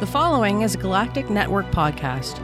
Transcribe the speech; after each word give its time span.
The 0.00 0.06
following 0.06 0.62
is 0.62 0.74
a 0.74 0.78
Galactic 0.78 1.28
Network 1.28 1.66
podcast. 1.72 2.38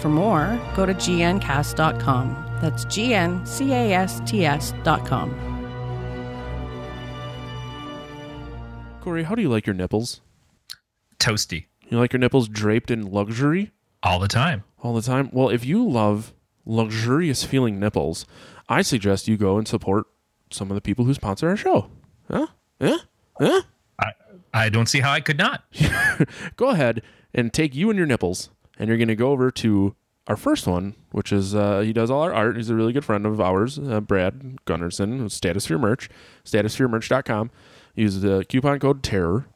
For 0.00 0.08
more, 0.08 0.56
go 0.76 0.86
to 0.86 0.94
gncast.com. 0.94 2.58
That's 2.62 2.84
G-N-C-A-S-T-S.com. 2.84 3.40
Corey, 9.00 9.24
how 9.24 9.34
do 9.34 9.42
you 9.42 9.48
like 9.48 9.66
your 9.66 9.74
nipples? 9.74 10.20
Toasty 11.18 11.66
You 11.88 11.98
like 11.98 12.12
your 12.12 12.20
nipples 12.20 12.48
draped 12.48 12.92
in 12.92 13.10
luxury 13.10 13.72
all 14.02 14.20
the 14.20 14.28
time. 14.28 14.62
all 14.82 14.94
the 14.94 15.02
time? 15.02 15.28
Well, 15.32 15.48
if 15.48 15.64
you 15.64 15.88
love 15.88 16.32
luxurious 16.64 17.42
feeling 17.42 17.80
nipples, 17.80 18.26
I 18.68 18.82
suggest 18.82 19.26
you 19.26 19.36
go 19.36 19.58
and 19.58 19.66
support 19.66 20.06
some 20.50 20.70
of 20.70 20.76
the 20.76 20.80
people 20.80 21.04
who 21.04 21.14
sponsor 21.14 21.48
our 21.48 21.56
show. 21.56 21.90
Huh? 22.30 22.46
Yeah? 22.80 22.98
Yeah? 23.40 23.60
I, 24.56 24.68
don't 24.68 24.88
see 24.88 25.00
how 25.00 25.12
I 25.12 25.20
could 25.20 25.38
not. 25.38 25.64
Go 26.56 26.68
ahead 26.70 27.02
and 27.34 27.52
take 27.52 27.74
you 27.74 27.90
and 27.90 27.96
your 27.96 28.06
nipples, 28.06 28.50
and 28.78 28.88
you're 28.88 28.98
going 28.98 29.08
to 29.08 29.16
go 29.16 29.30
over 29.30 29.50
to 29.50 29.94
our 30.26 30.36
first 30.36 30.66
one, 30.66 30.94
which 31.12 31.32
is 31.32 31.54
uh, 31.54 31.80
he 31.80 31.92
does 31.92 32.10
all 32.10 32.22
our 32.22 32.32
art. 32.32 32.56
He's 32.56 32.70
a 32.70 32.74
really 32.74 32.92
good 32.92 33.04
friend 33.04 33.26
of 33.26 33.40
ours, 33.40 33.78
uh, 33.78 34.00
Brad 34.00 34.58
Gunnarsson, 34.66 35.24
Statosphere 35.26 35.78
Merch, 35.78 36.08
statospheremerch.com. 36.44 37.50
Use 37.94 38.20
the 38.20 38.44
coupon 38.48 38.78
code 38.78 39.02
TERROR. 39.02 39.46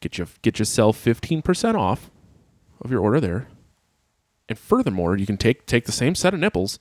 Get 0.00 0.18
you 0.18 0.26
get 0.42 0.58
yourself 0.58 1.02
15% 1.02 1.74
off 1.74 2.10
of 2.80 2.90
your 2.90 3.00
order 3.00 3.20
there. 3.20 3.48
And 4.48 4.58
furthermore, 4.58 5.16
you 5.16 5.26
can 5.26 5.36
take 5.36 5.66
take 5.66 5.84
the 5.86 5.92
same 5.92 6.14
set 6.14 6.34
of 6.34 6.40
nipples, 6.40 6.78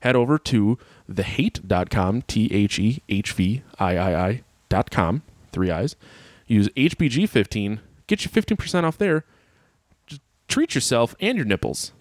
head 0.00 0.16
over 0.16 0.38
to 0.38 0.78
thehate.com, 1.10 2.22
T 2.22 2.48
H 2.52 2.78
E 2.78 3.02
H 3.08 3.32
V 3.32 3.62
I 3.78 3.96
I 3.96 4.28
I 4.28 4.42
dot 4.68 4.90
com, 4.90 5.22
three 5.52 5.70
eyes. 5.70 5.96
Use 6.46 6.68
HBG15, 6.70 7.80
get 8.06 8.24
you 8.24 8.30
15% 8.30 8.84
off 8.84 8.98
there. 8.98 9.24
Just 10.06 10.20
treat 10.48 10.74
yourself 10.74 11.14
and 11.20 11.36
your 11.36 11.46
nipples. 11.46 11.92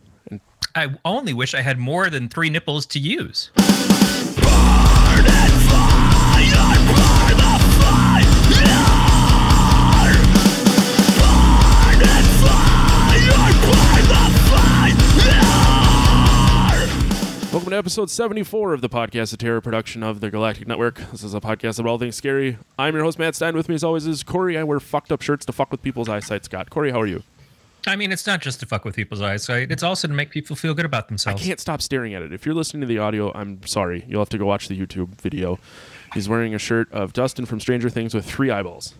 I 0.75 0.95
only 1.05 1.33
wish 1.33 1.53
I 1.53 1.61
had 1.61 1.77
more 1.77 2.09
than 2.09 2.29
three 2.29 2.49
nipples 2.49 2.85
to 2.87 2.99
use. 2.99 3.51
Welcome 17.53 17.69
to 17.69 17.77
episode 17.77 18.09
74 18.09 18.73
of 18.73 18.81
the 18.81 18.89
Podcast 18.89 19.31
of 19.31 19.37
Terror 19.37 19.61
production 19.61 20.01
of 20.01 20.21
the 20.21 20.31
Galactic 20.31 20.67
Network. 20.67 20.95
This 21.11 21.21
is 21.21 21.35
a 21.35 21.39
podcast 21.39 21.77
about 21.77 21.91
all 21.91 21.99
things 21.99 22.15
scary. 22.15 22.57
I'm 22.79 22.95
your 22.95 23.03
host, 23.03 23.19
Matt 23.19 23.35
Stein. 23.35 23.55
With 23.55 23.69
me, 23.69 23.75
as 23.75 23.83
always, 23.83 24.07
is 24.07 24.23
Corey. 24.23 24.57
I 24.57 24.63
wear 24.63 24.79
fucked 24.79 25.11
up 25.11 25.21
shirts 25.21 25.45
to 25.45 25.53
fuck 25.53 25.69
with 25.69 25.83
people's 25.83 26.09
eyesight. 26.09 26.45
Scott. 26.45 26.71
Corey, 26.71 26.89
how 26.89 26.99
are 26.99 27.05
you? 27.05 27.21
I 27.85 27.95
mean, 27.95 28.11
it's 28.11 28.25
not 28.25 28.41
just 28.41 28.59
to 28.61 28.65
fuck 28.65 28.85
with 28.85 28.95
people's 28.95 29.21
eyesight, 29.21 29.71
it's 29.71 29.83
also 29.83 30.07
to 30.07 30.13
make 30.15 30.31
people 30.31 30.55
feel 30.55 30.73
good 30.73 30.85
about 30.85 31.09
themselves. 31.09 31.27
I 31.27 31.43
themselves. 31.43 31.47
can't 31.47 31.59
stop 31.59 31.81
staring 31.83 32.15
at 32.15 32.23
it. 32.23 32.33
If 32.33 32.43
you're 32.43 32.55
listening 32.55 32.81
to 32.81 32.87
the 32.87 32.97
audio, 32.97 33.31
I'm 33.35 33.63
sorry. 33.67 34.03
You'll 34.07 34.21
have 34.21 34.29
to 34.29 34.39
go 34.39 34.47
watch 34.47 34.67
the 34.67 34.79
YouTube 34.79 35.09
video. 35.21 35.59
He's 36.15 36.27
wearing 36.27 36.55
a 36.55 36.59
shirt 36.59 36.91
of 36.91 37.13
Dustin 37.13 37.45
from 37.45 37.59
Stranger 37.59 37.89
Things 37.91 38.15
with 38.15 38.25
three 38.25 38.49
eyeballs. 38.49 38.95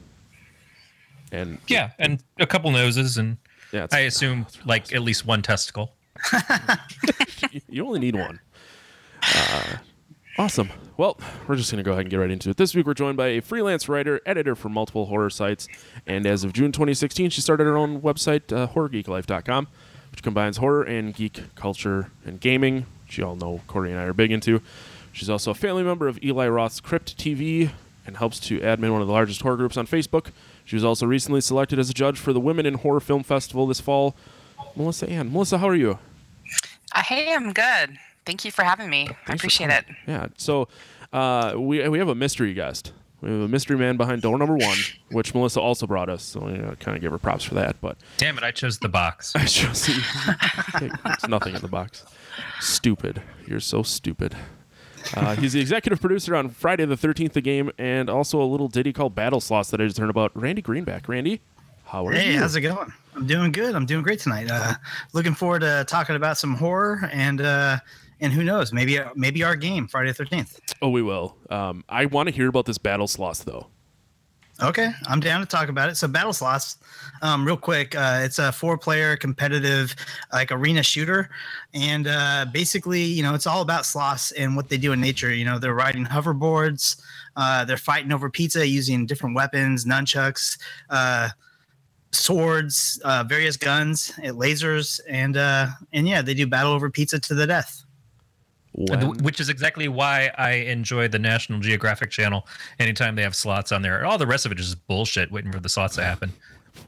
And 1.31 1.57
Yeah, 1.67 1.89
and 1.97 2.21
a 2.39 2.45
couple 2.45 2.69
noses, 2.69 3.17
and 3.17 3.37
yeah, 3.71 3.85
it's, 3.85 3.95
I 3.95 4.01
assume 4.01 4.45
like 4.63 4.93
at 4.93 5.01
least 5.01 5.25
one 5.25 5.41
testicle. 5.41 5.93
you 7.69 7.85
only 7.85 7.99
need 7.99 8.15
one. 8.15 8.39
Uh, 9.21 9.77
awesome. 10.37 10.69
Well, 10.97 11.17
we're 11.47 11.55
just 11.55 11.71
going 11.71 11.83
to 11.83 11.87
go 11.87 11.91
ahead 11.91 12.01
and 12.01 12.09
get 12.09 12.17
right 12.17 12.31
into 12.31 12.49
it. 12.49 12.57
This 12.57 12.75
week, 12.75 12.85
we're 12.85 12.93
joined 12.93 13.17
by 13.17 13.27
a 13.27 13.41
freelance 13.41 13.89
writer, 13.89 14.21
editor 14.25 14.55
for 14.55 14.69
multiple 14.69 15.05
horror 15.05 15.29
sites, 15.29 15.67
and 16.05 16.25
as 16.25 16.43
of 16.43 16.53
June 16.53 16.71
2016, 16.71 17.29
she 17.29 17.41
started 17.41 17.65
her 17.65 17.77
own 17.77 18.01
website, 18.01 18.51
uh, 18.55 18.67
HorrorGeekLife.com, 18.67 19.67
which 20.11 20.23
combines 20.23 20.57
horror 20.57 20.83
and 20.83 21.13
geek 21.13 21.55
culture 21.55 22.11
and 22.25 22.39
gaming, 22.39 22.85
which 23.05 23.17
you 23.17 23.25
all 23.25 23.35
know 23.35 23.61
Corey 23.67 23.91
and 23.91 23.99
I 23.99 24.03
are 24.03 24.13
big 24.13 24.31
into. 24.31 24.61
She's 25.11 25.29
also 25.29 25.51
a 25.51 25.55
family 25.55 25.83
member 25.83 26.07
of 26.07 26.21
Eli 26.23 26.47
Roth's 26.47 26.79
Crypt 26.79 27.17
TV 27.17 27.71
and 28.05 28.17
helps 28.17 28.39
to 28.41 28.59
admin 28.59 28.91
one 28.91 29.01
of 29.01 29.07
the 29.07 29.13
largest 29.13 29.41
horror 29.41 29.57
groups 29.57 29.77
on 29.77 29.87
Facebook. 29.87 30.31
She 30.65 30.75
was 30.75 30.83
also 30.83 31.05
recently 31.05 31.41
selected 31.41 31.79
as 31.79 31.89
a 31.89 31.93
judge 31.93 32.19
for 32.19 32.33
the 32.33 32.39
Women 32.39 32.65
in 32.65 32.75
Horror 32.75 32.99
Film 32.99 33.23
Festival 33.23 33.67
this 33.67 33.79
fall. 33.79 34.15
Melissa 34.75 35.09
Ann. 35.09 35.31
Melissa, 35.31 35.59
how 35.59 35.69
are 35.69 35.75
you? 35.75 35.99
Uh, 36.93 37.01
hey, 37.03 37.33
I'm 37.33 37.53
good. 37.53 37.97
Thank 38.25 38.45
you 38.45 38.51
for 38.51 38.63
having 38.63 38.89
me. 38.89 39.03
I 39.03 39.05
Thanks 39.07 39.25
for 39.25 39.33
appreciate 39.33 39.69
it. 39.69 39.85
Yeah. 40.07 40.27
So 40.37 40.67
uh, 41.11 41.53
we 41.57 41.87
we 41.89 41.99
have 41.99 42.07
a 42.09 42.15
mystery 42.15 42.53
guest. 42.53 42.93
We 43.21 43.29
have 43.29 43.39
a 43.41 43.47
mystery 43.47 43.77
man 43.77 43.95
behind 43.97 44.21
door 44.21 44.37
number 44.37 44.55
one, 44.57 44.77
which 45.09 45.33
Melissa 45.33 45.61
also 45.61 45.87
brought 45.87 46.09
us. 46.09 46.23
So 46.23 46.47
you 46.49 46.57
know, 46.57 46.75
kind 46.79 46.95
of 46.97 47.01
give 47.01 47.11
her 47.11 47.17
props 47.17 47.43
for 47.45 47.55
that. 47.55 47.79
But 47.81 47.97
Damn 48.17 48.37
it, 48.37 48.43
I 48.43 48.51
chose 48.51 48.79
the 48.79 48.89
box. 48.89 49.33
I 49.35 49.45
chose. 49.45 49.87
just 49.87 50.79
there's 50.79 51.27
nothing 51.29 51.55
in 51.55 51.61
the 51.61 51.67
box. 51.69 52.05
Stupid. 52.59 53.21
You're 53.47 53.59
so 53.59 53.83
stupid. 53.83 54.35
Uh, 55.15 55.35
he's 55.35 55.51
the 55.53 55.59
executive 55.59 55.99
producer 55.99 56.33
on 56.33 56.49
Friday 56.49 56.85
the 56.85 56.95
13th, 56.95 57.33
the 57.33 57.41
game, 57.41 57.69
and 57.77 58.09
also 58.09 58.41
a 58.41 58.45
little 58.45 58.69
ditty 58.69 58.93
called 58.93 59.13
Battle 59.13 59.41
Sloths 59.41 59.69
that 59.71 59.81
I 59.81 59.85
just 59.85 59.97
heard 59.97 60.09
about. 60.09 60.31
Randy 60.33 60.61
Greenback. 60.61 61.09
Randy, 61.09 61.41
how 61.87 62.07
are 62.07 62.13
Hey, 62.13 62.27
you? 62.27 62.31
Hey, 62.33 62.37
how's 62.39 62.55
it 62.55 62.61
going? 62.61 62.93
I'm 63.15 63.27
doing 63.27 63.51
good. 63.51 63.75
I'm 63.75 63.85
doing 63.85 64.03
great 64.03 64.19
tonight. 64.19 64.49
Uh, 64.49 64.73
looking 65.13 65.33
forward 65.33 65.59
to 65.59 65.85
talking 65.87 66.15
about 66.15 66.37
some 66.37 66.55
horror 66.55 67.09
and 67.11 67.41
uh, 67.41 67.77
and 68.19 68.31
who 68.33 68.43
knows, 68.43 68.73
maybe 68.73 68.99
maybe 69.15 69.43
our 69.43 69.55
game 69.55 69.87
Friday 69.87 70.09
the 70.09 70.13
Thirteenth. 70.15 70.59
oh, 70.81 70.89
we 70.89 71.01
will. 71.01 71.37
Um, 71.49 71.83
I 71.89 72.05
want 72.05 72.29
to 72.29 72.35
hear 72.35 72.47
about 72.47 72.65
this 72.65 72.77
Battle 72.77 73.07
Sloths 73.07 73.43
though. 73.43 73.67
Okay, 74.61 74.91
I'm 75.07 75.19
down 75.19 75.39
to 75.41 75.47
talk 75.47 75.67
about 75.67 75.89
it. 75.89 75.97
So 75.97 76.07
Battle 76.07 76.31
Sloths, 76.31 76.77
um, 77.23 77.43
real 77.43 77.57
quick, 77.57 77.95
uh, 77.95 78.21
it's 78.23 78.37
a 78.37 78.51
four-player 78.51 79.17
competitive 79.17 79.95
like 80.31 80.51
arena 80.51 80.83
shooter, 80.83 81.29
and 81.73 82.07
uh, 82.07 82.45
basically, 82.53 83.01
you 83.01 83.23
know, 83.23 83.33
it's 83.33 83.47
all 83.47 83.61
about 83.61 83.83
sloths 83.83 84.31
and 84.33 84.55
what 84.55 84.69
they 84.69 84.77
do 84.77 84.93
in 84.93 85.01
nature. 85.01 85.33
You 85.33 85.43
know, 85.43 85.57
they're 85.57 85.73
riding 85.73 86.05
hoverboards, 86.05 87.01
uh, 87.35 87.65
they're 87.65 87.77
fighting 87.77 88.13
over 88.13 88.29
pizza 88.29 88.65
using 88.65 89.07
different 89.07 89.35
weapons, 89.35 89.85
nunchucks, 89.85 90.59
uh, 90.91 91.29
swords, 92.13 92.99
uh, 93.03 93.23
various 93.27 93.57
guns, 93.57 94.13
uh, 94.19 94.27
lasers, 94.27 94.99
and 95.09 95.37
uh, 95.37 95.67
and 95.91 96.07
yeah, 96.07 96.21
they 96.21 96.33
do 96.33 96.47
battle 96.47 96.71
over 96.71 96.89
pizza 96.89 97.19
to 97.19 97.33
the 97.33 97.47
death. 97.47 97.83
When- 98.75 99.17
Which 99.19 99.39
is 99.39 99.49
exactly 99.49 99.87
why 99.87 100.31
I 100.37 100.51
enjoy 100.51 101.07
the 101.07 101.19
National 101.19 101.59
Geographic 101.59 102.09
Channel 102.09 102.47
anytime 102.79 103.15
they 103.15 103.21
have 103.21 103.35
slots 103.35 103.71
on 103.71 103.81
there. 103.83 104.03
All 104.05 104.17
the 104.17 104.25
rest 104.25 104.45
of 104.45 104.51
it 104.51 104.59
is 104.59 104.65
just 104.71 104.87
bullshit 104.87 105.31
waiting 105.31 105.51
for 105.51 105.59
the 105.59 105.69
slots 105.69 105.95
to 105.95 106.03
happen. 106.03 106.33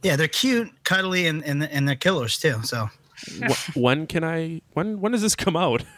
Yeah, 0.01 0.15
they're 0.15 0.27
cute, 0.27 0.69
cuddly, 0.83 1.27
and 1.27 1.43
and, 1.43 1.63
and 1.63 1.87
they're 1.87 1.95
killers 1.95 2.39
too. 2.39 2.61
So. 2.63 2.89
when 3.75 4.07
can 4.07 4.23
I? 4.23 4.61
When 4.73 4.99
when 4.99 5.11
does 5.11 5.21
this 5.21 5.35
come 5.35 5.55
out? 5.55 5.83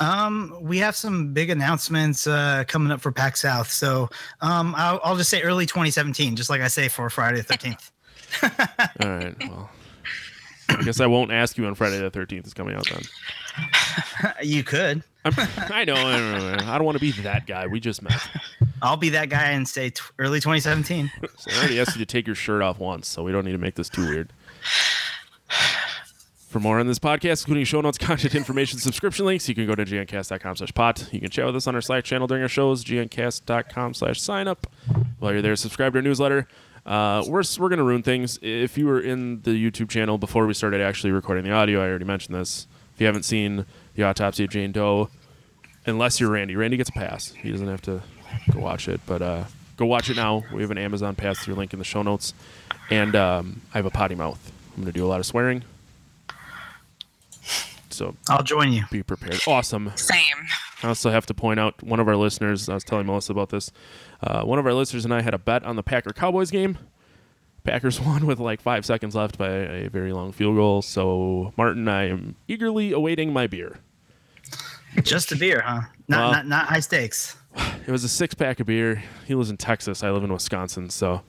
Um, 0.00 0.56
we 0.62 0.78
have 0.78 0.96
some 0.96 1.34
big 1.34 1.50
announcements 1.50 2.26
uh, 2.26 2.64
coming 2.66 2.90
up 2.90 3.02
for 3.02 3.12
PAX 3.12 3.42
South. 3.42 3.70
So 3.70 4.08
um, 4.40 4.74
I'll, 4.74 4.98
I'll 5.04 5.16
just 5.16 5.28
say 5.28 5.42
early 5.42 5.66
2017, 5.66 6.36
just 6.36 6.48
like 6.48 6.62
I 6.62 6.68
say 6.68 6.88
for 6.88 7.10
Friday 7.10 7.42
the 7.42 7.44
13th. 7.44 7.90
All 9.02 9.10
right. 9.10 9.34
Well, 9.40 9.70
I 10.68 10.82
guess 10.82 11.00
I 11.00 11.06
won't 11.06 11.32
ask 11.32 11.58
you 11.58 11.66
on 11.66 11.74
Friday 11.74 11.98
the 11.98 12.10
thirteenth 12.10 12.46
is 12.46 12.54
coming 12.54 12.76
out 12.76 12.86
then. 12.88 13.02
you 14.42 14.62
could. 14.62 15.02
I'm, 15.24 15.34
I 15.36 15.84
know. 15.84 15.94
I 15.94 16.18
don't, 16.18 16.58
know, 16.58 16.72
I 16.72 16.78
don't 16.78 16.84
want 16.84 16.96
to 16.96 17.00
be 17.00 17.12
that 17.22 17.46
guy. 17.46 17.66
We 17.66 17.80
just 17.80 18.02
met. 18.02 18.20
I'll 18.80 18.96
be 18.96 19.10
that 19.10 19.28
guy 19.28 19.50
and 19.50 19.68
say 19.68 19.90
t- 19.90 20.00
early 20.18 20.38
2017. 20.40 21.10
So 21.36 21.50
I 21.50 21.58
already 21.58 21.78
asked 21.78 21.94
you 21.94 21.98
to 21.98 22.06
take 22.06 22.26
your 22.26 22.36
shirt 22.36 22.62
off 22.62 22.78
once, 22.78 23.06
so 23.06 23.22
we 23.22 23.30
don't 23.30 23.44
need 23.44 23.52
to 23.52 23.58
make 23.58 23.74
this 23.74 23.90
too 23.90 24.08
weird. 24.08 24.32
For 26.48 26.58
more 26.58 26.80
on 26.80 26.86
this 26.86 26.98
podcast, 26.98 27.42
including 27.42 27.64
show 27.64 27.80
notes, 27.80 27.98
content 27.98 28.34
information, 28.34 28.78
subscription 28.78 29.26
links, 29.26 29.48
you 29.48 29.54
can 29.54 29.66
go 29.66 29.74
to 29.74 29.84
gncast.com 29.84 30.56
slash 30.56 30.74
pot. 30.74 31.06
You 31.12 31.20
can 31.20 31.30
chat 31.30 31.46
with 31.46 31.54
us 31.54 31.66
on 31.66 31.74
our 31.74 31.80
Slack 31.80 32.02
channel 32.02 32.26
during 32.26 32.42
our 32.42 32.48
shows, 32.48 32.82
gncast.com 32.84 33.94
slash 33.94 34.20
sign 34.20 34.48
up. 34.48 34.66
While 35.18 35.32
you're 35.32 35.42
there, 35.42 35.54
subscribe 35.54 35.92
to 35.92 35.98
our 35.98 36.02
newsletter. 36.02 36.48
Uh, 36.86 37.22
we're 37.26 37.42
we're 37.58 37.68
going 37.68 37.78
to 37.78 37.84
ruin 37.84 38.02
things. 38.02 38.38
If 38.42 38.78
you 38.78 38.86
were 38.86 39.00
in 39.00 39.42
the 39.42 39.50
YouTube 39.50 39.88
channel 39.88 40.18
before 40.18 40.46
we 40.46 40.54
started 40.54 40.80
actually 40.80 41.10
recording 41.12 41.44
the 41.44 41.52
audio, 41.52 41.80
I 41.80 41.88
already 41.88 42.04
mentioned 42.04 42.34
this. 42.34 42.66
If 42.94 43.00
you 43.00 43.06
haven't 43.06 43.24
seen 43.24 43.66
the 43.94 44.02
autopsy 44.04 44.44
of 44.44 44.50
Jane 44.50 44.72
Doe, 44.72 45.10
unless 45.86 46.20
you're 46.20 46.30
Randy, 46.30 46.56
Randy 46.56 46.76
gets 46.76 46.90
a 46.90 46.92
pass. 46.92 47.32
He 47.32 47.50
doesn't 47.50 47.68
have 47.68 47.82
to 47.82 48.02
go 48.52 48.60
watch 48.60 48.88
it, 48.88 49.00
but 49.06 49.22
uh, 49.22 49.44
go 49.76 49.86
watch 49.86 50.10
it 50.10 50.16
now. 50.16 50.44
We 50.52 50.62
have 50.62 50.70
an 50.70 50.78
Amazon 50.78 51.14
pass 51.14 51.38
through 51.38 51.54
link 51.54 51.72
in 51.72 51.78
the 51.78 51.84
show 51.84 52.02
notes, 52.02 52.34
and 52.90 53.14
um, 53.14 53.62
I 53.74 53.78
have 53.78 53.86
a 53.86 53.90
potty 53.90 54.14
mouth. 54.14 54.52
I'm 54.70 54.82
going 54.82 54.92
to 54.92 54.98
do 54.98 55.04
a 55.04 55.08
lot 55.08 55.20
of 55.20 55.26
swearing, 55.26 55.64
so 57.90 58.14
I'll 58.28 58.42
join 58.42 58.72
you. 58.72 58.84
be 58.90 59.02
prepared. 59.02 59.40
Awesome. 59.46 59.92
Same. 59.96 60.46
I 60.82 60.88
also 60.88 61.10
have 61.10 61.26
to 61.26 61.34
point 61.34 61.60
out 61.60 61.82
one 61.82 62.00
of 62.00 62.08
our 62.08 62.16
listeners. 62.16 62.68
I 62.68 62.74
was 62.74 62.84
telling 62.84 63.06
Melissa 63.06 63.32
about 63.32 63.50
this. 63.50 63.70
Uh, 64.22 64.42
one 64.42 64.58
of 64.58 64.66
our 64.66 64.74
listeners 64.74 65.04
and 65.04 65.14
I 65.14 65.22
had 65.22 65.34
a 65.34 65.38
bet 65.38 65.64
on 65.64 65.76
the 65.76 65.82
Packer 65.82 66.12
Cowboys 66.12 66.50
game. 66.50 66.78
Packers 67.64 68.00
won 68.00 68.26
with 68.26 68.38
like 68.38 68.60
five 68.60 68.84
seconds 68.86 69.14
left 69.14 69.38
by 69.38 69.48
a 69.48 69.88
very 69.90 70.12
long 70.12 70.32
field 70.32 70.56
goal. 70.56 70.82
So 70.82 71.52
Martin, 71.56 71.88
I 71.88 72.08
am 72.08 72.36
eagerly 72.48 72.92
awaiting 72.92 73.32
my 73.32 73.46
beer. 73.46 73.78
Just 75.02 75.30
a 75.32 75.36
beer, 75.36 75.62
huh? 75.64 75.82
Not 76.08 76.18
Well- 76.20 76.32
not 76.32 76.46
not 76.46 76.66
high 76.66 76.80
stakes. 76.80 77.36
It 77.86 77.90
was 77.92 78.04
a 78.04 78.08
six 78.08 78.34
pack 78.34 78.60
of 78.60 78.66
beer. 78.66 79.02
He 79.26 79.34
lives 79.34 79.50
in 79.50 79.56
Texas. 79.56 80.04
I 80.04 80.10
live 80.10 80.22
in 80.22 80.32
Wisconsin, 80.32 80.90
so 80.90 81.22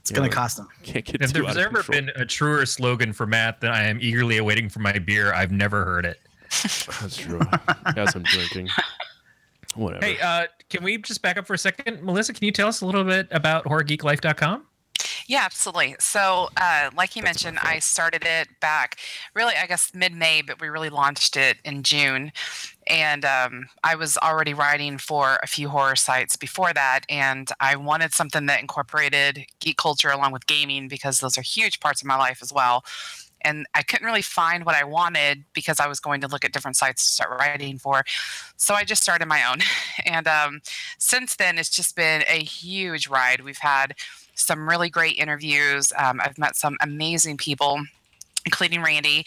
It's 0.00 0.10
gonna 0.10 0.28
cost 0.28 0.58
him. 0.58 0.68
Can't 0.82 1.04
get 1.04 1.22
If 1.22 1.32
too 1.32 1.42
there's 1.42 1.56
out 1.56 1.60
of 1.60 1.66
ever 1.66 1.82
control. 1.82 2.00
been 2.00 2.10
a 2.16 2.26
truer 2.26 2.66
slogan 2.66 3.12
for 3.14 3.24
Matt 3.26 3.60
than 3.60 3.70
I 3.70 3.84
am 3.84 3.98
eagerly 4.00 4.36
awaiting 4.36 4.68
for 4.68 4.80
my 4.80 4.98
beer, 4.98 5.32
I've 5.32 5.52
never 5.52 5.84
heard 5.84 6.04
it. 6.04 6.20
That's 7.00 7.16
true. 7.16 7.40
As 7.96 8.14
I'm 8.14 8.24
drinking. 8.24 8.68
Whatever. 9.74 10.04
Hey, 10.04 10.18
uh, 10.20 10.46
can 10.68 10.84
we 10.84 10.98
just 10.98 11.22
back 11.22 11.36
up 11.36 11.46
for 11.46 11.54
a 11.54 11.58
second? 11.58 12.02
Melissa, 12.02 12.32
can 12.32 12.44
you 12.44 12.52
tell 12.52 12.68
us 12.68 12.80
a 12.80 12.86
little 12.86 13.04
bit 13.04 13.28
about 13.30 13.64
horrorgeeklife.com? 13.64 14.66
Yeah, 15.26 15.42
absolutely. 15.44 15.96
So, 15.98 16.50
uh, 16.56 16.90
like 16.96 17.16
you 17.16 17.22
That's 17.22 17.44
mentioned, 17.44 17.58
I 17.62 17.78
started 17.78 18.24
it 18.24 18.48
back 18.60 18.98
really, 19.34 19.54
I 19.54 19.66
guess, 19.66 19.92
mid 19.94 20.12
May, 20.12 20.42
but 20.42 20.60
we 20.60 20.68
really 20.68 20.90
launched 20.90 21.36
it 21.36 21.58
in 21.64 21.82
June. 21.82 22.32
And 22.86 23.24
um, 23.24 23.68
I 23.84 23.94
was 23.94 24.16
already 24.18 24.54
writing 24.54 24.98
for 24.98 25.38
a 25.42 25.46
few 25.46 25.68
horror 25.68 25.96
sites 25.96 26.36
before 26.36 26.72
that. 26.72 27.00
And 27.08 27.48
I 27.60 27.76
wanted 27.76 28.12
something 28.12 28.46
that 28.46 28.60
incorporated 28.60 29.46
geek 29.60 29.76
culture 29.76 30.10
along 30.10 30.32
with 30.32 30.46
gaming 30.46 30.88
because 30.88 31.20
those 31.20 31.38
are 31.38 31.42
huge 31.42 31.80
parts 31.80 32.02
of 32.02 32.08
my 32.08 32.16
life 32.16 32.40
as 32.42 32.52
well. 32.52 32.84
And 33.44 33.66
I 33.74 33.82
couldn't 33.82 34.06
really 34.06 34.22
find 34.22 34.64
what 34.64 34.74
I 34.74 34.84
wanted 34.84 35.44
because 35.52 35.80
I 35.80 35.88
was 35.88 36.00
going 36.00 36.20
to 36.22 36.28
look 36.28 36.44
at 36.44 36.52
different 36.52 36.76
sites 36.76 37.04
to 37.04 37.10
start 37.10 37.38
writing 37.38 37.78
for. 37.78 38.04
So 38.56 38.74
I 38.74 38.84
just 38.84 39.02
started 39.02 39.26
my 39.26 39.44
own. 39.50 39.58
And 40.04 40.26
um, 40.26 40.60
since 40.98 41.36
then, 41.36 41.58
it's 41.58 41.68
just 41.68 41.96
been 41.96 42.22
a 42.26 42.42
huge 42.42 43.08
ride. 43.08 43.42
We've 43.42 43.58
had 43.58 43.94
some 44.34 44.68
really 44.68 44.88
great 44.90 45.16
interviews. 45.16 45.92
Um, 45.96 46.20
I've 46.22 46.38
met 46.38 46.56
some 46.56 46.76
amazing 46.80 47.36
people, 47.36 47.82
including 48.44 48.82
Randy. 48.82 49.24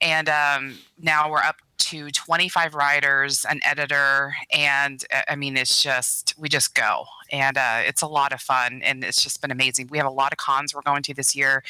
And 0.00 0.28
um, 0.28 0.78
now 1.00 1.30
we're 1.30 1.42
up 1.42 1.56
to 1.78 2.10
25 2.10 2.74
writers, 2.74 3.44
an 3.48 3.60
editor, 3.64 4.34
and 4.52 5.04
uh, 5.14 5.22
I 5.28 5.36
mean, 5.36 5.56
it's 5.56 5.82
just, 5.82 6.34
we 6.38 6.48
just 6.48 6.74
go. 6.74 7.04
And 7.30 7.56
uh, 7.56 7.80
it's 7.84 8.02
a 8.02 8.06
lot 8.06 8.32
of 8.32 8.40
fun, 8.40 8.80
and 8.82 9.04
it's 9.04 9.22
just 9.22 9.40
been 9.40 9.50
amazing. 9.50 9.88
We 9.90 9.98
have 9.98 10.06
a 10.06 10.10
lot 10.10 10.32
of 10.32 10.38
cons 10.38 10.74
we're 10.74 10.82
going 10.82 11.02
to 11.04 11.14
this 11.14 11.34
year. 11.36 11.62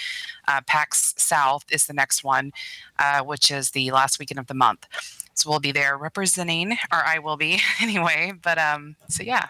Uh, 0.48 0.60
PAX 0.66 1.14
South 1.16 1.64
is 1.70 1.86
the 1.86 1.92
next 1.94 2.24
one, 2.24 2.52
uh, 2.98 3.22
which 3.22 3.50
is 3.50 3.70
the 3.70 3.90
last 3.90 4.18
weekend 4.18 4.38
of 4.38 4.46
the 4.46 4.54
month. 4.54 4.86
So 5.34 5.50
we'll 5.50 5.60
be 5.60 5.72
there 5.72 5.98
representing, 5.98 6.72
or 6.92 7.04
I 7.04 7.18
will 7.18 7.36
be 7.36 7.60
anyway. 7.80 8.32
But 8.42 8.58
um, 8.58 8.96
so 9.08 9.22
yeah, 9.22 9.48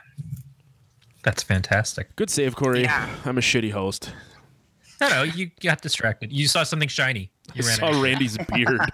That's 1.22 1.42
fantastic. 1.42 2.14
Good 2.16 2.30
save, 2.30 2.56
Corey. 2.56 2.82
Yeah. 2.82 3.08
I'm 3.24 3.38
a 3.38 3.40
shitty 3.40 3.72
host. 3.72 4.12
No, 5.00 5.08
no, 5.08 5.22
you 5.24 5.50
got 5.60 5.82
distracted. 5.82 6.32
You 6.32 6.48
saw 6.48 6.62
something 6.62 6.88
shiny. 6.88 7.30
I 7.50 7.52
You 7.56 7.66
ran 7.66 7.76
saw 7.78 7.86
out. 7.88 8.02
Randy's 8.02 8.38
beard. 8.52 8.80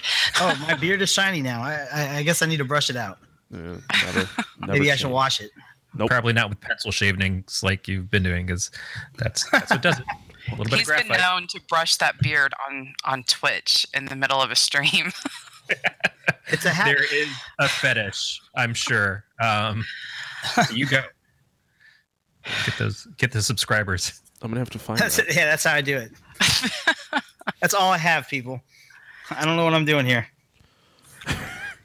Oh, 0.40 0.54
my 0.68 0.74
beard 0.74 1.00
is 1.02 1.10
shiny 1.10 1.40
now. 1.40 1.62
I, 1.62 1.86
I, 1.92 2.16
I 2.18 2.22
guess 2.22 2.42
I 2.42 2.46
need 2.46 2.58
to 2.58 2.64
brush 2.64 2.90
it 2.90 2.96
out. 2.96 3.18
Yeah, 3.50 3.58
never, 3.58 3.78
never 4.18 4.26
Maybe 4.66 4.92
I 4.92 4.96
should 4.96 5.10
wash 5.10 5.40
it. 5.40 5.50
Nope. 5.94 6.10
Probably 6.10 6.32
not 6.34 6.50
with 6.50 6.60
pencil 6.60 6.90
shavings 6.90 7.62
like 7.62 7.88
you've 7.88 8.10
been 8.10 8.22
doing, 8.22 8.44
because 8.46 8.70
that's 9.16 9.48
that's 9.50 9.70
what 9.70 9.82
does 9.82 9.98
it. 9.98 10.04
A 10.48 10.50
little 10.50 10.64
bit 10.66 10.80
He's 10.80 10.90
of 10.90 10.96
been 11.08 11.18
known 11.18 11.46
to 11.48 11.60
brush 11.68 11.96
that 11.96 12.18
beard 12.20 12.52
on 12.68 12.92
on 13.04 13.24
Twitch 13.24 13.86
in 13.94 14.04
the 14.06 14.16
middle 14.16 14.40
of 14.40 14.50
a 14.50 14.56
stream. 14.56 15.12
It's 16.48 16.64
a 16.64 16.70
hat. 16.70 16.84
There 16.84 17.02
is 17.12 17.28
a 17.58 17.66
fetish, 17.68 18.40
I'm 18.54 18.72
sure. 18.72 19.24
Um, 19.40 19.84
you 20.72 20.86
go 20.86 21.02
get 22.64 22.78
those 22.78 23.08
get 23.16 23.32
the 23.32 23.42
subscribers. 23.42 24.20
I'm 24.42 24.50
gonna 24.50 24.60
have 24.60 24.70
to 24.70 24.78
find 24.78 24.98
That's 24.98 25.16
that. 25.16 25.28
it. 25.28 25.34
Yeah, 25.34 25.46
that's 25.46 25.64
how 25.64 25.74
I 25.74 25.80
do 25.80 25.96
it. 25.96 26.12
that's 27.60 27.74
all 27.74 27.90
I 27.90 27.98
have, 27.98 28.28
people. 28.28 28.60
I 29.30 29.44
don't 29.44 29.56
know 29.56 29.64
what 29.64 29.74
I'm 29.74 29.84
doing 29.84 30.06
here. 30.06 30.26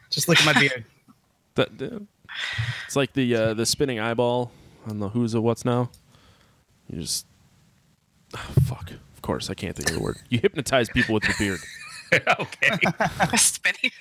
Just 0.10 0.28
look 0.28 0.40
at 0.40 0.46
my 0.46 0.60
beard. 0.60 0.86
That- 1.56 1.78
that- 1.80 2.02
It's 2.86 2.96
like 2.96 3.12
the 3.12 3.36
uh, 3.36 3.54
the 3.54 3.66
spinning 3.66 4.00
eyeball 4.00 4.52
on 4.88 5.00
the 5.00 5.10
Who's 5.10 5.34
a 5.34 5.42
What's 5.42 5.66
Now. 5.66 5.90
You 6.90 7.02
just 7.02 7.26
oh, 8.36 8.54
fuck. 8.66 8.90
Of 8.92 9.22
course, 9.22 9.50
I 9.50 9.54
can't 9.54 9.76
think 9.76 9.90
of 9.90 9.98
the 9.98 10.02
word. 10.02 10.18
You 10.30 10.40
hypnotize 10.40 10.88
people 10.90 11.14
with 11.14 11.26
your 11.26 11.36
beard. 11.38 11.60
okay. 12.40 12.78
Spinning. 13.38 13.92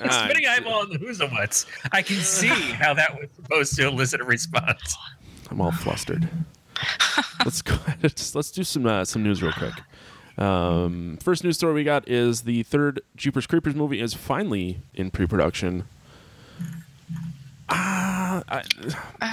Ah, 0.00 0.26
Spinning 0.28 0.46
eyeball 0.48 0.80
on 0.80 0.90
the 0.90 0.98
who's 0.98 1.20
a 1.22 1.28
what's. 1.28 1.64
I 1.92 2.02
can 2.02 2.16
see 2.16 2.48
how 2.48 2.92
that 2.94 3.18
was 3.18 3.30
supposed 3.36 3.74
to 3.76 3.88
elicit 3.88 4.20
a 4.20 4.24
response. 4.24 4.94
I'm 5.50 5.60
all 5.62 5.72
flustered. 5.72 6.28
let's 7.44 7.62
go. 7.62 7.76
Let's, 8.02 8.34
let's 8.34 8.50
do 8.50 8.64
some 8.64 8.84
uh, 8.86 9.04
some 9.06 9.22
news 9.22 9.42
real 9.42 9.52
quick. 9.52 9.74
Um, 10.38 11.18
first 11.22 11.44
news 11.44 11.56
story 11.56 11.74
we 11.74 11.84
got 11.84 12.08
is 12.08 12.42
the 12.42 12.62
third 12.62 13.00
Jeepers 13.16 13.46
Creepers 13.46 13.74
movie 13.74 14.00
is 14.00 14.14
finally 14.14 14.82
in 14.94 15.10
pre-production. 15.10 15.84
Ah, 17.68 18.62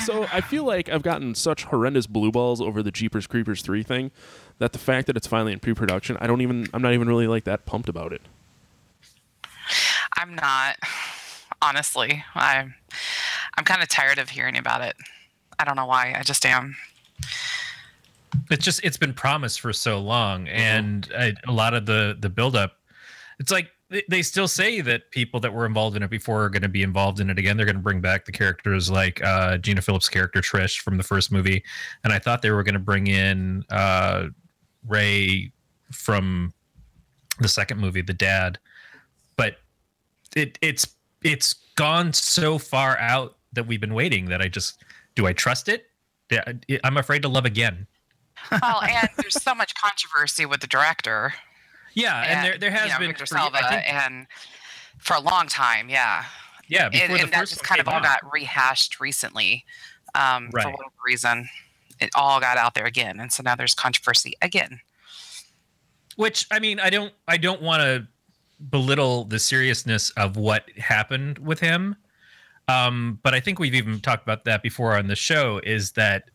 so 0.06 0.28
I 0.32 0.42
feel 0.42 0.64
like 0.64 0.88
I've 0.88 1.02
gotten 1.02 1.36
such 1.36 1.66
horrendous 1.66 2.08
blue 2.08 2.32
balls 2.32 2.62
over 2.62 2.82
the 2.82 2.92
Jeepers 2.92 3.28
Creepers 3.28 3.62
three 3.62 3.84
thing 3.84 4.12
that 4.60 4.72
the 4.72 4.80
fact 4.80 5.08
that 5.08 5.18
it's 5.18 5.28
finally 5.28 5.52
in 5.52 5.60
pre-production, 5.60 6.18
I 6.22 6.28
don't 6.28 6.42
even. 6.42 6.68
I'm 6.74 6.82
not 6.82 6.94
even 6.94 7.08
really 7.08 7.28
like 7.28 7.44
that 7.46 7.66
pumped 7.66 7.90
about 7.90 8.14
it. 8.14 8.22
I'm 10.18 10.36
not. 10.36 10.78
Honestly, 11.62 12.24
I'm. 12.36 12.76
I'm 13.58 13.66
kind 13.66 13.82
of 13.82 13.90
tired 13.90 14.20
of 14.20 14.30
hearing 14.30 14.58
about 14.58 14.82
it. 14.82 14.96
I 15.58 15.66
don't 15.66 15.76
know 15.76 15.86
why. 15.86 16.16
I 16.18 16.24
just 16.24 16.46
am. 16.46 16.78
It's 18.52 18.64
just 18.66 18.84
it's 18.84 18.98
been 18.98 19.14
promised 19.14 19.62
for 19.62 19.74
so 19.74 20.00
long, 20.00 20.48
and 20.48 21.10
I, 21.18 21.34
a 21.48 21.52
lot 21.52 21.74
of 21.74 21.86
the 21.86 22.18
the 22.20 22.30
buildup. 22.30 22.78
It's 23.40 23.52
like 23.52 23.70
they- 23.90 24.04
they 24.08 24.22
still 24.22 24.48
say 24.48 24.82
that 24.82 25.10
people 25.12 25.40
that 25.40 25.52
were 25.54 25.66
involved 25.66 25.96
in 25.98 26.04
it 26.04 26.10
before 26.12 26.44
are 26.44 26.50
going 26.50 26.62
to 26.62 26.70
be 26.70 26.84
involved 26.84 27.20
in 27.20 27.30
it 27.32 27.40
again. 27.40 27.58
They're 27.58 27.66
going 27.66 27.76
to 27.78 27.82
bring 27.82 28.02
back 28.02 28.26
the 28.26 28.32
characters 28.32 28.92
like 28.92 29.24
uh, 29.24 29.58
Gina 29.58 29.82
Philips' 29.82 30.08
character 30.10 30.42
Trish 30.42 30.80
from 30.80 30.98
the 30.98 31.04
first 31.04 31.32
movie, 31.32 31.64
and 32.04 32.14
I 32.14 32.20
thought 32.20 32.42
they 32.44 32.52
were 32.52 32.62
going 32.64 32.74
to 32.74 32.80
bring 32.80 33.08
in 33.08 33.64
uh, 33.72 34.28
Ray 34.88 35.52
from 35.92 36.54
the 37.40 37.48
second 37.48 37.80
movie, 37.80 38.02
the 38.02 38.14
dad. 38.14 38.60
But 39.38 39.58
it 40.36 40.60
it's 40.62 40.96
it's 41.24 41.54
gone 41.76 42.14
so 42.14 42.58
far 42.60 42.98
out 43.00 43.38
that 43.54 43.66
we've 43.66 43.82
been 43.82 43.94
waiting 43.96 44.26
that 44.26 44.42
I 44.42 44.50
just 44.50 44.84
do 45.16 45.26
I 45.26 45.34
trust 45.34 45.68
it? 45.70 45.88
I'm 46.84 46.98
afraid 46.98 47.24
to 47.24 47.28
love 47.28 47.46
again. 47.46 47.88
Well, 48.52 48.82
and 48.84 49.10
there's 49.18 49.42
so 49.42 49.54
much 49.56 49.74
controversy 49.76 50.46
with 50.46 50.62
the 50.62 50.68
director. 50.68 51.34
Yeah, 51.94 52.22
and, 52.22 52.46
there 52.46 52.58
there 52.58 52.72
has 52.72 52.88
you 52.88 52.94
know, 52.94 53.00
been 53.00 53.08
Victor 53.10 53.26
for- 53.26 53.36
Salva, 53.38 53.60
think- 53.70 53.92
and 53.94 54.28
for 55.00 55.16
a 55.16 55.20
long 55.20 55.48
time, 55.48 55.90
yeah. 55.90 56.26
yeah, 56.68 56.84
And, 56.86 56.92
before 56.94 57.16
and 57.18 57.28
the 57.28 57.32
that 57.32 57.40
first 57.40 57.54
just 57.54 57.64
kind 57.64 57.80
of 57.82 57.88
all 57.88 57.96
out. 57.96 58.04
got 58.04 58.32
rehashed 58.34 59.00
recently. 59.00 59.66
Um, 60.16 60.50
Right. 60.52 60.64
For 60.64 60.72
whatever 60.72 60.94
reason, 61.06 61.50
it 62.00 62.10
all 62.16 62.40
got 62.40 62.58
out 62.58 62.74
there 62.74 62.86
again, 62.86 63.20
and 63.20 63.32
so 63.32 63.44
now 63.44 63.56
there's 63.56 63.74
controversy 63.76 64.34
again. 64.42 64.80
Which 66.16 66.46
I 66.52 66.60
mean, 66.60 66.80
I 66.80 66.90
don't 66.90 67.14
I 67.28 67.38
don't 67.38 67.62
want 67.62 67.82
to 67.82 68.08
belittle 68.70 69.24
the 69.26 69.40
seriousness 69.40 70.10
of 70.12 70.36
what 70.36 70.70
happened 70.78 71.38
with 71.40 71.60
him. 71.60 71.96
Um, 72.68 73.20
but 73.24 73.34
I 73.34 73.40
think 73.40 73.58
we've 73.58 73.74
even 73.74 74.00
talked 74.00 74.24
about 74.24 74.44
that 74.46 74.62
before 74.62 74.96
on 74.98 75.08
the 75.08 75.16
show. 75.16 75.60
Is 75.64 75.92
that 75.94 76.26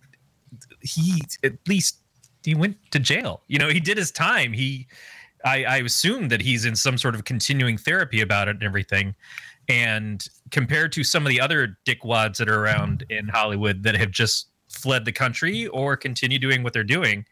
he 0.80 1.20
at 1.42 1.52
least 1.68 1.98
he 2.44 2.54
went 2.54 2.76
to 2.90 2.98
jail? 2.98 3.42
You 3.48 3.58
know, 3.58 3.68
he 3.68 3.80
did 3.80 3.96
his 3.96 4.10
time. 4.10 4.52
He, 4.52 4.86
I, 5.44 5.64
I 5.64 5.76
assume 5.78 6.28
that 6.28 6.40
he's 6.40 6.64
in 6.64 6.76
some 6.76 6.98
sort 6.98 7.14
of 7.14 7.24
continuing 7.24 7.78
therapy 7.78 8.20
about 8.20 8.48
it 8.48 8.56
and 8.56 8.62
everything. 8.62 9.14
And 9.68 10.26
compared 10.50 10.92
to 10.92 11.04
some 11.04 11.24
of 11.24 11.30
the 11.30 11.40
other 11.40 11.78
dickwads 11.86 12.36
that 12.36 12.48
are 12.48 12.62
around 12.62 13.04
in 13.08 13.28
Hollywood 13.28 13.82
that 13.84 13.96
have 13.96 14.10
just 14.10 14.48
fled 14.68 15.04
the 15.04 15.12
country 15.12 15.66
or 15.68 15.96
continue 15.96 16.38
doing 16.38 16.62
what 16.62 16.72
they're 16.72 16.84
doing, 16.84 17.24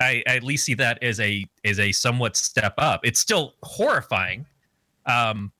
I, 0.00 0.22
I 0.28 0.36
at 0.36 0.42
least 0.42 0.64
see 0.64 0.74
that 0.74 1.02
as 1.02 1.20
a 1.20 1.46
as 1.64 1.80
a 1.80 1.90
somewhat 1.92 2.36
step 2.36 2.74
up. 2.78 3.00
It's 3.02 3.18
still 3.18 3.54
horrifying, 3.62 4.46
um, 5.06 5.52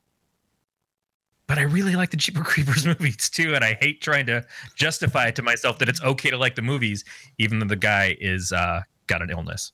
but 1.47 1.59
I 1.59 1.63
really 1.63 1.95
like 1.97 2.11
the 2.11 2.17
Jeepers 2.17 2.43
Creepers 2.47 2.87
movies 2.87 3.31
too, 3.31 3.55
and 3.55 3.65
I 3.65 3.75
hate 3.81 4.01
trying 4.01 4.27
to 4.27 4.45
justify 4.75 5.27
it 5.29 5.37
to 5.37 5.43
myself 5.43 5.79
that 5.79 5.89
it's 5.89 6.03
okay 6.03 6.31
to 6.31 6.39
like 6.39 6.55
the 6.55 6.63
movies, 6.63 7.05
even 7.39 7.59
though 7.59 7.67
the 7.67 7.77
guy 7.77 8.17
is 8.21 8.53
uh, 8.53 8.83
got 9.07 9.23
an 9.23 9.31
illness. 9.31 9.73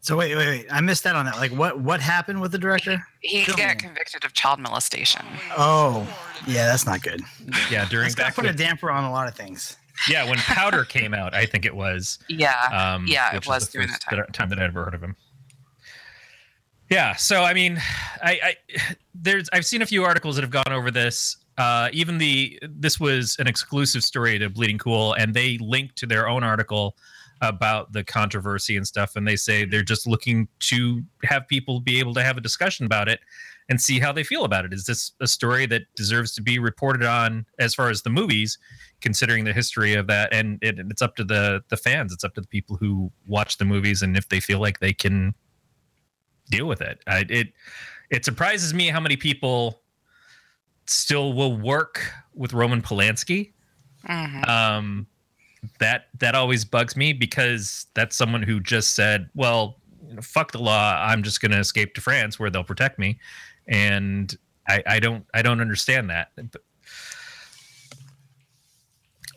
So 0.00 0.18
wait, 0.18 0.36
wait, 0.36 0.46
wait. 0.46 0.66
I 0.70 0.82
missed 0.82 1.02
that 1.04 1.16
on 1.16 1.24
that. 1.24 1.36
Like, 1.36 1.50
what 1.52 1.80
what 1.80 1.98
happened 2.00 2.42
with 2.42 2.52
the 2.52 2.58
director? 2.58 3.02
He 3.20 3.44
Film. 3.44 3.56
got 3.56 3.78
convicted 3.78 4.22
of 4.26 4.34
child 4.34 4.58
molestation. 4.60 5.24
Oh, 5.56 6.06
yeah, 6.46 6.66
that's 6.66 6.84
not 6.84 7.00
good. 7.02 7.22
Yeah, 7.70 7.88
during 7.88 8.04
That's 8.04 8.14
got 8.14 8.34
put 8.34 8.44
a 8.44 8.52
damper 8.52 8.90
on 8.90 9.04
a 9.04 9.10
lot 9.10 9.28
of 9.28 9.34
things. 9.34 9.78
yeah 10.10 10.28
when 10.28 10.36
Powder 10.38 10.84
came 10.84 11.14
out, 11.14 11.32
I 11.32 11.46
think 11.46 11.64
it 11.64 11.74
was. 11.74 12.18
Yeah. 12.28 12.52
Um, 12.70 13.06
Yeah, 13.08 13.30
it 13.30 13.36
which 13.36 13.44
is 13.44 13.48
was 13.48 13.66
the 13.68 13.72
during 13.72 13.88
first 13.88 14.04
that 14.10 14.16
time. 14.16 14.26
time 14.32 14.48
that 14.50 14.58
I 14.58 14.64
ever 14.64 14.84
heard 14.84 14.94
of 14.94 15.02
him. 15.02 15.16
Yeah, 16.90 17.16
so 17.16 17.42
I 17.42 17.54
mean, 17.54 17.80
I, 18.22 18.40
I 18.42 18.56
there's 19.14 19.48
I've 19.52 19.66
seen 19.66 19.82
a 19.82 19.86
few 19.86 20.04
articles 20.04 20.36
that 20.36 20.42
have 20.42 20.50
gone 20.50 20.72
over 20.72 20.90
this. 20.90 21.36
Uh, 21.56 21.88
even 21.92 22.18
the 22.18 22.58
this 22.68 22.98
was 22.98 23.36
an 23.38 23.46
exclusive 23.46 24.02
story 24.02 24.38
to 24.38 24.50
Bleeding 24.50 24.78
Cool, 24.78 25.12
and 25.14 25.34
they 25.34 25.58
linked 25.58 25.96
to 25.96 26.06
their 26.06 26.28
own 26.28 26.42
article 26.42 26.96
about 27.40 27.92
the 27.92 28.02
controversy 28.02 28.76
and 28.76 28.86
stuff, 28.86 29.16
and 29.16 29.26
they 29.26 29.36
say 29.36 29.64
they're 29.64 29.82
just 29.82 30.06
looking 30.06 30.48
to 30.60 31.02
have 31.24 31.46
people 31.48 31.80
be 31.80 31.98
able 31.98 32.14
to 32.14 32.22
have 32.22 32.36
a 32.36 32.40
discussion 32.40 32.86
about 32.86 33.08
it. 33.08 33.20
and 33.68 33.80
see 33.80 33.98
how 33.98 34.12
they 34.12 34.22
feel 34.22 34.44
about 34.44 34.64
it. 34.64 34.72
Is 34.74 34.84
this 34.84 35.12
a 35.20 35.26
story 35.26 35.66
that 35.66 35.82
deserves 35.96 36.34
to 36.34 36.42
be 36.42 36.58
reported 36.58 37.02
on 37.04 37.46
as 37.58 37.74
far 37.74 37.88
as 37.88 38.02
the 38.02 38.10
movies, 38.10 38.58
considering 39.00 39.44
the 39.44 39.52
history 39.52 39.94
of 39.94 40.06
that? 40.08 40.32
And 40.34 40.58
it, 40.62 40.78
it's 40.78 41.02
up 41.02 41.16
to 41.16 41.24
the 41.24 41.62
the 41.68 41.76
fans. 41.76 42.12
It's 42.12 42.24
up 42.24 42.34
to 42.34 42.40
the 42.40 42.46
people 42.46 42.76
who 42.76 43.10
watch 43.26 43.58
the 43.58 43.64
movies 43.64 44.02
and 44.02 44.16
if 44.16 44.28
they 44.28 44.40
feel 44.40 44.60
like 44.60 44.80
they 44.80 44.92
can 44.92 45.34
deal 46.50 46.66
with 46.66 46.80
it. 46.80 47.00
I, 47.06 47.24
it 47.28 47.48
it 48.10 48.24
surprises 48.24 48.74
me 48.74 48.88
how 48.88 49.00
many 49.00 49.16
people 49.16 49.80
still 50.86 51.32
will 51.32 51.56
work 51.56 52.00
with 52.34 52.52
Roman 52.52 52.82
Polanski. 52.82 53.52
Mhm. 54.08 54.48
Um, 54.48 55.06
that 55.78 56.08
that 56.18 56.34
always 56.34 56.64
bugs 56.64 56.96
me 56.96 57.12
because 57.12 57.86
that's 57.94 58.14
someone 58.16 58.42
who 58.42 58.60
just 58.60 58.94
said, 58.94 59.30
"Well, 59.34 59.78
you 60.06 60.14
know, 60.14 60.22
fuck 60.22 60.52
the 60.52 60.58
law. 60.58 60.98
I'm 61.02 61.22
just 61.22 61.40
going 61.40 61.52
to 61.52 61.58
escape 61.58 61.94
to 61.94 62.00
France 62.00 62.38
where 62.38 62.50
they'll 62.50 62.64
protect 62.64 62.98
me," 62.98 63.18
and 63.66 64.36
I, 64.68 64.82
I 64.86 65.00
don't 65.00 65.24
I 65.32 65.40
don't 65.42 65.60
understand 65.60 66.10
that. 66.10 66.32
But, 66.36 66.62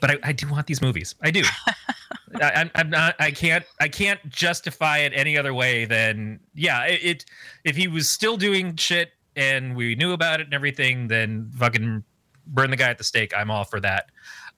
but 0.01 0.11
I, 0.11 0.17
I 0.23 0.31
do 0.33 0.49
want 0.49 0.67
these 0.67 0.81
movies. 0.81 1.15
I 1.21 1.31
do. 1.31 1.43
I, 2.41 2.51
I'm, 2.51 2.71
I'm 2.75 2.89
not. 2.89 3.15
I 3.19 3.31
can't. 3.31 3.63
I 3.79 3.87
can't 3.87 4.19
justify 4.29 4.99
it 4.99 5.13
any 5.15 5.37
other 5.37 5.53
way 5.53 5.85
than 5.85 6.39
yeah. 6.53 6.83
It, 6.85 7.03
it 7.03 7.25
if 7.63 7.75
he 7.75 7.87
was 7.87 8.09
still 8.09 8.37
doing 8.37 8.75
shit 8.75 9.11
and 9.35 9.75
we 9.75 9.95
knew 9.95 10.11
about 10.13 10.39
it 10.41 10.47
and 10.47 10.53
everything, 10.53 11.07
then 11.07 11.49
fucking 11.57 12.03
burn 12.47 12.69
the 12.69 12.75
guy 12.77 12.89
at 12.89 12.97
the 12.97 13.03
stake. 13.03 13.33
I'm 13.35 13.49
all 13.51 13.63
for 13.63 13.79
that. 13.79 14.09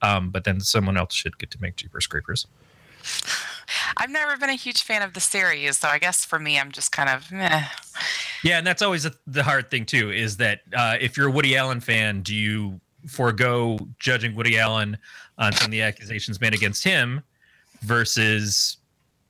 Um, 0.01 0.29
but 0.29 0.45
then 0.45 0.61
someone 0.61 0.97
else 0.97 1.13
should 1.13 1.37
get 1.37 1.51
to 1.51 1.61
make 1.61 1.75
Jeepers 1.75 2.07
Creepers. 2.07 2.47
I've 3.97 4.09
never 4.09 4.37
been 4.37 4.49
a 4.49 4.53
huge 4.55 4.81
fan 4.81 5.01
of 5.01 5.13
the 5.13 5.19
series, 5.19 5.77
so 5.77 5.87
I 5.89 5.99
guess 5.99 6.25
for 6.25 6.39
me, 6.39 6.59
I'm 6.59 6.71
just 6.71 6.91
kind 6.91 7.09
of 7.09 7.31
meh. 7.31 7.65
Yeah, 8.43 8.57
and 8.57 8.65
that's 8.65 8.81
always 8.81 9.03
the- 9.03 9.15
the 9.27 9.43
hard 9.43 9.69
thing 9.69 9.85
too. 9.85 10.11
Is 10.11 10.37
that 10.37 10.61
uh, 10.75 10.97
if 10.99 11.17
you're 11.17 11.27
a 11.27 11.31
Woody 11.31 11.57
Allen 11.57 11.79
fan, 11.81 12.21
do 12.21 12.33
you 12.33 12.79
forego 13.07 13.77
judging 13.99 14.35
Woody 14.35 14.57
Allen 14.57 14.97
on 15.37 15.51
some 15.53 15.65
of 15.65 15.71
the 15.71 15.81
accusations 15.81 16.39
made 16.41 16.53
against 16.53 16.83
him 16.83 17.21
versus, 17.81 18.77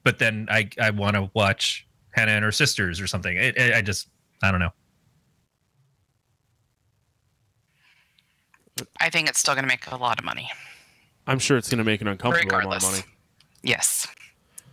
but 0.03 0.19
then 0.19 0.47
I 0.49 0.69
I 0.81 0.89
want 0.91 1.15
to 1.15 1.29
watch 1.33 1.87
Hannah 2.11 2.31
and 2.33 2.43
her 2.43 2.51
sisters 2.51 2.99
or 3.01 3.07
something. 3.07 3.35
It, 3.37 3.57
it- 3.57 3.73
I 3.75 3.81
just 3.81 4.07
I 4.43 4.51
don't 4.51 4.59
know. 4.59 4.71
I 8.99 9.09
think 9.09 9.27
it's 9.27 9.39
still 9.39 9.53
going 9.55 9.63
to 9.63 9.67
make 9.67 9.91
a 9.91 9.95
lot 9.97 10.19
of 10.19 10.25
money. 10.25 10.49
I'm 11.27 11.39
sure 11.39 11.57
it's 11.57 11.69
going 11.69 11.79
to 11.79 11.83
make 11.83 12.01
an 12.01 12.07
uncomfortable 12.07 12.55
amount 12.55 12.75
of 12.77 12.83
money. 12.83 13.03
Yes, 13.61 14.07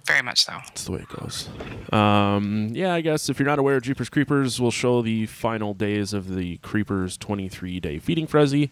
very 0.06 0.22
much 0.22 0.44
so. 0.44 0.52
That's 0.52 0.84
the 0.84 0.92
way 0.92 1.00
it 1.00 1.08
goes. 1.08 1.48
Um, 1.92 2.70
yeah, 2.72 2.94
I 2.94 3.00
guess 3.00 3.28
if 3.28 3.38
you're 3.40 3.48
not 3.48 3.58
aware, 3.58 3.80
Jeepers 3.80 4.08
Creepers 4.08 4.60
will 4.60 4.70
show 4.70 5.02
the 5.02 5.26
final 5.26 5.74
days 5.74 6.12
of 6.12 6.34
the 6.34 6.58
Creepers 6.58 7.16
23 7.16 7.80
day 7.80 7.98
feeding 7.98 8.26
frenzy. 8.28 8.70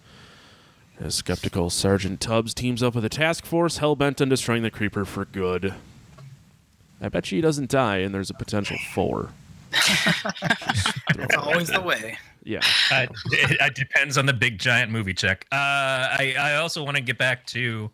As 1.01 1.15
skeptical 1.15 1.71
Sergeant 1.71 2.21
Tubbs 2.21 2.55
teams 2.55 2.83
up 2.83 2.95
with 2.95 3.05
a 3.05 3.09
task 3.09 3.45
force 3.45 3.79
hell 3.79 3.97
bent 3.97 4.21
on 4.21 4.29
destroying 4.29 4.63
the 4.63 4.71
Creeper 4.71 5.05
for 5.05 5.25
good. 5.25 5.75
I 7.01 7.09
bet 7.09 7.31
you 7.31 7.37
he 7.37 7.43
doesn't 7.43 7.69
die, 7.69 7.99
and 7.99 8.15
there's 8.15 8.31
a 8.31 8.35
potential 8.35 8.77
four. 8.95 9.31
It's 9.73 11.37
always 11.37 11.69
the 11.69 11.81
way. 11.81 12.17
Yeah. 12.45 12.61
Uh, 12.93 13.07
it, 13.33 13.57
it 13.61 13.75
depends 13.75 14.17
on 14.17 14.27
the 14.27 14.33
big 14.33 14.59
giant 14.59 14.93
movie 14.93 15.15
check. 15.15 15.47
Uh, 15.51 15.57
I 15.57 16.35
I 16.39 16.57
also 16.57 16.85
want 16.85 16.97
to 16.97 17.03
get 17.03 17.19
back 17.19 17.47
to. 17.49 17.91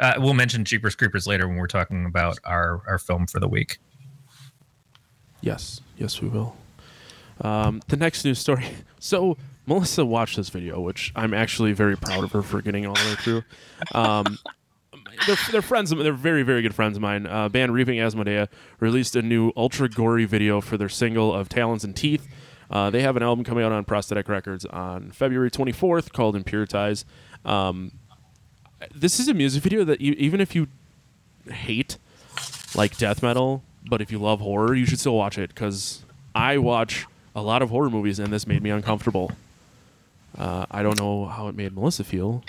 Uh, 0.00 0.14
we'll 0.18 0.34
mention 0.34 0.64
Jeepers 0.64 0.94
Creepers 0.96 1.26
later 1.26 1.46
when 1.46 1.56
we're 1.56 1.66
talking 1.66 2.06
about 2.06 2.38
our 2.44 2.82
our 2.86 2.98
film 2.98 3.26
for 3.26 3.38
the 3.38 3.48
week. 3.48 3.78
Yes, 5.42 5.80
yes, 5.96 6.20
we 6.20 6.28
will. 6.28 6.56
Um, 7.40 7.82
the 7.88 7.96
next 7.96 8.24
news 8.24 8.38
story. 8.38 8.66
So 8.98 9.36
Melissa 9.72 10.04
watched 10.04 10.36
this 10.36 10.50
video, 10.50 10.80
which 10.80 11.12
I'm 11.16 11.32
actually 11.32 11.72
very 11.72 11.96
proud 11.96 12.24
of 12.24 12.32
her 12.32 12.42
for 12.42 12.60
getting 12.60 12.84
all 12.84 12.92
the 12.92 13.06
way 13.06 13.14
through. 13.14 13.42
Um, 13.94 14.38
they're, 15.26 15.36
they're 15.50 15.62
friends. 15.62 15.88
They're 15.88 16.12
very, 16.12 16.42
very 16.42 16.60
good 16.60 16.74
friends 16.74 16.98
of 16.98 17.00
mine. 17.00 17.26
Uh, 17.26 17.48
band 17.48 17.72
Reaping 17.72 17.98
Asmodeia 17.98 18.48
released 18.80 19.16
a 19.16 19.22
new 19.22 19.50
ultra 19.56 19.88
gory 19.88 20.26
video 20.26 20.60
for 20.60 20.76
their 20.76 20.90
single 20.90 21.32
of 21.32 21.48
Talons 21.48 21.84
and 21.84 21.96
Teeth. 21.96 22.28
Uh, 22.70 22.90
they 22.90 23.00
have 23.00 23.16
an 23.16 23.22
album 23.22 23.46
coming 23.46 23.64
out 23.64 23.72
on 23.72 23.82
Prosthetic 23.86 24.28
Records 24.28 24.66
on 24.66 25.10
February 25.10 25.50
24th 25.50 26.12
called 26.12 26.36
Impuritize. 26.36 27.06
Um, 27.46 27.92
this 28.94 29.18
is 29.18 29.28
a 29.28 29.34
music 29.34 29.62
video 29.62 29.84
that 29.84 30.02
you, 30.02 30.12
even 30.18 30.42
if 30.42 30.54
you 30.54 30.68
hate 31.50 31.96
like 32.74 32.98
death 32.98 33.22
metal, 33.22 33.62
but 33.88 34.02
if 34.02 34.12
you 34.12 34.18
love 34.18 34.40
horror, 34.40 34.74
you 34.74 34.84
should 34.84 35.00
still 35.00 35.16
watch 35.16 35.38
it 35.38 35.48
because 35.48 36.04
I 36.34 36.58
watch 36.58 37.06
a 37.34 37.40
lot 37.40 37.62
of 37.62 37.70
horror 37.70 37.88
movies 37.88 38.18
and 38.18 38.30
this 38.30 38.46
made 38.46 38.62
me 38.62 38.68
uncomfortable. 38.68 39.32
Uh, 40.38 40.66
I 40.70 40.82
don't 40.82 40.98
know 40.98 41.26
how 41.26 41.48
it 41.48 41.54
made 41.54 41.74
Melissa 41.74 42.04
feel. 42.04 42.42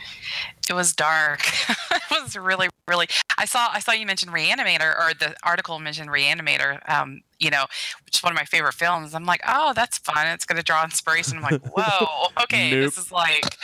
It 0.69 0.73
was 0.73 0.93
dark. 0.93 1.41
it 1.91 2.23
was 2.23 2.35
really, 2.37 2.69
really. 2.87 3.07
I 3.37 3.45
saw. 3.45 3.69
I 3.71 3.79
saw 3.79 3.91
you 3.91 4.05
mention 4.05 4.29
Reanimator, 4.29 4.97
or 4.97 5.13
the 5.13 5.35
article 5.43 5.79
mentioned 5.79 6.09
Reanimator. 6.09 6.87
Um, 6.89 7.21
you 7.39 7.49
know, 7.49 7.65
which 8.05 8.15
is 8.17 8.23
one 8.23 8.31
of 8.31 8.37
my 8.37 8.45
favorite 8.45 8.73
films. 8.73 9.13
I'm 9.13 9.25
like, 9.25 9.41
oh, 9.47 9.73
that's 9.75 9.97
fun. 9.97 10.27
It's 10.27 10.45
going 10.45 10.57
to 10.57 10.63
draw 10.63 10.83
inspiration. 10.83 11.37
I'm 11.37 11.43
like, 11.43 11.61
whoa, 11.75 12.27
okay, 12.43 12.71
Nope. 12.71 12.85
this 12.85 12.97
is 12.97 13.11
like. 13.11 13.57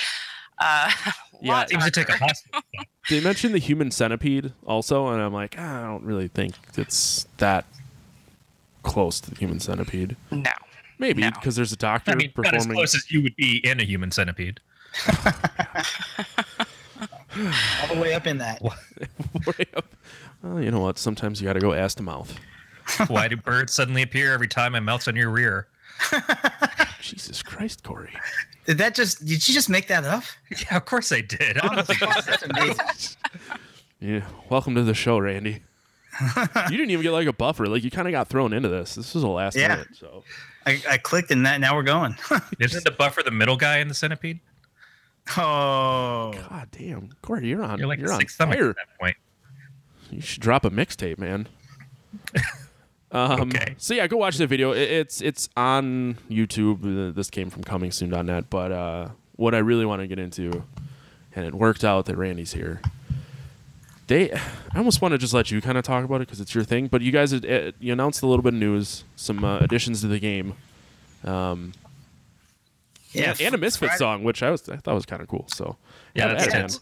Uh, 0.60 0.92
Yeah, 1.42 1.54
lot 1.54 1.70
Seems 1.70 1.86
to 1.86 1.92
take 1.92 2.10
a 2.10 2.20
They 3.10 3.22
mentioned 3.22 3.54
the 3.54 3.60
human 3.60 3.92
centipede 3.92 4.52
also, 4.68 5.08
and 5.08 5.22
I'm 5.22 5.32
like, 5.32 5.56
"Ah, 5.58 5.84
I 5.84 5.86
don't 5.86 6.04
really 6.04 6.28
think 6.28 6.56
it's 6.78 7.28
that 7.38 7.64
close 8.84 9.22
to 9.22 9.30
the 9.32 9.38
human 9.38 9.62
centipede. 9.62 10.18
No. 10.32 10.52
Maybe 11.00 11.22
No. 11.22 11.32
because 11.32 11.56
there's 11.56 11.72
a 11.72 11.78
doctor 11.78 12.12
I 12.12 12.16
mean, 12.16 12.32
not 12.38 12.54
as 12.54 12.66
close 12.68 12.94
as 12.96 13.10
you 13.10 13.24
would 13.24 13.36
be 13.38 13.58
in 13.66 13.80
a 13.80 13.84
human 13.84 14.12
centipede. 14.12 14.60
All 17.82 17.96
the 17.96 18.00
way 18.02 18.14
up 18.14 18.28
in 18.28 18.38
that. 18.40 18.62
way 19.48 19.66
up. 19.76 19.86
Well, 20.44 20.62
you 20.62 20.72
know 20.72 20.80
what? 20.82 20.98
Sometimes 20.98 21.42
you 21.42 21.48
got 21.48 21.54
to 21.54 21.60
go 21.60 21.74
ass 21.74 21.96
to 21.96 22.04
mouth. 22.04 22.38
Why 23.08 23.28
do 23.28 23.38
birds 23.38 23.74
suddenly 23.74 24.02
appear 24.02 24.34
every 24.34 24.48
time 24.48 24.76
I 24.76 24.80
mouth 24.80 25.08
on 25.08 25.16
your 25.16 25.30
rear? 25.30 25.68
Jesus 27.02 27.42
Christ, 27.44 27.84
Corey. 27.84 28.12
Did 28.66 28.78
that 28.80 28.96
just? 28.96 29.20
Did 29.26 29.48
you 29.48 29.54
just 29.54 29.70
make 29.70 29.88
that 29.88 30.04
up? 30.06 30.24
Yeah, 30.52 30.78
of 30.78 30.86
course 30.86 31.12
I 31.12 31.22
did. 31.22 31.58
I 31.60 31.68
On 31.68 31.76
don't 31.76 31.88
the 31.88 31.94
think 31.96 32.12
spot? 32.12 32.26
That's 32.26 32.44
amazing. 32.44 32.86
Yeah. 34.00 34.22
Welcome 34.50 34.76
to 34.76 34.84
the 34.84 34.94
show, 34.94 35.18
Randy. 35.20 35.62
you 36.36 36.78
didn't 36.78 36.90
even 36.92 37.04
get 37.04 37.12
like 37.12 37.28
a 37.28 37.34
buffer. 37.34 37.66
Like 37.68 37.84
you 37.84 37.92
kind 37.92 38.08
of 38.08 38.12
got 38.12 38.28
thrown 38.28 38.54
into 38.54 38.70
this. 38.70 38.96
This 38.96 39.14
was 39.14 39.24
the 39.24 39.30
last 39.30 39.56
Yeah. 39.56 39.70
minute. 39.70 39.88
So 39.94 40.24
I, 40.70 40.82
I 40.90 40.98
clicked 40.98 41.32
and 41.32 41.46
that. 41.46 41.60
Now 41.60 41.76
we're 41.76 41.84
going. 41.84 42.16
isn't 42.60 42.84
the 42.84 42.92
buffer 42.92 43.24
the 43.24 43.32
middle 43.32 43.58
guy 43.58 43.78
in 43.80 43.88
the 43.88 43.94
centipede? 43.94 44.40
oh, 45.38 46.34
God 46.34 46.68
damn, 46.72 47.10
Corey, 47.22 47.48
you're 47.48 47.64
on. 47.64 47.80
You're 47.80 47.88
like 47.88 48.00
you're 48.00 48.10
a 48.10 48.14
on 48.14 48.20
sixth 48.20 48.36
stomach 48.36 48.58
fire. 48.58 48.70
at 48.72 48.76
that 48.78 49.00
point. 49.00 49.18
You 50.10 50.22
should 50.22 50.42
drop 50.42 50.66
a 50.66 50.72
mixtape, 50.72 51.20
man. 51.20 51.48
um, 53.12 53.42
Okay. 53.42 53.76
So 53.78 53.94
yeah, 53.94 54.08
go 54.08 54.18
watch 54.18 54.38
the 54.38 54.48
video. 54.48 54.72
It, 54.72 54.90
it's 54.90 55.22
it's 55.22 55.50
on 55.56 56.18
YouTube. 56.30 57.14
This 57.16 57.30
came 57.30 57.50
from 57.50 57.64
comingsoon.net. 57.64 58.50
But 58.50 58.72
uh, 58.72 59.10
what 59.36 59.54
I 59.54 59.60
really 59.60 59.86
want 59.86 60.02
to 60.02 60.08
get 60.08 60.18
into, 60.20 60.64
and 61.36 61.46
it 61.46 61.54
worked 61.54 61.84
out 61.84 62.06
that 62.06 62.18
Randy's 62.18 62.54
here. 62.54 62.82
They, 64.10 64.32
I 64.32 64.78
almost 64.78 65.04
want 65.04 65.12
to 65.12 65.20
just 65.20 65.36
let 65.36 65.52
you 65.52 65.62
kind 65.62 65.78
of 65.78 65.84
talk 65.84 66.04
about 66.04 66.16
it 66.16 66.28
because 66.28 66.42
it's 66.42 66.56
your 66.56 66.64
thing. 66.64 66.88
But 66.88 67.04
you 67.04 67.12
guys, 67.12 67.32
uh, 67.32 67.72
you 67.80 67.94
announced 67.94 68.24
a 68.24 68.28
little 68.28 68.42
bit 68.42 68.56
of 68.56 68.60
news, 68.60 69.04
some 69.16 69.44
uh, 69.46 69.60
additions 69.60 70.02
to 70.02 70.08
the 70.08 70.20
game, 70.20 70.56
um, 71.24 71.74
yeah. 73.12 73.30
and, 73.30 73.42
and 73.42 73.56
a 73.56 73.58
Misfit 73.60 73.92
song, 73.92 74.24
which 74.24 74.42
I 74.42 74.50
was 74.50 74.68
I 74.68 74.78
thought 74.78 74.96
was 74.96 75.06
kind 75.06 75.22
of 75.22 75.28
cool. 75.28 75.46
So 75.50 75.78
Yeah, 76.16 76.28
have 76.28 76.38
that's 76.38 76.48
at 76.48 76.50
it, 76.50 76.54
man. 76.54 76.62
intense. 76.64 76.80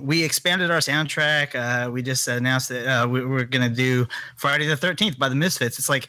we 0.00 0.22
expanded 0.22 0.70
our 0.70 0.80
soundtrack. 0.80 1.54
Uh, 1.54 1.90
we 1.90 2.02
just 2.02 2.28
announced 2.28 2.68
that 2.68 2.86
uh, 2.86 3.08
we, 3.08 3.24
we're 3.24 3.44
going 3.44 3.66
to 3.66 3.74
do 3.74 4.06
Friday 4.36 4.66
the 4.66 4.76
13th 4.76 5.18
by 5.18 5.30
the 5.30 5.34
Misfits. 5.34 5.78
It's 5.78 5.88
like 5.88 6.08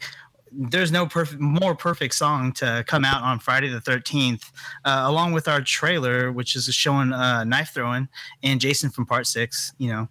there's 0.54 0.92
no 0.92 1.08
more 1.38 1.74
perfect 1.74 2.14
song 2.14 2.52
to 2.54 2.84
come 2.86 3.04
out 3.04 3.22
on 3.22 3.38
Friday 3.38 3.68
the 3.68 3.80
13th, 3.80 4.50
uh, 4.84 5.02
along 5.04 5.32
with 5.32 5.48
our 5.48 5.60
trailer, 5.60 6.32
which 6.32 6.56
is 6.56 6.66
showing 6.74 7.12
uh, 7.12 7.44
knife 7.44 7.70
throwing 7.74 8.08
and 8.42 8.60
Jason 8.60 8.90
from 8.90 9.06
Part 9.06 9.26
Six. 9.26 9.72
You 9.78 9.88
know. 9.88 10.08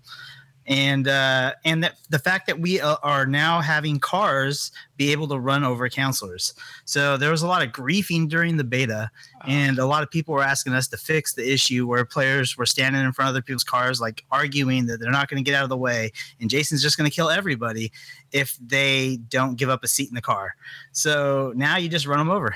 And 0.68 1.08
uh, 1.08 1.54
and 1.66 1.84
that 1.84 1.96
the 2.12 2.20
fact 2.20 2.46
that 2.46 2.60
we 2.60 2.80
uh, 2.80 2.96
are 3.02 3.26
now 3.26 3.62
having 3.62 4.00
cars 4.00 4.72
be 4.96 5.12
able 5.12 5.28
to 5.30 5.40
run 5.40 5.64
over 5.64 5.90
counselors, 5.90 6.54
so 6.86 7.18
there 7.18 7.32
was 7.32 7.42
a 7.42 7.48
lot 7.48 7.64
of 7.64 7.70
griefing 7.70 8.30
during 8.30 8.58
the 8.58 8.64
beta, 8.64 9.10
and 9.48 9.80
a 9.80 9.88
lot 9.88 10.04
of 10.04 10.12
people 10.12 10.36
were 10.36 10.44
asking 10.44 10.74
us 10.74 10.88
to 10.90 10.98
fix 10.98 11.34
the 11.34 11.52
issue 11.52 11.88
where 11.88 12.06
players 12.06 12.58
were 12.58 12.68
standing 12.68 13.04
in 13.04 13.12
front 13.12 13.30
of 13.30 13.34
other 13.34 13.42
people's 13.42 13.64
cars, 13.64 14.00
like 14.00 14.24
arguing 14.32 14.86
that 14.86 15.00
they're 15.00 15.12
not 15.12 15.30
going 15.30 15.44
to 15.44 15.50
get 15.50 15.58
out 15.58 15.64
of 15.64 15.70
the 15.70 15.78
way, 15.78 16.12
and 16.40 16.48
Jason's 16.48 16.84
just 16.84 16.96
going 16.96 17.10
to 17.10 17.16
kill 17.16 17.32
everybody 17.32 17.92
if 18.32 18.56
they 18.64 19.18
don't 19.30 19.56
give 19.56 19.70
up 19.70 19.84
a 19.84 19.88
seat 19.88 20.10
in 20.10 20.16
the 20.16 20.22
car. 20.22 20.56
So 20.92 21.54
now 21.56 21.78
you 21.78 21.90
just 21.90 22.06
run 22.06 22.20
them 22.20 22.30
over. 22.30 22.56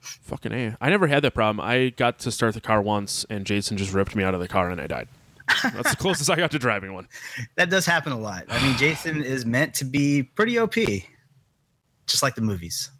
Fucking 0.00 0.52
A. 0.52 0.76
I 0.80 0.90
never 0.90 1.06
had 1.06 1.22
that 1.22 1.34
problem. 1.34 1.64
I 1.64 1.90
got 1.90 2.18
to 2.20 2.32
start 2.32 2.54
the 2.54 2.60
car 2.60 2.82
once, 2.82 3.24
and 3.30 3.46
Jason 3.46 3.76
just 3.76 3.92
ripped 3.92 4.16
me 4.16 4.24
out 4.24 4.34
of 4.34 4.40
the 4.40 4.48
car, 4.48 4.70
and 4.70 4.80
I 4.80 4.88
died. 4.88 5.08
That's 5.62 5.90
the 5.90 5.96
closest 5.96 6.30
I 6.30 6.36
got 6.36 6.50
to 6.52 6.58
driving 6.58 6.94
one. 6.94 7.08
That 7.56 7.70
does 7.70 7.86
happen 7.86 8.12
a 8.12 8.18
lot. 8.18 8.44
I 8.48 8.62
mean, 8.64 8.76
Jason 8.76 9.22
is 9.24 9.44
meant 9.44 9.74
to 9.74 9.84
be 9.84 10.22
pretty 10.22 10.58
OP, 10.58 10.74
just 12.06 12.22
like 12.22 12.34
the 12.34 12.40
movies. 12.40 12.90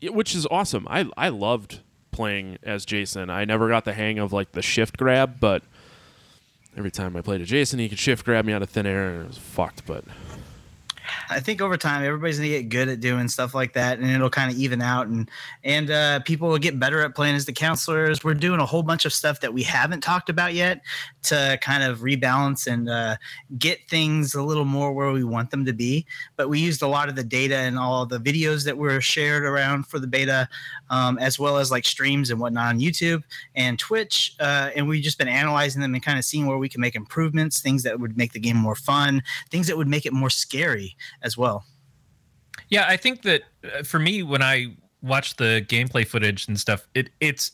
Yeah, 0.00 0.10
which 0.10 0.34
is 0.34 0.46
awesome. 0.50 0.86
I 0.88 1.08
I 1.16 1.28
loved 1.28 1.80
playing 2.10 2.58
as 2.62 2.84
Jason. 2.84 3.30
I 3.30 3.44
never 3.44 3.68
got 3.68 3.84
the 3.84 3.92
hang 3.92 4.18
of 4.18 4.32
like 4.32 4.52
the 4.52 4.62
shift 4.62 4.96
grab, 4.96 5.38
but 5.40 5.62
every 6.76 6.90
time 6.90 7.16
I 7.16 7.20
played 7.20 7.40
a 7.40 7.44
Jason, 7.44 7.78
he 7.78 7.88
could 7.88 7.98
shift 7.98 8.24
grab 8.24 8.44
me 8.44 8.52
out 8.52 8.62
of 8.62 8.70
thin 8.70 8.86
air, 8.86 9.10
and 9.10 9.24
it 9.24 9.28
was 9.28 9.38
fucked. 9.38 9.86
But 9.86 10.04
I 11.28 11.40
think 11.40 11.60
over 11.60 11.76
time 11.76 12.04
everybody's 12.04 12.38
gonna 12.38 12.48
get 12.48 12.68
good 12.68 12.88
at 12.88 13.00
doing 13.00 13.28
stuff 13.28 13.54
like 13.54 13.72
that, 13.74 13.98
and 13.98 14.10
it'll 14.10 14.30
kind 14.30 14.50
of 14.50 14.58
even 14.58 14.80
out, 14.82 15.06
and 15.06 15.30
and 15.64 15.90
uh, 15.90 16.20
people 16.20 16.48
will 16.48 16.58
get 16.58 16.78
better 16.78 17.02
at 17.02 17.14
playing 17.14 17.34
as 17.34 17.46
the 17.46 17.52
counselors. 17.52 18.24
We're 18.24 18.34
doing 18.34 18.60
a 18.60 18.66
whole 18.66 18.82
bunch 18.82 19.04
of 19.04 19.12
stuff 19.12 19.40
that 19.40 19.52
we 19.52 19.62
haven't 19.62 20.00
talked 20.00 20.28
about 20.28 20.54
yet 20.54 20.82
to 21.22 21.58
kind 21.62 21.82
of 21.82 21.98
rebalance 21.98 22.66
and 22.66 22.88
uh, 22.88 23.16
get 23.58 23.78
things 23.88 24.34
a 24.34 24.42
little 24.42 24.64
more 24.64 24.92
where 24.92 25.12
we 25.12 25.24
want 25.24 25.50
them 25.50 25.64
to 25.64 25.72
be. 25.72 26.06
But 26.36 26.48
we 26.48 26.58
used 26.58 26.82
a 26.82 26.86
lot 26.86 27.08
of 27.08 27.16
the 27.16 27.24
data 27.24 27.56
and 27.56 27.78
all 27.78 28.06
the 28.06 28.18
videos 28.18 28.64
that 28.64 28.76
were 28.76 29.00
shared 29.00 29.44
around 29.44 29.86
for 29.86 29.98
the 29.98 30.06
beta, 30.06 30.48
um, 30.88 31.18
as 31.18 31.38
well 31.38 31.58
as 31.58 31.70
like 31.70 31.84
streams 31.84 32.30
and 32.30 32.40
whatnot 32.40 32.68
on 32.68 32.80
YouTube 32.80 33.22
and 33.54 33.78
Twitch, 33.78 34.34
uh, 34.40 34.70
and 34.74 34.88
we've 34.88 35.02
just 35.02 35.18
been 35.18 35.28
analyzing 35.28 35.82
them 35.82 35.94
and 35.94 36.02
kind 36.02 36.18
of 36.18 36.24
seeing 36.24 36.46
where 36.46 36.58
we 36.58 36.68
can 36.68 36.80
make 36.80 36.94
improvements, 36.94 37.60
things 37.60 37.82
that 37.82 37.98
would 37.98 38.16
make 38.16 38.32
the 38.32 38.40
game 38.40 38.56
more 38.56 38.74
fun, 38.74 39.22
things 39.50 39.66
that 39.66 39.76
would 39.76 39.88
make 39.88 40.06
it 40.06 40.12
more 40.12 40.30
scary 40.30 40.96
as 41.22 41.36
well. 41.36 41.64
Yeah, 42.68 42.86
I 42.88 42.96
think 42.96 43.22
that 43.22 43.42
uh, 43.64 43.82
for 43.82 43.98
me, 43.98 44.22
when 44.22 44.42
I 44.42 44.76
watch 45.02 45.36
the 45.36 45.64
gameplay 45.68 46.06
footage 46.06 46.46
and 46.48 46.58
stuff, 46.58 46.86
it 46.94 47.10
it's 47.20 47.52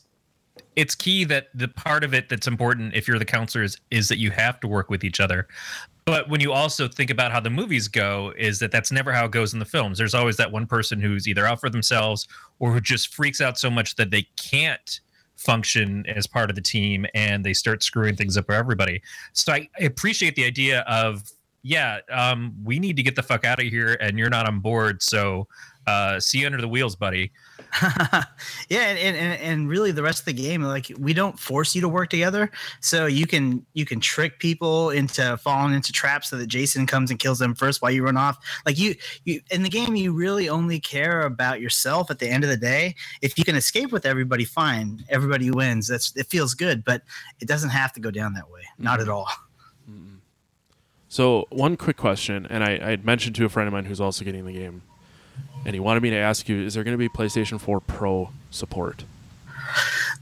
it's 0.75 0.95
key 0.95 1.23
that 1.25 1.47
the 1.53 1.67
part 1.67 2.03
of 2.03 2.13
it 2.13 2.29
that's 2.29 2.47
important 2.47 2.93
if 2.93 3.07
you're 3.07 3.19
the 3.19 3.25
counselors 3.25 3.77
is 3.91 4.07
that 4.09 4.17
you 4.17 4.31
have 4.31 4.59
to 4.61 4.67
work 4.67 4.89
with 4.89 5.03
each 5.03 5.19
other. 5.19 5.47
But 6.05 6.29
when 6.29 6.39
you 6.39 6.53
also 6.53 6.87
think 6.87 7.09
about 7.09 7.33
how 7.33 7.41
the 7.41 7.49
movies 7.49 7.87
go, 7.89 8.33
is 8.37 8.59
that 8.59 8.71
that's 8.71 8.91
never 8.91 9.11
how 9.11 9.25
it 9.25 9.31
goes 9.31 9.53
in 9.53 9.59
the 9.59 9.65
films. 9.65 9.97
There's 9.97 10.13
always 10.13 10.37
that 10.37 10.51
one 10.51 10.65
person 10.65 11.01
who's 11.01 11.27
either 11.27 11.45
out 11.45 11.59
for 11.59 11.69
themselves 11.69 12.27
or 12.59 12.71
who 12.71 12.79
just 12.79 13.13
freaks 13.13 13.41
out 13.41 13.57
so 13.57 13.69
much 13.69 13.95
that 13.95 14.09
they 14.09 14.25
can't 14.37 15.01
function 15.35 16.05
as 16.07 16.25
part 16.25 16.49
of 16.49 16.55
the 16.55 16.61
team 16.61 17.05
and 17.13 17.43
they 17.43 17.53
start 17.53 17.83
screwing 17.83 18.15
things 18.15 18.37
up 18.37 18.45
for 18.45 18.53
everybody. 18.53 19.01
So 19.33 19.51
I, 19.53 19.67
I 19.79 19.83
appreciate 19.83 20.35
the 20.35 20.45
idea 20.45 20.81
of 20.81 21.29
yeah, 21.67 21.99
um, 22.09 22.55
we 22.63 22.79
need 22.79 22.95
to 22.95 23.03
get 23.03 23.17
the 23.17 23.23
fuck 23.23 23.43
out 23.43 23.59
of 23.59 23.65
here, 23.65 23.97
and 23.99 24.17
you're 24.17 24.29
not 24.29 24.47
on 24.47 24.59
board. 24.59 25.03
So, 25.03 25.49
uh, 25.87 26.19
see 26.19 26.39
you 26.39 26.45
under 26.45 26.59
the 26.59 26.67
wheels, 26.67 26.95
buddy. 26.95 27.31
yeah, 27.81 28.25
and, 28.69 28.97
and 29.17 29.41
and 29.41 29.69
really 29.69 29.91
the 29.91 30.01
rest 30.03 30.19
of 30.19 30.25
the 30.25 30.33
game, 30.33 30.61
like 30.61 30.91
we 30.97 31.13
don't 31.13 31.37
force 31.39 31.75
you 31.75 31.81
to 31.81 31.89
work 31.89 32.09
together, 32.09 32.49
so 32.79 33.05
you 33.05 33.25
can 33.27 33.65
you 33.73 33.85
can 33.85 33.99
trick 33.99 34.39
people 34.39 34.89
into 34.91 35.35
falling 35.37 35.73
into 35.73 35.91
traps 35.91 36.29
so 36.29 36.37
that 36.37 36.47
Jason 36.47 36.85
comes 36.85 37.11
and 37.11 37.19
kills 37.19 37.39
them 37.39 37.55
first 37.55 37.81
while 37.81 37.91
you 37.91 38.03
run 38.03 38.15
off. 38.17 38.37
Like 38.65 38.77
you, 38.77 38.95
you 39.25 39.41
in 39.51 39.63
the 39.63 39.69
game, 39.69 39.95
you 39.95 40.13
really 40.13 40.47
only 40.49 40.79
care 40.79 41.23
about 41.23 41.59
yourself. 41.59 42.09
At 42.09 42.19
the 42.19 42.29
end 42.29 42.43
of 42.43 42.49
the 42.49 42.57
day, 42.57 42.95
if 43.21 43.37
you 43.37 43.43
can 43.43 43.55
escape 43.55 43.91
with 43.91 44.05
everybody, 44.05 44.45
fine, 44.45 45.03
everybody 45.09 45.51
wins. 45.51 45.87
That's 45.87 46.15
it 46.15 46.27
feels 46.27 46.53
good, 46.53 46.83
but 46.85 47.01
it 47.41 47.47
doesn't 47.47 47.71
have 47.71 47.91
to 47.93 47.99
go 47.99 48.11
down 48.11 48.33
that 48.33 48.49
way. 48.49 48.61
Not 48.77 48.99
Mm-hmm. 48.99 49.09
at 49.09 49.13
all. 49.13 49.27
So 51.09 51.45
one 51.49 51.77
quick 51.77 51.97
question, 51.97 52.45
and 52.49 52.63
I, 52.63 52.79
I 52.81 52.89
had 52.89 53.05
mentioned 53.05 53.35
to 53.37 53.45
a 53.45 53.49
friend 53.49 53.67
of 53.67 53.73
mine 53.73 53.85
who's 53.85 54.01
also 54.01 54.25
getting 54.25 54.45
the 54.45 54.51
game, 54.53 54.81
and 55.67 55.73
he 55.73 55.81
wanted 55.81 56.01
me 56.01 56.09
to 56.09 56.15
ask 56.15 56.47
you: 56.49 56.63
Is 56.63 56.73
there 56.73 56.83
going 56.83 56.93
to 56.93 56.97
be 56.97 57.09
PlayStation 57.09 57.59
4 57.59 57.81
Pro 57.81 58.31
support? 58.49 59.03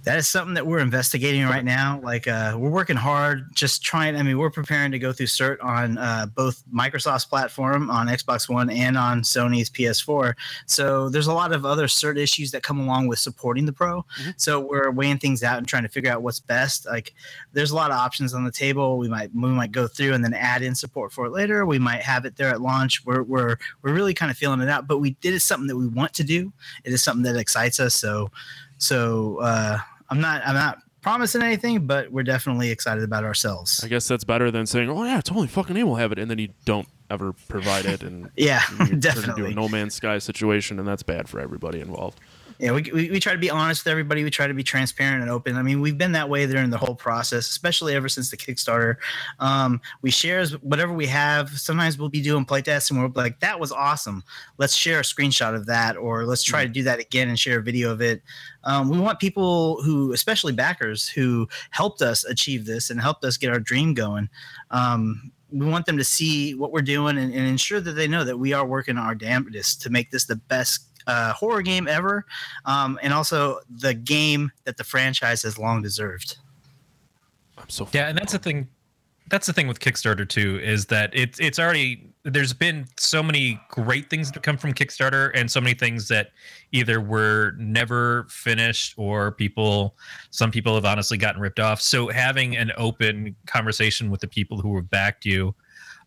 That 0.06 0.20
is 0.20 0.28
something 0.28 0.54
that 0.54 0.66
we're 0.66 0.80
investigating 0.80 1.44
right 1.46 1.66
now. 1.66 2.00
Like 2.04 2.28
uh, 2.28 2.56
we're 2.58 2.70
working 2.70 2.96
hard, 2.96 3.54
just 3.56 3.84
trying. 3.84 4.16
I 4.16 4.22
mean, 4.22 4.38
we're 4.38 4.52
preparing 4.52 4.92
to 4.92 5.00
go 5.00 5.12
through 5.12 5.26
cert 5.26 5.64
on 5.64 5.98
uh, 5.98 6.28
both 6.28 6.64
Microsoft's 6.72 7.26
platform 7.26 7.90
on 7.90 8.08
Xbox 8.08 8.48
One 8.48 8.70
and 8.70 8.98
on 8.98 9.24
Sony's 9.24 9.70
PS4. 9.70 10.36
So 10.68 11.10
there's 11.10 11.26
a 11.26 11.34
lot 11.34 11.52
of 11.52 11.66
other 11.66 11.88
cert 11.88 12.18
issues 12.18 12.52
that 12.52 12.62
come 12.62 12.80
along 12.80 13.08
with 13.08 13.18
supporting 13.18 13.66
the 13.66 13.74
Pro. 13.74 14.06
So 14.38 14.60
we're 14.60 14.92
weighing 14.92 15.18
things 15.18 15.44
out 15.44 15.58
and 15.58 15.68
trying 15.68 15.84
to 15.84 15.90
figure 15.90 16.12
out 16.12 16.22
what's 16.22 16.40
best. 16.40 16.86
Like 16.86 17.14
there's 17.54 17.72
a 17.72 17.76
lot 17.76 17.90
of 17.90 17.98
options 17.98 18.36
on 18.36 18.46
the 18.46 18.52
table. 18.52 19.00
We 19.00 19.10
might 19.10 19.34
we 19.34 19.50
might 19.50 19.72
go 19.72 19.88
through 19.88 20.14
and 20.14 20.24
then 20.24 20.36
add 20.36 20.62
in 20.62 20.76
support 20.76 21.14
for 21.14 21.26
it 21.26 21.32
later. 21.32 21.66
We 21.66 21.80
might 21.80 22.02
have 22.04 22.26
it 22.26 22.36
there 22.36 22.50
at 22.50 22.62
launch. 22.62 23.04
We're 23.06 23.24
we're 23.24 23.58
we're 23.82 23.94
really 23.94 24.14
kind 24.14 24.30
of 24.30 24.38
feeling 24.38 24.62
it 24.62 24.70
out. 24.70 24.88
But 24.88 25.00
we 25.00 25.12
did 25.22 25.34
it 25.34 25.40
something 25.40 25.68
that 25.68 25.78
we 25.78 25.88
want 25.88 26.14
to 26.14 26.24
do. 26.24 26.54
It 26.84 26.94
is 26.94 27.04
something 27.04 27.24
that 27.24 27.40
excites 27.40 27.80
us. 27.80 27.96
So 27.96 28.30
so 28.78 29.38
uh, 29.40 29.80
I'm 30.10 30.22
not 30.22 30.42
I'm 30.46 30.56
not 30.56 30.80
promising 31.02 31.42
anything, 31.44 31.86
but 31.86 32.12
we're 32.12 32.24
definitely 32.24 32.72
excited 32.72 33.04
about 33.04 33.24
ourselves. 33.24 33.84
I 33.84 33.88
guess 33.88 34.08
that's 34.08 34.24
better 34.24 34.50
than 34.52 34.66
saying, 34.66 34.90
"Oh 34.90 35.04
yeah, 35.04 35.22
totally 35.22 35.48
fucking 35.48 35.78
A 35.78 35.84
will 35.84 35.96
have 35.96 36.12
it," 36.12 36.20
and 36.20 36.30
then 36.32 36.40
you 36.40 36.50
don't 36.66 36.88
ever 37.10 37.34
provide 37.48 37.86
it, 37.86 38.02
and 38.04 38.30
Yeah, 38.38 38.62
you 38.72 38.78
turn 38.78 38.88
into 38.88 38.96
a 38.96 39.00
definitely. 39.00 39.54
no 39.54 39.70
man's 39.70 39.94
sky 39.96 40.18
situation, 40.18 40.80
and 40.80 40.88
that's 40.88 41.04
bad 41.04 41.30
for 41.30 41.40
everybody 41.40 41.80
involved. 41.80 42.20
Yeah, 42.60 42.72
we, 42.72 42.84
we, 42.94 43.12
we 43.12 43.20
try 43.20 43.34
to 43.34 43.40
be 43.40 43.50
honest 43.50 43.84
with 43.84 43.92
everybody. 43.92 44.24
We 44.24 44.30
try 44.30 44.48
to 44.48 44.54
be 44.54 44.64
transparent 44.64 45.22
and 45.22 45.30
open. 45.30 45.58
I 45.58 45.62
mean, 45.62 45.82
we've 45.82 45.98
been 45.98 46.14
that 46.14 46.30
way 46.30 46.46
during 46.48 46.70
the 46.70 46.78
whole 46.78 46.96
process, 46.96 47.50
especially 47.50 47.96
ever 47.96 48.08
since 48.08 48.32
the 48.32 48.38
Kickstarter. 48.38 48.96
Um, 49.40 49.82
we 50.02 50.10
share 50.12 50.46
whatever 50.62 50.94
we 50.94 51.06
have. 51.08 51.50
Sometimes 51.50 51.98
we'll 51.98 52.10
be 52.10 52.22
doing 52.22 52.46
playtests 52.46 52.90
and 52.92 53.02
we're 53.02 53.10
like, 53.10 53.40
that 53.42 53.60
was 53.60 53.72
awesome. 53.72 54.24
Let's 54.58 54.76
share 54.76 55.00
a 55.00 55.04
screenshot 55.04 55.54
of 55.54 55.66
that, 55.66 55.98
or 55.98 56.26
let's 56.26 56.44
try 56.44 56.64
to 56.64 56.70
do 56.70 56.84
that 56.84 57.00
again 57.00 57.28
and 57.28 57.38
share 57.38 57.60
a 57.60 57.64
video 57.64 57.92
of 57.92 58.02
it. 58.02 58.22
Um, 58.64 58.90
we 58.90 59.00
want 59.00 59.20
people 59.20 59.82
who, 59.84 60.14
especially 60.14 60.54
backers, 60.54 61.08
who 61.10 61.48
helped 61.72 62.02
us 62.02 62.24
achieve 62.24 62.66
this 62.66 62.90
and 62.90 63.02
helped 63.02 63.26
us 63.26 63.38
get 63.38 63.52
our 63.52 63.60
dream 63.60 63.94
going. 63.94 64.30
Um, 64.72 65.32
we 65.52 65.66
want 65.66 65.86
them 65.86 65.98
to 65.98 66.04
see 66.04 66.56
what 66.56 66.72
we're 66.72 66.82
doing 66.82 67.18
and, 67.18 67.34
and 67.34 67.48
ensure 67.48 67.80
that 67.80 67.94
they 67.94 68.08
know 68.08 68.24
that 68.24 68.38
we 68.38 68.54
are 68.54 68.66
working 68.66 68.98
our 68.98 69.16
damnedest 69.16 69.82
to 69.84 69.90
make 69.90 70.12
this 70.12 70.26
the 70.26 70.36
best 70.36 70.95
uh, 71.08 71.34
horror 71.34 71.62
game 71.62 71.88
ever, 71.88 72.26
um, 72.66 73.00
and 73.02 73.14
also 73.14 73.60
the 73.70 73.94
game 73.94 74.52
that 74.66 74.78
the 74.78 74.84
franchise 74.84 75.44
has 75.44 75.58
long 75.58 75.82
deserved. 75.82 76.38
I'm 77.58 77.70
so 77.70 77.88
Yeah, 77.94 78.08
and 78.08 78.18
that's 78.18 78.34
the 78.34 78.40
thing. 78.40 78.68
That's 79.30 79.48
the 79.48 79.54
thing 79.54 79.68
with 79.68 79.80
Kickstarter 79.80 80.28
too 80.28 80.60
is 80.62 80.86
that 80.88 81.10
it's 81.14 81.40
it's 81.40 81.58
already 81.58 82.14
there's 82.24 82.54
been 82.54 82.86
so 82.98 83.24
many 83.24 83.60
great 83.70 84.10
things 84.10 84.32
that 84.32 84.44
come 84.44 84.58
from 84.58 84.74
Kickstarter 84.74 85.32
and 85.34 85.50
so 85.50 85.60
many 85.62 85.74
things 85.76 86.08
that 86.10 86.30
either 86.72 87.02
were 87.02 87.54
never 87.58 88.28
finished 88.30 88.94
or 88.98 89.32
people 89.32 89.96
some 90.30 90.52
people 90.52 90.76
have 90.76 90.86
honestly 90.86 91.18
gotten 91.18 91.42
ripped 91.42 91.60
off. 91.60 91.82
So 91.82 92.10
having 92.10 92.56
an 92.56 92.72
open 92.78 93.36
conversation 93.48 94.12
with 94.12 94.22
the 94.22 94.28
people 94.28 94.60
who 94.60 94.76
have 94.76 94.90
backed 94.90 95.26
you 95.26 95.56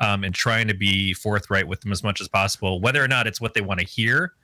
um, 0.01 0.25
and 0.25 0.35
trying 0.35 0.69
to 0.69 0.75
be 0.75 1.13
forthright 1.13 1.67
with 1.67 1.81
them 1.81 1.93
as 1.93 2.03
much 2.03 2.21
as 2.21 2.29
possible, 2.29 2.81
whether 2.81 3.03
or 3.03 3.09
not 3.09 3.27
it's 3.27 3.41
what 3.41 3.55
they 3.55 3.61
want 3.61 3.81
to 3.81 3.87
hear, 3.87 4.35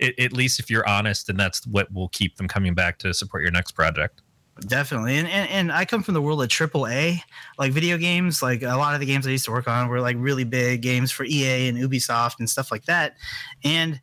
it, 0.00 0.18
at 0.18 0.32
least 0.32 0.58
if 0.58 0.70
you're 0.70 0.86
honest, 0.88 1.28
and 1.28 1.38
that's 1.38 1.66
what 1.66 1.92
will 1.92 2.08
keep 2.08 2.36
them 2.36 2.48
coming 2.48 2.74
back 2.74 2.98
to 2.98 3.14
support 3.14 3.42
your 3.42 3.52
next 3.52 3.72
project. 3.72 4.22
Definitely, 4.60 5.16
and, 5.16 5.28
and 5.28 5.48
and 5.48 5.72
I 5.72 5.84
come 5.84 6.02
from 6.02 6.14
the 6.14 6.20
world 6.20 6.42
of 6.42 6.48
AAA, 6.48 7.20
like 7.58 7.72
video 7.72 7.96
games. 7.96 8.42
Like 8.42 8.62
a 8.62 8.76
lot 8.76 8.94
of 8.94 9.00
the 9.00 9.06
games 9.06 9.26
I 9.26 9.30
used 9.30 9.46
to 9.46 9.52
work 9.52 9.68
on 9.68 9.88
were 9.88 10.00
like 10.00 10.16
really 10.18 10.44
big 10.44 10.82
games 10.82 11.10
for 11.10 11.24
EA 11.24 11.68
and 11.68 11.78
Ubisoft 11.78 12.40
and 12.40 12.50
stuff 12.50 12.70
like 12.70 12.84
that. 12.84 13.14
And 13.64 14.00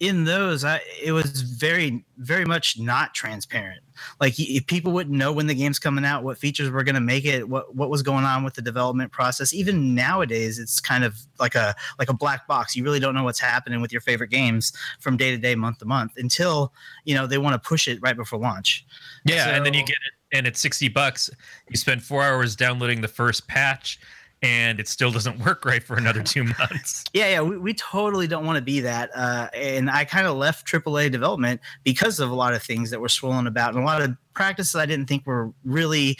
in 0.00 0.24
those, 0.24 0.64
I, 0.64 0.80
it 1.00 1.12
was 1.12 1.42
very, 1.42 2.04
very 2.16 2.46
much 2.46 2.78
not 2.78 3.14
transparent. 3.14 3.82
Like 4.20 4.34
y- 4.38 4.60
people 4.66 4.92
wouldn't 4.92 5.16
know 5.16 5.32
when 5.32 5.46
the 5.46 5.54
game's 5.54 5.78
coming 5.78 6.04
out, 6.04 6.24
what 6.24 6.38
features 6.38 6.70
were 6.70 6.82
going 6.82 6.94
to 6.94 7.00
make 7.00 7.24
it, 7.24 7.48
what 7.48 7.74
what 7.74 7.90
was 7.90 8.02
going 8.02 8.24
on 8.24 8.44
with 8.44 8.54
the 8.54 8.62
development 8.62 9.12
process. 9.12 9.52
Even 9.52 9.94
nowadays, 9.94 10.58
it's 10.58 10.80
kind 10.80 11.04
of 11.04 11.16
like 11.38 11.54
a 11.54 11.74
like 11.98 12.08
a 12.08 12.14
black 12.14 12.46
box. 12.46 12.76
You 12.76 12.84
really 12.84 13.00
don't 13.00 13.14
know 13.14 13.24
what's 13.24 13.40
happening 13.40 13.80
with 13.80 13.92
your 13.92 14.00
favorite 14.00 14.30
games 14.30 14.72
from 14.98 15.16
day 15.16 15.30
to 15.30 15.38
day, 15.38 15.54
month 15.54 15.78
to 15.78 15.84
month, 15.84 16.12
until 16.16 16.72
you 17.04 17.14
know 17.14 17.26
they 17.26 17.38
want 17.38 17.60
to 17.60 17.68
push 17.68 17.88
it 17.88 17.98
right 18.02 18.16
before 18.16 18.38
launch. 18.38 18.86
Yeah, 19.24 19.50
and 19.50 19.64
then 19.64 19.74
you 19.74 19.84
get 19.84 19.96
it, 19.96 20.36
and 20.36 20.46
it's 20.46 20.60
sixty 20.60 20.88
bucks. 20.88 21.30
You 21.68 21.76
spend 21.76 22.02
four 22.02 22.22
hours 22.22 22.56
downloading 22.56 23.00
the 23.00 23.08
first 23.08 23.48
patch, 23.48 24.00
and 24.42 24.80
it 24.80 24.88
still 24.88 25.10
doesn't 25.10 25.38
work 25.44 25.64
right 25.64 25.82
for 25.82 25.96
another 25.96 26.22
two 26.22 26.44
months. 26.44 27.04
Yeah, 27.12 27.28
yeah, 27.28 27.40
we, 27.42 27.58
we 27.58 27.74
totally 27.74 28.28
don't 28.28 28.46
want 28.46 28.56
to 28.56 28.62
be 28.62 28.80
that. 28.80 29.10
Uh, 29.14 29.48
and 29.52 29.90
I 29.90 30.04
kind 30.04 30.26
of 30.26 30.36
left 30.36 30.66
AAA 30.66 31.10
development 31.10 31.60
because 31.82 32.20
of 32.20 32.30
a 32.30 32.34
lot 32.34 32.54
of 32.54 32.62
things 32.62 32.90
that 32.90 33.00
were 33.00 33.08
swirling 33.08 33.48
about 33.48 33.74
and 33.74 33.82
a 33.82 33.86
lot 33.86 34.00
of 34.00 34.16
practices 34.34 34.76
I 34.76 34.86
didn't 34.86 35.06
think 35.06 35.26
were 35.26 35.52
really 35.64 36.16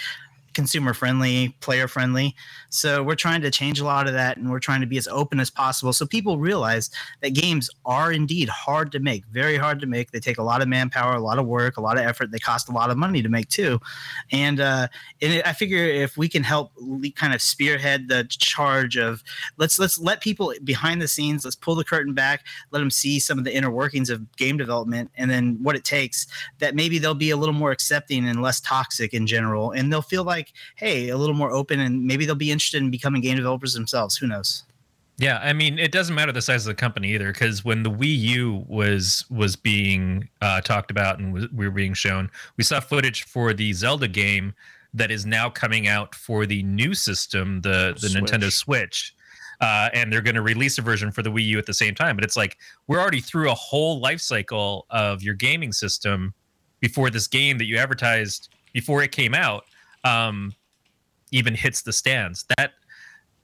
consumer 0.52 0.94
friendly, 0.94 1.50
player 1.60 1.86
friendly. 1.86 2.34
So 2.70 3.02
we're 3.02 3.16
trying 3.16 3.42
to 3.42 3.50
change 3.50 3.80
a 3.80 3.84
lot 3.84 4.06
of 4.06 4.14
that 4.14 4.36
and 4.36 4.50
we're 4.50 4.60
trying 4.60 4.80
to 4.80 4.86
be 4.86 4.96
as 4.96 5.08
open 5.08 5.40
as 5.40 5.50
possible 5.50 5.92
so 5.92 6.06
people 6.06 6.38
realize 6.38 6.90
that 7.20 7.30
games 7.30 7.68
are 7.84 8.12
indeed 8.12 8.48
hard 8.48 8.92
to 8.92 9.00
make, 9.00 9.24
very 9.26 9.56
hard 9.56 9.80
to 9.80 9.86
make. 9.86 10.10
They 10.10 10.20
take 10.20 10.38
a 10.38 10.42
lot 10.42 10.62
of 10.62 10.68
manpower, 10.68 11.14
a 11.14 11.20
lot 11.20 11.38
of 11.38 11.46
work, 11.46 11.76
a 11.76 11.80
lot 11.80 11.98
of 11.98 12.04
effort. 12.04 12.30
They 12.30 12.38
cost 12.38 12.68
a 12.68 12.72
lot 12.72 12.90
of 12.90 12.96
money 12.96 13.22
to 13.22 13.28
make 13.28 13.48
too. 13.48 13.80
And, 14.32 14.60
uh, 14.60 14.88
and 15.20 15.42
I 15.44 15.52
figure 15.52 15.84
if 15.84 16.16
we 16.16 16.28
can 16.28 16.42
help 16.42 16.72
kind 17.16 17.34
of 17.34 17.42
spearhead 17.42 18.08
the 18.08 18.24
charge 18.28 18.96
of 18.96 19.22
let's 19.58 19.78
let's 19.78 19.98
let 19.98 20.20
people 20.20 20.54
behind 20.64 21.02
the 21.02 21.08
scenes, 21.08 21.44
let's 21.44 21.56
pull 21.56 21.74
the 21.74 21.84
curtain 21.84 22.14
back, 22.14 22.44
let 22.70 22.78
them 22.78 22.90
see 22.90 23.18
some 23.18 23.38
of 23.38 23.44
the 23.44 23.54
inner 23.54 23.70
workings 23.70 24.10
of 24.10 24.30
game 24.36 24.56
development 24.56 25.10
and 25.16 25.30
then 25.30 25.58
what 25.62 25.76
it 25.76 25.84
takes 25.84 26.26
that 26.58 26.74
maybe 26.74 26.98
they'll 26.98 27.14
be 27.14 27.30
a 27.30 27.36
little 27.36 27.54
more 27.54 27.72
accepting 27.72 28.28
and 28.28 28.42
less 28.42 28.60
toxic 28.60 29.12
in 29.12 29.26
general 29.26 29.72
and 29.72 29.92
they'll 29.92 30.02
feel 30.02 30.24
like 30.24 30.52
hey 30.76 31.08
a 31.08 31.16
little 31.16 31.34
more 31.34 31.50
open 31.50 31.80
and 31.80 32.04
maybe 32.04 32.24
they'll 32.24 32.34
be 32.34 32.50
interested 32.60 32.82
in 32.82 32.90
becoming 32.90 33.22
game 33.22 33.36
developers 33.36 33.72
themselves 33.72 34.16
who 34.16 34.26
knows 34.26 34.64
Yeah, 35.18 35.38
I 35.42 35.52
mean, 35.52 35.78
it 35.78 35.92
doesn't 35.92 36.14
matter 36.14 36.32
the 36.32 36.42
size 36.42 36.66
of 36.66 36.70
the 36.70 36.80
company 36.80 37.14
either, 37.14 37.32
because 37.32 37.64
when 37.64 37.82
the 37.82 37.90
Wii 37.90 38.18
U 38.18 38.64
was 38.68 39.24
was 39.30 39.56
being 39.56 40.28
uh, 40.40 40.60
talked 40.60 40.90
about 40.90 41.18
and 41.18 41.32
was, 41.32 41.46
we 41.52 41.66
were 41.66 41.74
being 41.74 41.94
shown, 41.94 42.30
we 42.56 42.64
saw 42.64 42.80
footage 42.80 43.24
for 43.24 43.52
the 43.52 43.72
Zelda 43.72 44.08
game 44.08 44.54
that 44.92 45.10
is 45.10 45.24
now 45.24 45.48
coming 45.48 45.86
out 45.86 46.14
for 46.14 46.46
the 46.46 46.62
new 46.62 46.94
system, 46.94 47.60
the 47.62 47.96
the 48.00 48.08
Switch. 48.08 48.22
Nintendo 48.22 48.52
Switch, 48.52 49.14
uh, 49.60 49.88
and 49.92 50.12
they're 50.12 50.22
going 50.22 50.36
to 50.36 50.42
release 50.42 50.78
a 50.78 50.82
version 50.82 51.10
for 51.12 51.22
the 51.22 51.30
Wii 51.30 51.46
U 51.46 51.58
at 51.58 51.66
the 51.66 51.74
same 51.74 51.94
time. 51.94 52.16
But 52.16 52.24
it's 52.24 52.36
like 52.36 52.56
we're 52.86 53.00
already 53.00 53.20
through 53.20 53.50
a 53.50 53.54
whole 53.54 54.00
life 54.00 54.20
cycle 54.20 54.86
of 54.90 55.22
your 55.22 55.34
gaming 55.34 55.72
system 55.72 56.34
before 56.80 57.10
this 57.10 57.26
game 57.26 57.58
that 57.58 57.66
you 57.66 57.76
advertised 57.76 58.48
before 58.72 59.02
it 59.02 59.12
came 59.12 59.34
out 59.34 59.64
um, 60.04 60.52
even 61.30 61.54
hits 61.54 61.82
the 61.82 61.92
stands. 61.92 62.44
That 62.56 62.72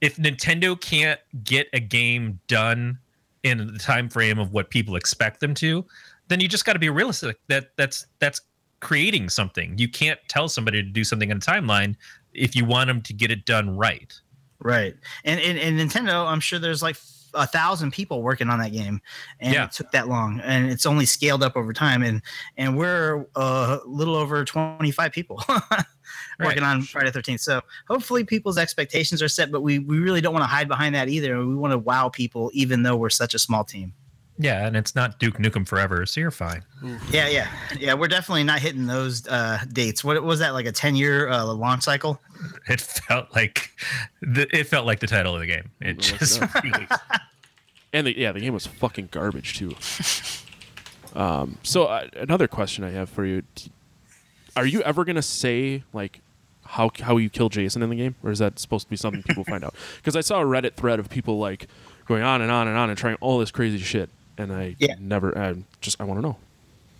if 0.01 0.17
Nintendo 0.17 0.79
can't 0.79 1.19
get 1.43 1.67
a 1.73 1.79
game 1.79 2.39
done 2.47 2.99
in 3.43 3.65
the 3.73 3.79
time 3.79 4.09
frame 4.09 4.39
of 4.39 4.51
what 4.51 4.69
people 4.69 4.95
expect 4.95 5.39
them 5.39 5.53
to, 5.55 5.85
then 6.27 6.39
you 6.39 6.47
just 6.47 6.65
got 6.65 6.73
to 6.73 6.79
be 6.79 6.89
realistic. 6.89 7.37
That 7.47 7.71
that's 7.77 8.05
that's 8.19 8.41
creating 8.79 9.29
something. 9.29 9.77
You 9.77 9.87
can't 9.89 10.19
tell 10.27 10.47
somebody 10.49 10.83
to 10.83 10.89
do 10.89 11.03
something 11.03 11.31
in 11.31 11.37
a 11.37 11.39
timeline 11.39 11.95
if 12.33 12.55
you 12.55 12.65
want 12.65 12.87
them 12.87 13.01
to 13.01 13.13
get 13.13 13.31
it 13.31 13.45
done 13.45 13.75
right. 13.77 14.13
Right. 14.59 14.95
And 15.23 15.39
and, 15.39 15.57
and 15.57 15.79
Nintendo, 15.79 16.25
I'm 16.27 16.39
sure 16.39 16.59
there's 16.59 16.81
like 16.83 16.97
a 17.33 17.45
thousand 17.45 17.91
people 17.91 18.21
working 18.23 18.49
on 18.49 18.57
that 18.59 18.71
game, 18.71 18.99
and 19.39 19.53
Yeah. 19.53 19.65
it 19.65 19.71
took 19.71 19.91
that 19.91 20.07
long, 20.07 20.39
and 20.43 20.69
it's 20.71 20.85
only 20.85 21.05
scaled 21.05 21.43
up 21.43 21.55
over 21.55 21.73
time, 21.73 22.01
and 22.01 22.21
and 22.57 22.75
we're 22.77 23.25
a 23.35 23.79
little 23.85 24.15
over 24.15 24.43
25 24.45 25.11
people. 25.11 25.43
Working 26.39 26.63
on 26.63 26.83
Friday 26.83 27.09
the 27.09 27.19
13th. 27.19 27.39
So 27.39 27.61
hopefully 27.87 28.23
people's 28.23 28.57
expectations 28.57 29.21
are 29.23 29.27
set, 29.27 29.51
but 29.51 29.61
we, 29.61 29.79
we 29.79 29.99
really 29.99 30.21
don't 30.21 30.33
want 30.33 30.43
to 30.43 30.47
hide 30.47 30.67
behind 30.67 30.93
that 30.93 31.09
either. 31.09 31.43
We 31.43 31.55
want 31.55 31.71
to 31.71 31.79
wow 31.79 32.09
people, 32.09 32.51
even 32.53 32.83
though 32.83 32.95
we're 32.95 33.09
such 33.09 33.33
a 33.33 33.39
small 33.39 33.63
team. 33.63 33.93
Yeah, 34.39 34.67
and 34.67 34.75
it's 34.77 34.93
not 34.93 35.19
Duke 35.19 35.37
Nukem 35.37 35.67
forever, 35.67 36.05
so 36.05 36.19
you're 36.19 36.29
fine. 36.29 36.63
Yeah, 37.09 37.27
yeah, 37.27 37.47
yeah. 37.79 37.95
We're 37.95 38.07
definitely 38.07 38.43
not 38.43 38.59
hitting 38.59 38.85
those 38.85 39.27
uh, 39.27 39.59
dates. 39.73 40.03
What 40.03 40.21
was 40.21 40.37
that 40.39 40.53
like 40.53 40.67
a 40.67 40.71
10 40.71 40.95
year 40.95 41.27
uh, 41.29 41.45
launch 41.45 41.83
cycle? 41.83 42.21
It 42.69 42.79
felt 42.79 43.33
like 43.33 43.71
the, 44.21 44.47
it 44.55 44.65
felt 44.65 44.85
like 44.85 44.99
the 44.99 45.07
title 45.07 45.33
of 45.33 45.39
the 45.39 45.47
game. 45.47 45.71
It 45.81 45.97
Look 45.97 46.19
just 46.19 46.41
really 46.63 46.87
And 47.93 48.05
the, 48.05 48.17
yeah, 48.17 48.31
the 48.31 48.39
game 48.39 48.53
was 48.53 48.67
fucking 48.67 49.09
garbage 49.11 49.57
too. 49.57 49.73
um, 51.19 51.57
so 51.63 51.85
uh, 51.85 52.07
another 52.15 52.47
question 52.47 52.83
I 52.83 52.91
have 52.91 53.09
for 53.09 53.25
you: 53.25 53.41
Are 54.55 54.65
you 54.65 54.81
ever 54.83 55.05
gonna 55.05 55.21
say 55.21 55.83
like 55.93 56.21
how 56.67 56.91
how 57.01 57.17
you 57.17 57.29
kill 57.29 57.49
Jason 57.49 57.81
in 57.81 57.89
the 57.89 57.95
game, 57.95 58.15
or 58.23 58.31
is 58.31 58.39
that 58.39 58.59
supposed 58.59 58.85
to 58.85 58.89
be 58.89 58.95
something 58.97 59.23
people 59.23 59.43
find 59.43 59.63
out? 59.63 59.73
Because 59.97 60.15
I 60.15 60.21
saw 60.21 60.41
a 60.41 60.45
Reddit 60.45 60.73
thread 60.75 60.99
of 60.99 61.09
people 61.09 61.39
like 61.39 61.67
going 62.05 62.23
on 62.23 62.41
and 62.41 62.51
on 62.51 62.67
and 62.67 62.77
on 62.77 62.89
and 62.89 62.97
trying 62.97 63.15
all 63.21 63.39
this 63.39 63.51
crazy 63.51 63.79
shit, 63.79 64.09
and 64.37 64.51
I 64.53 64.75
Yeah. 64.79 64.95
never, 64.99 65.37
I 65.37 65.55
just 65.81 65.99
I 65.99 66.03
want 66.05 66.19
to 66.19 66.21
know. 66.21 66.37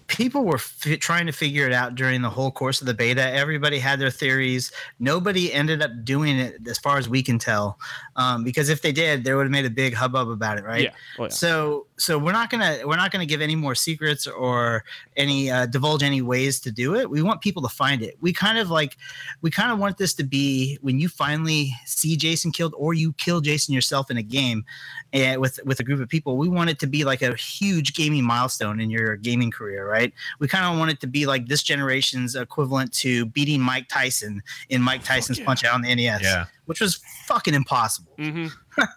people 0.08 0.46
were 0.46 0.56
f- 0.56 0.86
trying 1.00 1.26
to 1.26 1.34
figure 1.34 1.66
it 1.68 1.74
out 1.74 1.94
during 1.96 2.22
the 2.22 2.30
whole 2.30 2.50
course 2.50 2.80
of 2.82 2.88
the 2.88 2.94
beta. 2.94 3.22
Everybody 3.34 3.78
had 3.80 4.00
their 4.00 4.10
theories. 4.10 4.72
Nobody 5.00 5.52
ended 5.52 5.82
up 5.82 5.92
doing 6.06 6.40
it, 6.40 6.66
as 6.68 6.78
far 6.78 6.98
as 6.98 7.10
we 7.10 7.22
can 7.22 7.38
tell, 7.38 7.78
um, 8.18 8.44
because 8.44 8.70
if 8.70 8.82
they 8.82 8.92
did, 8.92 9.24
they 9.24 9.34
would 9.36 9.44
have 9.44 9.52
made 9.52 9.66
a 9.66 9.70
big 9.70 9.94
hubbub 9.94 10.30
about 10.30 10.58
it, 10.58 10.66
right? 10.66 10.86
Yeah. 10.86 10.92
Oh, 11.20 11.24
yeah. 11.24 11.30
So, 11.30 11.86
so 11.98 12.18
we're 12.18 12.32
not 12.32 12.50
gonna 12.50 12.80
we're 12.84 12.98
not 12.98 13.12
gonna 13.12 13.28
give 13.28 13.42
any 13.42 13.56
more 13.56 13.76
secrets 13.76 14.26
or 14.26 14.84
any 15.16 15.52
uh, 15.52 15.68
divulge 15.68 16.02
any 16.02 16.24
ways 16.24 16.60
to 16.62 16.72
do 16.72 16.96
it. 16.96 17.10
We 17.10 17.22
want 17.22 17.42
people 17.42 17.62
to 17.62 17.70
find 17.70 18.02
it. 18.02 18.18
We 18.20 18.34
kind 18.34 18.58
of 18.58 18.72
like 18.72 18.98
we 19.42 19.52
kind 19.52 19.72
of 19.72 19.78
want 19.78 20.00
this 20.00 20.16
to 20.16 20.24
be 20.24 20.80
when 20.82 21.00
you 21.00 21.10
finally 21.10 21.72
see 21.86 22.18
Jason 22.18 22.52
killed 22.52 22.74
or 22.76 22.96
you 22.96 23.14
kill 23.14 23.40
Jason 23.40 23.74
yourself 23.74 24.10
in 24.10 24.18
a 24.18 24.24
game, 24.24 24.66
and 25.14 25.40
with 25.40 25.60
with 25.64 25.80
a 25.80 25.84
group 25.84 26.00
of 26.00 26.10
people. 26.10 26.38
We 26.38 26.50
want 26.50 26.72
it 26.72 26.80
to 26.80 26.88
be 26.88 27.04
like 27.04 27.22
a 27.22 27.36
huge 27.36 27.94
gaming 27.94 28.24
milestone 28.24 28.80
in 28.80 28.90
your 28.90 29.16
gaming 29.16 29.52
career, 29.52 29.88
right? 29.88 30.12
We 30.40 30.48
kind 30.48 30.66
of 30.66 30.80
want 30.80 30.90
it 30.90 31.00
to 31.02 31.08
be 31.08 31.28
like 31.28 31.48
this 31.48 31.62
generation's 31.62 32.36
equivalent 32.36 32.94
to 32.94 33.28
beating 33.28 33.62
Mike 33.62 33.88
Tyson 33.90 34.42
in 34.70 34.82
Mike 34.82 35.04
Tyson's 35.04 35.38
yeah. 35.38 35.46
Punch 35.46 35.64
Out 35.64 35.76
on 35.76 35.82
the 35.84 35.94
NES, 35.94 36.24
Yeah. 36.24 36.46
Which 36.68 36.80
was 36.80 37.02
fucking 37.26 37.54
impossible, 37.54 38.14
Mm-hmm. 38.18 38.48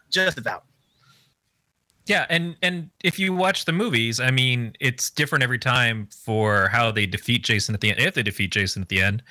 just 0.10 0.38
about. 0.38 0.64
Yeah, 2.06 2.26
and 2.28 2.56
and 2.62 2.90
if 3.04 3.18
you 3.18 3.32
watch 3.32 3.64
the 3.66 3.72
movies, 3.72 4.20
I 4.20 4.30
mean, 4.30 4.74
it's 4.80 5.10
different 5.10 5.44
every 5.44 5.58
time 5.58 6.08
for 6.24 6.68
how 6.68 6.90
they 6.90 7.06
defeat 7.06 7.44
Jason 7.44 7.74
at 7.74 7.80
the 7.80 7.90
end. 7.90 8.00
If 8.00 8.14
they 8.14 8.22
defeat 8.22 8.50
Jason 8.50 8.82
at 8.82 8.88
the 8.88 9.00
end, 9.00 9.22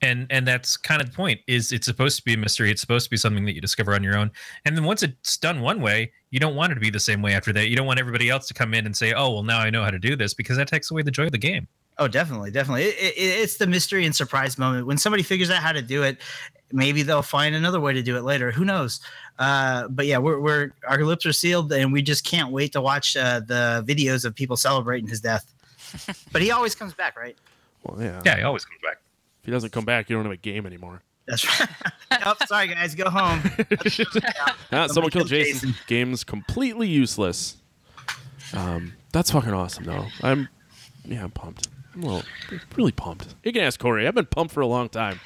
and 0.00 0.26
and 0.30 0.46
that's 0.46 0.76
kind 0.76 1.00
of 1.02 1.08
the 1.10 1.14
point. 1.14 1.40
Is 1.48 1.72
it's 1.72 1.86
supposed 1.86 2.16
to 2.18 2.22
be 2.22 2.34
a 2.34 2.36
mystery. 2.36 2.70
It's 2.70 2.80
supposed 2.80 3.04
to 3.06 3.10
be 3.10 3.16
something 3.16 3.44
that 3.46 3.54
you 3.54 3.60
discover 3.60 3.94
on 3.94 4.04
your 4.04 4.16
own. 4.16 4.30
And 4.64 4.76
then 4.76 4.84
once 4.84 5.02
it's 5.02 5.38
done 5.38 5.60
one 5.60 5.80
way, 5.80 6.12
you 6.30 6.38
don't 6.38 6.54
want 6.54 6.70
it 6.72 6.74
to 6.76 6.80
be 6.80 6.90
the 6.90 7.00
same 7.00 7.20
way 7.20 7.32
after 7.34 7.52
that. 7.52 7.68
You 7.68 7.74
don't 7.74 7.86
want 7.86 7.98
everybody 7.98 8.30
else 8.30 8.46
to 8.48 8.54
come 8.54 8.74
in 8.74 8.86
and 8.86 8.96
say, 8.96 9.12
"Oh, 9.12 9.32
well, 9.32 9.42
now 9.42 9.58
I 9.58 9.70
know 9.70 9.82
how 9.82 9.90
to 9.90 9.98
do 9.98 10.14
this," 10.14 10.32
because 10.32 10.56
that 10.56 10.68
takes 10.68 10.90
away 10.90 11.02
the 11.02 11.10
joy 11.10 11.24
of 11.24 11.32
the 11.32 11.38
game. 11.38 11.66
Oh, 11.98 12.06
definitely, 12.06 12.50
definitely. 12.50 12.84
It, 12.84 13.14
it, 13.16 13.18
it's 13.18 13.56
the 13.56 13.66
mystery 13.66 14.06
and 14.06 14.14
surprise 14.14 14.56
moment 14.56 14.86
when 14.86 14.96
somebody 14.98 15.22
figures 15.22 15.50
out 15.50 15.62
how 15.62 15.72
to 15.72 15.82
do 15.82 16.02
it. 16.02 16.18
Maybe 16.72 17.02
they'll 17.02 17.22
find 17.22 17.54
another 17.54 17.80
way 17.80 17.92
to 17.92 18.02
do 18.02 18.16
it 18.16 18.22
later. 18.22 18.50
Who 18.50 18.64
knows? 18.64 19.00
Uh, 19.38 19.88
but 19.88 20.06
yeah, 20.06 20.18
we're, 20.18 20.38
we're 20.38 20.72
our 20.86 21.02
lips 21.04 21.26
are 21.26 21.32
sealed, 21.32 21.72
and 21.72 21.92
we 21.92 22.02
just 22.02 22.24
can't 22.24 22.50
wait 22.52 22.72
to 22.72 22.80
watch 22.80 23.16
uh, 23.16 23.40
the 23.40 23.84
videos 23.86 24.24
of 24.24 24.34
people 24.34 24.56
celebrating 24.56 25.08
his 25.08 25.20
death. 25.20 25.52
but 26.32 26.42
he 26.42 26.50
always 26.50 26.74
comes 26.74 26.94
back, 26.94 27.16
right? 27.16 27.36
Well, 27.82 28.00
yeah. 28.00 28.20
Yeah, 28.24 28.38
it 28.38 28.44
always 28.44 28.64
comes 28.64 28.80
back. 28.82 28.98
If 29.40 29.46
he 29.46 29.50
doesn't 29.50 29.70
come 29.70 29.84
back, 29.84 30.10
you 30.10 30.16
don't 30.16 30.24
have 30.24 30.32
a 30.32 30.36
game 30.36 30.66
anymore. 30.66 31.02
That's 31.26 31.60
right. 31.60 31.68
oh, 32.26 32.34
sorry 32.46 32.68
guys, 32.68 32.94
go 32.94 33.08
home. 33.08 33.40
Someone 34.70 34.88
killed 34.88 35.12
killed 35.12 35.28
Jason. 35.28 35.70
Jason. 35.70 35.74
Game's 35.86 36.24
completely 36.24 36.88
useless. 36.88 37.56
Um, 38.52 38.94
that's 39.12 39.30
fucking 39.30 39.52
awesome, 39.52 39.84
though. 39.84 40.06
I'm, 40.22 40.48
yeah, 41.04 41.24
I'm 41.24 41.30
pumped. 41.30 41.68
I'm 41.94 42.02
a 42.02 42.06
little, 42.06 42.22
really 42.76 42.92
pumped. 42.92 43.34
You 43.44 43.52
can 43.52 43.62
ask 43.62 43.78
Corey. 43.78 44.06
I've 44.06 44.14
been 44.14 44.26
pumped 44.26 44.52
for 44.52 44.60
a 44.60 44.66
long 44.66 44.88
time. 44.88 45.20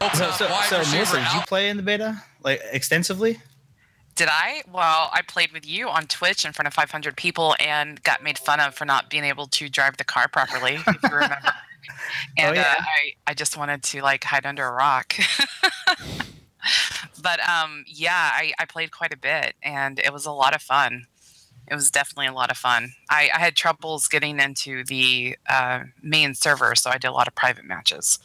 So, 0.00 0.30
so, 0.30 0.46
so 0.68 0.76
Melissa, 0.90 1.16
did 1.16 1.32
you 1.34 1.40
play 1.46 1.68
in 1.68 1.76
the 1.76 1.82
beta 1.82 2.22
like 2.42 2.60
extensively? 2.70 3.38
Did 4.14 4.28
I? 4.30 4.62
Well, 4.70 5.10
I 5.12 5.20
played 5.22 5.52
with 5.52 5.66
you 5.66 5.88
on 5.88 6.06
Twitch 6.06 6.44
in 6.44 6.52
front 6.52 6.66
of 6.66 6.74
500 6.74 7.16
people 7.16 7.54
and 7.60 8.02
got 8.02 8.22
made 8.22 8.38
fun 8.38 8.60
of 8.60 8.74
for 8.74 8.86
not 8.86 9.10
being 9.10 9.24
able 9.24 9.46
to 9.48 9.68
drive 9.68 9.98
the 9.98 10.04
car 10.04 10.26
properly, 10.28 10.76
if 10.86 10.86
you 10.86 11.08
remember. 11.10 11.36
And 12.36 12.56
yeah. 12.56 12.74
uh, 12.78 12.82
I, 12.82 13.14
I 13.28 13.34
just 13.34 13.56
wanted 13.56 13.82
to 13.84 14.02
like 14.02 14.24
hide 14.24 14.44
under 14.44 14.64
a 14.66 14.72
rock. 14.72 15.14
but 17.22 17.40
um, 17.48 17.84
yeah, 17.86 18.32
I, 18.34 18.52
I 18.58 18.64
played 18.64 18.90
quite 18.90 19.12
a 19.12 19.16
bit 19.16 19.54
and 19.62 19.98
it 20.00 20.12
was 20.12 20.26
a 20.26 20.32
lot 20.32 20.54
of 20.54 20.62
fun. 20.62 21.06
It 21.68 21.74
was 21.74 21.90
definitely 21.90 22.26
a 22.26 22.32
lot 22.32 22.50
of 22.50 22.56
fun. 22.56 22.92
I, 23.08 23.30
I 23.34 23.38
had 23.38 23.56
troubles 23.56 24.08
getting 24.08 24.40
into 24.40 24.84
the 24.84 25.36
uh, 25.48 25.84
main 26.02 26.34
server, 26.34 26.74
so 26.74 26.90
I 26.90 26.98
did 26.98 27.08
a 27.08 27.12
lot 27.12 27.28
of 27.28 27.34
private 27.34 27.64
matches. 27.64 28.18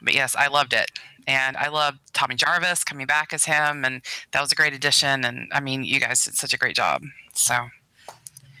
But 0.00 0.14
yes, 0.14 0.34
I 0.36 0.48
loved 0.48 0.72
it. 0.72 0.90
And 1.26 1.56
I 1.56 1.68
loved 1.68 1.98
Tommy 2.14 2.36
Jarvis 2.36 2.84
coming 2.84 3.06
back 3.06 3.34
as 3.34 3.44
him, 3.44 3.84
and 3.84 4.00
that 4.32 4.40
was 4.40 4.50
a 4.50 4.54
great 4.54 4.72
addition. 4.72 5.24
And 5.24 5.48
I 5.52 5.60
mean, 5.60 5.84
you 5.84 6.00
guys 6.00 6.24
did 6.24 6.36
such 6.36 6.54
a 6.54 6.58
great 6.58 6.74
job. 6.74 7.02
So 7.34 7.68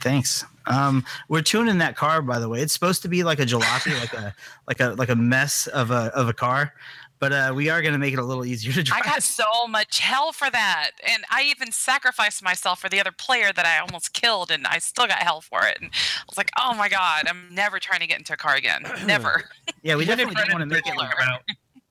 Thanks. 0.00 0.44
Um, 0.66 1.04
we're 1.28 1.42
tuning 1.42 1.78
that 1.78 1.96
car, 1.96 2.22
by 2.22 2.38
the 2.38 2.48
way. 2.48 2.60
It's 2.60 2.72
supposed 2.72 3.02
to 3.02 3.08
be 3.08 3.24
like 3.24 3.40
a 3.40 3.46
jalopy, 3.46 3.98
like 3.98 4.12
a 4.12 4.34
like 4.66 4.80
a 4.80 4.90
like 4.90 5.08
a 5.08 5.16
mess 5.16 5.66
of 5.66 5.90
a 5.90 6.12
of 6.14 6.28
a 6.28 6.32
car, 6.32 6.72
but 7.18 7.32
uh, 7.32 7.52
we 7.54 7.68
are 7.68 7.80
going 7.82 7.92
to 7.92 7.98
make 7.98 8.12
it 8.12 8.18
a 8.18 8.24
little 8.24 8.44
easier 8.44 8.72
to 8.72 8.82
drive. 8.82 9.02
I 9.04 9.08
got 9.08 9.22
so 9.22 9.66
much 9.68 9.98
hell 9.98 10.32
for 10.32 10.50
that, 10.50 10.90
and 11.06 11.24
I 11.30 11.42
even 11.44 11.72
sacrificed 11.72 12.42
myself 12.42 12.80
for 12.80 12.88
the 12.88 13.00
other 13.00 13.12
player 13.12 13.52
that 13.52 13.66
I 13.66 13.78
almost 13.78 14.12
killed, 14.12 14.50
and 14.50 14.66
I 14.66 14.78
still 14.78 15.06
got 15.06 15.18
hell 15.18 15.40
for 15.40 15.66
it. 15.66 15.78
And 15.80 15.90
I 15.92 16.22
was 16.28 16.36
like, 16.36 16.50
"Oh 16.58 16.74
my 16.74 16.88
god, 16.88 17.24
I'm 17.28 17.48
never 17.52 17.78
trying 17.78 18.00
to 18.00 18.06
get 18.06 18.18
into 18.18 18.32
a 18.32 18.36
car 18.36 18.54
again. 18.54 18.82
Never." 19.06 19.44
yeah, 19.82 19.94
we 19.94 20.06
When 20.06 20.16
did 20.16 20.24
definitely 20.28 20.34
don't 20.34 20.52
want 20.52 20.60
to 20.62 20.66
make 20.66 20.78
it 20.86 20.94
Predator 20.94 21.02
like, 21.06 21.16
come 21.16 21.28
out? 21.28 21.40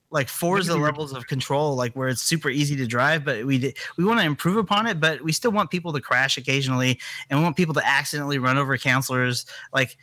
like 0.10 0.30
Forza 0.30 0.74
we 0.74 0.80
were- 0.80 0.86
levels 0.86 1.12
of 1.12 1.28
control, 1.28 1.76
like 1.76 1.94
where 1.94 2.08
it's 2.08 2.22
super 2.22 2.50
easy 2.50 2.76
to 2.78 2.88
drive. 2.88 3.26
But 3.26 3.46
we 3.46 3.58
d- 3.58 3.74
we 3.98 4.06
want 4.06 4.20
to 4.22 4.26
improve 4.26 4.56
upon 4.58 4.88
it, 4.88 5.00
but 5.02 5.22
we 5.22 5.34
still 5.34 5.52
want 5.52 5.70
people 5.70 5.92
to 5.94 6.00
crash 6.00 6.38
occasionally, 6.38 7.00
and 7.30 7.40
we 7.40 7.44
want 7.44 7.58
people 7.58 7.74
to 7.74 7.86
accidentally 7.86 8.38
run 8.40 8.58
over 8.58 8.78
counselors. 8.78 9.46
Like 9.74 9.98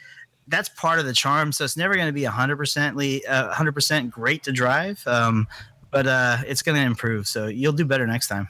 that's 0.48 0.68
part 0.70 0.98
of 0.98 1.06
the 1.06 1.12
charm. 1.14 1.52
So 1.52 1.64
it's 1.64 1.76
never 1.76 1.94
going 1.94 2.06
to 2.06 2.12
be 2.12 2.24
hundred 2.24 2.56
percently 2.58 3.24
hundred 3.26 3.72
percent 3.72 4.10
great 4.10 4.42
to 4.44 4.52
drive. 4.52 5.02
Um, 5.06 5.46
but 5.90 6.06
uh, 6.06 6.38
it's 6.46 6.62
going 6.62 6.76
to 6.76 6.82
improve. 6.84 7.26
So 7.28 7.46
you'll 7.46 7.72
do 7.72 7.84
better 7.84 8.06
next 8.06 8.28
time. 8.28 8.48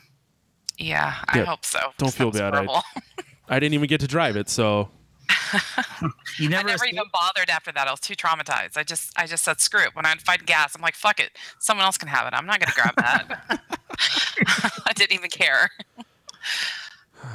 Yeah, 0.78 1.14
I 1.28 1.38
Yeah, 1.38 1.44
hope 1.44 1.64
so. 1.64 1.78
don't 1.98 2.11
That 2.11 2.16
feel 2.18 2.30
bad. 2.30 2.54
I- 2.54 2.64
horrible. 2.64 2.83
I 3.48 3.61
didn't 3.61 3.74
even 3.74 3.88
get 3.88 4.00
to 4.00 4.07
drive 4.09 4.37
it, 4.37 4.48
so 4.48 4.88
You 6.38 6.46
I 6.46 6.48
never, 6.48 6.68
never 6.68 6.87
even 6.87 7.04
bothered 7.12 7.50
after 7.50 7.70
that. 7.72 7.87
I 7.87 7.90
was 7.90 8.00
too 8.00 8.14
traumatized. 8.14 8.76
I 8.78 8.83
just, 8.83 9.12
I 9.18 9.26
just 9.26 9.44
said 9.44 9.61
screw 9.61 9.83
it. 9.83 9.94
When 9.94 10.07
I'd 10.07 10.22
find 10.22 10.44
gas, 10.46 10.74
I'm 10.74 10.80
like, 10.80 10.94
fuck 10.94 11.20
it. 11.20 11.30
Someone 11.61 11.85
else 11.85 11.98
can 11.98 12.09
have 12.09 12.26
it. 12.26 12.33
I'm 12.35 12.46
not 12.46 12.59
gonna 12.61 12.72
grab 12.74 12.94
that. 12.96 13.61
I 14.87 14.92
didn't 14.94 15.12
even 15.12 15.28
care. 15.30 15.70
all 17.24 17.30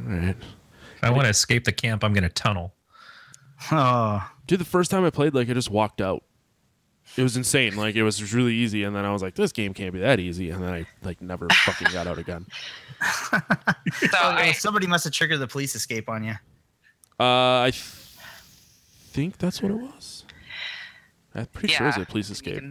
right. 0.00 0.36
If 0.96 1.02
I 1.04 1.10
want 1.10 1.24
to 1.24 1.30
escape 1.30 1.64
the 1.64 1.72
camp, 1.72 2.04
I'm 2.04 2.12
going 2.12 2.22
to 2.24 2.28
tunnel. 2.30 2.72
Oh, 3.72 4.30
Dude, 4.46 4.60
the 4.60 4.64
first 4.64 4.90
time 4.90 5.04
I 5.04 5.10
played, 5.10 5.34
like 5.34 5.48
I 5.48 5.54
just 5.54 5.70
walked 5.70 6.00
out. 6.00 6.22
it 7.16 7.22
was 7.22 7.36
insane. 7.36 7.76
Like 7.76 7.94
it 7.96 8.02
was 8.02 8.34
really 8.34 8.54
easy, 8.54 8.82
and 8.84 8.94
then 8.94 9.04
I 9.04 9.12
was 9.12 9.22
like, 9.22 9.34
this 9.34 9.52
game 9.52 9.72
can't 9.74 9.92
be 9.92 10.00
that 10.00 10.20
easy, 10.20 10.50
and 10.50 10.62
then 10.62 10.72
I 10.72 10.86
like 11.02 11.20
never 11.22 11.48
fucking 11.50 11.88
got 11.92 12.06
out 12.06 12.18
again. 12.18 12.46
So 14.00 14.18
I, 14.18 14.52
somebody 14.52 14.86
must 14.86 15.04
have 15.04 15.12
triggered 15.12 15.40
the 15.40 15.46
police 15.46 15.74
escape 15.74 16.08
on 16.08 16.24
you. 16.24 16.32
Uh, 17.20 17.60
I 17.62 17.70
th- 17.70 17.82
think 19.12 19.36
that's 19.38 19.60
what 19.62 19.70
it 19.72 19.76
was. 19.76 20.24
I'm 21.34 21.46
pretty 21.46 21.74
sure 21.74 21.86
it 21.86 21.96
was 21.96 22.02
a 22.02 22.06
police 22.10 22.30
escape. 22.30 22.62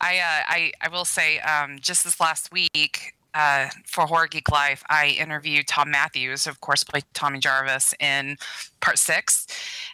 I, 0.00 0.18
uh, 0.18 0.44
I 0.48 0.72
I 0.80 0.88
will 0.88 1.04
say, 1.04 1.38
um, 1.40 1.78
just 1.80 2.04
this 2.04 2.20
last 2.20 2.50
week 2.52 3.14
uh, 3.34 3.68
for 3.86 4.06
Horror 4.06 4.26
Geek 4.26 4.50
Life, 4.50 4.82
I 4.88 5.16
interviewed 5.18 5.68
Thom 5.68 5.90
Mathews, 5.90 6.46
of 6.46 6.60
course, 6.60 6.84
played 6.84 7.04
Tommy 7.14 7.38
Jarvis 7.38 7.94
in 8.00 8.36
part 8.80 8.98
six, 8.98 9.46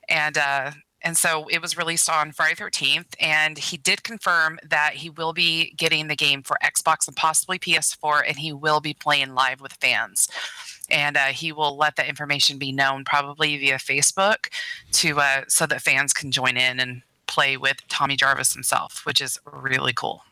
and 0.09 0.39
uh, 0.39 0.73
and 1.03 1.17
so 1.17 1.47
it 1.51 1.63
was 1.63 1.77
released 1.77 2.11
on 2.11 2.33
Friday 2.33 2.55
Thirteenth, 2.55 3.15
and 3.21 3.59
he 3.59 3.77
did 3.77 4.03
confirm 4.03 4.59
that 4.69 4.95
he 4.95 5.11
will 5.11 5.33
be 5.33 5.73
getting 5.77 6.09
the 6.09 6.17
game 6.17 6.43
for 6.43 6.57
Xbox 6.65 7.07
and 7.07 7.17
possibly 7.17 7.59
PS4, 7.59 8.23
and 8.27 8.39
he 8.39 8.53
will 8.53 8.81
be 8.81 8.95
playing 8.95 9.35
live 9.35 9.61
with 9.61 9.75
fans. 9.75 10.29
And 10.89 11.17
uh, 11.17 11.27
he 11.27 11.51
will 11.51 11.77
let 11.77 11.97
that 11.97 12.09
information 12.09 12.59
be 12.59 12.71
known 12.71 13.05
probably 13.05 13.57
via 13.57 13.77
Facebook 13.77 14.49
to 14.93 15.19
uh, 15.21 15.43
so 15.49 15.67
that 15.67 15.83
fans 15.83 16.13
can 16.13 16.31
join 16.31 16.57
in 16.57 16.79
and 16.79 17.03
play 17.27 17.57
with 17.57 17.79
Tommy 17.89 18.17
Jarvis 18.17 18.53
himself, 18.53 19.03
which 19.05 19.21
is 19.21 19.39
really 19.45 19.93
cool. 19.93 20.23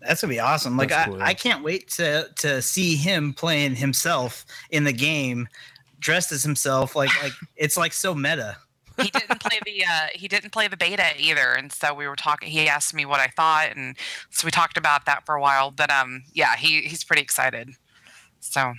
That's 0.00 0.20
gonna 0.20 0.32
be 0.32 0.40
awesome. 0.40 0.76
Like 0.76 0.90
That's 0.90 1.12
I, 1.12 1.16
yeah. 1.16 1.24
I 1.24 1.34
can't 1.34 1.64
wait 1.64 1.88
to 1.92 2.28
to 2.36 2.62
see 2.62 2.96
him 2.96 3.32
playing 3.32 3.74
himself 3.74 4.44
in 4.70 4.84
the 4.84 4.92
game, 4.92 5.48
dressed 5.98 6.32
as 6.32 6.42
himself. 6.42 6.94
Like 6.94 7.10
like 7.22 7.32
it's 7.56 7.76
like 7.76 7.92
so 7.92 8.14
meta. 8.14 8.56
He 9.00 9.10
didn't 9.10 9.40
play 9.40 9.60
the 9.64 9.84
uh, 9.84 10.06
he 10.12 10.26
didn't 10.26 10.50
play 10.50 10.66
the 10.68 10.76
beta 10.76 11.12
either, 11.18 11.52
and 11.52 11.72
so 11.72 11.94
we 11.94 12.08
were 12.08 12.16
talking. 12.16 12.48
He 12.50 12.68
asked 12.68 12.94
me 12.94 13.04
what 13.04 13.20
I 13.20 13.28
thought, 13.28 13.76
and 13.76 13.96
so 14.30 14.44
we 14.44 14.50
talked 14.50 14.76
about 14.76 15.06
that 15.06 15.24
for 15.24 15.34
a 15.34 15.40
while. 15.40 15.70
But 15.70 15.90
um, 15.90 16.24
yeah, 16.32 16.56
he 16.56 16.82
he's 16.82 17.04
pretty 17.04 17.22
excited. 17.22 17.70
So 18.40 18.72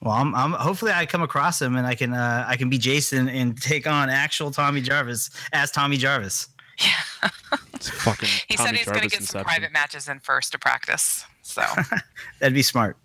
Well, 0.00 0.14
I'm, 0.14 0.34
I'm 0.34 0.52
hopefully 0.52 0.92
I 0.92 1.06
come 1.06 1.22
across 1.22 1.60
him 1.60 1.76
and 1.76 1.86
I 1.86 1.94
can 1.94 2.12
uh, 2.12 2.44
I 2.46 2.56
can 2.56 2.68
be 2.68 2.78
Jason 2.78 3.28
and 3.28 3.60
take 3.60 3.86
on 3.86 4.10
actual 4.10 4.50
Tommy 4.50 4.80
Jarvis 4.80 5.30
as 5.52 5.70
Tommy 5.70 5.96
Jarvis. 5.96 6.48
Yeah, 6.80 7.28
It's 7.74 7.88
fucking. 7.90 8.28
he 8.48 8.56
Tommy 8.56 8.68
said 8.68 8.76
he's 8.76 8.86
going 8.86 9.00
to 9.02 9.08
Jarvis 9.08 9.12
get 9.12 9.12
some 9.12 9.38
inception. 9.40 9.44
private 9.44 9.72
matches 9.72 10.08
in 10.08 10.20
first 10.20 10.52
to 10.52 10.58
practice. 10.58 11.24
So 11.42 11.62
That'd 12.40 12.54
be 12.54 12.62
smart. 12.62 12.96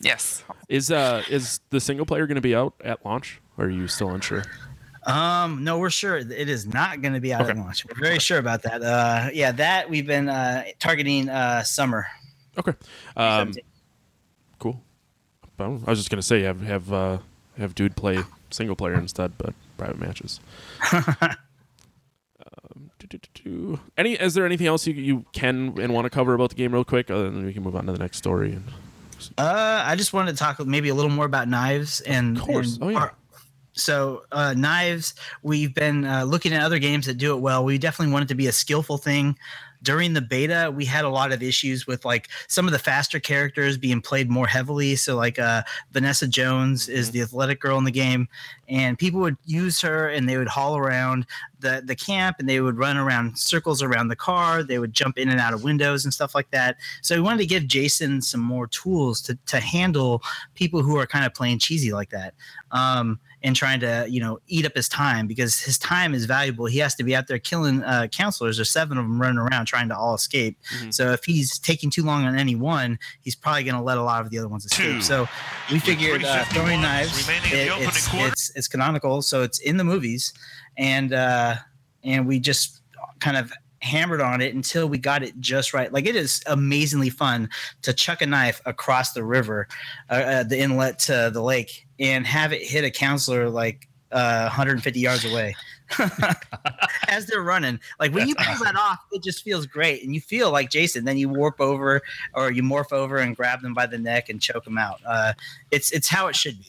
yes, 0.00 0.42
Is 0.68 0.90
uh 0.90 1.22
is 1.30 1.60
the 1.70 1.80
single 1.80 2.04
player 2.06 2.26
going 2.26 2.34
to 2.36 2.40
be 2.40 2.54
out 2.54 2.74
at 2.84 3.04
launch? 3.04 3.40
Or 3.58 3.66
are 3.66 3.70
you 3.70 3.88
still 3.88 4.10
unsure? 4.10 4.44
Um, 5.04 5.62
no, 5.62 5.78
we're 5.78 5.88
sure 5.90 6.16
it 6.16 6.48
is 6.48 6.66
not 6.66 7.00
going 7.00 7.14
to 7.14 7.20
be 7.20 7.32
out 7.32 7.48
at 7.48 7.56
launch. 7.56 7.86
We're 7.86 8.00
very 8.00 8.18
sure 8.18 8.38
about 8.38 8.62
that. 8.62 8.82
Uh, 8.82 9.30
yeah, 9.32 9.52
that 9.52 9.88
we've 9.88 10.06
been 10.06 10.28
uh, 10.28 10.64
targeting 10.80 11.28
uh, 11.28 11.62
summer. 11.62 12.06
Okay. 12.58 12.72
Um, 13.16 13.52
cool. 14.58 14.82
I 15.58 15.68
was 15.68 15.98
just 15.98 16.10
gonna 16.10 16.22
say 16.22 16.42
have 16.42 16.60
have 16.62 16.92
uh, 16.92 17.18
have 17.56 17.74
dude 17.74 17.96
play 17.96 18.18
single 18.50 18.76
player 18.76 18.94
instead, 18.94 19.38
but 19.38 19.54
private 19.78 19.98
matches. 20.00 20.40
um, 20.92 21.00
do, 21.18 21.30
do, 21.30 21.36
do, 22.78 22.86
do. 22.95 22.95
Any? 23.96 24.14
Is 24.14 24.34
there 24.34 24.44
anything 24.46 24.66
else 24.66 24.86
you 24.86 24.94
you 24.94 25.24
can 25.32 25.78
and 25.80 25.92
want 25.92 26.04
to 26.06 26.10
cover 26.10 26.34
about 26.34 26.50
the 26.50 26.56
game 26.56 26.72
real 26.72 26.84
quick? 26.84 27.10
Other 27.10 27.30
than 27.30 27.44
we 27.46 27.52
can 27.52 27.62
move 27.62 27.76
on 27.76 27.86
to 27.86 27.92
the 27.92 27.98
next 27.98 28.18
story. 28.18 28.52
And 28.52 28.64
Uh, 29.38 29.82
I 29.86 29.96
just 29.96 30.12
wanted 30.12 30.32
to 30.32 30.38
talk 30.38 30.64
maybe 30.66 30.88
a 30.90 30.94
little 30.94 31.10
more 31.10 31.24
about 31.26 31.48
knives 31.48 32.00
and. 32.02 32.36
Of 32.36 32.42
course. 32.44 32.74
and 32.76 32.84
Oh, 32.84 32.88
yeah. 32.90 32.98
our- 32.98 33.14
so 33.78 34.22
uh, 34.32 34.54
knives, 34.56 35.14
we've 35.42 35.74
been 35.74 36.06
uh, 36.06 36.24
looking 36.24 36.54
at 36.54 36.62
other 36.62 36.78
games 36.78 37.04
that 37.06 37.18
do 37.18 37.36
it 37.36 37.40
well. 37.40 37.62
We 37.62 37.76
definitely 37.76 38.10
want 38.12 38.24
it 38.24 38.28
to 38.28 38.34
be 38.34 38.46
a 38.46 38.52
skillful 38.52 38.96
thing. 38.96 39.36
During 39.82 40.12
the 40.14 40.20
beta, 40.20 40.72
we 40.74 40.84
had 40.84 41.04
a 41.04 41.08
lot 41.08 41.32
of 41.32 41.42
issues 41.42 41.86
with 41.86 42.04
like 42.04 42.28
some 42.48 42.66
of 42.66 42.72
the 42.72 42.78
faster 42.78 43.20
characters 43.20 43.76
being 43.78 44.00
played 44.00 44.30
more 44.30 44.46
heavily. 44.46 44.96
So 44.96 45.16
like 45.16 45.38
uh, 45.38 45.62
Vanessa 45.92 46.26
Jones 46.26 46.88
is 46.88 47.08
Mhm. 47.08 47.12
the 47.12 47.20
athletic 47.22 47.60
girl 47.60 47.78
in 47.78 47.84
the 47.84 47.90
game, 47.90 48.28
and 48.68 48.98
people 48.98 49.20
would 49.20 49.36
use 49.44 49.80
her 49.80 50.08
and 50.08 50.28
they 50.28 50.36
would 50.36 50.48
haul 50.48 50.76
around 50.76 51.26
the 51.60 51.82
the 51.84 51.96
camp 51.96 52.36
and 52.38 52.48
they 52.48 52.60
would 52.60 52.76
run 52.76 52.96
around 52.96 53.38
circles 53.38 53.82
around 53.82 54.08
the 54.08 54.16
car. 54.16 54.62
They 54.62 54.78
would 54.78 54.92
jump 54.92 55.18
in 55.18 55.28
and 55.28 55.40
out 55.40 55.54
of 55.54 55.64
windows 55.64 56.04
and 56.04 56.12
stuff 56.12 56.34
like 56.34 56.50
that. 56.50 56.76
So 57.02 57.14
we 57.14 57.20
wanted 57.22 57.38
to 57.38 57.46
give 57.46 57.66
Jason 57.66 58.20
some 58.22 58.40
more 58.40 58.66
tools 58.66 59.20
to 59.22 59.38
to 59.46 59.60
handle 59.60 60.22
people 60.54 60.82
who 60.82 60.96
are 60.98 61.06
kind 61.06 61.24
of 61.24 61.32
playing 61.34 61.58
cheesy 61.60 61.92
like 61.92 62.10
that. 62.10 62.34
Um, 62.72 63.18
and 63.46 63.54
trying 63.54 63.78
to 63.80 64.04
you 64.10 64.20
know 64.20 64.38
eat 64.48 64.66
up 64.66 64.74
his 64.74 64.88
time 64.88 65.26
because 65.28 65.58
his 65.60 65.78
time 65.78 66.12
is 66.14 66.24
valuable. 66.26 66.66
He 66.66 66.78
has 66.80 66.94
to 66.96 67.04
be 67.04 67.14
out 67.16 67.28
there 67.28 67.38
killing 67.38 67.82
uh, 67.84 68.08
counselors. 68.12 68.56
There's 68.56 68.70
seven 68.70 68.98
of 68.98 69.04
them 69.04 69.20
running 69.22 69.38
around 69.38 69.66
trying 69.66 69.88
to 69.88 69.96
all 69.96 70.14
escape. 70.14 70.58
Mhm. 70.82 70.92
So 70.92 71.12
if 71.12 71.24
he's 71.24 71.58
taking 71.58 71.88
too 71.88 72.02
long 72.02 72.24
on 72.26 72.36
any 72.36 72.56
one, 72.56 72.98
he's 73.22 73.36
probably 73.36 73.62
going 73.64 73.76
to 73.76 73.82
let 73.82 73.98
a 73.98 74.02
lot 74.02 74.20
of 74.22 74.30
the 74.30 74.38
other 74.38 74.48
ones 74.48 74.66
escape. 74.66 74.96
Two. 74.96 75.00
So 75.00 75.28
we 75.70 75.78
figured 75.78 76.24
uh, 76.24 76.44
throwing 76.46 76.80
knives. 76.82 77.26
remaining 77.26 77.52
in 77.52 77.66
the 77.68 77.82
it- 77.82 77.88
it's, 77.88 78.08
it's 78.12 78.50
it's 78.56 78.68
canonical, 78.68 79.22
so 79.22 79.42
it's 79.42 79.60
in 79.60 79.76
the 79.76 79.84
movies, 79.84 80.32
and 80.76 81.12
uh, 81.12 81.54
and 82.02 82.26
we 82.26 82.40
just 82.40 82.80
kind 83.20 83.36
of 83.36 83.52
hammered 83.80 84.20
on 84.20 84.40
it 84.40 84.54
until 84.54 84.88
we 84.88 84.98
got 84.98 85.22
it 85.22 85.38
just 85.40 85.74
right. 85.74 85.92
Like 85.92 86.06
it 86.06 86.16
is 86.16 86.42
amazingly 86.46 87.10
fun 87.10 87.48
to 87.82 87.92
chuck 87.92 88.22
a 88.22 88.26
knife 88.26 88.60
across 88.66 89.12
the 89.12 89.24
river, 89.24 89.68
uh, 90.10 90.14
uh, 90.14 90.42
the 90.42 90.58
inlet 90.58 90.98
to 91.00 91.30
the 91.32 91.42
lake, 91.42 91.86
and 91.98 92.26
have 92.26 92.52
it 92.52 92.62
hit 92.62 92.84
a 92.84 92.90
counselor 92.90 93.48
like 93.48 93.88
uh, 94.12 94.42
150 94.42 95.00
yards 95.00 95.24
away. 95.24 95.54
As 97.08 97.26
they're 97.26 97.42
running, 97.42 97.78
like 98.00 98.12
when 98.12 98.26
you 98.28 98.34
pull 98.34 98.64
that 98.64 98.74
off, 98.76 98.98
it 99.12 99.22
just 99.22 99.44
feels 99.44 99.66
great, 99.66 100.02
and 100.02 100.14
you 100.14 100.20
feel 100.20 100.50
like 100.50 100.70
Jason. 100.70 101.04
Then 101.04 101.16
you 101.16 101.28
warp 101.28 101.60
over, 101.60 102.02
or 102.34 102.50
you 102.50 102.62
morph 102.62 102.92
over 102.92 103.18
and 103.18 103.36
grab 103.36 103.60
them 103.60 103.72
by 103.72 103.86
the 103.86 103.98
neck 103.98 104.28
and 104.28 104.40
choke 104.40 104.64
them 104.64 104.78
out. 104.78 105.00
Uh, 105.06 105.32
it's 105.70 105.92
it's 105.92 106.08
how 106.08 106.26
it 106.26 106.34
should 106.34 106.58
be. 106.58 106.66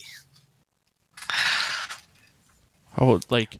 Oh, 2.99 3.19
like 3.29 3.59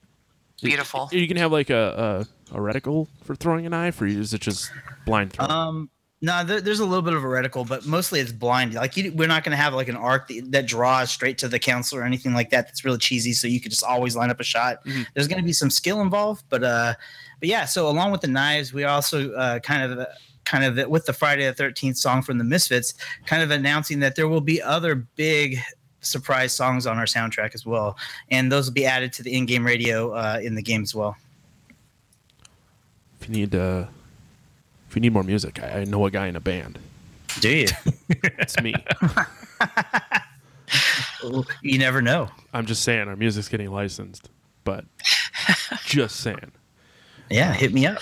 Beautiful. 0.61 1.09
You 1.11 1.27
can 1.27 1.37
have 1.37 1.51
like 1.51 1.69
a, 1.69 2.25
a 2.51 2.57
a 2.57 2.59
reticle 2.59 3.07
for 3.23 3.35
throwing 3.35 3.65
a 3.65 3.69
knife, 3.69 4.01
or 4.01 4.07
is 4.07 4.33
it 4.33 4.41
just 4.41 4.71
blind 5.05 5.33
throw? 5.33 5.45
Um, 5.45 5.89
no, 6.21 6.43
there, 6.43 6.61
there's 6.61 6.79
a 6.79 6.85
little 6.85 7.03
bit 7.03 7.13
of 7.13 7.23
a 7.23 7.27
reticle, 7.27 7.67
but 7.67 7.85
mostly 7.85 8.19
it's 8.19 8.31
blind. 8.31 8.73
Like 8.73 8.97
you, 8.97 9.13
we're 9.13 9.27
not 9.27 9.43
going 9.43 9.51
to 9.51 9.61
have 9.61 9.75
like 9.75 9.87
an 9.87 9.95
arc 9.95 10.29
that, 10.29 10.51
that 10.51 10.65
draws 10.65 11.11
straight 11.11 11.37
to 11.39 11.47
the 11.47 11.59
counselor 11.59 12.01
or 12.01 12.05
anything 12.05 12.33
like 12.33 12.49
that. 12.49 12.65
That's 12.65 12.83
really 12.83 12.97
cheesy. 12.97 13.33
So 13.33 13.47
you 13.47 13.61
could 13.61 13.69
just 13.71 13.83
always 13.83 14.15
line 14.15 14.31
up 14.31 14.39
a 14.39 14.43
shot. 14.43 14.83
Mhm. 14.85 15.05
There's 15.13 15.27
going 15.27 15.39
to 15.39 15.45
be 15.45 15.53
some 15.53 15.69
skill 15.69 16.01
involved, 16.01 16.45
but 16.49 16.63
uh, 16.63 16.95
but 17.39 17.49
yeah. 17.49 17.65
So 17.65 17.87
along 17.87 18.11
with 18.11 18.21
the 18.21 18.27
knives, 18.27 18.73
we 18.73 18.83
also 18.83 19.31
uh, 19.33 19.59
kind 19.59 19.91
of. 19.91 19.99
Uh, 19.99 20.05
Kind 20.45 20.63
of 20.63 20.89
with 20.89 21.05
the 21.05 21.11
Friday 21.11 21.45
the 21.45 21.53
Thirteenth 21.53 21.97
song 21.97 22.21
from 22.21 22.37
the 22.37 22.45
Misfits, 22.45 22.93
kind 23.25 23.43
of 23.43 23.51
announcing 23.51 23.99
that 23.99 24.15
there 24.15 24.29
will 24.29 24.39
be 24.39 24.61
other 24.61 24.95
big 24.95 25.59
surprise 26.07 26.53
songs 26.53 26.87
on 26.87 26.97
our 26.97 27.05
soundtrack 27.05 27.53
as 27.53 27.65
well, 27.65 27.97
and 28.31 28.51
those 28.51 28.67
will 28.67 28.73
be 28.73 28.85
added 28.85 29.13
to 29.13 29.23
the 29.23 29.35
in-game 29.35 29.65
radio 29.65 30.11
uh, 30.13 30.39
in 30.41 30.55
the 30.55 30.61
game 30.61 30.83
as 30.83 30.93
well. 30.95 31.15
if 33.19 33.27
you 33.27 33.35
need 33.35 33.55
uh, 33.55 33.85
if 34.89 34.95
you 34.95 35.01
need 35.01 35.13
more 35.13 35.23
music, 35.23 35.61
I, 35.61 35.81
I 35.81 35.83
know 35.83 36.05
a 36.05 36.11
guy 36.11 36.27
in 36.27 36.35
a 36.35 36.41
band. 36.41 36.79
Do 37.39 37.49
you? 37.49 37.67
It's 38.39 38.59
me. 38.61 38.73
you 41.61 41.77
never 41.77 42.01
know. 42.01 42.29
I'm 42.53 42.65
just 42.65 42.83
saying 42.83 43.07
our 43.07 43.15
music's 43.15 43.49
getting 43.49 43.69
licensed, 43.69 44.29
but 44.63 44.85
just 45.85 46.17
saying. 46.17 46.51
Yeah, 47.29 47.53
hit 47.53 47.73
me 47.73 47.85
up. 47.85 47.99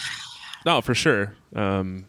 No, 0.65 0.81
for 0.81 0.93
sure. 0.93 1.35
Um, 1.55 2.05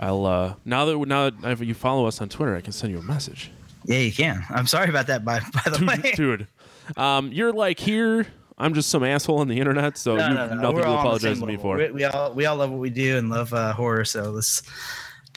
I'll 0.00 0.26
uh, 0.26 0.54
now 0.64 0.84
that 0.84 0.98
now 1.06 1.30
that 1.30 1.64
you 1.64 1.74
follow 1.74 2.06
us 2.06 2.20
on 2.20 2.28
Twitter, 2.28 2.54
I 2.54 2.60
can 2.60 2.72
send 2.72 2.92
you 2.92 2.98
a 2.98 3.02
message, 3.02 3.50
Yeah, 3.88 4.00
you 4.00 4.12
can. 4.12 4.44
I'm 4.50 4.66
sorry 4.66 4.90
about 4.90 5.06
that. 5.06 5.24
By 5.24 5.40
by 5.64 5.70
the 5.70 5.84
way, 5.84 6.12
dude. 6.14 6.46
dude 6.86 6.98
um, 6.98 7.32
you're 7.32 7.52
like 7.52 7.80
here. 7.80 8.26
I'm 8.58 8.74
just 8.74 8.90
some 8.90 9.04
asshole 9.04 9.38
on 9.38 9.48
the 9.48 9.58
internet, 9.58 9.96
so 9.96 10.16
No, 10.16 10.28
you 10.28 10.34
no, 10.34 10.40
have 10.40 10.50
no, 10.50 10.56
nothing 10.56 10.76
we're 10.76 10.82
to 10.82 10.90
apologize 10.90 11.38
to 11.40 11.46
me 11.46 11.56
for. 11.56 11.76
We, 11.76 11.90
we 11.90 12.04
all 12.04 12.32
we 12.34 12.44
all 12.44 12.56
love 12.56 12.70
what 12.70 12.80
we 12.80 12.90
do 12.90 13.16
and 13.16 13.30
love 13.30 13.54
uh, 13.54 13.72
horror. 13.72 14.04
So 14.04 14.30
let's, 14.30 14.62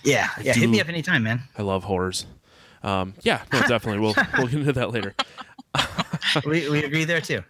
yeah, 0.04 0.30
yeah. 0.42 0.54
Hit 0.54 0.70
me 0.70 0.82
up 0.82 0.90
anytime, 0.90 1.24
man. 1.24 1.44
I 1.58 1.62
love 1.62 1.84
horrors. 1.84 2.26
Um, 2.84 3.14
yeah, 3.22 3.44
no, 3.54 3.62
definitely. 3.68 4.00
We'll 4.00 4.16
we'll 4.38 4.48
get 4.48 4.60
into 4.60 4.74
that 4.74 4.92
later. 4.92 5.14
we 6.46 6.68
we 6.70 6.84
agree 6.84 7.06
there 7.06 7.22
too. 7.22 7.44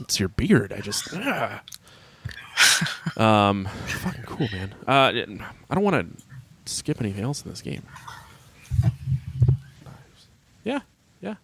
It's 0.00 0.18
your 0.18 0.30
beard. 0.30 0.72
I 0.72 0.80
just. 0.80 1.08
ah. 1.14 1.62
Um, 3.16 3.66
fucking 3.86 4.24
cool, 4.24 4.48
man. 4.52 4.74
Uh, 4.86 5.44
I 5.70 5.74
don't 5.74 5.84
want 5.84 6.16
to 6.16 6.72
skip 6.72 7.00
anything 7.00 7.22
else 7.22 7.44
in 7.44 7.50
this 7.50 7.62
game. 7.62 7.82
Yeah, 10.64 10.80
yeah. 11.20 11.34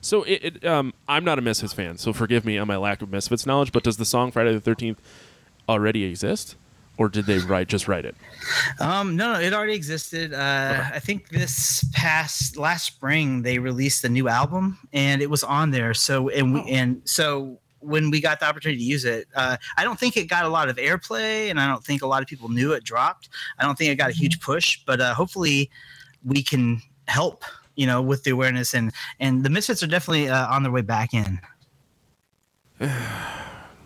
So 0.00 0.22
it, 0.24 0.44
it 0.44 0.66
um, 0.66 0.92
I'm 1.08 1.24
not 1.24 1.38
a 1.38 1.42
Misfits 1.42 1.72
fan, 1.72 1.98
so 1.98 2.12
forgive 2.12 2.44
me 2.44 2.58
on 2.58 2.66
my 2.66 2.76
lack 2.76 3.02
of 3.02 3.10
Misfits 3.10 3.46
knowledge. 3.46 3.72
But 3.72 3.84
does 3.84 3.96
the 3.96 4.04
song 4.04 4.30
Friday 4.32 4.52
the 4.52 4.60
Thirteenth 4.60 5.00
already 5.68 6.04
exist, 6.04 6.56
or 6.96 7.08
did 7.08 7.26
they 7.26 7.38
write 7.38 7.68
just 7.68 7.86
write 7.86 8.04
it? 8.04 8.16
Um, 8.80 9.16
no, 9.16 9.34
no, 9.34 9.40
it 9.40 9.52
already 9.52 9.74
existed. 9.74 10.34
Uh, 10.34 10.84
I 10.92 10.98
think 10.98 11.28
this 11.28 11.84
past 11.92 12.56
last 12.56 12.84
spring 12.86 13.42
they 13.42 13.58
released 13.58 14.04
a 14.04 14.08
new 14.08 14.28
album 14.28 14.78
and 14.92 15.22
it 15.22 15.30
was 15.30 15.44
on 15.44 15.70
there. 15.70 15.94
So 15.94 16.28
and 16.30 16.54
we 16.54 16.60
Oh. 16.60 16.66
and 16.66 17.02
so 17.04 17.58
when 17.82 18.10
we 18.10 18.20
got 18.20 18.38
the 18.40 18.46
opportunity 18.46 18.78
to 18.78 18.84
use 18.84 19.04
it. 19.04 19.26
Uh, 19.34 19.56
I 19.76 19.82
don't 19.82 19.98
think 19.98 20.16
it 20.16 20.28
got 20.28 20.44
a 20.44 20.48
lot 20.48 20.68
of 20.68 20.76
airplay, 20.76 21.50
and 21.50 21.58
I 21.60 21.66
don't 21.66 21.84
think 21.84 22.02
a 22.02 22.06
lot 22.06 22.22
of 22.22 22.28
people 22.28 22.48
knew 22.48 22.72
it 22.72 22.84
dropped. 22.84 23.28
I 23.58 23.64
don't 23.64 23.76
think 23.76 23.90
it 23.90 23.96
got 23.96 24.10
a 24.10 24.14
huge 24.14 24.40
push, 24.40 24.78
but 24.86 25.00
uh, 25.00 25.14
hopefully 25.14 25.68
we 26.24 26.42
can 26.44 26.80
help. 27.08 27.44
You 27.82 27.88
know, 27.88 28.00
with 28.00 28.22
the 28.22 28.30
awareness 28.30 28.74
and 28.74 28.92
and 29.18 29.42
the 29.42 29.50
Misfits 29.50 29.82
are 29.82 29.88
definitely 29.88 30.28
uh, 30.28 30.46
on 30.54 30.62
their 30.62 30.70
way 30.70 30.82
back 30.82 31.12
in. 31.12 31.40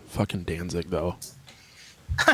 Fucking 0.09 0.43
Danzig 0.43 0.91
though. 0.91 1.15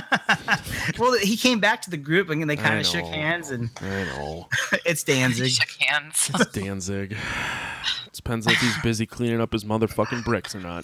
Well, 0.99 1.13
he 1.13 1.37
came 1.37 1.61
back 1.61 1.81
to 1.83 1.89
the 1.89 1.95
group 1.95 2.29
and 2.29 2.49
they 2.49 2.57
kind 2.57 2.77
of 2.79 2.85
shook 2.85 3.05
hands, 3.05 3.49
and 3.49 3.69
I 3.81 4.03
know. 4.03 4.47
it's 4.85 5.03
Danzig. 5.03 5.51
Shook 5.51 5.69
hands. 5.79 6.29
It's 6.33 6.51
Danzig. 6.51 7.13
It 7.13 8.13
depends 8.13 8.45
if 8.45 8.57
he's 8.57 8.77
busy 8.81 9.05
cleaning 9.05 9.39
up 9.39 9.53
his 9.53 9.63
motherfucking 9.63 10.25
bricks 10.25 10.53
or 10.53 10.59
not. 10.59 10.83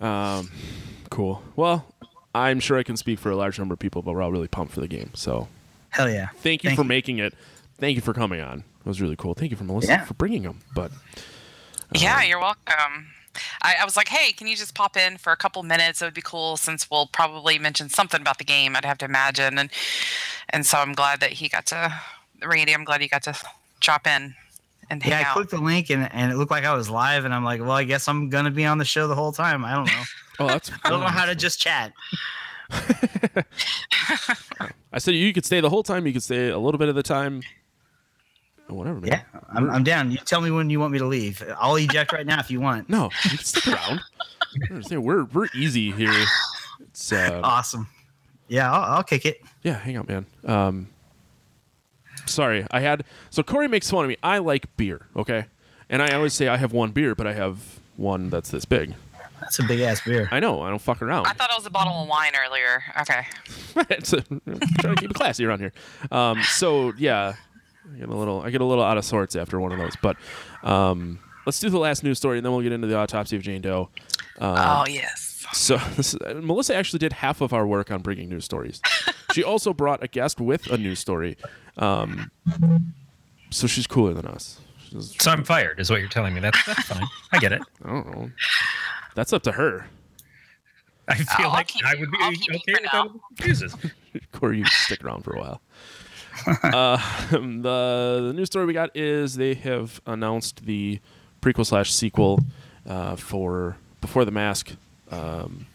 um, 0.38 0.50
cool. 1.10 1.42
Well, 1.56 1.86
I'm 2.34 2.60
sure 2.60 2.76
I 2.78 2.82
can 2.82 2.98
speak 2.98 3.18
for 3.18 3.30
a 3.30 3.36
large 3.36 3.58
number 3.58 3.72
of 3.72 3.78
people, 3.78 4.02
but 4.02 4.12
we're 4.12 4.20
all 4.22 4.32
really 4.32 4.48
pumped 4.48 4.74
for 4.74 4.80
the 4.80 4.88
game. 4.88 5.10
So 5.14 5.48
Hell 5.88 6.10
yeah! 6.10 6.28
thank 6.36 6.62
you 6.62 6.68
Thank 6.68 6.76
for 6.78 6.84
you. 6.84 6.88
making 6.88 7.18
it. 7.18 7.34
Thank 7.82 7.96
you 7.96 8.00
for 8.00 8.14
coming 8.14 8.40
on. 8.40 8.60
It 8.60 8.86
was 8.86 9.00
really 9.00 9.16
cool. 9.16 9.34
Thank 9.34 9.50
you 9.50 9.56
for 9.56 9.64
Melissa 9.64 9.88
Yeah. 9.88 10.04
for 10.04 10.14
bringing 10.14 10.44
them. 10.44 10.60
But 10.72 10.92
uh, 10.92 10.94
Yeah, 11.96 12.22
you're 12.22 12.38
welcome. 12.38 13.08
I, 13.60 13.74
I 13.80 13.84
was 13.84 13.96
like, 13.96 14.06
hey, 14.06 14.30
can 14.30 14.46
you 14.46 14.54
just 14.54 14.76
pop 14.76 14.96
in 14.96 15.16
for 15.18 15.32
a 15.32 15.36
couple 15.36 15.60
minutes? 15.64 16.00
It 16.00 16.04
would 16.04 16.14
be 16.14 16.22
cool 16.22 16.56
since 16.56 16.88
we'll 16.88 17.08
probably 17.08 17.58
mention 17.58 17.88
something 17.88 18.20
about 18.20 18.38
the 18.38 18.44
game. 18.44 18.76
I'd 18.76 18.84
have 18.84 18.98
to 18.98 19.04
imagine, 19.04 19.58
and 19.58 19.68
and 20.50 20.64
so 20.64 20.78
I'm 20.78 20.92
glad 20.92 21.18
that 21.20 21.30
he 21.32 21.48
got 21.48 21.66
to 21.66 21.92
Randy. 22.44 22.72
I'm 22.72 22.84
glad 22.84 23.00
he 23.00 23.08
got 23.08 23.24
to 23.24 23.34
drop 23.80 24.06
in 24.06 24.36
and 24.88 25.04
Yeah, 25.04 25.18
I 25.18 25.22
out. 25.22 25.32
clicked 25.34 25.50
the 25.50 25.58
link 25.60 25.90
and, 25.90 26.08
and 26.12 26.30
it 26.30 26.36
looked 26.36 26.52
like 26.52 26.64
I 26.64 26.74
was 26.74 26.88
live, 26.88 27.24
and 27.24 27.34
I'm 27.34 27.42
like, 27.42 27.60
well, 27.60 27.72
I 27.72 27.82
guess 27.82 28.06
I'm 28.06 28.28
gonna 28.28 28.52
be 28.52 28.64
on 28.64 28.78
the 28.78 28.84
show 28.84 29.08
the 29.08 29.16
whole 29.16 29.32
time. 29.32 29.64
I 29.64 29.74
don't 29.74 29.86
know. 29.86 30.02
oh, 30.38 30.46
that's. 30.46 30.70
I 30.84 30.90
don't 30.90 31.00
know 31.00 31.06
how 31.06 31.24
to 31.26 31.34
just 31.34 31.58
chat. 31.60 31.92
I 34.92 34.98
said 34.98 35.14
you 35.14 35.32
could 35.32 35.44
stay 35.44 35.60
the 35.60 35.70
whole 35.70 35.82
time. 35.82 36.06
You 36.06 36.12
could 36.12 36.22
stay 36.22 36.48
a 36.50 36.58
little 36.58 36.78
bit 36.78 36.88
of 36.88 36.94
the 36.94 37.02
time. 37.02 37.42
Whatever. 38.68 39.00
Man. 39.00 39.08
Yeah, 39.10 39.40
I'm, 39.50 39.70
I'm 39.70 39.84
down. 39.84 40.10
You 40.10 40.18
tell 40.18 40.40
me 40.40 40.50
when 40.50 40.70
you 40.70 40.80
want 40.80 40.92
me 40.92 40.98
to 40.98 41.06
leave. 41.06 41.42
I'll 41.58 41.76
eject 41.76 42.12
right 42.12 42.24
now 42.26 42.40
if 42.40 42.50
you 42.50 42.60
want. 42.60 42.88
No, 42.88 43.10
you 43.24 43.30
can 43.30 43.38
stick 43.38 43.66
around. 43.68 44.00
I. 44.90 44.96
We're 44.98 45.24
we're 45.24 45.48
easy 45.54 45.90
here. 45.92 46.12
It's 46.80 47.12
uh, 47.12 47.40
Awesome. 47.42 47.88
Yeah, 48.48 48.70
I'll, 48.72 48.96
I'll 48.96 49.02
kick 49.02 49.24
it. 49.26 49.40
yeah. 49.62 49.78
Hang 49.78 49.96
out, 49.96 50.08
man. 50.08 50.26
Um, 50.44 50.88
sorry, 52.26 52.66
I 52.70 52.80
had 52.80 53.04
so 53.30 53.42
Corey 53.42 53.68
makes 53.68 53.90
fun 53.90 54.04
of 54.04 54.08
me. 54.08 54.16
I 54.22 54.38
like 54.38 54.74
beer, 54.76 55.06
okay, 55.16 55.46
and 55.88 56.02
I 56.02 56.14
always 56.14 56.32
say 56.34 56.48
I 56.48 56.56
have 56.56 56.72
one 56.72 56.90
beer, 56.92 57.14
but 57.14 57.26
I 57.26 57.32
have 57.34 57.80
one 57.96 58.30
that's 58.30 58.50
this 58.50 58.64
big. 58.64 58.94
That's 59.40 59.58
a 59.58 59.64
big 59.64 59.80
ass 59.80 60.00
beer. 60.04 60.28
I 60.30 60.38
know. 60.38 60.60
I 60.62 60.70
don't 60.70 60.80
fuck 60.80 61.02
around. 61.02 61.26
I 61.26 61.32
thought 61.32 61.50
it 61.50 61.56
was 61.56 61.66
a 61.66 61.70
bottle 61.70 61.94
of 62.02 62.08
wine 62.08 62.32
earlier. 62.46 62.82
Okay. 63.00 63.26
it's 63.90 64.12
a, 64.12 64.22
I'm 64.30 64.60
trying 64.78 64.94
to 64.94 65.00
keep 65.00 65.10
it 65.10 65.14
classy 65.14 65.44
around 65.44 65.58
here. 65.58 65.72
Um, 66.12 66.40
so 66.44 66.92
yeah, 66.96 67.34
I 67.94 67.98
get 67.98 68.08
a 68.08 68.14
little 68.14 68.42
I 68.42 68.50
get 68.50 68.60
a 68.60 68.64
little 68.64 68.84
out 68.84 68.98
of 68.98 69.04
sorts 69.04 69.34
after 69.36 69.58
one 69.60 69.72
of 69.72 69.78
those. 69.78 69.96
But 69.96 70.16
um, 70.62 71.18
let's 71.46 71.58
do 71.60 71.68
the 71.70 71.78
last 71.78 72.04
news 72.04 72.18
story, 72.18 72.38
and 72.38 72.44
then 72.44 72.52
we'll 72.52 72.62
get 72.62 72.72
into 72.72 72.86
the 72.86 72.96
autopsy 72.96 73.36
of 73.36 73.42
Jane 73.42 73.60
Doe. 73.62 73.88
Um, 74.38 74.56
oh 74.58 74.84
yes. 74.88 75.44
So 75.52 75.76
this 75.96 76.14
is, 76.14 76.20
Melissa 76.42 76.74
actually 76.74 77.00
did 77.00 77.12
half 77.14 77.40
of 77.40 77.52
our 77.52 77.66
work 77.66 77.90
on 77.90 78.00
bringing 78.02 78.28
news 78.28 78.44
stories. 78.44 78.80
she 79.32 79.42
also 79.44 79.72
brought 79.72 80.02
a 80.02 80.08
guest 80.08 80.40
with 80.40 80.66
a 80.70 80.78
news 80.78 80.98
story. 81.00 81.36
Um, 81.76 82.30
so 83.50 83.66
she's 83.66 83.86
cooler 83.86 84.14
than 84.14 84.26
us. 84.26 84.60
She's, 84.88 85.14
So 85.20 85.30
I'm 85.30 85.44
fired, 85.44 85.80
is 85.80 85.90
what 85.90 86.00
you're 86.00 86.08
telling 86.08 86.34
me. 86.34 86.40
That's 86.40 86.64
that's 86.64 86.82
fine. 86.84 87.06
I 87.32 87.38
get 87.38 87.52
it. 87.52 87.62
I 87.84 87.88
don't 87.88 88.06
know. 88.16 88.30
That's 89.14 89.32
up 89.32 89.42
to 89.42 89.52
her. 89.52 89.86
I 91.08 91.16
feel 91.16 91.46
I'll 91.46 91.50
like 91.52 91.72
I 91.84 91.92
you- 91.94 92.00
would 92.00 92.10
be 92.10 92.18
I'll 92.20 92.28
okay 92.28 92.36
keep 92.36 92.52
with 92.66 92.90
that. 92.92 93.80
now. 93.82 94.20
Corey, 94.32 94.58
you 94.58 94.64
stick 94.66 95.04
around 95.04 95.22
for 95.22 95.34
a 95.36 95.40
while. 95.40 95.60
uh, 96.62 96.96
the 97.30 98.20
the 98.28 98.32
news 98.34 98.46
story 98.48 98.66
we 98.66 98.72
got 98.72 98.96
is 98.96 99.34
they 99.36 99.54
have 99.54 100.00
announced 100.06 100.64
the 100.66 101.00
prequel 101.40 101.66
slash 101.66 101.92
sequel 101.92 102.40
uh, 102.88 103.16
for 103.16 103.76
Before 104.00 104.24
the 104.24 104.30
Mask. 104.30 104.72
Um, 105.10 105.66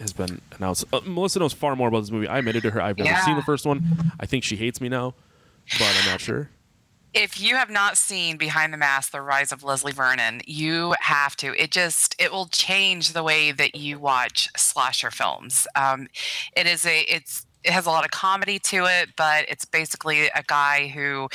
has 0.00 0.14
been 0.14 0.40
announced. 0.56 0.84
Uh, 0.94 1.00
Melissa 1.04 1.40
knows 1.40 1.52
far 1.52 1.76
more 1.76 1.88
about 1.88 2.00
this 2.00 2.10
movie. 2.10 2.26
I 2.26 2.38
admitted 2.38 2.62
to 2.62 2.70
her 2.70 2.80
I've 2.80 2.96
never 2.96 3.10
Yeah. 3.10 3.22
seen 3.22 3.36
the 3.36 3.42
first 3.42 3.66
one. 3.66 4.12
I 4.18 4.24
think 4.24 4.44
she 4.44 4.56
hates 4.56 4.80
me 4.80 4.88
now, 4.88 5.12
but 5.78 5.82
I'm 6.02 6.10
not 6.10 6.22
sure. 6.22 6.48
if 7.12 7.38
you 7.38 7.56
have 7.56 7.68
not 7.68 7.98
seen 7.98 8.38
Behind 8.38 8.72
the 8.72 8.78
Mask: 8.78 9.12
The 9.12 9.20
Rise 9.20 9.52
of 9.52 9.62
Leslie 9.62 9.92
Vernon, 9.92 10.40
you 10.46 10.94
have 11.00 11.36
to. 11.36 11.54
It 11.62 11.70
just 11.70 12.14
it 12.18 12.32
will 12.32 12.46
change 12.46 13.12
the 13.12 13.22
way 13.22 13.52
that 13.52 13.74
you 13.74 13.98
watch 13.98 14.48
slasher 14.56 15.10
films. 15.10 15.66
Um, 15.76 16.08
it 16.56 16.66
is 16.66 16.86
a 16.86 17.00
it's 17.00 17.44
it 17.62 17.72
has 17.72 17.86
a 17.86 17.90
lot 17.90 18.04
of 18.04 18.10
comedy 18.10 18.58
to 18.58 18.86
it, 18.86 19.10
but 19.16 19.44
it's 19.48 19.64
basically 19.64 20.28
a 20.28 20.42
guy 20.46 20.88
who 20.88 21.28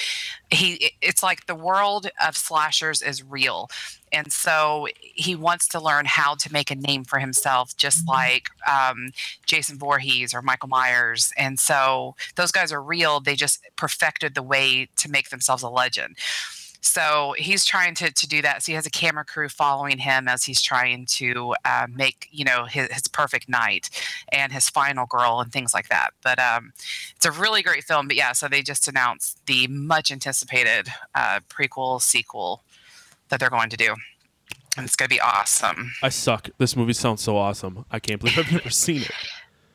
he 0.50 0.92
it's 1.02 1.22
like 1.22 1.46
the 1.46 1.56
world 1.56 2.10
of 2.26 2.36
slashers 2.36 3.02
is 3.02 3.24
real. 3.24 3.70
And 4.12 4.32
so 4.32 4.88
he 5.00 5.36
wants 5.36 5.68
to 5.70 5.80
learn 5.80 6.06
how 6.06 6.36
to 6.36 6.52
make 6.52 6.72
a 6.72 6.76
name 6.76 7.04
for 7.04 7.20
himself, 7.20 7.76
just 7.76 8.08
like 8.08 8.48
um, 8.70 9.10
Jason 9.46 9.78
Voorhees 9.78 10.34
or 10.34 10.42
Michael 10.42 10.70
Myers. 10.70 11.34
And 11.38 11.60
so 11.60 12.16
those 12.36 12.52
guys 12.52 12.72
are 12.72 12.82
real. 12.82 13.20
They 13.20 13.36
just 13.36 13.62
perfected 13.76 14.34
the 14.34 14.44
way 14.44 14.88
to 14.96 15.12
make 15.12 15.30
themselves 15.30 15.64
a 15.64 15.70
legend. 15.70 16.16
So 16.86 17.34
he's 17.38 17.66
trying 17.66 17.96
to, 17.96 18.12
to 18.12 18.28
do 18.28 18.42
that. 18.44 18.64
So 18.64 18.72
he 18.72 18.76
has 18.76 18.86
a 18.86 18.92
camera 18.92 19.26
crew 19.26 19.50
following 19.50 19.98
him 19.98 20.28
as 20.28 20.44
he's 20.44 20.62
trying 20.62 21.08
to 21.08 21.56
uh, 21.66 21.88
make, 21.90 22.28
you 22.32 22.46
know, 22.46 22.66
his, 22.66 22.92
his 22.92 23.08
perfect 23.08 23.50
night 23.50 23.90
and 24.32 24.52
his 24.52 24.70
final 24.70 25.08
girl 25.08 25.42
and 25.42 25.52
things 25.52 25.74
like 25.74 25.90
that. 25.90 26.12
But 26.22 26.38
um, 26.40 26.74
it's 27.16 27.26
a 27.26 27.32
really 27.32 27.64
great 27.64 27.84
film. 27.84 28.08
But 28.08 28.18
yeah, 28.18 28.34
so 28.34 28.48
they 28.48 28.62
just 28.62 28.88
announced 28.88 29.44
the 29.48 29.68
much 29.68 30.12
anticipated 30.12 30.88
uh, 31.16 31.40
prequel 31.50 32.02
sequel 32.02 32.64
that 33.30 33.40
they're 33.40 33.50
going 33.50 33.72
to 33.72 33.78
do. 33.78 33.96
And 34.78 34.86
it's 34.86 34.96
going 34.96 35.10
to 35.10 35.16
be 35.16 35.22
awesome. 35.22 35.92
I 36.04 36.10
suck. 36.10 36.50
This 36.60 36.76
movie 36.76 36.94
sounds 36.94 37.22
so 37.22 37.36
awesome. 37.36 37.86
I 37.92 38.00
can't 38.00 38.20
believe 38.20 38.38
I've 38.38 38.52
never 38.52 38.70
seen 38.70 39.02
it. 39.02 39.12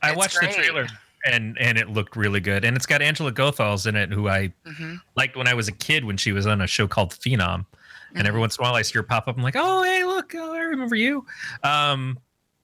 I 0.02 0.14
watched 0.14 0.36
great. 0.36 0.52
the 0.52 0.62
trailer 0.62 0.86
and 1.24 1.56
and 1.58 1.78
it 1.78 1.88
looked 1.90 2.16
really 2.16 2.40
good. 2.40 2.64
And 2.64 2.76
it's 2.76 2.86
got 2.86 3.02
Angela 3.02 3.32
Goethals 3.32 3.86
in 3.86 3.96
it, 3.96 4.10
who 4.12 4.28
I 4.28 4.52
hmm 4.66 4.96
liked 5.16 5.36
when 5.36 5.46
I 5.48 5.54
was 5.54 5.68
a 5.68 5.72
kid 5.72 6.04
when 6.04 6.16
she 6.16 6.32
was 6.32 6.46
on 6.46 6.60
a 6.60 6.66
show 6.66 6.86
called 6.88 7.10
Phenom. 7.12 7.66
And 8.14 8.26
every 8.26 8.40
once 8.40 8.56
in 8.58 8.62
a 8.62 8.66
while 8.66 8.74
I 8.74 8.82
see 8.82 8.94
her 8.98 9.02
pop 9.04 9.28
up. 9.28 9.36
I'm 9.36 9.42
like, 9.42 9.54
oh, 9.56 9.82
hey, 9.84 10.02
look, 10.04 10.34
oh, 10.34 10.52
I 10.52 10.58
remember 10.60 10.96
you. 10.96 11.24
Um, 11.62 12.18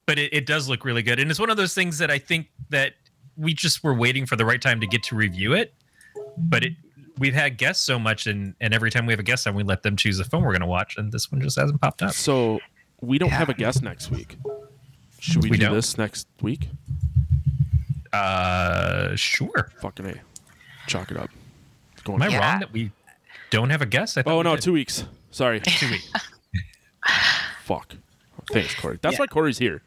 but 0.06 0.18
it, 0.18 0.32
it 0.32 0.44
does 0.46 0.68
look 0.68 0.84
really 0.84 1.02
good. 1.02 1.20
And 1.20 1.30
it's 1.30 1.38
one 1.38 1.50
of 1.50 1.56
those 1.56 1.72
things 1.74 1.98
that 1.98 2.10
I 2.10 2.18
think 2.18 2.48
that 2.70 2.94
we 3.36 3.54
just 3.54 3.84
were 3.84 3.94
waiting 3.94 4.26
for 4.26 4.34
the 4.34 4.44
right 4.44 4.60
time 4.60 4.80
to 4.80 4.86
get 4.88 5.02
to 5.04 5.14
review 5.14 5.52
it. 5.52 5.72
But 6.36 6.64
it 6.64 6.72
we've 7.18 7.34
had 7.34 7.58
guests 7.58 7.84
so 7.84 7.98
much 7.98 8.26
and, 8.26 8.54
and 8.60 8.74
every 8.74 8.90
time 8.90 9.06
we 9.06 9.12
have 9.12 9.20
a 9.20 9.22
guest 9.22 9.46
on, 9.46 9.54
we 9.54 9.62
let 9.62 9.82
them 9.82 9.96
choose 9.96 10.18
the 10.18 10.24
film 10.24 10.42
we're 10.44 10.52
gonna 10.52 10.66
watch. 10.66 10.96
And 10.96 11.12
this 11.12 11.30
one 11.30 11.40
just 11.40 11.58
hasn't 11.58 11.80
popped 11.80 12.02
up. 12.02 12.12
So 12.12 12.60
we 13.00 13.18
don't 13.18 13.30
have 13.30 13.48
a 13.48 13.54
guest 13.54 13.82
next 13.82 14.10
week. 14.10 14.36
Should 15.20 15.44
we, 15.44 15.50
We 15.50 15.56
do 15.58 15.66
don't? 15.66 15.74
this 15.74 15.96
next 15.96 16.26
week? 16.42 16.68
Uh 18.12 19.14
sure. 19.16 19.70
Fucking 19.80 20.06
a. 20.06 20.14
Chalk 20.86 21.10
it 21.10 21.16
up. 21.16 21.30
It's 21.94 22.02
going 22.02 22.22
Am 22.22 22.28
I 22.28 22.32
Yeah. 22.32 22.50
wrong 22.52 22.60
that 22.60 22.72
we 22.72 22.90
don't 23.50 23.70
have 23.70 23.82
a 23.82 23.86
guest? 23.86 24.16
I 24.18 24.22
thought 24.22 24.32
Oh 24.32 24.38
we 24.38 24.44
no, 24.44 24.54
did. 24.56 24.62
two 24.62 24.72
weeks. 24.72 25.04
Sorry. 25.30 25.60
two 25.64 25.90
weeks. 25.90 26.10
Fuck. 27.64 27.94
Thanks, 28.52 28.74
Corey. 28.76 28.98
That's 29.02 29.14
Yeah. 29.14 29.20
why 29.20 29.26
Corey's 29.26 29.58
here. 29.58 29.82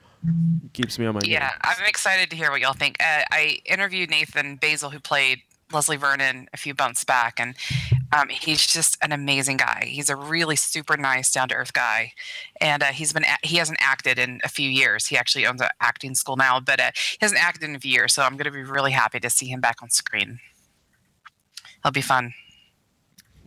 Keeps 0.73 0.99
me 0.99 1.05
on 1.05 1.13
my 1.13 1.21
game. 1.21 1.31
Yeah, 1.31 1.51
I'm 1.61 1.85
excited 1.87 2.29
to 2.31 2.35
hear 2.35 2.51
what 2.51 2.59
y'all 2.59 2.73
think. 2.73 2.97
Uh, 2.99 3.23
I 3.31 3.59
interviewed 3.65 4.09
Nathan 4.09 4.57
Baesel, 4.57 4.91
who 4.91 4.99
played 4.99 5.41
Leslie 5.71 5.97
Vernon, 5.97 6.47
a 6.53 6.57
few 6.57 6.73
months 6.77 7.03
back, 7.03 7.39
and 7.39 7.55
um, 8.11 8.29
he's 8.29 8.65
just 8.65 8.97
an 9.01 9.11
amazing 9.11 9.57
guy. 9.57 9.85
He's 9.87 10.09
a 10.09 10.15
really 10.15 10.55
super 10.55 10.97
nice, 10.97 11.31
down 11.31 11.49
to 11.49 11.55
earth 11.55 11.73
guy, 11.73 12.13
and 12.59 12.81
uh, 12.81 12.87
he's 12.87 13.13
been 13.13 13.23
a- 13.23 13.47
he 13.47 13.57
hasn't 13.57 13.79
acted 13.81 14.17
in 14.17 14.41
a 14.43 14.49
few 14.49 14.69
years. 14.69 15.07
He 15.07 15.17
actually 15.17 15.45
owns 15.45 15.61
an 15.61 15.69
acting 15.79 16.15
school 16.15 16.35
now, 16.35 16.59
but 16.59 16.79
uh, 16.79 16.91
he 16.93 17.17
hasn't 17.21 17.43
acted 17.43 17.63
in 17.69 17.75
a 17.75 17.79
few 17.79 17.91
years. 17.91 18.13
So 18.13 18.23
I'm 18.23 18.33
going 18.33 18.45
to 18.45 18.51
be 18.51 18.63
really 18.63 18.91
happy 18.91 19.19
to 19.19 19.29
see 19.29 19.47
him 19.47 19.61
back 19.61 19.77
on 19.81 19.89
screen. 19.89 20.39
It'll 21.79 21.91
be 21.91 22.01
fun. 22.01 22.33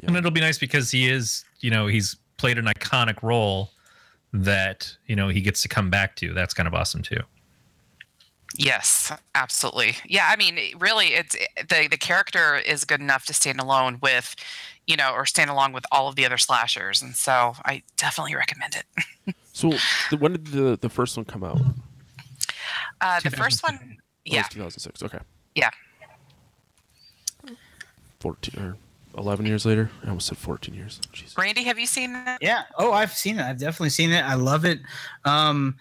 And 0.02 0.16
it'll 0.16 0.30
be 0.30 0.40
nice 0.40 0.58
because 0.58 0.90
he 0.90 1.08
is, 1.08 1.44
you 1.60 1.70
know, 1.70 1.86
he's 1.86 2.16
played 2.36 2.58
an 2.58 2.64
iconic 2.64 3.22
role 3.22 3.70
that, 4.32 4.96
you 5.06 5.14
know, 5.14 5.28
he 5.28 5.40
gets 5.40 5.62
to 5.62 5.68
come 5.68 5.90
back 5.90 6.16
to. 6.16 6.32
That's 6.32 6.54
kind 6.54 6.66
of 6.66 6.74
awesome 6.74 7.02
too. 7.02 7.20
Yes, 8.56 9.10
absolutely. 9.34 9.96
Yeah, 10.06 10.28
I 10.30 10.36
mean, 10.36 10.58
really, 10.78 11.14
it's 11.14 11.36
the 11.68 11.88
the 11.88 11.96
character 11.96 12.56
is 12.56 12.84
good 12.84 13.00
enough 13.00 13.24
to 13.26 13.32
stand 13.32 13.60
alone 13.60 13.98
with, 14.02 14.36
you 14.86 14.96
know, 14.96 15.12
or 15.12 15.24
stand 15.26 15.50
along 15.50 15.72
with 15.72 15.84
all 15.90 16.08
of 16.08 16.16
the 16.16 16.26
other 16.26 16.38
slashers, 16.38 17.00
and 17.00 17.16
so 17.16 17.54
I 17.64 17.82
definitely 17.96 18.34
recommend 18.34 18.76
it. 18.76 19.34
So 19.54 19.68
the, 20.10 20.16
when 20.16 20.32
did 20.32 20.46
the 20.46 20.78
the 20.80 20.88
first 20.88 21.14
one 21.14 21.26
come 21.26 21.44
out? 21.44 21.60
Uh, 23.02 23.20
the 23.20 23.30
first 23.30 23.62
one, 23.62 23.98
yeah, 24.24 24.44
2006. 24.44 25.02
Okay. 25.02 25.18
yeah, 25.54 25.68
14 28.20 28.62
or 28.62 28.76
11 29.18 29.46
years 29.46 29.66
later. 29.66 29.90
I 30.04 30.08
almost 30.08 30.28
said 30.28 30.38
14 30.38 30.74
years. 30.74 31.00
Jeez. 31.12 31.36
Randy, 31.36 31.64
have 31.64 31.78
you 31.78 31.86
seen 31.86 32.12
that? 32.12 32.38
Yeah. 32.40 32.62
Oh, 32.78 32.92
I've 32.92 33.12
seen 33.12 33.38
it. 33.38 33.42
I've 33.42 33.58
definitely 33.58 33.90
seen 33.90 34.10
it. 34.10 34.22
I 34.24 34.34
love 34.34 34.64
it. 34.64 34.80
Um, 35.24 35.76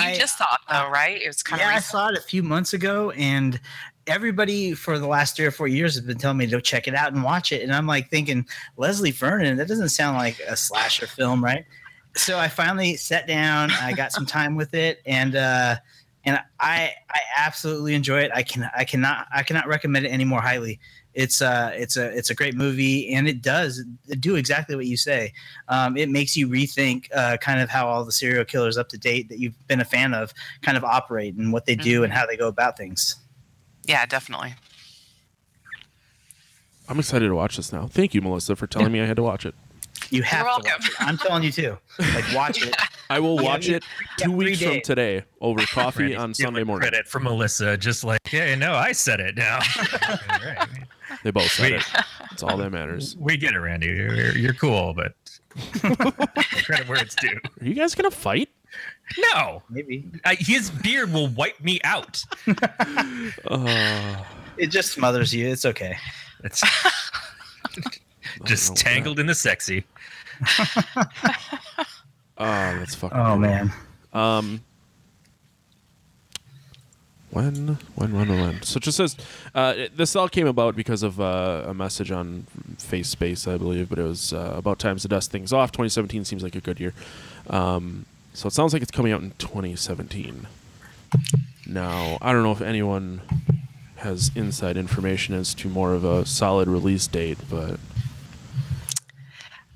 You 0.00 0.18
just 0.18 0.38
saw 0.38 0.44
it 0.54 0.60
though, 0.70 0.90
right? 0.90 1.20
It 1.20 1.26
was 1.26 1.42
kind 1.42 1.60
yeah, 1.60 1.66
of 1.66 1.72
Yeah, 1.72 1.76
I 1.76 1.80
saw 1.80 2.08
it 2.08 2.16
a 2.16 2.20
few 2.20 2.42
months 2.42 2.72
ago, 2.72 3.10
and 3.12 3.60
everybody 4.06 4.74
for 4.74 4.98
the 4.98 5.06
last 5.06 5.36
three 5.36 5.46
or 5.46 5.50
four 5.50 5.68
years 5.68 5.94
has 5.94 6.04
been 6.04 6.18
telling 6.18 6.38
me 6.38 6.46
to 6.46 6.52
go 6.52 6.60
check 6.60 6.88
it 6.88 6.94
out 6.94 7.12
and 7.12 7.22
watch 7.22 7.52
it. 7.52 7.62
And 7.62 7.72
I'm 7.72 7.86
like 7.86 8.10
thinking, 8.10 8.46
Leslie 8.76 9.10
Vernon, 9.10 9.56
that 9.56 9.68
doesn't 9.68 9.90
sound 9.90 10.16
like 10.16 10.40
a 10.48 10.56
slasher 10.56 11.06
film, 11.06 11.42
right? 11.42 11.64
So 12.14 12.38
I 12.38 12.48
finally 12.48 12.96
sat 12.96 13.26
down. 13.26 13.70
I 13.80 13.92
got 13.92 14.12
some 14.12 14.26
time 14.26 14.56
with 14.56 14.74
it, 14.74 15.00
and 15.06 15.34
uh, 15.34 15.76
and 16.24 16.38
I 16.60 16.92
I 17.10 17.20
absolutely 17.36 17.94
enjoy 17.94 18.20
it. 18.20 18.30
I 18.34 18.42
can 18.42 18.70
I 18.76 18.84
cannot 18.84 19.26
I 19.34 19.42
cannot 19.42 19.66
recommend 19.66 20.06
it 20.06 20.10
any 20.10 20.24
more 20.24 20.40
highly. 20.40 20.78
It's 21.14 21.42
uh 21.42 21.72
it's 21.74 21.96
a 21.96 22.08
it's 22.16 22.30
a 22.30 22.34
great 22.34 22.54
movie, 22.54 23.12
and 23.14 23.28
it 23.28 23.42
does 23.42 23.82
do 24.20 24.36
exactly 24.36 24.76
what 24.76 24.86
you 24.86 24.96
say. 24.96 25.32
Um, 25.68 25.96
it 25.96 26.08
makes 26.08 26.36
you 26.36 26.48
rethink 26.48 27.08
uh, 27.14 27.36
kind 27.36 27.60
of 27.60 27.68
how 27.68 27.86
all 27.86 28.04
the 28.04 28.12
serial 28.12 28.44
killers 28.44 28.78
up 28.78 28.88
to 28.90 28.98
date 28.98 29.28
that 29.28 29.38
you've 29.38 29.54
been 29.68 29.80
a 29.80 29.84
fan 29.84 30.14
of 30.14 30.32
kind 30.62 30.76
of 30.78 30.84
operate 30.84 31.34
and 31.34 31.52
what 31.52 31.66
they 31.66 31.74
do 31.74 32.02
and 32.04 32.12
how 32.12 32.24
they 32.26 32.36
go 32.36 32.48
about 32.48 32.76
things. 32.78 33.16
Yeah, 33.84 34.06
definitely. 34.06 34.54
I'm 36.88 36.98
excited 36.98 37.28
to 37.28 37.34
watch 37.34 37.56
this 37.56 37.72
now. 37.72 37.86
Thank 37.86 38.14
you, 38.14 38.20
Melissa, 38.20 38.56
for 38.56 38.66
telling 38.66 38.92
me 38.92 39.00
I 39.00 39.06
had 39.06 39.16
to 39.16 39.22
watch 39.22 39.46
it. 39.46 39.54
You 40.10 40.22
have 40.24 40.46
You're 40.46 40.56
to 40.62 40.70
watch 40.78 40.88
it. 40.88 40.94
I'm 41.00 41.16
telling 41.16 41.42
you 41.42 41.52
too. 41.52 41.78
Like 41.98 42.24
watch 42.34 42.62
it. 42.62 42.74
I 43.10 43.20
will 43.20 43.36
Yeah, 43.36 43.42
watch 43.42 43.66
you- 43.66 43.76
it 43.76 43.84
yeah, 44.18 44.26
two 44.26 44.32
weeks 44.32 44.58
three 44.58 44.68
from 44.68 44.80
today 44.80 45.22
over 45.40 45.60
coffee 45.66 46.02
Randy 46.02 46.16
on 46.16 46.34
stealing 46.34 46.54
Sunday 46.54 46.64
morning. 46.64 46.88
Credit 46.88 47.06
for 47.06 47.20
Melissa, 47.20 47.76
just 47.76 48.04
like 48.04 48.20
yeah, 48.32 48.54
no, 48.56 48.74
I 48.74 48.92
said 48.92 49.20
it 49.20 49.36
now. 49.36 49.58
All 51.12 51.16
right. 51.16 51.24
They 51.24 51.30
both 51.30 51.50
said 51.50 51.72
Wait. 51.72 51.80
it. 51.80 51.86
That's 52.30 52.42
all 52.42 52.56
that 52.56 52.70
matters. 52.70 53.16
We 53.20 53.36
get 53.36 53.54
it, 53.54 53.58
Randy. 53.58 53.86
You're, 53.88 54.36
you're 54.36 54.54
cool, 54.54 54.94
but 54.94 55.14
credit 56.64 56.88
where 56.88 57.00
it's 57.00 57.14
due. 57.14 57.38
Are 57.60 57.64
you 57.64 57.74
guys 57.74 57.94
gonna 57.94 58.10
fight? 58.10 58.48
No, 59.34 59.62
Maybe 59.68 60.10
I, 60.24 60.34
his 60.36 60.70
beard 60.70 61.12
will 61.12 61.28
wipe 61.28 61.60
me 61.60 61.78
out. 61.84 62.24
Uh, 63.46 64.16
it 64.56 64.68
just 64.68 64.92
smothers 64.92 65.34
you. 65.34 65.48
It's 65.48 65.66
okay. 65.66 65.96
It's 66.42 66.62
I 66.64 66.90
don't 67.74 67.84
know 67.84 68.46
just 68.46 68.70
what 68.70 68.78
tangled 68.78 69.18
in 69.18 69.26
the 69.26 69.34
sexy. 69.34 69.84
Oh, 70.56 71.04
that's 72.38 72.94
fucking. 72.94 73.18
Oh 73.18 73.24
cool. 73.32 73.36
man. 73.38 73.72
Um. 74.14 74.62
When, 77.32 77.78
when, 77.94 78.12
when, 78.14 78.28
when? 78.28 78.62
So 78.62 78.76
it 78.76 78.82
just 78.82 78.98
says 78.98 79.16
uh, 79.54 79.74
this 79.96 80.14
all 80.14 80.28
came 80.28 80.46
about 80.46 80.76
because 80.76 81.02
of 81.02 81.18
uh, 81.18 81.64
a 81.66 81.72
message 81.72 82.10
on 82.10 82.46
Face 82.78 83.08
Space, 83.08 83.48
I 83.48 83.56
believe, 83.56 83.88
but 83.88 83.98
it 83.98 84.02
was 84.02 84.34
uh, 84.34 84.52
about 84.56 84.78
times 84.78 85.00
to 85.02 85.08
dust 85.08 85.30
things 85.30 85.50
off. 85.50 85.72
2017 85.72 86.26
seems 86.26 86.42
like 86.42 86.54
a 86.54 86.60
good 86.60 86.78
year. 86.78 86.92
Um, 87.48 88.04
so 88.34 88.48
it 88.48 88.52
sounds 88.52 88.74
like 88.74 88.82
it's 88.82 88.90
coming 88.90 89.12
out 89.12 89.22
in 89.22 89.30
2017. 89.38 90.46
Now, 91.66 92.18
I 92.20 92.32
don't 92.32 92.42
know 92.42 92.52
if 92.52 92.60
anyone 92.60 93.22
has 93.96 94.30
inside 94.34 94.76
information 94.76 95.34
as 95.34 95.54
to 95.54 95.68
more 95.68 95.94
of 95.94 96.04
a 96.04 96.26
solid 96.26 96.68
release 96.68 97.06
date, 97.06 97.38
but 97.48 97.78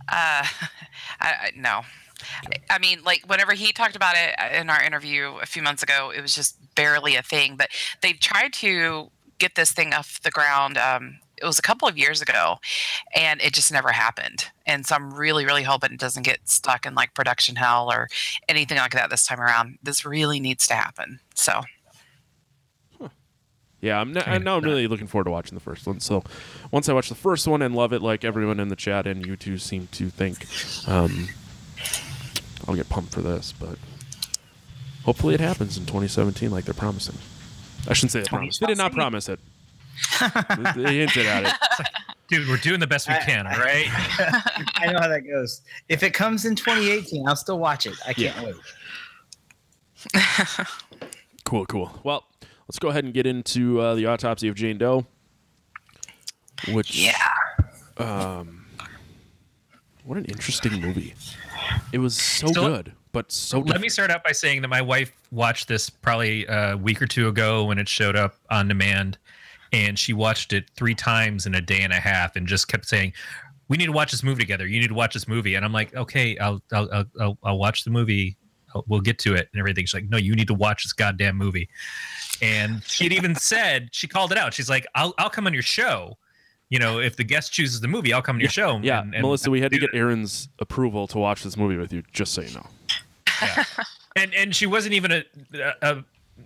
Uh, 0.09 0.45
I, 1.21 1.29
I, 1.29 1.51
no. 1.57 1.83
I 2.71 2.79
mean, 2.79 3.03
like 3.05 3.25
whenever 3.27 3.53
he 3.53 3.73
talked 3.73 3.97
about 3.97 4.15
it 4.17 4.35
uh, 4.39 4.59
in 4.59 4.71
our 4.71 4.83
interview 4.83 5.37
a 5.43 5.47
few 5.47 5.63
months 5.63 5.83
ago, 5.83 6.13
it 6.15 6.21
was 6.21 6.35
just 6.35 6.57
barely 6.75 7.17
a 7.17 7.23
thing. 7.23 7.57
But 7.57 7.69
they 8.03 8.13
tried 8.13 8.53
to 8.55 9.11
get 9.39 9.55
this 9.55 9.73
thing 9.73 9.93
off 9.93 10.21
the 10.23 10.31
ground. 10.31 10.79
Um, 10.79 11.19
it 11.41 11.45
was 11.45 11.59
a 11.59 11.63
couple 11.63 11.87
of 11.87 11.99
years 11.99 12.23
ago, 12.23 12.57
and 13.15 13.41
it 13.43 13.53
just 13.53 13.71
never 13.71 13.91
happened. 13.91 14.47
And 14.65 14.87
so 14.87 14.95
I'm 14.95 15.13
really, 15.13 15.45
really 15.45 15.63
hoping 15.63 15.93
it 15.93 16.01
doesn't 16.01 16.23
get 16.23 16.49
stuck 16.49 16.87
in 16.87 16.95
like 16.95 17.13
production 17.15 17.57
hell 17.57 17.93
or 17.93 18.09
anything 18.49 18.79
like 18.79 18.93
that 18.93 19.11
this 19.11 19.27
time 19.27 19.41
around. 19.41 19.79
This 19.83 20.05
really 20.07 20.41
needs 20.41 20.67
to 20.69 20.75
happen. 20.75 21.21
So 21.35 21.63
Yeah, 23.81 24.01
I'm, 24.01 24.17
n- 24.17 24.23
Kind 24.23 24.37
of 24.39 24.43
now 24.45 24.57
I'm 24.57 24.65
really 24.65 24.87
looking 24.89 25.07
forward 25.07 25.25
to 25.25 25.31
watching 25.31 25.55
the 25.55 25.61
first 25.61 25.87
one. 25.87 26.01
So 26.01 26.25
once 26.71 26.89
I 26.89 26.95
watch 26.95 27.09
the 27.09 27.15
first 27.15 27.47
one 27.47 27.63
and 27.63 27.75
love 27.75 27.93
it, 27.93 28.01
like 28.03 28.25
everyone 28.25 28.59
in 28.59 28.69
the 28.69 28.77
chat 28.77 29.07
and 29.07 29.25
you 29.25 29.37
two 29.37 29.59
seem 29.59 29.89
to 29.93 30.09
think, 30.09 30.47
um, 30.89 31.29
I'll 32.69 32.75
get 32.77 32.89
pumped 32.89 33.13
for 33.13 33.21
this. 33.23 33.53
But 33.59 33.79
hopefully 35.05 35.35
it 35.35 35.41
happens 35.41 35.77
in 35.77 35.85
2017, 35.87 36.51
like 36.51 36.65
they're 36.65 36.75
promising. 36.75 37.17
I 37.89 37.93
shouldn't 37.93 38.13
say 38.13 38.21
they 38.21 38.27
promised. 38.27 38.61
They 38.61 38.67
did 38.67 38.79
not 38.79 38.93
promise 38.93 39.29
it. 39.29 39.39
they 40.21 40.83
they 40.83 40.97
hinted 40.99 41.27
at 41.27 41.45
it. 41.47 41.53
Dude, 42.29 42.49
we're 42.49 42.57
doing 42.57 42.81
the 42.81 42.87
best 42.89 43.09
we 43.09 43.15
I- 43.15 43.21
can, 43.21 43.47
all 43.47 43.57
right? 43.59 43.87
I 44.77 44.91
know 44.93 44.99
how 44.99 45.07
that 45.09 45.21
goes. 45.21 45.61
If 45.89 46.03
it 46.03 46.13
comes 46.13 46.45
in 46.45 46.57
2018, 46.57 47.27
I'll 47.29 47.37
still 47.37 47.59
watch 47.61 47.87
it. 47.87 47.95
I 48.07 48.13
can't 48.13 48.37
Yeah. 48.37 48.45
wait. 48.45 48.57
Cool, 51.45 51.65
cool. 51.67 52.01
Well, 52.03 52.25
let's 52.67 52.81
go 52.81 52.89
ahead 52.89 53.05
and 53.05 53.15
get 53.15 53.25
into 53.25 53.81
uh, 53.81 53.95
the 53.95 54.07
autopsy 54.07 54.49
of 54.49 54.57
Jane 54.57 54.79
Doe. 54.79 55.07
Which 56.73 56.97
yeah, 56.97 57.15
um, 57.99 58.67
what 60.05 60.19
an 60.19 60.25
interesting 60.25 60.81
movie. 60.81 61.15
It 61.93 61.99
was 61.99 62.17
so, 62.17 62.49
So- 62.49 62.69
good, 62.69 62.93
but 63.13 63.31
so 63.33 63.61
Let 63.61 63.81
me 63.81 63.89
start 63.89 64.11
out 64.11 64.23
by 64.25 64.33
saying 64.33 64.63
that 64.63 64.69
my 64.69 64.83
wife 64.83 65.13
watched 65.31 65.69
this 65.69 65.89
probably 65.91 66.45
a 66.47 66.77
week 66.77 67.01
or 67.01 67.07
two 67.07 67.29
ago 67.29 67.65
when 67.65 67.79
it 67.79 67.89
showed 67.89 68.17
up 68.17 68.35
on 68.51 68.69
demand, 68.69 69.19
and 69.73 69.99
she 69.99 70.13
watched 70.13 70.53
it 70.53 70.71
three 70.77 70.95
times 70.95 71.47
in 71.47 71.55
a 71.55 71.61
day 71.61 71.81
and 71.83 71.93
a 71.93 72.01
half, 72.01 72.37
and 72.37 72.47
just 72.47 72.69
kept 72.69 72.87
saying, 72.87 73.13
"We 73.69 73.77
need 73.77 73.87
to 73.87 73.93
watch 73.93 74.11
this 74.13 74.23
movie 74.23 74.43
together. 74.43 74.67
You 74.67 74.81
need 74.81 74.89
to 74.89 74.95
watch 74.95 75.15
this 75.15 75.27
movie." 75.27 75.55
And 75.55 75.65
I'm 75.65 75.73
like, 75.73 75.95
"Okay, 75.95 76.37
I'll 76.39 76.63
I'll 76.73 76.89
I'll, 76.93 77.05
I'll, 77.21 77.39
I'll 77.43 77.59
watch 77.59 77.85
the 77.85 77.91
movie. 77.91 78.37
We'll 78.87 79.01
get 79.01 79.19
to 79.21 79.35
it 79.35 79.49
and 79.53 79.59
everything." 79.59 79.85
She's 79.85 79.95
like, 79.95 80.09
"No, 80.09 80.19
you 80.19 80.35
need 80.35 80.49
to 80.49 80.55
watch 80.55 80.85
this 80.85 80.93
goddamn 80.93 81.37
movie." 81.37 81.69
And 82.43 82.83
she'd 82.85 83.13
even 83.13 83.35
said 83.51 83.89
she 83.93 84.07
called 84.07 84.31
it 84.33 84.39
out. 84.39 84.53
She's 84.55 84.69
like, 84.71 84.87
"I'll 84.95 85.15
I'll 85.19 85.31
come 85.31 85.47
on 85.47 85.55
your 85.55 85.63
show." 85.63 86.19
You 86.69 86.79
know, 86.81 86.99
if 86.99 87.17
the 87.17 87.25
guest 87.25 87.53
chooses 87.53 87.81
the 87.81 87.87
movie, 87.89 88.13
I'll 88.13 88.23
come 88.23 88.39
to 88.39 88.43
your 88.43 88.51
show. 88.51 88.81
Yeah, 88.83 89.01
and- 89.03 89.15
and 89.15 89.23
Melissa, 89.23 89.51
we 89.51 89.61
had 89.61 89.71
to 89.73 89.79
do 89.79 89.87
get 89.87 89.95
Aaron's 89.97 90.49
approval 90.59 91.07
to 91.09 91.19
watch 91.19 91.43
this 91.45 91.57
movie 91.57 91.77
with 91.77 91.93
you, 91.93 92.03
just 92.13 92.33
so 92.35 92.43
you 92.43 92.55
know. 92.55 92.67
and 94.17 94.35
and 94.35 94.55
she 94.57 94.67
wasn't 94.67 94.95
even 94.95 95.13
a, 95.13 95.25
a, 95.83 96.05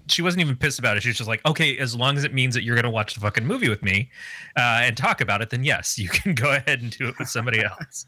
she 0.08 0.20
wasn't 0.22 0.40
even 0.42 0.56
pissed 0.56 0.78
about 0.78 0.96
it. 0.96 1.02
She 1.02 1.08
was 1.08 1.16
just 1.16 1.28
like, 1.28 1.40
okay, 1.46 1.78
as 1.78 1.94
long 1.96 2.16
as 2.18 2.24
it 2.24 2.34
means 2.34 2.54
that 2.54 2.62
you're 2.64 2.76
gonna 2.76 2.90
watch 2.90 3.14
the 3.14 3.20
fucking 3.20 3.46
movie 3.46 3.68
with 3.70 3.82
me 3.82 4.10
uh, 4.56 4.80
and 4.82 4.96
talk 4.96 5.20
about 5.22 5.40
it, 5.40 5.50
then 5.50 5.64
yes, 5.64 5.98
you 6.02 6.08
can 6.08 6.34
go 6.34 6.52
ahead 6.52 6.82
and 6.82 6.90
do 6.96 7.08
it 7.08 7.18
with 7.18 7.28
somebody 7.28 7.62
else. 7.64 8.06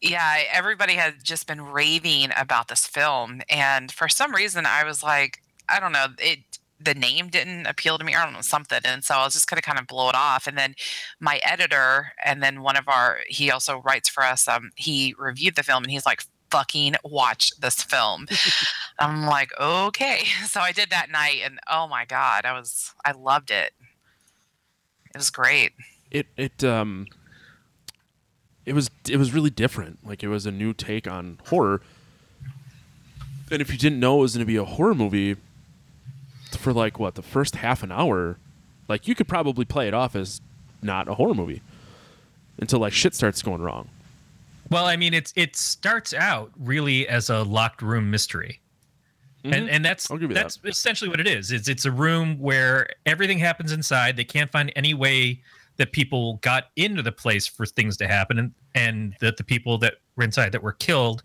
yeah. 0.00 0.42
Everybody 0.52 0.94
had 0.94 1.22
just 1.22 1.46
been 1.46 1.60
raving 1.60 2.30
about 2.36 2.68
this 2.68 2.86
film, 2.86 3.40
and 3.48 3.90
for 3.90 4.08
some 4.08 4.34
reason, 4.34 4.66
I 4.66 4.84
was 4.84 5.02
like, 5.02 5.40
I 5.68 5.80
don't 5.80 5.92
know, 5.92 6.06
it. 6.18 6.40
The 6.82 6.94
name 6.94 7.28
didn't 7.28 7.66
appeal 7.66 7.98
to 7.98 8.04
me. 8.04 8.14
I 8.14 8.24
don't 8.24 8.34
know 8.34 8.40
something, 8.40 8.80
and 8.84 9.04
so 9.04 9.14
I 9.14 9.24
was 9.24 9.34
just 9.34 9.48
gonna 9.48 9.62
kind 9.62 9.78
of 9.78 9.86
blow 9.86 10.08
it 10.08 10.14
off. 10.14 10.46
And 10.46 10.56
then 10.58 10.74
my 11.20 11.40
editor, 11.42 12.12
and 12.24 12.42
then 12.42 12.62
one 12.62 12.76
of 12.76 12.88
our, 12.88 13.20
he 13.28 13.50
also 13.50 13.80
writes 13.82 14.08
for 14.08 14.24
us. 14.24 14.48
Um, 14.48 14.70
he 14.76 15.14
reviewed 15.18 15.56
the 15.56 15.62
film, 15.62 15.84
and 15.84 15.90
he's 15.90 16.06
like, 16.06 16.22
"Fucking 16.50 16.94
watch 17.04 17.52
this 17.60 17.82
film." 17.82 18.26
I'm 18.98 19.26
like, 19.26 19.52
okay. 19.60 20.24
So 20.46 20.60
I 20.60 20.72
did 20.72 20.90
that 20.90 21.10
night, 21.10 21.40
and 21.44 21.58
oh 21.70 21.86
my 21.88 22.04
god, 22.04 22.44
I 22.44 22.52
was, 22.52 22.92
I 23.04 23.12
loved 23.12 23.50
it. 23.50 23.72
It 25.14 25.18
was 25.18 25.30
great. 25.30 25.72
It 26.10 26.26
it 26.36 26.64
um 26.64 27.06
it 28.64 28.74
was 28.74 28.90
it 29.08 29.16
was 29.16 29.32
really 29.32 29.50
different. 29.50 30.06
Like 30.06 30.22
it 30.22 30.28
was 30.28 30.46
a 30.46 30.50
new 30.50 30.72
take 30.72 31.08
on 31.08 31.38
horror. 31.48 31.82
And 33.50 33.60
if 33.60 33.70
you 33.70 33.78
didn't 33.78 34.00
know 34.00 34.18
it 34.18 34.22
was 34.22 34.34
going 34.34 34.46
to 34.46 34.46
be 34.46 34.56
a 34.56 34.64
horror 34.64 34.94
movie 34.94 35.36
for 36.56 36.72
like 36.72 36.98
what 36.98 37.14
the 37.14 37.22
first 37.22 37.56
half 37.56 37.82
an 37.82 37.92
hour, 37.92 38.38
like 38.88 39.08
you 39.08 39.14
could 39.14 39.28
probably 39.28 39.64
play 39.64 39.88
it 39.88 39.94
off 39.94 40.16
as 40.16 40.40
not 40.82 41.08
a 41.08 41.14
horror 41.14 41.34
movie 41.34 41.62
until 42.58 42.80
like 42.80 42.92
shit 42.92 43.14
starts 43.14 43.42
going 43.42 43.62
wrong. 43.62 43.88
Well, 44.70 44.86
I 44.86 44.96
mean, 44.96 45.14
it's 45.14 45.32
it 45.36 45.56
starts 45.56 46.14
out 46.14 46.50
really 46.58 47.06
as 47.08 47.28
a 47.30 47.42
locked 47.42 47.82
room 47.82 48.10
mystery. 48.10 48.60
And 49.44 49.68
and 49.68 49.84
that's 49.84 50.04
Mm-hmm. 50.04 50.12
I'll 50.12 50.18
give 50.18 50.30
you 50.30 50.34
that's 50.34 50.58
essentially 50.64 51.10
what 51.10 51.18
it 51.20 51.26
is. 51.26 51.50
It's 51.50 51.68
it's 51.68 51.84
a 51.84 51.90
room 51.90 52.38
where 52.38 52.88
everything 53.06 53.38
happens 53.38 53.72
inside. 53.72 54.16
They 54.16 54.24
can't 54.24 54.50
find 54.52 54.72
any 54.76 54.94
way 54.94 55.40
that 55.78 55.92
people 55.92 56.34
got 56.42 56.68
into 56.76 57.02
the 57.02 57.12
place 57.12 57.46
for 57.46 57.66
things 57.66 57.96
to 57.96 58.06
happen, 58.06 58.38
and 58.38 58.52
and 58.74 59.14
that 59.20 59.36
the 59.36 59.44
people 59.44 59.78
that 59.78 59.94
were 60.16 60.22
inside 60.22 60.52
that 60.52 60.62
were 60.62 60.72
killed 60.72 61.24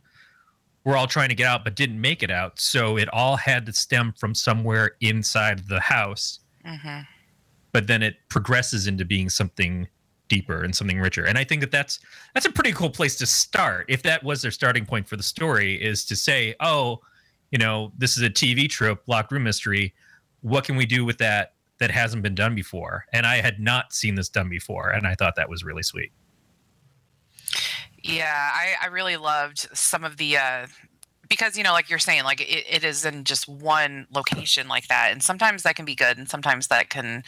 were 0.88 0.96
all 0.96 1.06
trying 1.06 1.28
to 1.28 1.36
get 1.36 1.46
out 1.46 1.66
but 1.66 1.76
didn't 1.76 2.00
make 2.00 2.24
it 2.24 2.32
out. 2.32 2.58
So 2.60 2.98
it 2.98 3.10
all 3.12 3.36
had 3.36 3.66
to 3.66 3.74
stem 3.74 4.14
from 4.18 4.34
somewhere 4.34 4.92
inside 5.02 5.68
the 5.68 5.82
house. 5.82 6.40
hmm 6.66 7.00
But 7.74 7.88
then 7.88 8.02
it 8.02 8.16
progresses 8.30 8.88
into 8.88 9.04
being 9.04 9.30
something 9.30 9.90
deeper 10.30 10.64
and 10.64 10.74
something 10.74 11.00
richer. 11.00 11.26
And 11.26 11.38
I 11.38 11.44
think 11.44 11.60
that 11.60 11.72
that's 11.72 12.00
that's 12.34 12.46
a 12.46 12.52
pretty 12.52 12.72
cool 12.72 12.90
place 12.90 13.18
to 13.18 13.26
start. 13.26 13.86
If 13.90 14.02
that 14.04 14.24
was 14.24 14.42
their 14.42 14.52
starting 14.52 14.86
point 14.86 15.10
for 15.10 15.18
the 15.18 15.24
story, 15.24 15.76
is 15.76 16.06
to 16.06 16.16
say, 16.16 16.56
oh, 16.62 17.02
you 17.52 17.58
know, 17.58 17.92
this 17.98 18.16
is 18.18 18.24
a 18.24 18.30
TV 18.30 18.70
trope, 18.70 19.02
locked 19.08 19.34
room 19.34 19.44
mystery. 19.44 19.94
What 20.40 20.64
can 20.64 20.78
we 20.78 20.86
do 20.86 21.04
with 21.04 21.18
that 21.18 21.54
that 21.80 21.92
hasn't 21.92 22.24
been 22.24 22.36
done 22.36 22.56
before. 22.56 23.06
And 23.14 23.26
I 23.26 23.42
had 23.42 23.60
not 23.60 23.94
seen 23.94 24.16
this 24.16 24.30
done 24.30 24.50
before. 24.50 24.90
And 24.90 25.06
I 25.06 25.16
thought 25.16 25.36
that 25.36 25.50
was 25.50 25.64
really 25.64 25.84
sweet. 25.84 26.12
Yeah, 28.08 28.34
I, 28.54 28.76
I 28.84 28.88
really 28.88 29.18
loved 29.18 29.68
some 29.74 30.04
of 30.06 30.18
the 30.18 30.38
uh, 30.38 30.68
because 31.30 31.58
you 31.58 31.64
know, 31.64 31.74
like 31.74 31.90
you're 31.90 32.00
saying, 32.00 32.24
like 32.24 32.40
it, 32.42 32.66
it 32.70 32.84
is 32.86 33.04
in 33.06 33.26
just 33.26 33.50
one 33.50 34.08
location 34.14 34.68
like 34.70 34.88
that, 34.88 35.10
and 35.12 35.22
sometimes 35.22 35.64
that 35.64 35.76
can 35.76 35.86
be 35.86 35.96
good, 35.96 36.18
and 36.18 36.30
sometimes 36.30 36.68
that 36.68 36.90
can 36.90 37.24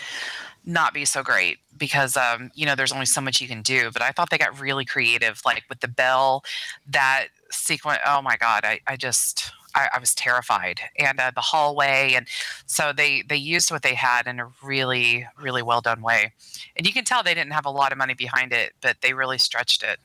not 0.66 0.94
be 0.94 1.06
so 1.06 1.24
great 1.24 1.60
because 1.78 2.18
um, 2.18 2.52
you 2.56 2.66
know 2.66 2.76
there's 2.76 2.94
only 2.94 3.06
so 3.08 3.22
much 3.22 3.42
you 3.42 3.48
can 3.48 3.62
do. 3.62 3.92
But 3.92 4.02
I 4.02 4.12
thought 4.12 4.30
they 4.30 4.38
got 4.38 4.60
really 4.60 4.86
creative, 4.86 5.42
like 5.46 5.64
with 5.70 5.82
the 5.82 5.90
bell, 5.90 6.44
that 6.88 7.28
sequence. 7.52 8.00
Oh 8.08 8.22
my 8.22 8.38
god, 8.38 8.62
I, 8.66 8.80
I 8.88 8.96
just 8.98 9.52
I, 9.76 9.90
I 9.94 10.00
was 10.00 10.16
terrified, 10.16 10.80
and 10.98 11.20
uh, 11.20 11.32
the 11.36 11.42
hallway, 11.42 12.14
and 12.16 12.28
so 12.68 12.94
they 12.94 13.24
they 13.24 13.38
used 13.38 13.72
what 13.72 13.84
they 13.84 13.96
had 13.96 14.28
in 14.28 14.40
a 14.40 14.48
really 14.64 15.28
really 15.42 15.64
well 15.64 15.82
done 15.82 16.02
way, 16.02 16.34
and 16.78 16.88
you 16.88 16.94
can 16.94 17.06
tell 17.06 17.24
they 17.24 17.36
didn't 17.36 17.54
have 17.54 17.66
a 17.66 17.72
lot 17.72 17.92
of 17.92 17.98
money 17.98 18.14
behind 18.14 18.54
it, 18.54 18.74
but 18.82 18.98
they 19.02 19.14
really 19.14 19.38
stretched 19.38 19.84
it. 19.84 20.00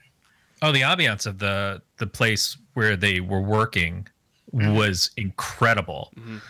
Oh, 0.62 0.72
the 0.72 0.82
ambiance 0.82 1.26
of 1.26 1.38
the 1.38 1.82
the 1.98 2.06
place 2.06 2.56
where 2.74 2.96
they 2.96 3.20
were 3.20 3.40
working 3.40 4.06
was 4.52 5.10
incredible. 5.16 6.12
Mhm. 6.16 6.40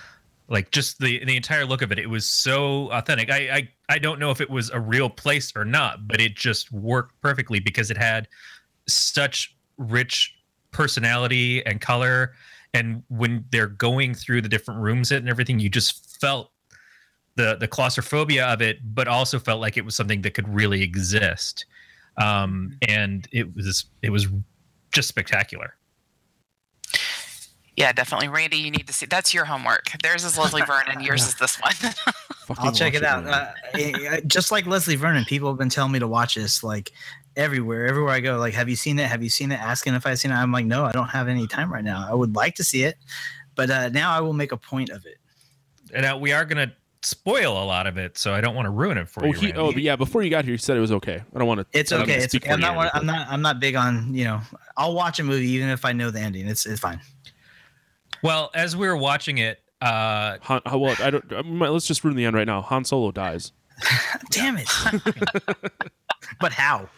Like 0.49 0.71
just 0.71 0.99
the 0.99 1.25
the 1.25 1.37
entire 1.37 1.65
look 1.65 1.81
of 1.83 1.91
it, 1.91 1.99
it 1.99 2.09
was 2.11 2.29
so 2.29 2.91
authentic. 2.93 3.31
I, 3.31 3.51
I 3.51 3.69
I 3.89 3.99
don't 3.99 4.19
know 4.19 4.31
if 4.31 4.41
it 4.41 4.51
was 4.51 4.71
a 4.71 4.79
real 4.81 5.09
place 5.09 5.53
or 5.57 5.65
not, 5.65 6.07
but 6.07 6.21
it 6.21 6.37
just 6.37 6.71
worked 6.71 7.19
perfectly 7.23 7.61
because 7.61 7.91
it 7.91 7.97
had 7.97 8.29
such 8.87 9.57
rich 9.79 10.37
personality 10.71 11.65
and 11.65 11.81
color. 11.81 12.35
And 12.75 13.03
when 13.09 13.45
they're 13.51 13.69
going 13.69 14.15
through 14.15 14.43
the 14.43 14.49
different 14.49 14.81
rooms 14.81 15.13
and 15.13 15.29
everything, 15.29 15.61
you 15.61 15.71
just 15.71 16.21
felt 16.21 16.51
the 17.37 17.57
the 17.57 17.69
claustrophobia 17.69 18.47
of 18.47 18.61
it, 18.61 18.79
but 18.95 19.09
also 19.09 19.39
felt 19.39 19.61
like 19.61 19.77
it 19.79 19.85
was 19.85 19.97
something 19.97 20.21
that 20.23 20.35
could 20.35 20.49
really 20.49 20.83
exist. 20.83 21.65
Um, 22.17 22.79
and 22.89 23.27
it 23.33 23.55
was 23.55 23.87
it 24.03 24.11
was 24.11 24.29
just 24.93 25.09
spectacular. 25.09 25.75
Yeah, 27.77 27.93
definitely, 27.93 28.29
Randy. 28.29 28.59
You 28.59 28.71
need 28.71 28.87
to 28.87 28.93
see. 28.93 29.07
That's 29.07 29.35
your 29.35 29.45
homework. 29.45 29.91
Theirs 30.01 30.25
is 30.25 30.39
Leslie 30.39 30.63
Vernon. 30.63 31.01
Yours 31.01 31.27
is 31.27 31.35
this 31.35 31.57
one. 31.57 31.73
I'll 32.59 32.73
check 32.73 32.95
it 32.95 33.03
out. 33.03 33.27
Uh, 33.27 34.21
just 34.27 34.53
like 34.53 34.67
Leslie 34.67 34.95
Vernon, 34.95 35.25
people 35.25 35.49
have 35.49 35.59
been 35.59 35.71
telling 35.71 35.91
me 35.91 35.99
to 35.99 36.07
watch 36.07 36.37
this 36.37 36.63
like 36.63 36.93
everywhere, 37.37 37.87
everywhere 37.87 38.13
I 38.13 38.21
go. 38.21 38.39
Like, 38.39 38.55
have 38.55 38.69
you 38.69 38.77
seen 38.77 38.99
it? 39.01 39.07
Have 39.07 39.25
you 39.25 39.29
seen 39.29 39.51
it? 39.51 39.61
Asking 39.61 39.95
if 39.95 40.07
I've 40.07 40.21
seen 40.21 40.31
it. 40.31 40.35
I'm 40.35 40.53
like, 40.53 40.67
no, 40.67 40.85
I 40.85 40.93
don't 40.93 41.09
have 41.09 41.27
any 41.27 41.49
time 41.49 41.73
right 41.73 41.83
now. 41.83 42.07
I 42.09 42.15
would 42.15 42.37
like 42.37 42.55
to 42.57 42.65
see 42.65 42.85
it, 42.85 42.97
but 43.57 43.71
uh, 43.71 43.89
now 43.89 44.13
I 44.13 44.21
will 44.21 44.35
make 44.35 44.53
a 44.53 44.57
point 44.57 44.91
of 44.91 45.05
it. 45.05 45.19
And 45.93 46.07
uh, 46.07 46.17
we 46.21 46.33
are 46.33 46.45
gonna 46.45 46.73
spoil 47.05 47.63
a 47.63 47.65
lot 47.65 47.87
of 47.87 47.97
it, 47.99 48.17
so 48.19 48.33
I 48.35 48.41
don't 48.41 48.55
want 48.55 48.67
to 48.67 48.71
ruin 48.71 48.99
it 48.99 49.09
for 49.09 49.25
Oh, 49.25 49.29
you. 49.29 49.33
he, 49.35 49.53
oh, 49.53 49.73
but 49.73 49.83
yeah. 49.83 49.97
Before 49.97 50.23
you 50.23 50.31
got 50.31 50.45
here, 50.45 50.53
you 50.53 50.59
said 50.59 50.77
it 50.77 50.81
was 50.81 50.93
okay. 50.93 51.23
I 51.35 51.39
don't 51.39 51.47
want 51.49 51.61
to. 51.61 51.67
It's 51.79 51.93
okay. 51.93 52.15
It's 52.17 52.35
okay. 52.35 52.51
I'm 52.51 52.61
not. 52.61 52.73
you, 52.73 52.77
one- 52.77 52.91
I'm 52.95 53.07
not. 53.07 53.29
I'm 53.29 53.43
not 53.43 53.61
big 53.61 53.77
on. 53.77 54.15
You 54.15 54.25
know, 54.25 54.41
I'll 54.77 54.95
watch 54.95 55.19
a 55.19 55.25
movie 55.25 55.49
even 55.51 55.69
if 55.69 55.85
I 55.85 55.93
know 55.93 56.11
the 56.11 56.21
ending. 56.21 56.47
It's 56.47 56.67
it's 56.67 56.81
fine. 56.81 57.01
well, 58.23 58.51
as 58.55 58.77
we 58.77 58.87
were 58.87 58.97
watching 58.97 59.39
it, 59.39 59.61
uh, 59.83 60.39
Han, 60.43 60.61
well, 60.67 60.97
I 61.01 61.11
don't. 61.11 61.33
I 61.33 61.43
might, 61.43 61.69
let's 61.71 61.87
just 61.87 62.05
ruin 62.05 62.17
the 62.17 62.25
end 62.25 62.35
right 62.37 62.47
now. 62.47 62.61
Han 62.63 62.85
Solo 62.85 63.11
dies. 63.13 63.53
Damn 64.31 64.57
it! 64.59 64.69
but 66.41 66.53
how? 66.53 66.89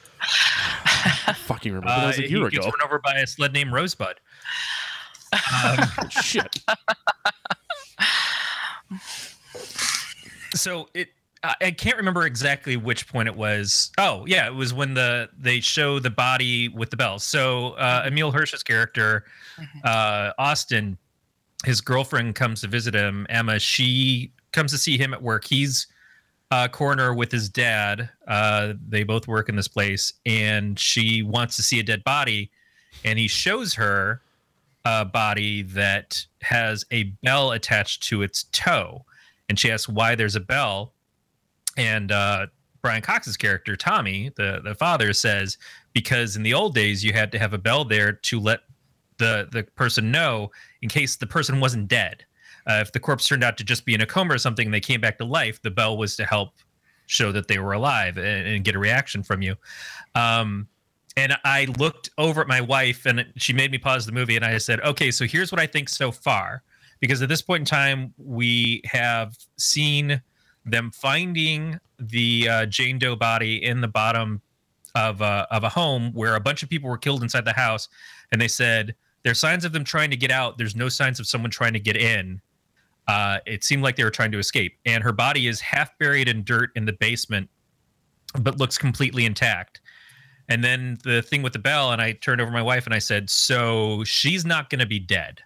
I 1.27 1.35
fucking 1.35 1.73
remember 1.73 1.89
that 1.89 2.05
uh, 2.05 2.07
was 2.09 2.19
a 2.19 2.23
he 2.23 2.29
year 2.29 2.49
gets 2.51 2.67
ago. 2.67 2.75
run 2.79 2.87
over 2.87 2.99
by 2.99 3.15
a 3.15 3.27
sled 3.27 3.53
named 3.53 3.73
Rosebud. 3.73 4.17
Um, 5.33 5.79
Shit. 6.11 6.63
So 10.57 10.89
it 10.95 11.09
I 11.61 11.71
can't 11.71 11.97
remember 11.97 12.25
exactly 12.25 12.77
which 12.77 13.09
point 13.09 13.29
it 13.29 13.37
was. 13.37 13.91
Oh, 13.99 14.25
yeah, 14.27 14.47
it 14.47 14.55
was 14.55 14.73
when 14.75 14.95
the 14.95 15.29
they 15.39 15.61
show 15.61 15.99
the 15.99 16.11
body 16.11 16.69
with 16.69 16.91
the 16.91 16.97
bells. 16.97 17.25
So 17.25 17.71
uh, 17.73 18.05
Emile 18.07 18.33
Hirsch's 18.33 18.63
character, 18.63 19.25
uh, 19.85 20.33
Austin, 20.39 20.99
his 21.65 21.81
girlfriend 21.81 22.35
comes 22.35 22.63
to 22.63 22.69
visit 22.69 22.95
him. 22.95 23.27
Emma, 23.29 23.59
she 23.59 24.33
comes 24.53 24.73
to 24.73 24.79
see 24.79 24.97
him 24.97 25.13
at 25.13 25.23
work. 25.23 25.45
He's 25.45 25.87
a 26.51 26.69
coroner 26.69 27.15
with 27.15 27.31
his 27.31 27.49
dad. 27.49 28.09
Uh, 28.27 28.75
they 28.89 29.05
both 29.05 29.29
work 29.29 29.49
in 29.49 29.57
this 29.57 29.69
place, 29.69 30.15
and 30.25 30.79
she 30.79 31.23
wants 31.23 31.57
to 31.57 31.63
see 31.63 31.79
a 31.81 31.83
dead 31.83 32.03
body, 32.05 32.51
and 33.05 33.19
he 33.19 33.29
shows 33.29 33.75
her 33.75 34.23
a 34.85 35.05
body 35.05 35.63
that 35.63 36.25
has 36.43 36.85
a 36.91 37.05
bell 37.23 37.53
attached 37.53 38.03
to 38.05 38.23
its 38.23 38.45
toe 38.53 39.05
and 39.49 39.59
she 39.59 39.71
asks 39.71 39.89
why 39.89 40.15
there's 40.15 40.37
a 40.37 40.41
bell. 40.41 40.93
And 41.77 42.11
uh, 42.11 42.47
brian 42.83 43.03
cox's 43.03 43.37
character 43.37 43.75
tommy 43.75 44.31
the, 44.37 44.61
the 44.63 44.73
father 44.73 45.13
says 45.13 45.59
because 45.93 46.37
in 46.37 46.45
the 46.45 46.55
old 46.55 46.73
days 46.73 47.03
you 47.03 47.13
had 47.13 47.33
to 47.33 47.39
have 47.39 47.53
a 47.53 47.59
bell 47.59 47.85
there 47.85 48.13
to 48.13 48.39
let 48.39 48.61
the, 49.19 49.49
the 49.51 49.65
person 49.75 50.13
know 50.13 50.53
in 50.83 50.89
case 50.89 51.17
the 51.17 51.27
person 51.27 51.59
wasn't 51.59 51.89
dead. 51.89 52.25
Uh, 52.69 52.79
if 52.81 52.93
the 52.93 53.01
corpse 53.01 53.27
turned 53.27 53.43
out 53.43 53.57
to 53.57 53.65
just 53.65 53.85
be 53.85 53.95
in 53.95 54.03
a 54.03 54.07
coma 54.07 54.35
or 54.35 54.39
something 54.39 54.67
and 54.67 54.75
they 54.75 54.81
came 54.81 55.01
back 55.01 55.19
to 55.19 55.25
life 55.25 55.61
the 55.63 55.71
bell 55.71 55.97
was 55.97 56.15
to 56.17 56.25
help 56.25 56.51
show 57.07 57.33
that 57.33 57.49
they 57.49 57.59
were 57.59 57.73
alive 57.73 58.19
and, 58.19 58.47
and 58.47 58.65
get 58.65 58.75
a 58.75 58.79
reaction 58.79 59.23
from 59.23 59.43
you. 59.43 59.57
Um, 60.15 60.69
and 61.17 61.37
I 61.45 61.67
looked 61.79 62.11
over 62.19 62.41
at 62.41 62.47
my 62.47 62.61
wife 62.61 63.07
and 63.07 63.27
she 63.37 63.53
made 63.53 63.71
me 63.71 63.79
pause 63.79 64.07
the 64.07 64.13
movie 64.13 64.37
and 64.37 64.45
I 64.45 64.59
said, 64.59 64.81
okay, 64.81 65.11
so 65.11 65.25
here's 65.25 65.51
what 65.51 65.61
I 65.61 65.67
think 65.67 65.89
so 65.89 66.13
far. 66.13 66.63
Because 67.07 67.23
at 67.23 67.29
this 67.29 67.41
point 67.41 67.61
in 67.61 67.65
time, 67.65 68.13
we 68.19 68.83
have 68.85 69.37
seen 69.59 70.21
them 70.65 70.91
finding 70.91 71.79
the 72.01 72.49
uh, 72.49 72.67
Jane 72.67 72.99
Doe 72.99 73.15
body 73.15 73.63
in 73.63 73.81
the 73.81 73.87
bottom 73.87 74.43
of, 74.97 75.23
uh, 75.23 75.47
of 75.53 75.63
a 75.63 75.69
home 75.69 76.11
where 76.15 76.35
a 76.35 76.41
bunch 76.41 76.65
of 76.65 76.69
people 76.69 76.91
were 76.91 76.99
killed 76.99 77.23
inside 77.23 77.45
the 77.45 77.53
house. 77.53 77.89
And 78.33 78.41
they 78.41 78.49
said, 78.49 78.97
there's 79.23 79.39
signs 79.39 79.65
of 79.65 79.73
them 79.73 79.85
trying 79.85 80.11
to 80.11 80.17
get 80.17 80.33
out. 80.33 80.59
There's 80.59 80.75
no 80.75 80.89
signs 80.89 81.21
of 81.21 81.29
someone 81.29 81.53
trying 81.53 81.75
to 81.75 81.79
get 81.79 81.97
in. 81.97 82.41
Uh, 83.07 83.39
it 83.47 83.63
seemed 83.63 83.85
like 83.85 83.95
they 83.95 84.03
were 84.03 84.11
trying 84.11 84.33
to 84.33 84.41
escape. 84.41 84.77
And 84.85 85.05
her 85.05 85.13
body 85.13 85.47
is 85.47 85.61
half 85.61 85.97
buried 86.01 86.29
in 86.29 86.43
dirt 86.43 86.71
in 86.75 86.87
the 86.87 86.93
basement, 86.93 87.49
but 88.41 88.59
looks 88.59 88.79
completely 88.79 89.27
intact. 89.27 89.81
And 90.49 90.65
then 90.65 90.99
the 91.05 91.23
thing 91.23 91.43
with 91.43 91.53
the 91.53 91.61
bell, 91.61 91.93
and 91.93 92.03
I 92.03 92.13
turned 92.13 92.41
over 92.41 92.51
my 92.51 92.63
wife 92.63 92.85
and 92.85 92.95
I 92.95 92.99
said, 92.99 93.31
"So 93.31 94.03
she's 94.05 94.45
not 94.45 94.71
going 94.71 94.81
to 94.81 94.87
be 94.87 94.99
dead. 94.99 95.41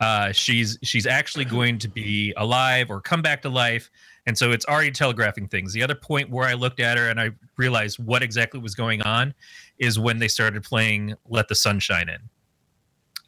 Uh, 0.00 0.32
she's 0.32 0.78
she's 0.82 1.06
actually 1.06 1.44
going 1.44 1.78
to 1.78 1.88
be 1.88 2.32
alive 2.36 2.90
or 2.90 3.00
come 3.00 3.22
back 3.22 3.42
to 3.42 3.48
life." 3.48 3.90
And 4.26 4.36
so 4.36 4.50
it's 4.50 4.66
already 4.66 4.90
telegraphing 4.90 5.48
things. 5.48 5.72
The 5.72 5.82
other 5.82 5.94
point 5.94 6.30
where 6.30 6.48
I 6.48 6.54
looked 6.54 6.80
at 6.80 6.98
her 6.98 7.08
and 7.08 7.20
I 7.20 7.30
realized 7.56 7.98
what 7.98 8.22
exactly 8.22 8.58
was 8.58 8.74
going 8.74 9.00
on 9.02 9.32
is 9.78 9.98
when 9.98 10.18
they 10.18 10.28
started 10.28 10.62
playing 10.62 11.14
"Let 11.28 11.48
the 11.48 11.54
Sun 11.54 11.80
Shine 11.80 12.08
In" 12.08 12.20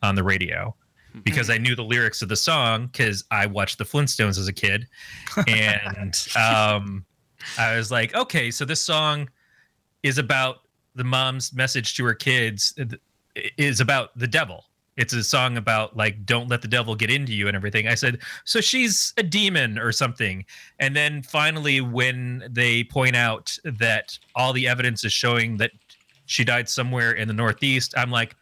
on 0.03 0.15
the 0.15 0.23
radio, 0.23 0.75
because 1.25 1.51
I 1.51 1.59
knew 1.59 1.75
the 1.75 1.85
lyrics 1.85 2.23
of 2.23 2.29
the 2.29 2.37
song 2.37 2.87
because 2.87 3.25
I 3.31 3.47
watched 3.47 3.79
the 3.79 3.85
Flintstones 3.85 4.39
as 4.39 4.49
a 4.49 4.53
kid, 4.53 4.87
and 5.47 6.15
um, 6.37 7.05
I 7.59 7.77
was 7.77 7.91
like, 7.91 8.15
okay, 8.15 8.51
so 8.51 8.65
this 8.65 8.83
song 8.83 9.29
is 10.03 10.19
about 10.19 10.61
the 10.95 11.05
mom's 11.05 11.53
message 11.53 11.97
to 11.97 12.05
her 12.05 12.15
kids 12.15 12.75
is 13.57 13.81
about 13.81 14.17
the 14.19 14.27
devil. 14.27 14.65
It's 14.99 15.13
a 15.13 15.23
song 15.23 15.57
about 15.57 15.97
like 15.97 16.27
don't 16.27 16.49
let 16.49 16.61
the 16.61 16.69
devil 16.69 16.97
get 16.97 17.09
into 17.09 17.33
you 17.33 17.47
and 17.47 17.57
everything. 17.57 17.87
I 17.87 17.95
said, 17.95 18.19
so 18.45 18.61
she's 18.61 19.15
a 19.17 19.23
demon 19.23 19.79
or 19.79 19.93
something. 19.93 20.45
And 20.81 20.95
then 20.95 21.23
finally 21.23 21.81
when 21.81 22.43
they 22.51 22.83
point 22.83 23.15
out 23.15 23.57
that 23.65 24.19
all 24.35 24.53
the 24.53 24.67
evidence 24.67 25.05
is 25.05 25.13
showing 25.13 25.57
that 25.59 25.71
she 26.27 26.45
died 26.45 26.69
somewhere 26.69 27.13
in 27.13 27.29
the 27.29 27.35
northeast, 27.35 27.95
I'm 27.97 28.11
like, 28.11 28.35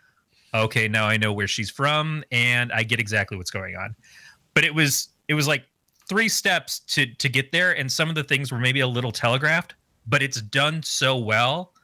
okay, 0.55 0.89
now 0.89 1.05
I 1.05 1.19
know 1.19 1.31
where 1.31 1.47
she's 1.47 1.69
from 1.69 2.25
and 2.33 2.73
I 2.73 2.85
get 2.85 3.01
exactly 3.01 3.37
what's 3.37 3.51
going 3.51 3.77
on. 3.77 3.95
But 4.55 4.65
it 4.65 4.75
was 4.75 5.11
it 5.29 5.35
was 5.35 5.47
like 5.47 5.65
three 6.09 6.29
steps 6.31 6.79
to 6.79 7.05
to 7.07 7.29
get 7.29 7.53
there 7.53 7.77
and 7.77 7.93
some 7.93 8.09
of 8.09 8.15
the 8.15 8.25
things 8.25 8.51
were 8.51 8.59
maybe 8.59 8.81
a 8.81 8.89
little 8.89 9.13
telegraphed, 9.13 9.75
but 10.07 10.23
it's 10.23 10.41
done 10.41 10.83
so 10.83 11.19
well 11.19 11.75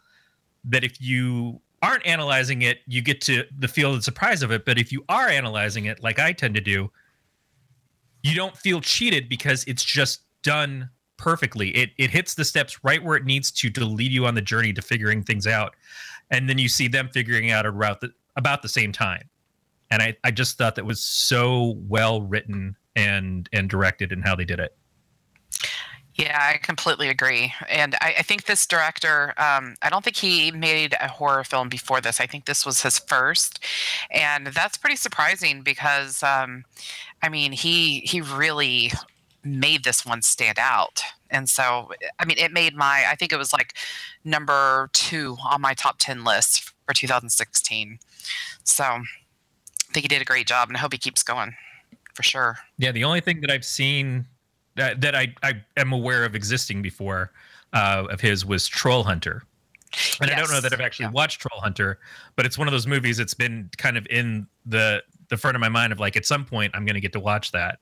that 0.65 0.83
if 0.83 0.99
you 0.99 1.61
aren't 1.83 2.07
analyzing 2.07 2.63
it, 2.63 2.79
you 2.87 3.03
get 3.03 3.21
to 3.23 3.45
the 3.59 3.69
feel 3.69 3.95
the 3.95 4.03
surprise 4.03 4.43
of 4.43 4.51
it. 4.51 4.65
But 4.65 4.79
if 4.79 4.93
you 4.93 5.05
are 5.09 5.29
analyzing 5.29 5.87
it, 5.87 6.03
like 6.03 6.19
I 6.19 6.33
tend 6.33 6.55
to 6.55 6.61
do, 6.61 6.91
you 8.23 8.35
don't 8.35 8.57
feel 8.57 8.81
cheated 8.81 9.29
because 9.29 9.65
it's 9.65 9.85
just 9.85 10.23
done 10.43 10.89
perfectly. 11.17 11.71
It 11.71 11.91
it 11.99 12.11
hits 12.11 12.35
the 12.35 12.45
steps 12.45 12.83
right 12.85 13.03
where 13.03 13.17
it 13.17 13.25
needs 13.25 13.51
to 13.53 13.71
to 13.71 13.85
lead 13.85 14.13
you 14.13 14.27
on 14.27 14.35
the 14.35 14.43
journey 14.43 14.73
to 14.73 14.83
figuring 14.83 15.23
things 15.23 15.47
out, 15.47 15.75
and 16.31 16.49
then 16.49 16.59
you 16.59 16.69
see 16.69 16.89
them 16.89 17.09
figuring 17.13 17.51
out 17.51 17.67
a 17.67 17.71
route 17.71 18.01
that 18.01 18.13
about 18.37 18.63
the 18.63 18.69
same 18.69 18.93
time. 18.93 19.29
And 19.91 20.01
I, 20.01 20.17
I 20.25 20.31
just 20.31 20.57
thought 20.57 20.77
that 20.77 20.87
was 20.87 21.03
so 21.03 21.77
well 21.89 22.23
written 22.23 22.77
and 22.97 23.49
and 23.53 23.69
directed 23.69 24.13
in 24.13 24.23
how 24.23 24.35
they 24.35 24.45
did 24.45 24.61
it. 24.61 24.77
Yeah, 26.15 26.39
I 26.39 26.59
completely 26.59 27.09
agree. 27.09 27.55
And 27.71 27.95
I, 28.03 28.17
I 28.19 28.23
think 28.23 28.45
this 28.45 28.67
director, 28.67 29.33
um, 29.39 29.77
I 29.81 29.89
don't 29.89 30.05
think 30.05 30.17
he 30.17 30.51
made 30.51 30.95
a 31.01 31.09
horror 31.09 31.43
film 31.43 31.71
before 31.71 32.03
this. 32.03 32.21
I 32.21 32.27
think 32.27 32.45
this 32.45 32.67
was 32.67 32.83
his 32.83 32.99
first. 32.99 33.65
And 34.11 34.49
that's 34.49 34.77
pretty 34.77 34.97
surprising 34.97 35.63
because, 35.63 36.23
um, 36.23 36.65
I 37.23 37.31
mean, 37.31 37.53
he 37.53 38.01
he 38.01 38.21
really 38.21 38.93
made 39.43 39.85
this 39.85 40.05
one 40.05 40.23
stand 40.23 40.59
out. 40.59 41.03
And 41.31 41.49
so, 41.49 41.91
I 42.19 42.25
mean, 42.25 42.39
it 42.39 42.53
made 42.53 42.77
my, 42.77 43.05
I 43.09 43.15
think 43.15 43.33
it 43.33 43.39
was 43.39 43.53
like 43.53 43.75
number 44.25 44.91
two 44.93 45.37
on 45.45 45.61
my 45.61 45.75
top 45.75 45.97
10 45.99 46.25
list 46.25 46.73
for 46.87 46.93
2016. 46.95 47.99
So 48.65 48.85
I 48.85 49.03
think 49.93 50.05
he 50.05 50.09
did 50.09 50.23
a 50.23 50.27
great 50.27 50.47
job 50.47 50.69
and 50.69 50.77
I 50.77 50.81
hope 50.81 50.93
he 50.93 50.99
keeps 50.99 51.23
going 51.23 51.55
for 52.15 52.23
sure. 52.23 52.59
Yeah, 52.77 52.93
the 52.93 53.05
only 53.05 53.21
thing 53.21 53.41
that 53.41 53.51
I've 53.51 53.65
seen 53.65 54.27
that, 54.77 55.01
that 55.01 55.15
I, 55.15 55.35
I 55.43 55.63
am 55.77 55.93
aware 55.93 56.25
of 56.25 56.35
existing 56.35 56.83
before 56.83 57.33
uh, 57.73 58.07
of 58.11 58.21
his 58.21 58.45
was 58.45 58.67
Troll 58.69 59.03
Hunter. 59.03 59.43
And 60.21 60.31
I 60.31 60.37
don't 60.39 60.51
know 60.51 60.61
that 60.61 60.73
I've 60.73 60.81
actually 60.81 61.07
Yeah. 61.07 61.11
watched 61.11 61.41
Troll 61.41 61.61
Hunter, 61.61 61.99
but 62.37 62.47
it's 62.47 62.57
one 62.57 62.67
of 62.67 62.73
those 62.73 62.87
movies 62.87 63.19
that's 63.19 63.35
been 63.35 63.69
kind 63.77 63.97
of 63.99 64.07
in 64.09 64.47
the 64.65 65.03
the 65.29 65.37
front 65.37 65.55
of 65.55 65.61
my 65.61 65.69
mind 65.69 65.93
of 65.93 66.01
like 66.01 66.17
at 66.17 66.27
some 66.27 66.45
point 66.45 66.71
I'm 66.75 66.85
going 66.87 66.95
to 66.95 67.01
get 67.01 67.13
to 67.13 67.21
watch 67.21 67.53
that. 67.53 67.79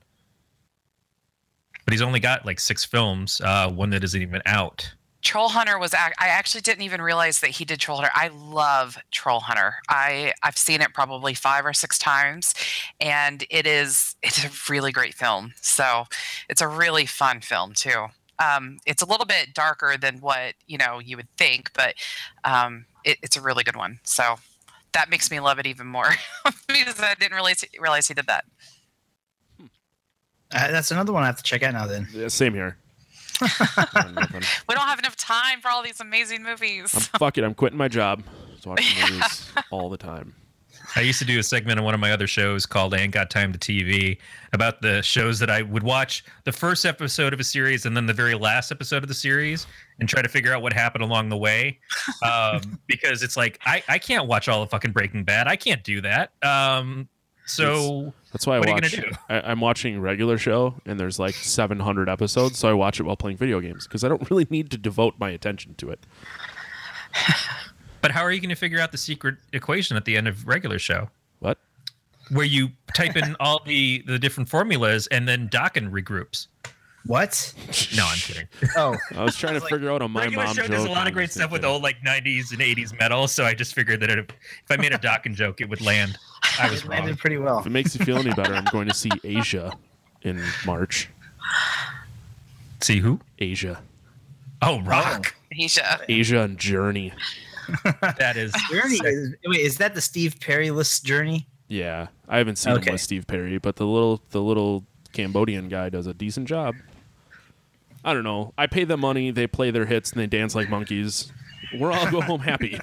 But 1.85 1.93
he's 1.95 2.03
only 2.03 2.21
got 2.21 2.45
like 2.47 2.61
six 2.61 2.85
films, 2.85 3.41
uh, 3.41 3.71
one 3.71 3.91
that 3.91 4.05
isn't 4.05 4.21
even 4.23 4.43
out. 4.47 4.93
Troll 5.23 5.51
Hunter 5.51 5.79
was 5.79 5.93
I 5.93 6.13
actually 6.19 6.63
didn't 6.63 6.83
even 6.83 7.03
realize 7.03 7.41
that 7.41 7.51
he 7.51 7.65
did 7.65 7.79
Troll 7.79 7.99
Hunter. 7.99 8.13
I 8.15 8.29
love 8.29 8.99
Troll 9.11 9.41
Hunter. 9.41 9.75
I 9.89 10.33
I've 10.43 10.57
seen 10.57 10.81
it 10.81 10.95
probably 10.95 11.35
5 11.35 11.67
or 11.67 11.73
6 11.73 11.99
times 11.99 12.55
and 13.01 13.45
it 13.51 13.67
is 13.67 14.17
it's 14.23 14.45
a 14.45 14.73
really 14.73 14.93
great 14.93 15.15
film. 15.15 15.53
So, 15.61 16.05
it's 16.49 16.61
a 16.61 16.69
really 16.69 17.07
fun 17.07 17.41
film 17.41 17.75
too. 17.75 18.07
Um, 18.39 18.79
it's 18.87 19.03
a 19.03 19.07
little 19.07 19.27
bit 19.27 19.53
darker 19.53 19.97
than 20.01 20.21
what, 20.21 20.55
you 20.67 20.79
know, 20.79 20.99
you 20.99 21.17
would 21.19 21.29
think, 21.37 21.71
but 21.75 21.95
um, 22.45 22.87
it, 23.05 23.19
it's 23.23 23.37
a 23.37 23.41
really 23.43 23.65
good 23.65 23.77
one. 23.77 24.01
So, 24.03 24.37
that 24.93 25.11
makes 25.11 25.31
me 25.31 25.41
love 25.41 25.59
it 25.59 25.67
even 25.67 25.87
more 25.87 26.11
because 26.67 27.01
I 27.01 27.15
didn't 27.15 27.35
realize 27.35 27.65
realize 27.79 28.09
he 28.09 28.15
did 28.15 28.27
that. 28.27 28.45
Uh, 30.53 30.71
that's 30.71 30.91
another 30.91 31.13
one 31.13 31.23
I 31.23 31.27
have 31.27 31.37
to 31.37 31.43
check 31.43 31.63
out 31.63 31.75
now. 31.75 31.87
Then 31.87 32.09
Yeah, 32.13 32.29
same 32.29 32.55
here. 32.55 32.77
I'm 33.41 34.15
nothing. 34.15 34.43
We 34.69 34.75
don't 34.75 34.87
have 34.87 34.99
enough 34.99 35.17
time 35.17 35.61
for 35.61 35.71
all 35.71 35.83
these 35.83 36.01
amazing 36.01 36.43
movies. 36.43 36.95
I'm 36.95 37.19
fuck 37.19 37.39
it. 37.39 37.45
I'm 37.45 37.55
quitting 37.55 37.79
my 37.79 37.89
job. 37.89 38.23
Just 38.55 38.67
watching 38.67 39.03
movies 39.11 39.53
all 39.71 39.89
the 39.89 39.97
time. 39.97 40.35
I 40.97 41.01
used 41.03 41.19
to 41.21 41.25
do 41.25 41.39
a 41.39 41.43
segment 41.43 41.79
on 41.79 41.85
one 41.85 41.95
of 41.95 42.01
my 42.01 42.11
other 42.13 42.27
shows 42.27 42.67
called 42.67 42.95
"Ain't 42.95 43.13
Got 43.13 43.31
Time 43.31 43.53
to 43.53 43.59
TV" 43.59 44.19
about 44.53 44.83
the 44.83 45.03
shows 45.03 45.39
that 45.39 45.51
I 45.51 45.63
would 45.63 45.83
watch 45.83 46.25
the 46.45 46.53
first 46.53 46.85
episode 46.85 47.33
of 47.33 47.41
a 47.41 47.45
series 47.45 47.87
and 47.87 47.97
then 47.97 48.07
the 48.07 48.13
very 48.13 48.35
last 48.35 48.73
episode 48.73 49.03
of 49.03 49.09
the 49.09 49.15
series 49.15 49.67
and 50.01 50.09
try 50.09 50.23
to 50.23 50.29
figure 50.29 50.53
out 50.53 50.63
what 50.63 50.73
happened 50.73 51.05
along 51.05 51.29
the 51.29 51.37
way. 51.37 51.79
Um, 52.23 52.79
because 52.87 53.23
it's 53.23 53.37
like 53.37 53.59
I, 53.65 53.83
I 53.89 53.99
can't 53.99 54.27
watch 54.27 54.49
all 54.49 54.63
of 54.63 54.71
fucking 54.71 54.93
Breaking 54.93 55.25
Bad. 55.25 55.49
I 55.49 55.57
can't 55.57 55.83
do 55.83 56.01
that. 56.03 56.33
Um, 56.43 57.09
so 57.51 58.13
That's 58.33 58.47
why 58.47 58.57
I 58.57 58.59
What 58.61 58.69
are 58.69 58.87
you 58.87 59.03
watch. 59.03 59.19
I, 59.29 59.41
I'm 59.41 59.61
watching 59.61 60.01
regular 60.01 60.39
show, 60.39 60.75
and 60.87 60.99
there's 60.99 61.19
like 61.19 61.35
700 61.35 62.09
episodes, 62.09 62.59
so 62.59 62.69
I 62.69 62.73
watch 62.73 63.01
it 63.01 63.05
while 63.05 63.17
playing 63.17 63.37
video 63.37 63.61
games 63.61 63.87
because 63.87 64.05
I 64.05 64.09
don't 64.09 64.29
really 64.31 64.47
need 64.51 64.71
to 64.71 64.79
devote 64.79 65.15
my 65.19 65.31
attention 65.31 65.75
to 65.77 65.91
it. 65.91 66.01
But 68.03 68.13
how 68.13 68.23
are 68.23 68.33
you 68.33 68.41
going 68.41 68.49
to 68.49 68.55
figure 68.55 68.81
out 68.81 68.93
the 68.93 68.99
secret 68.99 69.37
equation 69.53 69.97
at 69.97 70.05
the 70.07 70.17
end 70.17 70.27
of 70.27 70.47
regular 70.47 70.79
show, 70.79 71.11
What? 71.41 71.59
where 72.31 72.47
you 72.47 72.71
type 72.95 73.17
in 73.17 73.37
all 73.41 73.63
the 73.67 74.03
the 74.07 74.19
different 74.19 74.49
formulas 74.49 75.07
and 75.09 75.29
then 75.29 75.49
Dokken 75.49 75.91
regroups? 75.91 76.47
what? 77.07 77.53
No, 77.97 78.07
I'm 78.07 78.17
kidding. 78.19 78.49
Oh, 78.77 78.97
I 79.17 79.25
was 79.25 79.37
trying 79.37 79.55
to 79.55 79.61
like, 79.61 79.71
figure 79.71 79.91
out 79.91 80.01
a 80.01 80.09
my 80.09 80.25
regular 80.25 80.45
mom 80.45 80.55
show 80.57 80.63
joke. 80.63 80.71
does 80.71 80.85
a 80.85 80.91
lot 80.91 81.07
of 81.09 81.13
great 81.13 81.31
stuff 81.31 81.51
with 81.51 81.65
old 81.65 81.83
like 81.83 81.97
90s 82.01 82.53
and 82.53 82.61
80s 82.61 82.99
metal, 82.99 83.29
so 83.29 83.45
I 83.45 83.53
just 83.53 83.75
figured 83.75 84.01
that 84.01 84.11
if, 84.11 84.27
if 84.29 84.71
I 84.71 84.77
made 84.77 84.93
a 84.95 84.99
Dokken 84.99 85.35
joke, 85.35 85.61
it 85.61 85.69
would 85.69 85.81
land. 85.83 86.17
I 86.59 86.71
was 86.71 86.81
it 86.85 86.89
wrong. 86.89 86.99
landed 86.99 87.19
pretty 87.19 87.37
well. 87.39 87.59
If 87.61 87.67
it 87.67 87.71
makes 87.71 87.99
you 87.99 88.05
feel 88.05 88.19
any 88.19 88.33
better, 88.33 88.55
I'm 88.55 88.65
going 88.67 88.89
to 88.89 88.95
see 88.95 89.11
Asia 89.25 89.73
in 90.23 90.43
March. 90.67 91.09
See 92.81 92.99
who? 93.01 93.21
Asia, 93.39 93.81
Oh, 94.63 94.81
Rock. 94.83 95.35
He's 95.51 95.79
uh, 95.79 95.99
Asia, 96.09 96.41
and 96.43 96.59
Journey. 96.59 97.13
That 98.19 98.37
is. 98.37 98.53
Journey. 98.71 98.99
Is, 99.05 99.35
wait, 99.47 99.61
is 99.61 99.77
that 99.79 99.95
the 99.95 100.01
Steve 100.01 100.37
Perry-less 100.41 100.99
journey? 101.01 101.47
Yeah, 101.69 102.09
I 102.29 102.39
haven't 102.39 102.57
seen 102.57 102.73
Okay. 102.75 102.91
him 102.91 102.93
with 102.95 103.01
Steve 103.01 103.27
Perry, 103.29 103.59
but 103.59 103.77
the 103.77 103.87
little 103.87 104.21
the 104.31 104.41
little 104.43 104.85
Cambodian 105.13 105.69
guy 105.69 105.89
does 105.89 106.07
a 106.09 106.15
decent 106.15 106.49
job. 106.49 106.75
I 108.05 108.13
don't 108.13 108.25
know. 108.25 108.53
I 108.59 108.67
pay 108.67 108.83
them 108.85 109.01
money, 109.01 109.31
they 109.31 109.47
play 109.47 109.71
their 109.71 109.87
hits, 109.87 110.11
and 110.11 110.21
they 110.21 110.27
dance 110.27 110.55
like 110.57 110.69
monkeys. 110.69 111.31
We're 111.79 111.93
all 111.93 112.11
go 112.11 112.21
home 112.21 112.41
happy. 112.41 112.81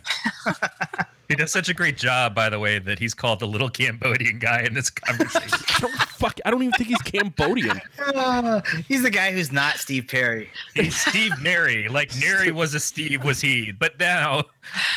He 1.27 1.35
does 1.35 1.51
such 1.51 1.67
a 1.69 1.73
great 1.73 1.97
job, 1.97 2.33
by 2.33 2.49
the 2.49 2.57
way, 2.59 2.79
that 2.79 2.99
he's 2.99 3.13
called 3.13 3.39
the 3.39 3.47
little 3.47 3.69
Cambodian 3.69 4.39
guy 4.39 4.61
in 4.63 4.73
this 4.73 4.89
conversation. 4.91 5.49
I 5.75 5.77
don't 5.81 5.93
fuck. 5.93 6.39
I 6.45 6.51
don't 6.51 6.61
even 6.63 6.73
think 6.73 6.89
he's 6.89 7.01
Cambodian. 7.01 7.81
Uh, 7.99 8.61
he's 8.87 9.03
the 9.03 9.09
guy 9.09 9.31
who's 9.31 9.51
not 9.51 9.75
Steve 9.77 10.07
Perry. 10.07 10.49
he's 10.73 10.95
Steve 10.99 11.33
Neri. 11.41 11.87
Like 11.89 12.11
Neri 12.17 12.51
was 12.51 12.73
a 12.73 12.79
Steve, 12.79 13.23
was 13.23 13.41
he? 13.41 13.71
But 13.71 13.99
now 13.99 14.43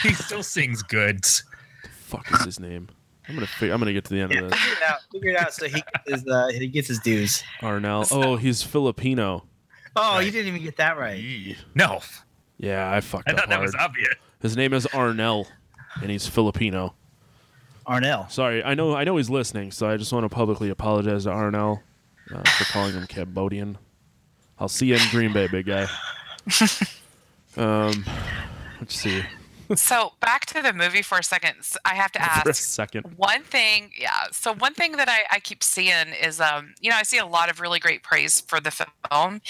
he 0.02 0.14
still 0.14 0.42
sings 0.42 0.82
goods. 0.82 1.42
Fuck 1.90 2.30
is 2.32 2.44
his 2.44 2.60
name? 2.60 2.88
I'm 3.28 3.34
gonna. 3.36 3.46
Fig- 3.46 3.70
I'm 3.70 3.78
gonna 3.78 3.92
get 3.92 4.04
to 4.06 4.14
the 4.14 4.20
end 4.20 4.32
Yeah, 4.32 4.40
of 4.42 4.50
this. 4.50 4.58
figure 4.60 4.76
it 4.76 4.82
out. 4.90 4.98
Figure 5.12 5.30
it 5.30 5.36
out 5.36 5.54
so 5.54 5.66
he 5.66 5.72
gets 5.74 6.10
his, 6.10 6.26
uh, 6.26 6.48
he 6.48 6.66
gets 6.66 6.88
his 6.88 6.98
dues. 7.00 7.42
Arnel. 7.60 8.06
Oh, 8.10 8.36
he's 8.36 8.62
Filipino. 8.62 9.44
Oh, 9.96 10.18
you 10.20 10.30
didn't 10.30 10.48
even 10.48 10.62
get 10.62 10.76
that 10.76 10.96
right. 10.98 11.56
No, 11.74 12.00
Yeah, 12.58 12.92
I 12.92 13.00
fucked 13.00 13.28
I 13.28 13.32
up 13.32 13.38
thought 13.40 13.48
that 13.48 13.60
was 13.60 13.74
obvious. 13.74 14.14
His 14.40 14.56
name 14.56 14.72
is 14.72 14.86
Arnel, 14.86 15.46
and 16.02 16.10
he's 16.10 16.26
Filipino. 16.26 16.94
Arnel. 17.86 18.30
Sorry, 18.30 18.62
I 18.62 18.74
know. 18.74 18.94
I 18.94 19.04
know 19.04 19.16
he's 19.16 19.30
listening, 19.30 19.72
so 19.72 19.88
I 19.88 19.96
just 19.96 20.12
want 20.12 20.24
to 20.24 20.28
publicly 20.28 20.70
apologize 20.70 21.24
to 21.24 21.30
Arnel 21.30 21.80
uh, 22.32 22.42
for 22.50 22.64
calling 22.72 22.92
him 22.92 23.06
Cambodian. 23.06 23.78
I'll 24.58 24.68
see 24.68 24.86
you 24.86 24.94
in 24.94 25.00
Green 25.10 25.32
Bay, 25.32 25.46
big 25.48 25.66
guy. 25.66 25.86
Um, 27.56 28.04
let's 28.78 28.94
see 28.94 29.24
so 29.74 30.12
back 30.20 30.46
to 30.46 30.62
the 30.62 30.72
movie 30.72 31.02
for 31.02 31.18
a 31.18 31.22
second. 31.22 31.54
S- 31.60 31.76
I 31.84 31.94
have 31.94 32.12
to 32.12 32.18
for 32.42 32.48
a 32.48 32.50
ask 32.50 32.62
second. 32.62 33.14
one 33.16 33.42
thing. 33.42 33.90
Yeah. 33.98 34.24
So 34.32 34.54
one 34.54 34.74
thing 34.74 34.92
that 34.92 35.08
I, 35.08 35.36
I 35.36 35.40
keep 35.40 35.62
seeing 35.62 36.08
is, 36.20 36.40
um, 36.40 36.74
you 36.80 36.90
know, 36.90 36.96
I 36.96 37.02
see 37.02 37.18
a 37.18 37.26
lot 37.26 37.50
of 37.50 37.60
really 37.60 37.78
great 37.78 38.02
praise 38.02 38.40
for 38.40 38.60
the 38.60 38.70
film, 38.70 39.40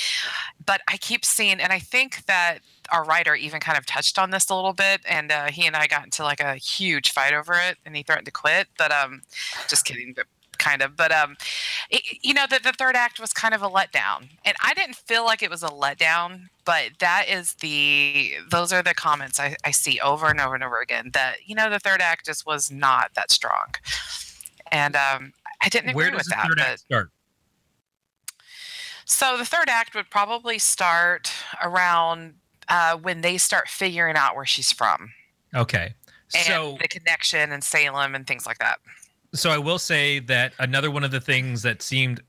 but 0.65 0.83
I 0.89 0.97
keep 0.97 1.25
seeing, 1.25 1.61
and 1.61 1.73
I 1.73 1.79
think 1.79 2.27
that 2.27 2.59
our 2.91 3.05
writer 3.05 3.35
even 3.35 3.61
kind 3.61 3.79
of 3.79 3.87
touched 3.87 4.19
on 4.19 4.31
this 4.31 4.51
a 4.51 4.55
little 4.55 4.73
bit, 4.73 5.01
and 5.09 5.31
uh, 5.33 5.47
he 5.47 5.67
and 5.67 5.77
I 5.77 5.87
got 5.87 6.05
into 6.05 6.23
like 6.23 6.41
a 6.41 6.55
huge 6.57 7.13
fight 7.13 7.33
over 7.33 7.55
it, 7.55 7.79
and 7.85 7.97
he 7.97 8.03
threatened 8.03 8.27
to 8.27 8.33
quit. 8.33 8.69
But 8.79 8.93
um, 8.93 9.23
just 9.69 9.85
kidding. 9.87 10.13
But 10.15 10.27
kind 10.61 10.83
of 10.83 10.95
but 10.95 11.11
um 11.11 11.37
it, 11.89 12.03
you 12.23 12.35
know 12.35 12.45
the, 12.49 12.61
the 12.63 12.73
third 12.73 12.95
act 12.95 13.19
was 13.19 13.33
kind 13.33 13.55
of 13.55 13.63
a 13.63 13.69
letdown 13.69 14.29
and 14.45 14.55
i 14.63 14.75
didn't 14.75 14.95
feel 14.95 15.25
like 15.25 15.43
it 15.43 15.49
was 15.51 15.63
a 15.63 15.69
letdown 15.69 16.43
but 16.67 16.91
that 16.99 17.25
is 17.29 17.55
the 17.55 18.35
those 18.51 18.71
are 18.73 18.83
the 18.83 18.93
comments 18.93 19.41
I, 19.41 19.57
I 19.65 19.71
see 19.71 19.99
over 20.01 20.29
and 20.29 20.39
over 20.39 20.55
and 20.55 20.63
over 20.63 20.79
again 20.81 21.13
that 21.15 21.37
you 21.47 21.55
know 21.55 21.71
the 21.71 21.79
third 21.79 22.03
act 22.03 22.27
just 22.27 22.45
was 22.45 22.71
not 22.71 23.15
that 23.15 23.31
strong 23.31 23.69
and 24.71 24.95
um 24.95 25.33
i 25.63 25.71
didn't 25.71 25.89
agree 25.89 26.05
Where 26.05 26.11
with 26.13 26.19
does 26.19 26.27
the 26.27 26.35
that 26.37 26.49
third 26.49 26.59
but 26.59 26.67
act 26.67 26.81
start? 26.81 27.11
so 29.07 29.39
the 29.39 29.47
third 29.47 29.71
act 29.71 29.95
would 29.95 30.11
probably 30.11 30.59
start 30.59 31.33
around 31.63 32.35
uh, 32.71 32.97
when 32.97 33.21
they 33.21 33.37
start 33.37 33.69
figuring 33.69 34.17
out 34.17 34.35
where 34.35 34.47
she's 34.47 34.73
from 34.73 35.13
Okay. 35.55 35.93
and 36.35 36.45
So 36.45 36.77
the 36.81 36.89
connection 36.89 37.53
and 37.53 37.63
salem 37.63 38.15
and 38.15 38.27
things 38.27 38.47
like 38.47 38.59
that 38.59 38.79
so 39.33 39.51
I 39.51 39.59
will 39.59 39.79
say 39.79 40.19
that 40.21 40.55
another 40.59 40.91
one 40.91 41.05
of 41.05 41.13
the 41.13 41.21
things 41.21 41.63
that 41.63 41.83
seemed 41.83 42.21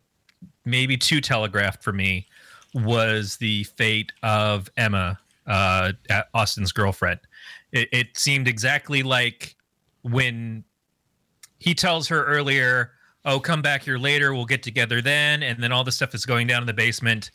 maybe 0.66 0.98
too 0.98 1.20
telegraphed 1.20 1.84
for 1.84 1.92
me 1.92 2.28
was 2.76 3.38
the 3.38 3.64
fate 3.64 4.12
of 4.22 4.70
Emma, 4.78 5.20
uh, 5.48 5.94
Austin's 6.36 6.72
girlfriend. 6.72 7.20
It, 7.72 7.90
it 7.92 8.08
seemed 8.18 8.48
exactly 8.48 9.02
like 9.02 9.56
when 10.04 10.64
he 11.58 11.74
tells 11.74 12.08
her 12.10 12.24
earlier, 12.26 12.92
"Oh, 13.26 13.40
come 13.40 13.62
back 13.64 13.82
here 13.82 13.98
later. 13.98 14.34
We'll 14.34 14.46
get 14.46 14.62
together 14.62 15.02
then," 15.02 15.42
and 15.42 15.62
then 15.62 15.72
all 15.72 15.84
the 15.84 15.92
stuff 15.92 16.14
is 16.14 16.26
going 16.26 16.46
down 16.48 16.62
in 16.62 16.68
the 16.68 16.74
basement. 16.74 17.32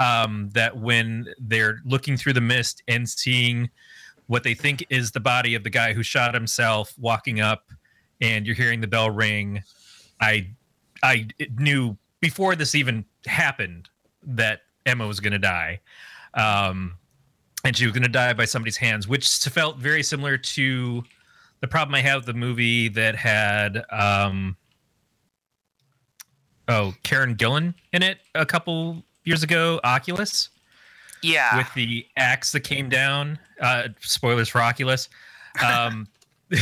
Um, 0.00 0.48
that 0.54 0.76
when 0.78 1.26
they're 1.38 1.80
looking 1.84 2.16
through 2.16 2.32
the 2.32 2.40
mist 2.40 2.82
and 2.88 3.06
seeing 3.06 3.68
what 4.30 4.44
they 4.44 4.54
think 4.54 4.86
is 4.90 5.10
the 5.10 5.20
body 5.20 5.56
of 5.56 5.64
the 5.64 5.70
guy 5.70 5.92
who 5.92 6.04
shot 6.04 6.32
himself 6.34 6.94
walking 6.96 7.40
up 7.40 7.70
and 8.20 8.46
you're 8.46 8.54
hearing 8.54 8.80
the 8.80 8.86
bell 8.86 9.10
ring 9.10 9.60
i 10.20 10.46
i 11.02 11.26
knew 11.58 11.96
before 12.20 12.54
this 12.54 12.76
even 12.76 13.04
happened 13.26 13.88
that 14.22 14.60
emma 14.86 15.04
was 15.04 15.18
going 15.18 15.32
to 15.32 15.38
die. 15.38 15.80
Um 16.34 16.94
and 17.64 17.76
she 17.76 17.84
was 17.84 17.92
going 17.92 18.04
to 18.04 18.08
die 18.08 18.32
by 18.32 18.44
somebody's 18.44 18.76
hands 18.76 19.08
which 19.08 19.28
felt 19.28 19.78
very 19.78 20.02
similar 20.02 20.38
to 20.38 21.02
the 21.60 21.66
problem 21.66 21.96
i 21.96 22.00
have 22.00 22.18
with 22.18 22.26
the 22.26 22.34
movie 22.34 22.88
that 22.88 23.16
had 23.16 23.82
um 23.90 24.56
oh 26.68 26.94
karen 27.02 27.34
gillan 27.34 27.74
in 27.92 28.02
it 28.02 28.18
a 28.36 28.46
couple 28.46 29.04
years 29.24 29.42
ago 29.42 29.78
oculus 29.84 30.48
yeah 31.22 31.56
with 31.58 31.72
the 31.74 32.06
axe 32.16 32.52
that 32.52 32.60
came 32.60 32.88
down. 32.88 33.38
Uh, 33.60 33.88
spoilers 34.00 34.48
for 34.48 34.60
Oculus. 34.62 35.08
Um, 35.62 36.08
they 36.48 36.58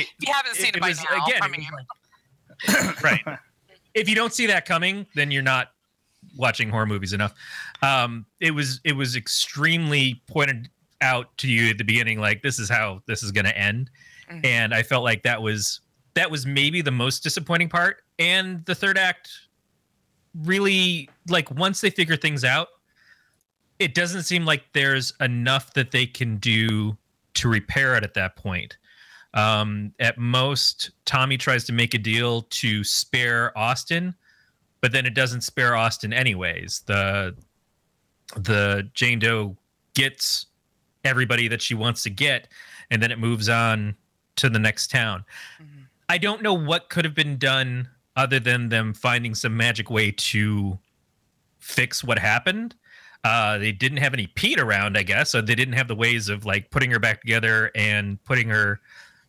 if 0.00 0.08
you 0.20 0.32
haven't 0.32 0.54
seen 0.54 0.68
it, 0.74 0.80
by 0.80 0.88
was- 0.90 0.98
now 1.10 1.24
again, 1.26 1.40
I 1.42 1.46
it 1.46 1.50
mean, 1.50 1.66
was 2.68 2.86
like- 2.86 3.02
right. 3.26 3.38
If 3.94 4.08
you 4.08 4.14
don't 4.14 4.32
see 4.32 4.46
that 4.46 4.64
coming, 4.64 5.06
then 5.14 5.30
you're 5.30 5.42
not 5.42 5.72
watching 6.36 6.70
horror 6.70 6.86
movies 6.86 7.12
enough. 7.12 7.34
Um, 7.82 8.24
it 8.40 8.52
was 8.52 8.80
it 8.84 8.94
was 8.96 9.16
extremely 9.16 10.22
pointed 10.28 10.68
out 11.00 11.36
to 11.38 11.48
you 11.48 11.70
at 11.70 11.78
the 11.78 11.84
beginning, 11.84 12.20
like 12.20 12.42
this 12.42 12.58
is 12.58 12.68
how 12.68 13.02
this 13.06 13.22
is 13.22 13.32
going 13.32 13.44
to 13.46 13.58
end, 13.58 13.90
Mhm. 14.30 14.46
and 14.46 14.72
I 14.74 14.82
felt 14.84 15.02
like 15.04 15.24
that 15.24 15.42
was 15.42 15.80
that 16.14 16.30
was 16.30 16.46
maybe 16.46 16.80
the 16.80 16.90
most 16.92 17.22
disappointing 17.22 17.68
part. 17.68 18.02
And 18.18 18.64
the 18.66 18.74
third 18.74 18.96
act 18.98 19.30
really 20.34 21.08
like 21.28 21.50
once 21.50 21.80
they 21.80 21.90
figure 21.90 22.16
things 22.16 22.44
out, 22.44 22.68
it 23.78 23.94
doesn't 23.94 24.22
seem 24.22 24.44
like 24.44 24.64
there's 24.72 25.12
enough 25.20 25.74
that 25.74 25.90
they 25.90 26.06
can 26.06 26.36
do 26.36 26.96
to 27.34 27.48
repair 27.48 27.96
it 27.96 28.04
at 28.04 28.14
that 28.14 28.36
point. 28.36 28.76
Um, 29.34 29.94
at 29.98 30.18
most, 30.18 30.90
Tommy 31.04 31.38
tries 31.38 31.64
to 31.64 31.72
make 31.72 31.94
a 31.94 31.98
deal 31.98 32.42
to 32.42 32.84
spare 32.84 33.56
Austin, 33.56 34.14
but 34.80 34.92
then 34.92 35.06
it 35.06 35.14
doesn't 35.14 35.40
spare 35.40 35.74
Austin 35.74 36.12
anyways. 36.12 36.82
The 36.86 37.36
the 38.36 38.88
Jane 38.94 39.18
Doe 39.18 39.56
gets 39.94 40.46
everybody 41.04 41.48
that 41.48 41.60
she 41.60 41.74
wants 41.74 42.02
to 42.04 42.10
get, 42.10 42.48
and 42.90 43.02
then 43.02 43.10
it 43.10 43.18
moves 43.18 43.48
on 43.48 43.96
to 44.36 44.48
the 44.48 44.58
next 44.58 44.90
town. 44.90 45.24
Mhm. 45.60 45.86
I 46.08 46.18
don't 46.18 46.42
know 46.42 46.54
what 46.54 46.88
could 46.88 47.04
have 47.04 47.14
been 47.14 47.36
done 47.38 47.88
other 48.16 48.38
than 48.38 48.68
them 48.68 48.94
finding 48.94 49.34
some 49.34 49.56
magic 49.56 49.90
way 49.90 50.10
to 50.10 50.78
fix 51.58 52.04
what 52.04 52.18
happened. 52.18 52.74
Uh, 53.24 53.56
they 53.58 53.72
didn't 53.72 53.98
have 53.98 54.12
any 54.12 54.26
Pete 54.26 54.58
around, 54.58 54.98
I 54.98 55.04
guess, 55.04 55.30
so 55.30 55.40
they 55.40 55.54
didn't 55.54 55.74
have 55.74 55.88
the 55.88 55.94
ways 55.94 56.28
of 56.28 56.44
like 56.44 56.70
putting 56.70 56.90
her 56.90 56.98
back 56.98 57.20
together 57.20 57.70
and 57.74 58.22
putting 58.24 58.48
her 58.48 58.80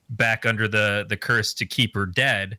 back 0.09 0.45
under 0.45 0.67
the 0.67 1.05
the 1.07 1.17
curse 1.17 1.53
to 1.55 1.65
keep 1.65 1.95
her 1.95 2.05
dead. 2.05 2.57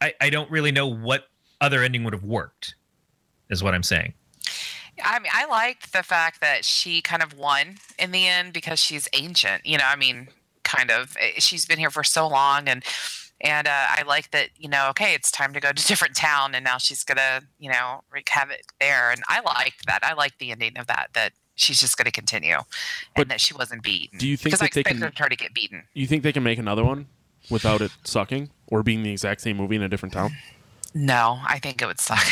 I 0.00 0.14
I 0.20 0.30
don't 0.30 0.50
really 0.50 0.72
know 0.72 0.88
what 0.88 1.28
other 1.60 1.82
ending 1.82 2.02
would 2.04 2.12
have 2.12 2.24
worked. 2.24 2.74
Is 3.48 3.62
what 3.62 3.74
I'm 3.74 3.84
saying. 3.84 4.14
I 5.04 5.18
mean, 5.18 5.30
I 5.32 5.46
liked 5.46 5.92
the 5.92 6.02
fact 6.02 6.40
that 6.40 6.64
she 6.64 7.00
kind 7.00 7.22
of 7.22 7.36
won 7.36 7.76
in 7.98 8.10
the 8.10 8.26
end 8.26 8.52
because 8.52 8.78
she's 8.78 9.08
ancient. 9.12 9.64
You 9.64 9.78
know, 9.78 9.84
I 9.86 9.94
mean, 9.94 10.28
kind 10.64 10.90
of. 10.90 11.16
She's 11.38 11.66
been 11.66 11.78
here 11.78 11.90
for 11.90 12.02
so 12.02 12.26
long, 12.26 12.66
and 12.66 12.82
and 13.40 13.66
uh, 13.66 13.70
I 13.90 14.02
like 14.06 14.30
that. 14.32 14.50
You 14.56 14.68
know, 14.68 14.88
okay, 14.90 15.14
it's 15.14 15.30
time 15.30 15.52
to 15.52 15.60
go 15.60 15.72
to 15.72 15.82
a 15.82 15.86
different 15.88 16.14
town, 16.16 16.54
and 16.54 16.64
now 16.64 16.78
she's 16.78 17.04
gonna, 17.04 17.42
you 17.58 17.70
know, 17.70 18.02
wreak 18.10 18.28
havoc 18.28 18.72
there. 18.80 19.10
And 19.10 19.22
I 19.28 19.40
liked 19.40 19.86
that. 19.86 20.00
I 20.04 20.14
like 20.14 20.38
the 20.38 20.50
ending 20.52 20.76
of 20.78 20.86
that. 20.86 21.08
That 21.14 21.32
she's 21.54 21.80
just 21.80 21.96
gonna 21.96 22.10
continue, 22.10 22.58
But 23.14 23.22
and 23.22 23.30
that 23.30 23.40
she 23.40 23.54
wasn't 23.54 23.82
beaten. 23.82 24.18
do 24.18 24.28
you 24.28 24.36
think 24.36 24.44
because 24.46 24.62
I 24.62 24.66
that 24.66 24.72
they 24.74 24.80
expected 24.80 25.14
can- 25.14 25.22
her 25.24 25.28
to 25.28 25.36
get 25.36 25.54
beaten. 25.54 25.84
You 25.94 26.06
think 26.06 26.22
they 26.22 26.32
can 26.32 26.42
make 26.42 26.58
another 26.58 26.84
one 26.84 27.06
without 27.50 27.80
it 27.80 27.92
sucking 28.04 28.50
or 28.66 28.82
being 28.82 29.02
the 29.02 29.10
exact 29.12 29.40
same 29.40 29.56
movie 29.56 29.76
in 29.76 29.82
a 29.82 29.88
different 29.88 30.12
town? 30.12 30.32
No, 30.94 31.40
I 31.46 31.58
think 31.58 31.82
it 31.82 31.86
would 31.86 32.00
suck. 32.00 32.24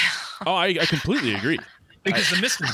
Oh, 0.46 0.54
I, 0.54 0.66
I 0.80 0.86
completely 0.88 1.34
agree. 1.34 1.58
Because 2.04 2.30
the 2.30 2.36
mystery 2.40 2.68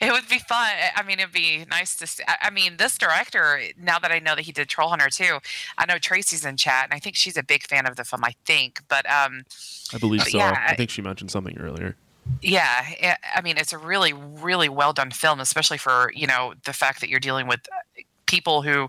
it 0.00 0.12
would 0.12 0.28
be 0.28 0.38
fun. 0.38 0.68
I 0.96 1.02
mean, 1.02 1.18
it'd 1.18 1.32
be 1.32 1.64
nice 1.70 1.96
to 1.96 2.06
see. 2.06 2.22
I 2.26 2.36
I 2.42 2.50
mean, 2.50 2.76
this 2.76 2.96
director, 2.96 3.60
now 3.80 3.98
that 3.98 4.10
I 4.12 4.18
know 4.20 4.34
that 4.34 4.42
he 4.44 4.52
did 4.52 4.68
Troll 4.68 4.88
Hunter 4.90 5.10
too, 5.10 5.38
I 5.78 5.86
know 5.86 5.98
Tracy's 5.98 6.44
in 6.44 6.56
chat, 6.56 6.84
and 6.84 6.94
I 6.94 6.98
think 6.98 7.16
she's 7.16 7.36
a 7.36 7.42
big 7.42 7.64
fan 7.64 7.86
of 7.86 7.96
the 7.96 8.04
film, 8.04 8.24
I 8.24 8.34
think. 8.46 8.80
But 8.88 9.04
um, 9.10 9.42
I 9.92 9.98
believe 9.98 10.22
so. 10.22 10.38
yeah, 10.38 10.54
I 10.68 10.72
I- 10.72 10.76
think 10.76 10.90
she 10.90 11.02
mentioned 11.02 11.30
something 11.30 11.58
earlier. 11.58 11.96
yeah, 12.40 13.16
I 13.36 13.42
mean, 13.42 13.58
it's 13.58 13.72
a 13.72 13.78
really, 13.78 14.12
really 14.14 14.68
well 14.70 14.92
done 14.94 15.10
film, 15.10 15.40
especially 15.40 15.76
for, 15.78 16.10
you 16.14 16.26
know, 16.26 16.54
the 16.64 16.72
fact 16.72 17.00
that 17.00 17.10
you're 17.10 17.20
dealing 17.20 17.46
with 17.46 17.60
uh, 17.70 18.02
people 18.26 18.62
who 18.62 18.88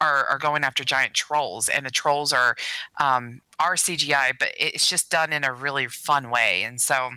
are, 0.00 0.24
are 0.26 0.38
going 0.38 0.62
after 0.62 0.84
giant 0.84 1.12
trolls, 1.14 1.68
and 1.68 1.84
the 1.84 1.90
trolls 1.90 2.32
are 2.32 2.54
um, 3.00 3.40
are 3.58 3.74
CGI, 3.74 4.38
but 4.38 4.50
it's 4.58 4.88
just 4.88 5.10
done 5.10 5.32
in 5.32 5.42
a 5.42 5.52
really 5.52 5.88
fun 5.88 6.30
way. 6.30 6.62
And 6.62 6.80
so, 6.80 7.10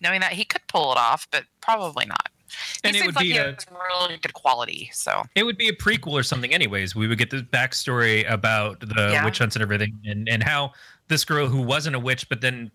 knowing 0.00 0.20
that 0.20 0.32
he 0.32 0.44
could 0.44 0.62
pull 0.68 0.92
it 0.92 0.98
off, 0.98 1.26
but 1.30 1.44
probably 1.60 2.06
not. 2.06 2.28
He 2.48 2.88
And 2.88 2.96
it 2.96 3.00
seems 3.00 3.06
would 3.06 3.16
like 3.16 3.24
be 3.24 3.36
a- 3.36 3.56
really 3.70 4.16
good 4.16 4.32
quality. 4.34 4.90
So 4.92 5.22
It 5.36 5.44
would 5.44 5.56
be 5.56 5.68
a 5.68 5.72
prequel 5.72 6.12
or 6.12 6.22
something, 6.24 6.52
anyways. 6.52 6.94
We 6.96 7.06
would 7.06 7.18
get 7.18 7.30
the 7.30 7.42
backstory 7.42 8.28
about 8.30 8.80
the 8.80 9.10
Yeah. 9.12 9.24
witch 9.24 9.38
hunts 9.38 9.54
and 9.56 9.62
everything, 9.62 10.00
and 10.04 10.28
and 10.28 10.42
how 10.42 10.72
this 11.08 11.24
girl 11.24 11.46
who 11.48 11.60
wasn't 11.62 11.94
a 11.96 11.98
witch 12.00 12.28
but 12.28 12.40
then 12.40 12.70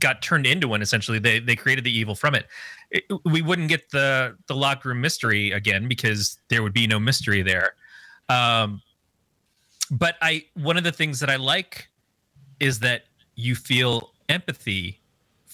got 0.00 0.22
turned 0.22 0.46
into 0.46 0.66
one. 0.66 0.82
Essentially, 0.82 1.18
they 1.18 1.38
they 1.38 1.54
created 1.54 1.84
the 1.84 1.92
evil 1.96 2.14
from 2.16 2.34
it. 2.34 2.46
it 2.90 3.04
we 3.24 3.42
wouldn't 3.42 3.68
get 3.68 3.90
the 3.90 4.36
the 4.48 4.56
locked 4.56 4.84
room 4.84 5.00
mystery 5.00 5.52
again 5.52 5.86
because 5.86 6.38
there 6.48 6.62
would 6.62 6.72
be 6.72 6.86
no 6.88 6.98
mystery 6.98 7.42
there. 7.42 7.74
Um, 8.28 8.82
but 9.90 10.16
I 10.22 10.46
one 10.54 10.76
of 10.76 10.82
the 10.84 10.92
things 10.92 11.20
that 11.20 11.30
I 11.30 11.36
like 11.36 11.88
is 12.60 12.78
that 12.80 13.04
you 13.36 13.54
feel 13.54 14.12
empathy 14.28 14.99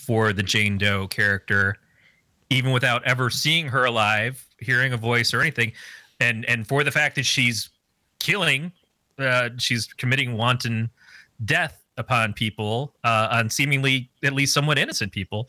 for 0.07 0.33
the 0.33 0.43
Jane 0.43 0.79
Doe 0.79 1.09
character, 1.09 1.77
even 2.51 2.73
without 2.73 3.05
ever 3.05 3.29
seeing 3.29 3.67
her 3.69 3.85
alive, 3.85 4.47
hearing 4.61 4.93
a 4.93 4.97
voice 4.97 5.35
or 5.35 5.41
anything, 5.41 5.73
and 6.21 6.45
and 6.47 6.67
for 6.67 6.85
the 6.85 6.93
fact 6.93 7.17
that 7.17 7.27
she's 7.27 7.71
killing, 8.21 8.73
uh, 9.19 9.51
she's 9.59 9.87
committing 9.87 10.37
wanton 10.37 10.89
death 11.45 11.83
upon 11.99 12.33
people, 12.33 12.95
uh, 13.05 13.29
on 13.31 13.51
seemingly 13.51 14.11
at 14.23 14.33
least 14.33 14.53
somewhat 14.53 14.79
innocent 14.79 15.13
people. 15.13 15.49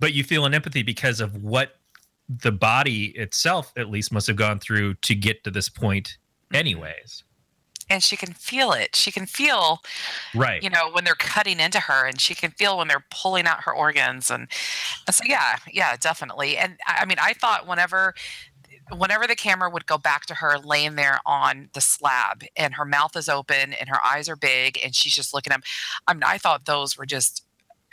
But 0.00 0.14
you 0.14 0.24
feel 0.24 0.46
an 0.46 0.54
empathy 0.54 0.82
because 0.82 1.20
of 1.20 1.36
what 1.42 1.76
the 2.28 2.52
body 2.52 3.06
itself, 3.16 3.72
at 3.76 3.90
least, 3.90 4.12
must 4.12 4.26
have 4.26 4.36
gone 4.36 4.58
through 4.58 4.94
to 4.94 5.14
get 5.14 5.44
to 5.44 5.50
this 5.50 5.68
point, 5.68 6.16
anyways. 6.54 7.24
And 7.90 8.02
she 8.02 8.16
can 8.16 8.32
feel 8.32 8.72
it. 8.72 8.94
She 8.96 9.10
can 9.12 9.26
feel 9.26 9.80
Right. 10.34 10.62
you 10.62 10.70
know 10.70 10.90
when 10.90 11.04
they're 11.04 11.14
cutting 11.14 11.60
into 11.60 11.80
her 11.80 12.06
and 12.06 12.20
she 12.20 12.34
can 12.34 12.50
feel 12.52 12.78
when 12.78 12.88
they're 12.88 13.04
pulling 13.10 13.46
out 13.46 13.64
her 13.64 13.72
organs 13.74 14.30
and, 14.30 14.48
and 15.06 15.14
so 15.14 15.24
yeah 15.26 15.56
yeah 15.70 15.96
definitely 15.96 16.56
and 16.56 16.78
i 16.86 17.04
mean 17.04 17.18
i 17.20 17.32
thought 17.34 17.66
whenever 17.66 18.14
whenever 18.96 19.26
the 19.26 19.36
camera 19.36 19.70
would 19.70 19.86
go 19.86 19.98
back 19.98 20.26
to 20.26 20.34
her 20.34 20.58
laying 20.58 20.96
there 20.96 21.18
on 21.26 21.68
the 21.72 21.80
slab 21.80 22.42
and 22.56 22.74
her 22.74 22.84
mouth 22.84 23.16
is 23.16 23.28
open 23.28 23.72
and 23.74 23.88
her 23.88 23.98
eyes 24.04 24.28
are 24.28 24.36
big 24.36 24.78
and 24.84 24.94
she's 24.94 25.14
just 25.14 25.32
looking 25.34 25.52
at 25.52 25.56
him 25.58 25.62
i 26.06 26.12
mean 26.14 26.22
i 26.24 26.38
thought 26.38 26.64
those 26.66 26.96
were 26.96 27.06
just 27.06 27.44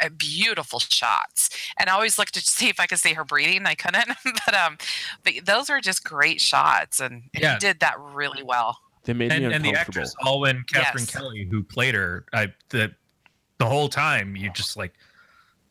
uh, 0.02 0.10
beautiful 0.18 0.80
shots 0.80 1.50
and 1.78 1.90
i 1.90 1.94
always 1.94 2.18
looked 2.18 2.34
to 2.34 2.42
see 2.42 2.70
if 2.70 2.80
i 2.80 2.86
could 2.86 3.00
see 3.00 3.14
her 3.14 3.24
breathing 3.26 3.66
i 3.66 3.76
couldn't 3.76 4.08
but 4.46 4.54
um 4.54 4.78
but 5.24 5.34
those 5.46 5.70
are 5.70 5.82
just 5.82 6.04
great 6.04 6.40
shots 6.42 7.00
and, 7.00 7.24
and 7.34 7.44
Yeah. 7.44 7.54
he 7.54 7.60
did 7.60 7.80
that 7.82 7.96
really 8.00 8.44
well 8.44 8.80
They 9.10 9.14
made 9.14 9.32
and, 9.32 9.48
me 9.48 9.54
and 9.56 9.66
the 9.66 9.74
actress 9.74 10.16
Olwen 10.24 10.68
Catherine 10.68 11.06
Yes. 11.06 11.10
Kelly 11.10 11.48
who 11.50 11.64
played 11.64 11.96
her, 11.96 12.26
I 12.32 12.54
the 12.70 12.94
the 13.58 13.66
whole 13.66 13.90
time 13.90 14.36
you 14.36 14.52
just 14.54 14.78
like, 14.78 14.94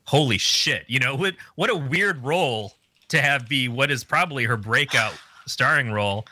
holy 0.06 0.38
shit! 0.38 0.84
You 0.88 0.98
know 0.98 1.14
what? 1.14 1.36
What 1.54 1.70
a 1.70 1.76
weird 1.76 2.24
role 2.24 2.72
to 3.10 3.22
have 3.22 3.48
be 3.48 3.68
what 3.68 3.92
is 3.92 4.02
probably 4.02 4.42
her 4.42 4.56
breakout 4.56 5.12
starring 5.46 5.92
role, 5.92 6.26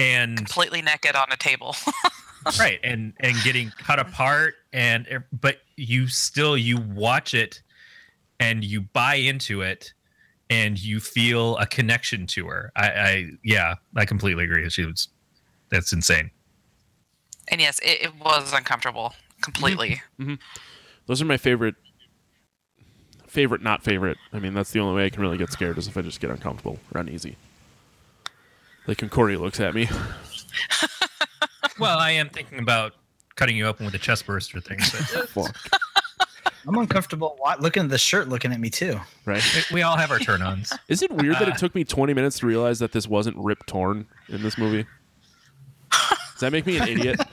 and 0.00 0.36
completely 0.36 0.82
naked 0.82 1.14
on 1.14 1.28
a 1.30 1.36
table 1.36 1.76
right 2.58 2.80
and 2.82 3.12
and 3.20 3.36
getting 3.44 3.70
cut 3.78 4.00
apart 4.00 4.56
and 4.72 5.06
er, 5.12 5.24
but 5.40 5.58
you 5.76 6.08
still 6.08 6.56
you 6.56 6.78
watch 6.78 7.34
it 7.34 7.62
and 8.40 8.64
you 8.64 8.80
buy 8.80 9.14
into 9.14 9.60
it 9.60 9.92
and 10.50 10.82
you 10.82 10.98
feel 10.98 11.56
a 11.58 11.66
connection 11.66 12.26
to 12.26 12.48
her. 12.48 12.72
I, 12.74 12.88
I 12.88 13.30
yeah, 13.44 13.76
I 13.94 14.04
completely 14.06 14.42
agree. 14.42 14.68
She 14.70 14.84
was 14.84 15.06
that's 15.70 15.92
insane. 15.92 16.32
And 17.50 17.60
yes 17.60 17.78
it, 17.80 18.02
it 18.02 18.14
was 18.16 18.52
uncomfortable 18.52 19.14
completely 19.40 20.02
Those 21.06 21.22
are 21.22 21.24
my 21.24 21.36
favorite. 21.38 21.74
Favorite, 23.26 23.62
not 23.62 23.82
favorite. 23.82 24.16
I 24.32 24.38
mean, 24.38 24.52
that's 24.54 24.72
the 24.72 24.80
only 24.80 24.94
way 24.96 25.04
I 25.06 25.10
can 25.10 25.22
really 25.22 25.36
get 25.38 25.50
scared 25.52 25.76
is 25.78 25.86
if 25.86 25.96
I 25.96 26.02
just 26.02 26.18
get 26.20 26.30
uncomfortable 26.30 26.78
or 26.94 27.00
uneasy. 27.00 27.36
Like 28.86 29.00
when 29.00 29.10
Corey 29.10 29.36
looks 29.36 29.60
at 29.60 29.74
me. 29.74 29.88
Well, 31.78 31.98
I 31.98 32.10
am 32.10 32.28
thinking 32.28 32.58
about 32.58 32.94
cutting 33.36 33.56
you 33.56 33.66
open 33.66 33.86
with 33.86 33.94
a 33.94 33.98
chest 33.98 34.26
burster 34.26 34.60
thing. 34.60 34.78
But 35.34 35.52
I'm 36.66 36.76
uncomfortable 36.76 37.38
looking 37.60 37.84
at 37.84 37.90
the 37.90 37.98
shirt 37.98 38.28
looking 38.28 38.52
at 38.52 38.58
me 38.58 38.68
too. 38.68 39.00
Right? 39.24 39.42
we 39.72 39.82
all 39.82 39.96
have 39.96 40.10
our 40.10 40.18
turn-ons. 40.18 40.72
Is 40.88 41.02
it 41.02 41.12
weird 41.12 41.36
that 41.36 41.46
Uh, 41.48 41.52
it 41.52 41.58
took 41.58 41.74
me 41.76 41.84
20 41.84 42.14
minutes 42.14 42.40
to 42.40 42.46
realize 42.46 42.80
that 42.80 42.90
this 42.92 43.06
wasn't 43.06 43.36
Rip 43.36 43.64
Torn 43.66 44.06
in 44.28 44.42
this 44.42 44.58
movie? 44.58 44.86
Does 46.38 46.42
that 46.42 46.52
make 46.52 46.66
me 46.66 46.78
an 46.78 46.86
idiot? 46.88 47.20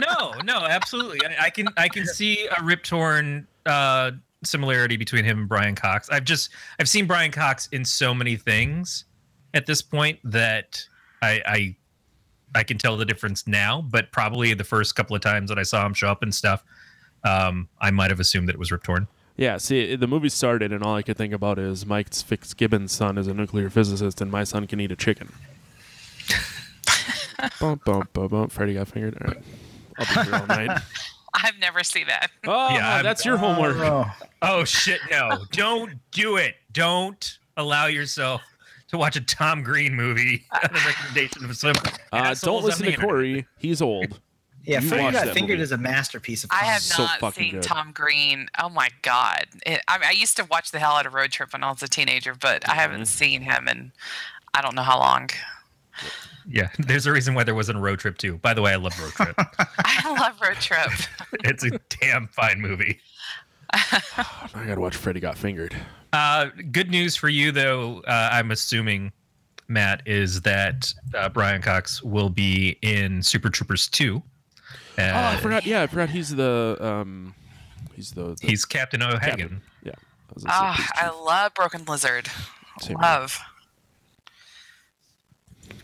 No, 0.00 0.32
no, 0.44 0.64
absolutely. 0.64 1.20
I, 1.26 1.46
I 1.46 1.50
can 1.50 1.68
I 1.76 1.88
can 1.88 2.06
see 2.06 2.46
a 2.46 2.62
Rip 2.62 2.84
Torn 2.84 3.46
uh, 3.66 4.12
similarity 4.42 4.96
between 4.96 5.26
him 5.26 5.40
and 5.40 5.48
Brian 5.48 5.74
Cox. 5.74 6.08
I've 6.08 6.24
just 6.24 6.50
I've 6.80 6.88
seen 6.88 7.06
Brian 7.06 7.30
Cox 7.30 7.68
in 7.70 7.84
so 7.84 8.14
many 8.14 8.36
things 8.36 9.04
at 9.52 9.66
this 9.66 9.82
point 9.82 10.20
that 10.24 10.82
I 11.20 11.42
I 11.46 11.76
I 12.54 12.62
can 12.62 12.78
tell 12.78 12.96
the 12.96 13.04
difference 13.04 13.46
now. 13.46 13.82
But 13.82 14.10
probably 14.10 14.54
the 14.54 14.64
first 14.64 14.96
couple 14.96 15.14
of 15.14 15.20
times 15.20 15.50
that 15.50 15.58
I 15.58 15.64
saw 15.64 15.84
him 15.84 15.92
show 15.92 16.08
up 16.08 16.22
and 16.22 16.34
stuff, 16.34 16.64
um, 17.24 17.68
I 17.78 17.90
might 17.90 18.10
have 18.10 18.20
assumed 18.20 18.48
that 18.48 18.54
it 18.54 18.58
was 18.58 18.72
Rip 18.72 18.84
Torn. 18.84 19.06
Yeah, 19.36 19.58
see, 19.58 19.96
the 19.96 20.06
movie 20.06 20.30
started, 20.30 20.72
and 20.72 20.82
all 20.82 20.94
I 20.94 21.02
could 21.02 21.16
think 21.16 21.34
about 21.34 21.58
is 21.58 21.84
Mike 21.84 22.14
Fitzgibbon's 22.14 22.92
son 22.92 23.18
is 23.18 23.26
a 23.26 23.34
nuclear 23.34 23.68
physicist, 23.68 24.20
and 24.20 24.30
my 24.30 24.44
son 24.44 24.66
can 24.66 24.80
eat 24.80 24.92
a 24.92 24.96
chicken. 24.96 25.32
Bump, 27.60 27.84
bump, 27.84 28.12
bump, 28.12 28.30
bump. 28.30 28.52
Freddy 28.52 28.74
got 28.74 28.88
fingered. 28.88 29.16
All 29.20 29.28
right. 29.28 29.42
I'll 29.98 30.24
be 30.24 30.30
here 30.30 30.38
all 30.40 30.46
night. 30.46 30.80
I've 31.34 31.58
never 31.58 31.82
seen 31.82 32.06
that. 32.06 32.30
Oh, 32.46 32.68
Yeah, 32.74 32.94
I'm- 32.96 33.04
that's 33.04 33.24
your 33.24 33.36
homework. 33.36 33.76
Oh. 33.78 34.06
Oh 34.42 34.64
shit! 34.64 35.00
No, 35.10 35.38
don't 35.52 35.94
do 36.10 36.36
it. 36.36 36.56
Don't 36.72 37.38
allow 37.56 37.86
yourself 37.86 38.42
to 38.88 38.98
watch 38.98 39.16
a 39.16 39.20
Tom 39.22 39.62
Green 39.62 39.94
movie 39.94 40.44
on 40.52 40.60
the 40.72 40.80
recommendation 40.86 41.44
of 41.46 41.56
some. 41.56 41.74
Uh, 42.12 42.16
assholes 42.16 42.40
don't 42.42 42.64
listen 42.64 42.84
the 42.84 42.92
to 42.92 42.94
internet. 42.96 43.08
Corey. 43.10 43.46
He's 43.58 43.80
old. 43.80 44.20
Yeah, 44.66 44.80
You 44.80 44.88
Freddy 44.88 45.02
Got 45.12 45.24
that 45.26 45.34
Fingered 45.34 45.54
movie. 45.58 45.62
is 45.62 45.72
a 45.72 45.78
masterpiece 45.78 46.44
of 46.44 46.50
I 46.52 46.64
have 46.64 46.80
so 46.82 47.02
not 47.04 47.20
fucking 47.20 47.42
seen 47.42 47.52
good. 47.54 47.62
Tom 47.62 47.92
Green. 47.92 48.48
Oh 48.58 48.68
my 48.68 48.88
god! 49.02 49.46
It, 49.66 49.80
I, 49.88 49.98
mean, 49.98 50.08
I 50.08 50.12
used 50.12 50.36
to 50.36 50.44
watch 50.50 50.70
the 50.72 50.78
hell 50.78 50.92
out 50.92 51.06
of 51.06 51.14
Road 51.14 51.30
Trip 51.32 51.52
when 51.52 51.62
I 51.64 51.70
was 51.70 51.82
a 51.82 51.88
teenager, 51.88 52.34
but 52.34 52.66
I 52.68 52.72
Mm-hmm. 52.72 52.80
haven't 52.80 53.06
seen 53.06 53.40
him 53.42 53.66
in 53.68 53.92
I 54.54 54.60
don't 54.62 54.74
know 54.74 54.82
how 54.82 54.98
long. 54.98 55.30
Yeah, 56.48 56.68
there's 56.78 57.06
a 57.06 57.12
reason 57.12 57.34
why 57.34 57.44
there 57.44 57.54
wasn't 57.54 57.78
a 57.78 57.80
road 57.80 57.98
trip 57.98 58.18
too. 58.18 58.38
By 58.38 58.54
the 58.54 58.62
way, 58.62 58.72
I 58.72 58.76
love 58.76 58.98
Road 59.00 59.12
Trip. 59.12 59.34
I 59.78 60.12
love 60.18 60.40
Road 60.40 60.56
Trip. 60.56 60.90
it's 61.44 61.64
a 61.64 61.78
damn 62.00 62.28
fine 62.28 62.60
movie. 62.60 63.00
I 63.72 64.64
gotta 64.66 64.80
watch 64.80 64.96
Freddy 64.96 65.20
Got 65.20 65.36
Fingered. 65.36 65.74
Uh, 66.12 66.46
good 66.70 66.90
news 66.90 67.16
for 67.16 67.28
you, 67.28 67.50
though. 67.50 68.00
Uh, 68.06 68.28
I'm 68.32 68.50
assuming, 68.52 69.10
Matt, 69.68 70.02
is 70.06 70.42
that 70.42 70.92
uh, 71.14 71.28
Brian 71.28 71.60
Cox 71.60 72.02
will 72.02 72.28
be 72.28 72.78
in 72.82 73.22
Super 73.22 73.50
Troopers 73.50 73.88
2. 73.88 74.16
Uh, 74.16 74.20
Oh, 75.00 75.02
I 75.02 75.36
forgot. 75.38 75.66
Yeah, 75.66 75.82
I 75.82 75.86
forgot. 75.88 76.10
He's 76.10 76.30
the 76.30 76.76
um, 76.80 77.34
he's 77.96 78.12
the, 78.12 78.36
the 78.40 78.46
He's 78.46 78.64
Captain 78.64 79.02
O'Hagan. 79.02 79.20
captain. 79.20 79.62
Yeah. 79.82 79.92
I 79.96 80.32
was 80.34 80.44
Ah, 80.46 80.88
I 80.94 81.10
love 81.24 81.52
Broken 81.54 81.84
Lizard. 81.84 82.28
Same 82.80 82.90
here. 82.90 82.98
Love. 83.02 83.40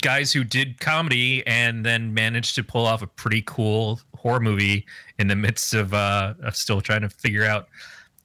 Guys 0.03 0.32
who 0.32 0.44
did 0.44 0.80
comedy 0.80 1.46
and 1.46 1.84
then 1.84 2.14
managed 2.14 2.55
to 2.57 2.64
pull 2.64 2.86
off 2.86 3.03
a 3.03 3.07
pretty 3.07 3.42
cool 3.46 4.01
horror 4.16 4.40
movie 4.40 4.86
in 5.18 5.28
the 5.28 5.36
midst 5.36 5.74
of, 5.74 5.92
uh, 5.94 6.34
of 6.42 6.57
still 6.57 6.80
trying 6.80 7.03
to 7.03 7.09
figure 7.09 7.44
out 7.44 7.68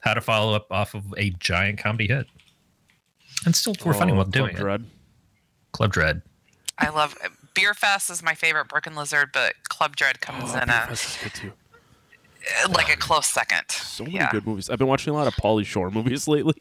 how 0.00 0.14
to 0.14 0.20
follow 0.20 0.54
up 0.54 0.66
off 0.70 0.94
of 0.94 1.04
a 1.16 1.30
giant 1.38 1.78
comedy 1.78 2.06
hit. 2.08 2.26
And 3.44 3.54
still 3.54 3.74
we're 3.84 3.92
funny 3.94 4.12
Oh, 4.12 4.16
while 4.16 4.24
Club 4.24 4.32
doing 4.32 4.56
it. 4.56 4.80
Club 5.72 5.92
Dread. 5.92 6.22
I 6.78 6.88
love 6.90 7.16
Beer 7.54 7.74
Fest 7.74 8.10
is 8.10 8.22
my 8.22 8.34
favorite 8.34 8.68
Broken 8.68 8.94
Lizard, 8.94 9.30
but 9.32 9.54
Club 9.68 9.96
Dread 9.96 10.20
comes 10.20 10.52
Oh, 10.54 10.58
in 10.58 10.66
Beer 10.68 10.76
a, 10.84 10.86
Fest 10.88 11.16
is 11.18 11.22
good 11.22 11.34
too. 11.34 11.52
like 12.72 12.92
a 12.92 12.96
close 12.96 13.26
second. 13.26 13.62
So 13.70 14.04
many 14.04 14.16
yeah. 14.16 14.30
good 14.30 14.46
movies. 14.46 14.70
I've 14.70 14.78
been 14.78 14.86
watching 14.88 15.12
a 15.12 15.16
lot 15.16 15.26
of 15.26 15.34
Pauly 15.34 15.64
Shore 15.66 15.90
movies 15.90 16.28
lately. 16.28 16.54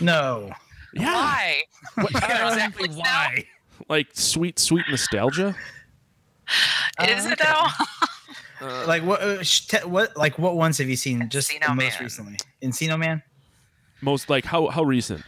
No. 0.00 0.52
Yeah, 0.92 1.14
Why? 1.14 1.62
What, 1.94 2.10
exactly 2.14 2.88
Netflix 2.88 2.96
now? 2.96 3.02
why? 3.02 3.44
Like 3.88 4.08
sweet, 4.12 4.58
sweet 4.58 4.84
nostalgia. 4.90 5.48
Is 7.08 7.26
Oh, 7.26 7.30
it 7.30 7.40
okay. 7.40 7.44
though? 7.44 7.66
Like 8.86 9.02
what? 9.04 9.22
Uh, 9.22 9.42
sh- 9.42 9.68
te- 9.68 9.86
what? 9.86 10.14
Like 10.18 10.38
what 10.38 10.54
ones 10.54 10.76
have 10.78 10.88
you 10.90 10.96
seen? 10.96 11.30
Just 11.30 11.50
Encino 11.50 11.68
the 11.68 11.74
most 11.76 11.94
Man. 11.94 12.02
recently. 12.02 12.36
Encino 12.62 12.98
Man. 12.98 13.22
Most 14.02 14.28
like 14.28 14.44
how 14.44 14.68
how 14.68 14.82
recent? 14.82 15.22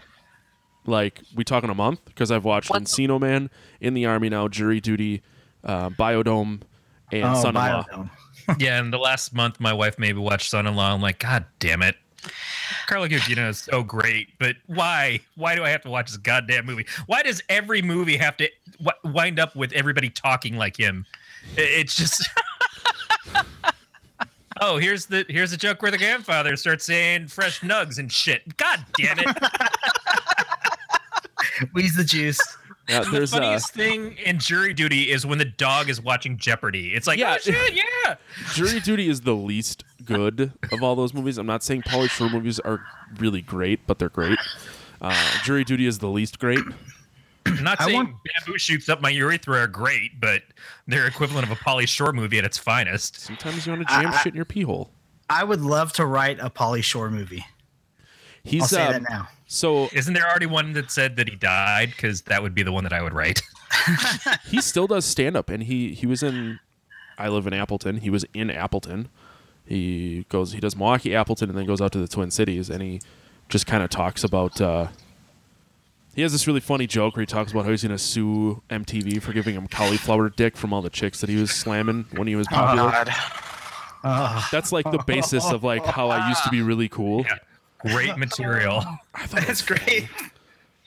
Like 0.84 1.18
we 1.34 1.42
talking 1.42 1.70
a 1.70 1.74
month? 1.74 2.04
Because 2.04 2.30
I've 2.30 2.44
watched 2.44 2.68
What- 2.68 2.82
Encino 2.82 3.18
Man, 3.18 3.48
In 3.80 3.94
the 3.94 4.04
Army 4.04 4.28
Now, 4.28 4.48
Jury 4.48 4.80
Duty, 4.80 5.22
uh, 5.64 5.88
Biodome, 5.88 6.60
and 7.10 7.24
oh, 7.24 7.34
Son-in-Law. 7.40 7.84
Biodome. 7.90 8.10
Yeah, 8.58 8.78
and 8.80 8.92
the 8.92 8.98
last 8.98 9.32
month 9.32 9.60
my 9.60 9.72
wife 9.72 9.98
maybe 9.98 10.18
watched 10.18 10.50
Son-in-Law. 10.50 10.92
I'm 10.92 11.00
like, 11.00 11.18
God 11.20 11.46
damn 11.58 11.80
it. 11.80 11.96
Carla 12.86 13.08
Gugino 13.08 13.48
is 13.48 13.58
so 13.58 13.82
great, 13.82 14.28
but 14.38 14.56
why? 14.66 15.20
Why 15.36 15.54
do 15.54 15.64
I 15.64 15.70
have 15.70 15.82
to 15.82 15.90
watch 15.90 16.10
this 16.10 16.16
goddamn 16.16 16.66
movie? 16.66 16.86
Why 17.06 17.22
does 17.22 17.42
every 17.48 17.82
movie 17.82 18.16
have 18.16 18.36
to 18.38 18.48
w- 18.82 19.14
wind 19.14 19.38
up 19.38 19.54
with 19.56 19.72
everybody 19.72 20.10
talking 20.10 20.56
like 20.56 20.76
him? 20.76 21.06
It's 21.56 21.96
just. 21.96 22.28
oh, 24.60 24.78
here's 24.78 25.06
the 25.06 25.24
here's 25.28 25.50
the 25.50 25.56
joke 25.56 25.82
where 25.82 25.90
the 25.90 25.98
grandfather 25.98 26.56
starts 26.56 26.84
saying 26.84 27.28
fresh 27.28 27.60
nugs 27.60 27.98
and 27.98 28.10
shit. 28.10 28.56
God 28.56 28.84
damn 28.96 29.18
it! 29.18 29.26
Wheeze 31.72 31.94
the 31.94 32.04
juice. 32.04 32.40
Yeah, 32.88 33.00
the 33.04 33.10
there's 33.10 33.32
uh, 33.32 33.38
funniest 33.38 33.72
thing 33.74 34.16
in 34.24 34.38
jury 34.38 34.74
duty 34.74 35.10
is 35.10 35.24
when 35.24 35.38
the 35.38 35.44
dog 35.44 35.88
is 35.88 36.00
watching 36.00 36.36
Jeopardy. 36.36 36.94
It's 36.94 37.06
like, 37.06 37.18
Yeah. 37.18 37.34
oh 37.36 37.38
shit, 37.38 37.74
yeah. 37.74 38.14
Jury 38.54 38.80
Duty 38.80 39.08
is 39.08 39.20
the 39.22 39.34
least 39.34 39.84
good 40.04 40.52
of 40.72 40.82
all 40.82 40.94
those 40.96 41.14
movies. 41.14 41.38
I'm 41.38 41.46
not 41.46 41.62
saying 41.62 41.82
Pauly 41.82 42.08
Shore 42.10 42.28
movies 42.28 42.58
are 42.60 42.80
really 43.18 43.40
great, 43.42 43.86
but 43.86 43.98
they're 43.98 44.08
great. 44.08 44.38
Uh, 45.00 45.14
Jury 45.44 45.64
Duty 45.64 45.86
is 45.86 45.98
the 45.98 46.08
least 46.08 46.38
great. 46.38 46.58
I'm 47.46 47.62
not 47.64 47.80
saying 47.82 47.94
want- 47.96 48.16
bamboo 48.44 48.58
shoots 48.58 48.88
up 48.88 49.00
my 49.00 49.10
urethra 49.10 49.58
are 49.60 49.66
great, 49.66 50.20
but 50.20 50.42
they're 50.86 51.06
equivalent 51.06 51.44
of 51.46 51.52
a 51.52 51.56
Pauly 51.60 51.86
Shore 51.88 52.12
movie 52.12 52.38
at 52.38 52.44
its 52.44 52.58
finest. 52.58 53.20
Sometimes 53.20 53.66
you 53.66 53.72
want 53.72 53.86
to 53.88 53.94
jam 53.94 54.06
I- 54.06 54.10
I- 54.10 54.16
shit 54.22 54.32
in 54.32 54.36
your 54.36 54.44
pee 54.44 54.62
hole. 54.62 54.90
I 55.30 55.44
would 55.44 55.60
love 55.62 55.92
to 55.94 56.04
write 56.06 56.38
a 56.40 56.50
Pauly 56.50 56.82
Shore 56.84 57.10
movie. 57.10 57.44
He's 58.44 58.62
I'll 58.62 58.68
say 58.68 58.86
um, 58.86 58.92
that 58.92 59.02
now. 59.08 59.28
so 59.46 59.88
Isn't 59.92 60.14
there 60.14 60.28
already 60.28 60.46
one 60.46 60.72
that 60.72 60.90
said 60.90 61.16
that 61.16 61.28
he 61.28 61.36
died? 61.36 61.90
Because 61.90 62.22
that 62.22 62.42
would 62.42 62.54
be 62.54 62.62
the 62.62 62.72
one 62.72 62.84
that 62.84 62.92
I 62.92 63.02
would 63.02 63.14
write. 63.14 63.42
he 64.46 64.60
still 64.60 64.86
does 64.86 65.04
stand 65.04 65.36
up, 65.36 65.48
and 65.48 65.62
he 65.62 65.94
he 65.94 66.06
was 66.06 66.22
in. 66.22 66.58
I 67.18 67.28
live 67.28 67.46
in 67.46 67.52
Appleton. 67.52 67.98
He 67.98 68.10
was 68.10 68.24
in 68.34 68.50
Appleton. 68.50 69.08
He 69.64 70.26
goes. 70.28 70.52
He 70.52 70.60
does 70.60 70.76
Milwaukee, 70.76 71.14
Appleton, 71.14 71.48
and 71.48 71.58
then 71.58 71.66
goes 71.66 71.80
out 71.80 71.92
to 71.92 71.98
the 71.98 72.08
Twin 72.08 72.30
Cities, 72.30 72.68
and 72.68 72.82
he 72.82 73.00
just 73.48 73.66
kind 73.66 73.82
of 73.82 73.90
talks 73.90 74.24
about. 74.24 74.60
Uh, 74.60 74.88
he 76.14 76.20
has 76.22 76.32
this 76.32 76.46
really 76.46 76.60
funny 76.60 76.86
joke 76.86 77.16
where 77.16 77.22
he 77.22 77.26
talks 77.26 77.52
about 77.52 77.64
how 77.64 77.70
he's 77.70 77.82
going 77.82 77.96
to 77.96 77.98
sue 77.98 78.62
MTV 78.68 79.22
for 79.22 79.32
giving 79.32 79.54
him 79.54 79.66
cauliflower 79.66 80.28
dick 80.28 80.58
from 80.58 80.74
all 80.74 80.82
the 80.82 80.90
chicks 80.90 81.22
that 81.22 81.30
he 81.30 81.36
was 81.36 81.50
slamming 81.50 82.04
when 82.16 82.26
he 82.26 82.36
was 82.36 82.46
popular. 82.48 82.90
God. 82.90 83.08
Oh, 84.04 84.48
That's 84.52 84.72
like 84.72 84.90
the 84.90 85.02
basis 85.06 85.50
of 85.50 85.64
like 85.64 85.86
how 85.86 86.10
I 86.10 86.28
used 86.28 86.44
to 86.44 86.50
be 86.50 86.60
really 86.60 86.88
cool. 86.88 87.22
Yeah. 87.22 87.38
Great 87.82 88.10
oh. 88.14 88.16
material. 88.16 88.84
I 89.14 89.26
thought 89.26 89.46
that's 89.46 89.62
great. 89.62 90.08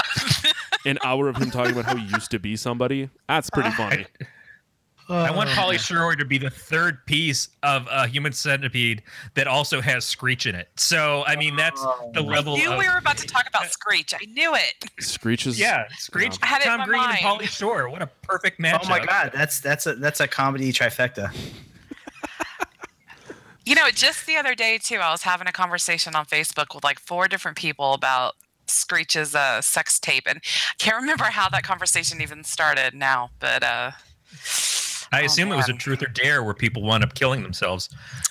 an 0.86 0.98
hour 1.04 1.30
of 1.30 1.38
him 1.38 1.52
talking 1.52 1.74
about 1.74 1.86
how 1.86 1.96
he 1.96 2.06
used 2.08 2.32
to 2.32 2.40
be 2.40 2.56
somebody. 2.56 3.10
That's 3.28 3.50
pretty 3.50 3.70
uh, 3.70 3.74
funny. 3.74 4.06
I 5.08 5.30
want 5.32 5.50
Oh, 5.50 5.54
Pauly 5.54 5.78
Shore 5.78 6.16
to 6.16 6.26
be 6.26 6.40
the 6.40 6.50
third 6.50 7.06
piece 7.06 7.50
of 7.62 7.88
a 7.92 8.08
human 8.08 8.34
centipede 8.34 9.04
that 9.36 9.48
also 9.48 9.80
has 9.80 10.04
Screech 10.04 10.48
in 10.48 10.56
it. 10.56 10.68
So, 10.78 11.24
I 11.28 11.36
mean, 11.36 11.56
that's 11.56 11.80
oh. 11.84 12.12
the 12.14 12.22
Oh. 12.22 12.24
level 12.24 12.58
knew 12.58 12.72
of. 12.72 12.80
we 12.80 12.90
were 12.90 12.98
about 12.98 13.18
to 13.18 13.28
talk 13.28 13.48
about 13.48 13.68
Screech. 13.72 14.14
I 14.16 14.26
knew 14.26 14.56
it. 14.56 14.86
Screech 15.00 15.46
is 15.46 15.60
yeah, 15.60 15.86
Screech, 15.98 16.38
I 16.42 16.48
had 16.48 16.62
it 16.62 16.66
in 16.66 16.70
Tom 16.72 16.80
my 16.80 16.86
Green, 16.86 17.02
and. 17.02 17.18
Pauly 17.20 17.48
Shore. 17.48 17.88
What 17.90 18.02
a 18.02 18.08
perfect 18.24 18.60
matchup. 18.60 18.80
Oh 18.86 18.90
my 18.90 19.06
god, 19.06 19.32
that's 19.34 19.60
that's 19.60 19.86
a 19.86 19.96
that's 19.96 20.22
a 20.22 20.28
comedy 20.28 20.74
trifecta. 20.74 21.32
You 23.66 23.74
know, 23.76 23.90
just 23.90 24.26
the 24.28 24.38
other 24.38 24.54
day 24.56 24.78
too, 24.78 24.98
I 24.98 25.12
was 25.12 25.24
having 25.24 25.48
a 25.48 25.52
conversation 25.52 26.16
on 26.16 26.26
Facebook 26.26 26.76
with 26.76 26.84
like 26.84 27.00
four 27.00 27.28
different 27.28 27.58
people 27.58 27.94
about 27.94 28.36
Screech's 28.68 29.34
uh, 29.36 29.62
sex 29.62 30.00
tape, 30.00 30.24
and 30.28 30.38
I 30.40 30.74
can't 30.78 30.98
remember 31.02 31.26
how 31.26 31.50
that 31.50 31.64
conversation 31.64 32.22
even 32.22 32.44
started 32.44 32.94
now. 32.94 33.30
But 33.40 33.64
uh, 33.64 33.92
I 35.12 35.22
Oh, 35.22 35.26
assume 35.26 35.52
it 35.52 35.56
was 35.56 35.70
a 35.70 35.74
truth 35.74 36.04
or 36.04 36.08
dare 36.08 36.44
where 36.44 36.54
people 36.54 36.82
wound 36.84 37.04
up 37.04 37.16
killing 37.16 37.42
themselves. 37.44 37.90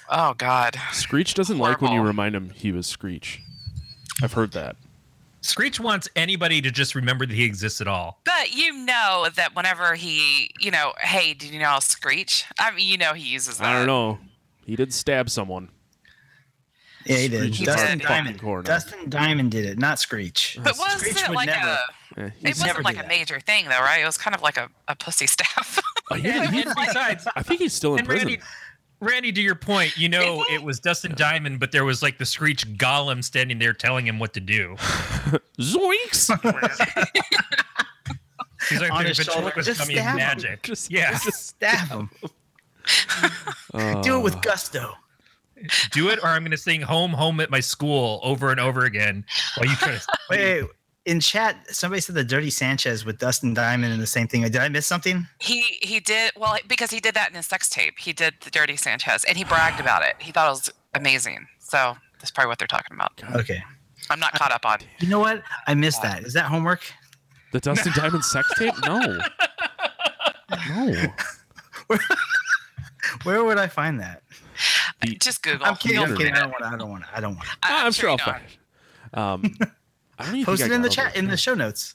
oh 0.09 0.35
god, 0.35 0.77
Screech 0.93 1.35
doesn't 1.35 1.59
like 1.59 1.81
when 1.81 1.93
you 1.93 2.03
remind 2.03 2.35
him 2.37 2.51
he 2.51 2.71
was 2.73 2.87
Screech. 2.87 3.41
I've 4.23 4.33
heard 4.35 4.53
that. 4.53 4.77
Screech 5.41 5.79
wants 5.79 6.09
anybody 6.17 6.63
to 6.63 6.71
just 6.71 6.95
remember 6.95 7.27
that 7.27 7.35
he 7.35 7.45
exists 7.45 7.81
at 7.81 7.87
all. 7.89 8.21
but 8.25 8.55
you 8.55 8.73
know 8.73 9.27
that 9.37 9.55
whenever 9.55 9.95
he, 9.95 10.51
you 10.59 10.71
know, 10.71 10.95
hey, 11.01 11.35
did 11.35 11.51
you 11.51 11.59
know 11.59 11.79
Screech? 11.81 12.45
I 12.59 12.71
mean, 12.71 12.87
you 12.89 12.97
know 12.97 13.13
he 13.15 13.29
uses 13.31 13.59
that. 13.59 13.67
I 13.67 13.79
don't 13.79 13.87
know. 13.87 14.19
He 14.67 14.77
did 14.77 14.93
stab 14.93 15.31
someone. 15.31 15.69
Yeah, 17.07 17.17
he 17.17 17.29
did. 17.29 17.39
Screech 17.55 17.61
is 17.61 17.67
Dustin 17.67 18.01
hard 18.01 18.25
Diamond. 18.25 18.41
corner. 18.41 18.63
Dustin 18.63 19.11
Diamond 19.11 19.51
did 19.51 19.67
it, 19.67 19.79
not 19.79 19.99
Screech. 19.99 20.59
But 20.63 20.79
wasn't 20.79 21.01
Screech 21.03 21.23
it 21.23 21.29
would 21.29 21.37
like 21.37 21.47
never. 21.49 21.69
a? 21.69 21.79
Yeah, 22.17 22.25
It 22.27 22.43
never 22.43 22.59
wasn't 22.69 22.85
like 22.85 22.95
a 22.97 22.99
that. 23.01 23.09
major 23.09 23.41
thing 23.41 23.65
though, 23.67 23.81
right? 23.81 24.01
It 24.01 24.07
was 24.07 24.17
kind 24.17 24.35
of 24.35 24.41
like 24.41 24.57
a, 24.57 24.71
a 24.89 24.97
pussy 24.97 25.27
staff. 25.27 25.79
oh, 26.11 26.17
yeah, 26.17 26.51
he- 26.51 26.63
And 26.63 26.73
besides, 26.75 27.27
I 27.37 27.43
think 27.43 27.61
he's 27.61 27.75
still 27.75 27.95
in 27.95 27.99
and 28.01 28.09
prison. 28.09 28.29
Randy, 28.29 28.43
Randy, 29.01 29.33
to 29.33 29.43
your 29.43 29.55
point, 29.57 29.99
you 29.99 30.09
know 30.09 30.47
it 30.51 30.63
was 30.63 30.81
Dustin 30.81 31.13
Diamond, 31.15 31.61
but 31.61 31.73
there 31.73 31.85
was 31.85 32.03
like 32.03 32.17
the 32.17 32.25
Screech 32.25 32.67
Golem 32.79 33.23
standing 33.23 33.59
there 33.59 33.75
telling 33.75 34.07
him 34.07 34.19
what 34.19 34.33
to 34.33 34.41
do. 34.41 34.75
Zoinks! 35.61 36.31
He's 38.71 38.81
like 38.81 38.93
On 38.93 39.05
his 39.05 39.19
shoulder. 39.19 39.51
ventriloquist 39.53 39.67
Just 39.67 39.81
dummy 39.81 39.95
of 39.97 40.01
stab 40.05 40.11
him. 40.13 40.17
magic. 40.17 40.63
Just- 40.63 40.91
yeah, 40.91 41.11
Just 41.23 41.49
stab 41.49 41.89
him. 41.89 42.09
Do 44.03 44.19
it 44.19 44.23
with 44.23 44.37
oh. 44.37 44.41
gusto. 44.41 44.93
do 45.93 46.11
it, 46.11 46.19
or 46.23 46.27
I'm 46.27 46.43
going 46.43 46.51
to 46.51 46.57
sing 46.57 46.83
"Home, 46.83 47.13
Home" 47.13 47.41
at 47.41 47.51
my 47.51 47.61
school 47.61 48.21
over 48.23 48.51
and 48.51 48.61
over 48.61 48.85
again 48.85 49.25
while 49.57 49.69
you 49.69 49.77
try 49.77 49.93
to. 49.93 50.07
Wait, 50.31 50.67
in 51.07 51.21
chat, 51.21 51.57
somebody 51.75 52.01
said 52.01 52.15
the 52.15 52.25
Dirty 52.25 52.51
Sanchez 52.51 53.05
with 53.05 53.19
Dustin 53.19 53.55
Diamond 53.55 53.93
and 53.93 54.03
the 54.03 54.07
same 54.07 54.27
thing. 54.27 54.43
Did 54.43 54.57
I 54.57 54.69
miss 54.69 54.87
something? 54.87 55.27
he 55.39 55.63
he 55.83 56.01
did 56.01 56.33
well 56.37 56.57
because 56.67 56.91
he 56.91 57.01
did 57.01 57.15
that 57.15 57.29
in 57.29 57.35
his 57.35 57.47
sex 57.47 57.69
tape. 57.69 57.99
He 57.99 58.13
did 58.13 58.35
the 58.43 58.51
Dirty 58.51 58.77
Sanchez, 58.77 59.25
and 59.25 59.37
he 59.39 59.45
bragged 59.45 59.81
about 59.81 60.03
it. 60.03 60.17
He 60.19 60.33
thought 60.33 60.49
it 60.49 60.51
was 60.51 60.73
amazing. 60.95 61.47
So 61.59 61.97
that's 62.19 62.31
probably 62.31 62.49
what 62.49 62.59
they're 62.59 62.69
talking 62.69 62.95
about. 62.95 63.23
Okay. 63.37 63.63
I'm 64.11 64.21
not 64.21 64.33
caught 64.33 64.53
up 64.53 64.67
on. 64.67 64.79
You 64.99 65.09
know 65.09 65.19
what? 65.19 65.43
I 65.67 65.75
missed 65.75 66.03
that. 66.03 66.25
Is 66.25 66.33
that 66.35 66.47
homework? 66.47 66.83
The 67.53 67.61
Dustin 67.61 67.93
Diamond 67.95 68.25
sex 68.25 68.53
tape? 68.59 68.75
No. 68.85 68.99
No. 70.69 71.07
Where 73.25 73.43
would 73.45 73.59
I 73.59 73.67
find 73.67 74.01
that? 74.01 74.23
Just 75.19 75.43
Google. 75.43 75.67
I'm 75.67 75.77
kidding. 75.77 75.99
I'm 75.99 76.17
kidding. 76.17 76.35
I 76.35 76.41
don't 76.41 76.51
want. 76.53 76.65
I 76.65 76.77
don't 76.77 76.91
want. 76.91 77.05
I 77.17 77.21
don't 77.21 77.35
want. 77.37 77.49
Ah, 77.63 77.85
I'm 77.87 77.93
sure 77.93 78.11
I'll 78.11 78.19
find 78.19 78.43
it. 78.45 79.19
Um, 79.19 79.57
I 80.19 80.27
don't 80.27 80.35
even 80.37 80.45
Post 80.45 80.63
think 80.63 80.71
it 80.71 80.75
I 80.75 80.77
in 80.77 80.83
the 80.83 80.89
got 80.89 80.95
chat 80.95 81.17
in 81.17 81.29
the 81.29 81.37
show 81.37 81.55
notes. 81.55 81.95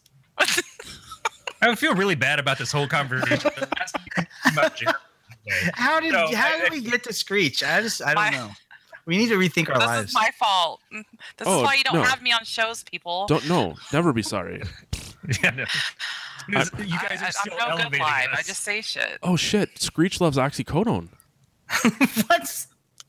I 1.61 1.75
feel 1.75 1.95
really 1.95 2.15
bad 2.15 2.39
about 2.39 2.57
this 2.57 2.71
whole 2.71 2.88
conversation. 2.88 3.51
How 5.73 5.99
did 5.99 6.11
No, 6.13 6.27
how 6.36 6.55
I- 6.55 6.59
did 6.61 6.71
we 6.71 6.82
get 6.82 7.03
to 7.05 7.13
Screech? 7.13 7.63
I 7.63 7.82
just 7.82 8.01
I 8.03 8.13
don't 8.13 8.15
My- 8.15 8.30
know. 8.32 8.51
We 9.05 9.17
need 9.17 9.30
to 9.30 9.36
rethink 9.36 9.67
our 9.69 9.80
This 9.80 9.88
lives. 9.88 10.09
is 10.09 10.13
my 10.15 10.30
fault. 10.38 10.82
This 10.91 11.03
Oh, 11.47 11.57
is 11.61 11.63
why 11.63 11.73
you 11.73 11.84
don't 11.84 11.95
no. 11.95 12.03
have 12.03 12.21
me 12.21 12.32
on 12.32 12.43
shows, 12.45 12.84
people. 12.84 13.25
Don't 13.25 13.47
no, 13.49 13.73
never 13.91 14.13
be 14.13 14.21
sorry. 14.21 14.61
Yeah, 15.43 15.49
no. 15.51 15.65
you 16.47 16.55
guys 16.55 17.21
I, 17.21 17.27
are 17.27 17.32
still 17.32 17.53
am 17.53 17.59
no 17.59 17.65
good 17.75 17.82
elevating 17.82 17.99
live. 18.01 18.30
I 18.34 18.41
just 18.41 18.63
say 18.63 18.80
shit. 18.82 19.17
Oh 19.21 19.36
shit, 19.36 19.77
Screech 19.80 20.21
loves 20.21 20.38
oxycodone. 20.38 21.09
what? 22.28 22.65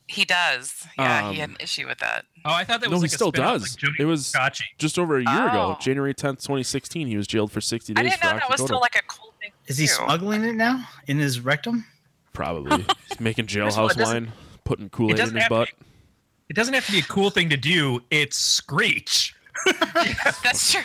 He 0.06 0.24
does. 0.24 0.86
Yeah, 0.98 1.30
he 1.30 1.38
had 1.38 1.50
Um, 1.50 1.54
an 1.54 1.60
issue 1.60 1.86
with 1.86 1.98
that. 1.98 2.24
Oh, 2.44 2.52
I 2.52 2.64
thought 2.64 2.80
that 2.80 2.90
No, 2.90 2.96
was 2.96 3.02
he 3.02 3.04
like 3.04 3.12
a 3.12 3.14
still 3.14 3.28
spin-off, 3.28 3.60
does. 3.60 3.76
Like 3.82 4.00
It 4.00 4.04
was- 4.06 4.26
Scotchy. 4.26 4.64
Just 4.76 4.98
over 4.98 5.18
a 5.18 5.22
year 5.22 5.48
ago, 5.48 5.76
Oh. 5.78 5.82
January 5.82 6.14
10th, 6.14 6.38
2016, 6.42 7.06
he 7.06 7.16
was 7.16 7.28
jailed 7.28 7.52
for 7.52 7.60
60 7.60 7.94
days. 7.94 8.00
I 8.00 8.02
days 8.02 8.18
didn't 8.18 8.24
know 8.32 8.38
that 8.40 8.50
was 8.50 8.60
still 8.62 8.80
like 8.80 8.96
a 8.96 9.02
cool 9.06 9.32
thing. 9.40 9.52
Is 9.66 9.78
he 9.78 9.86
too. 9.86 9.92
smuggling 9.94 10.42
it 10.42 10.54
now 10.54 10.84
in 11.06 11.18
his 11.18 11.38
rectum? 11.40 11.84
Probably. 12.32 12.84
He's 13.08 13.20
making 13.20 13.46
First 13.46 13.56
of 13.56 13.78
all, 13.78 13.88
jailhouse 13.88 14.02
wine, 14.04 14.32
putting 14.64 14.88
Kool-Aid 14.90 15.18
in 15.18 15.20
his 15.26 15.32
have 15.32 15.42
to 15.44 15.48
butt. 15.48 15.68
be- 15.78 15.86
It 16.50 16.56
doesn't 16.56 16.74
have 16.74 16.86
to 16.86 16.92
be 16.92 16.98
a 16.98 17.02
cool 17.02 17.30
thing 17.30 17.48
to 17.50 17.56
do. 17.56 18.00
It's 18.10 18.36
Screech. 18.36 19.34
That's 20.42 20.72
true. 20.72 20.82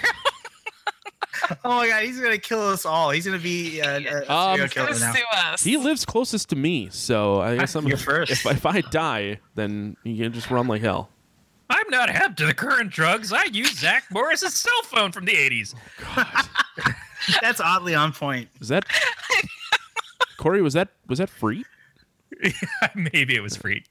Oh 1.65 1.75
my 1.77 1.87
god, 1.87 2.03
he's 2.03 2.19
gonna 2.19 2.37
kill 2.37 2.61
us 2.61 2.85
all. 2.85 3.09
He's 3.11 3.25
gonna 3.25 3.39
be 3.39 3.81
uh, 3.81 3.99
a, 3.99 4.23
a 4.27 4.31
Um, 4.63 4.69
killer 4.69 4.97
now. 4.99 5.13
us. 5.33 5.63
He 5.63 5.77
lives 5.77 6.05
closest 6.05 6.49
to 6.49 6.55
me, 6.55 6.89
so 6.91 7.41
I 7.41 7.57
guess 7.57 7.75
I'm 7.75 7.87
You're 7.87 7.97
first. 7.97 8.31
If, 8.31 8.45
if 8.45 8.65
I 8.65 8.81
die, 8.81 9.39
then 9.55 9.97
you 10.03 10.21
can 10.23 10.33
just 10.33 10.49
run 10.51 10.67
like 10.67 10.81
hell. 10.81 11.09
I'm 11.69 11.89
not 11.89 12.09
hep 12.09 12.35
to 12.37 12.45
the 12.45 12.53
current 12.53 12.91
drugs. 12.91 13.33
I 13.33 13.45
use 13.45 13.77
Zach 13.79 14.05
Morris's 14.11 14.53
cell 14.53 14.83
phone 14.83 15.11
from 15.11 15.25
the 15.25 15.33
80s. 15.33 15.73
That's 17.41 17.59
oddly 17.59 17.95
on 17.95 18.13
point. 18.13 18.49
Is 18.61 18.67
that 18.67 18.85
Corey? 20.37 20.61
Was 20.61 20.73
that 20.73 20.89
was 21.07 21.19
that 21.19 21.29
free? 21.29 21.65
Maybe 22.95 23.35
it 23.35 23.41
was 23.41 23.55
free. 23.55 23.83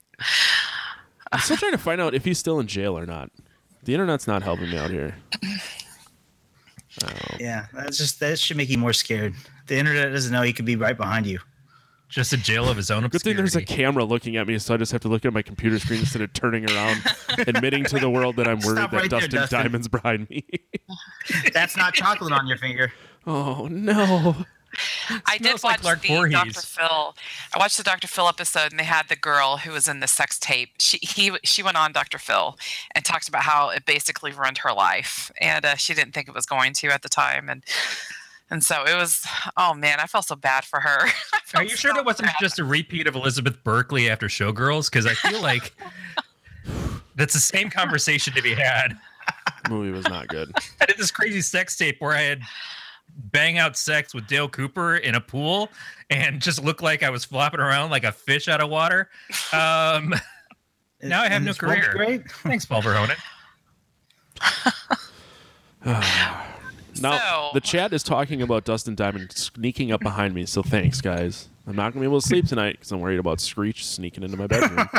I'm 1.32 1.40
still 1.40 1.57
trying 1.57 1.72
to 1.72 1.78
find 1.78 2.01
out 2.01 2.14
if 2.14 2.24
he's 2.24 2.38
still 2.38 2.61
in 2.61 2.66
jail 2.68 2.97
or 2.97 3.07
not. 3.07 3.30
The 3.82 3.92
internet's 3.95 4.26
not 4.26 4.42
helping 4.42 4.70
me 4.70 4.78
out 4.78 4.90
here. 4.90 5.14
Oh. 7.03 7.09
Yeah, 7.40 7.66
um, 7.76 7.84
that's 7.84 7.99
just 7.99 8.20
that 8.20 8.38
should 8.38 8.57
make 8.57 8.68
you 8.68 8.78
more 8.78 8.92
scared. 8.92 9.34
The 9.66 9.76
internet 9.76 10.12
doesn't 10.12 10.32
know 10.32 10.42
he 10.42 10.53
could 10.53 10.64
be 10.64 10.76
right 10.76 10.97
behind 10.97 11.26
you. 11.26 11.40
Just 12.09 12.32
a 12.32 12.36
jail 12.36 12.68
of 12.68 12.76
his 12.76 12.90
own 12.92 13.09
Good 13.09 13.22
thing 13.22 13.36
there's 13.36 13.57
a 13.57 13.64
camera 13.64 14.05
looking 14.05 14.36
at 14.36 14.47
me, 14.47 14.57
so 14.59 14.74
I 14.74 14.76
just 14.76 14.92
have 14.92 15.01
to 15.01 15.09
look 15.09 15.24
at 15.24 15.32
my 15.32 15.42
computer 15.42 15.78
screen 15.80 16.01
instead 16.01 16.22
of 16.22 16.32
turning 16.32 16.70
around, 16.70 17.03
admitting 17.49 17.84
to 17.86 17.99
the 17.99 18.09
world 18.09 18.36
that 18.36 18.47
I'm 18.47 18.61
worried 18.61 18.76
Stop 18.76 18.90
that 18.92 18.97
right 18.97 19.11
there, 19.11 19.20
Dustin, 19.20 19.40
Dustin. 19.40 19.59
Diamond's 19.59 19.88
behind 19.88 20.30
me. 20.30 20.45
That's 21.53 21.76
not 21.76 21.95
chocolate 21.95 22.32
on 22.32 22.47
your 22.47 22.59
finger. 22.59 22.92
oh 23.26 23.66
no! 23.68 24.36
I 25.27 25.39
did 25.39 25.47
Smells 25.47 25.64
like 25.64 25.83
watch 25.83 26.03
the 26.03 26.09
Voorhees. 26.09 26.33
Dr. 26.35 26.61
Phil. 26.61 27.14
I 27.55 27.59
watched 27.59 27.77
the 27.77 27.83
Dr. 27.83 28.09
Phil 28.09 28.29
episode, 28.29 28.70
and 28.70 28.79
they 28.79 28.85
had 28.85 29.09
the 29.09 29.16
girl 29.16 29.59
who 29.59 29.72
was 29.72 29.89
in 29.89 30.01
the 30.01 30.09
sex 30.09 30.39
tape. 30.39 30.70
She 30.79 30.99
he 31.03 31.33
she 31.45 31.62
went 31.62 31.77
on 31.77 31.93
Dr. 31.93 32.18
Phil 32.18 32.59
and 32.95 33.05
talked 33.05 33.29
about 33.29 33.43
how 33.43 33.70
it 33.70 33.87
basically 33.87 34.33
ruined 34.33 34.59
her 34.59 34.72
life, 34.72 35.31
and 35.41 35.64
uh, 35.64 35.75
she 35.77 35.95
didn't 35.95 36.12
think 36.12 36.29
it 36.29 36.35
was 36.35 36.47
going 36.47 36.72
to 36.75 36.89
at 36.89 37.03
the 37.03 37.09
time, 37.09 37.49
and 37.49 37.64
and 38.51 38.62
so 38.64 38.85
it 38.85 38.95
was. 38.95 39.27
Oh 39.57 39.75
man, 39.75 40.01
I 40.01 40.07
felt 40.07 40.27
so 40.27 40.37
bad 40.37 40.64
for 40.64 40.81
her. 40.81 41.07
Are 41.07 41.41
felt 41.45 41.64
you 41.64 41.77
sure 41.77 41.93
so 41.93 41.97
that 41.97 42.05
wasn't 42.05 42.29
bad. 42.29 42.37
just 42.41 42.59
a 42.59 42.64
repeat 42.64 43.07
of 43.07 43.14
Elizabeth 43.14 43.62
Berkley 43.64 44.09
after 44.11 44.27
Showgirls? 44.27 44.91
Because 44.91 45.07
I 45.07 45.14
feel 45.14 45.41
like 45.41 45.75
that's 47.16 47.35
the 47.35 47.41
same 47.41 47.70
conversation 47.70 48.33
to 48.35 48.43
be 48.43 48.55
had. 48.55 48.99
The 49.64 49.70
movie 49.70 49.91
was 49.91 50.05
not 50.09 50.29
good. 50.29 50.53
I 50.81 50.87
did 50.87 50.99
this 50.99 51.11
crazy 51.11 51.41
sex 51.41 51.77
tape 51.77 52.01
where 52.01 52.12
I 52.12 52.20
had 52.20 52.41
bang 53.16 53.59
out 53.59 53.76
sex 53.76 54.12
with 54.14 54.26
Dale 54.26 54.48
Cooper 54.48 54.96
in 54.96 55.14
a 55.14 55.20
pool 55.20 55.68
and 56.11 56.40
just 56.42 56.62
looked 56.64 56.82
like 56.82 57.02
I 57.02 57.11
was 57.11 57.24
flopping 57.24 57.61
around 57.61 57.90
like 57.90 58.05
a 58.05 58.12
fish 58.12 58.48
out 58.48 58.61
of 58.61 58.70
water. 58.70 59.09
Um, 59.52 60.14
Now 61.02 61.22
I 61.22 61.28
have 61.28 61.42
no 61.42 61.52
this 61.52 61.61
won't 61.61 61.74
be 61.74 61.80
career. 61.86 61.92
Great. 62.22 62.30
thanks, 62.30 62.64
Paul 62.64 62.80
Verhoeven. 62.82 63.16
Now 67.02 67.18
So- 67.18 67.50
the 67.55 67.61
chat 67.61 67.92
is 67.92 68.02
talking 68.02 68.40
about 68.40 68.64
Dustin 68.64 68.94
Diamond 68.94 69.32
sneaking 69.32 69.90
up 69.92 70.00
behind 70.00 70.32
me, 70.34 70.46
so 70.46 70.62
thanks, 70.62 71.00
guys. 71.00 71.48
I'm 71.66 71.74
not 71.76 71.92
gonna 71.92 72.00
be 72.02 72.07
able 72.07 72.20
to 72.20 72.26
sleep 72.26 72.46
tonight 72.46 72.74
because 72.76 72.92
I'm 72.92 73.00
worried 73.00 73.18
about 73.18 73.40
Screech 73.40 73.84
sneaking 73.84 74.22
into 74.22 74.36
my 74.36 74.46
bedroom. 74.46 74.88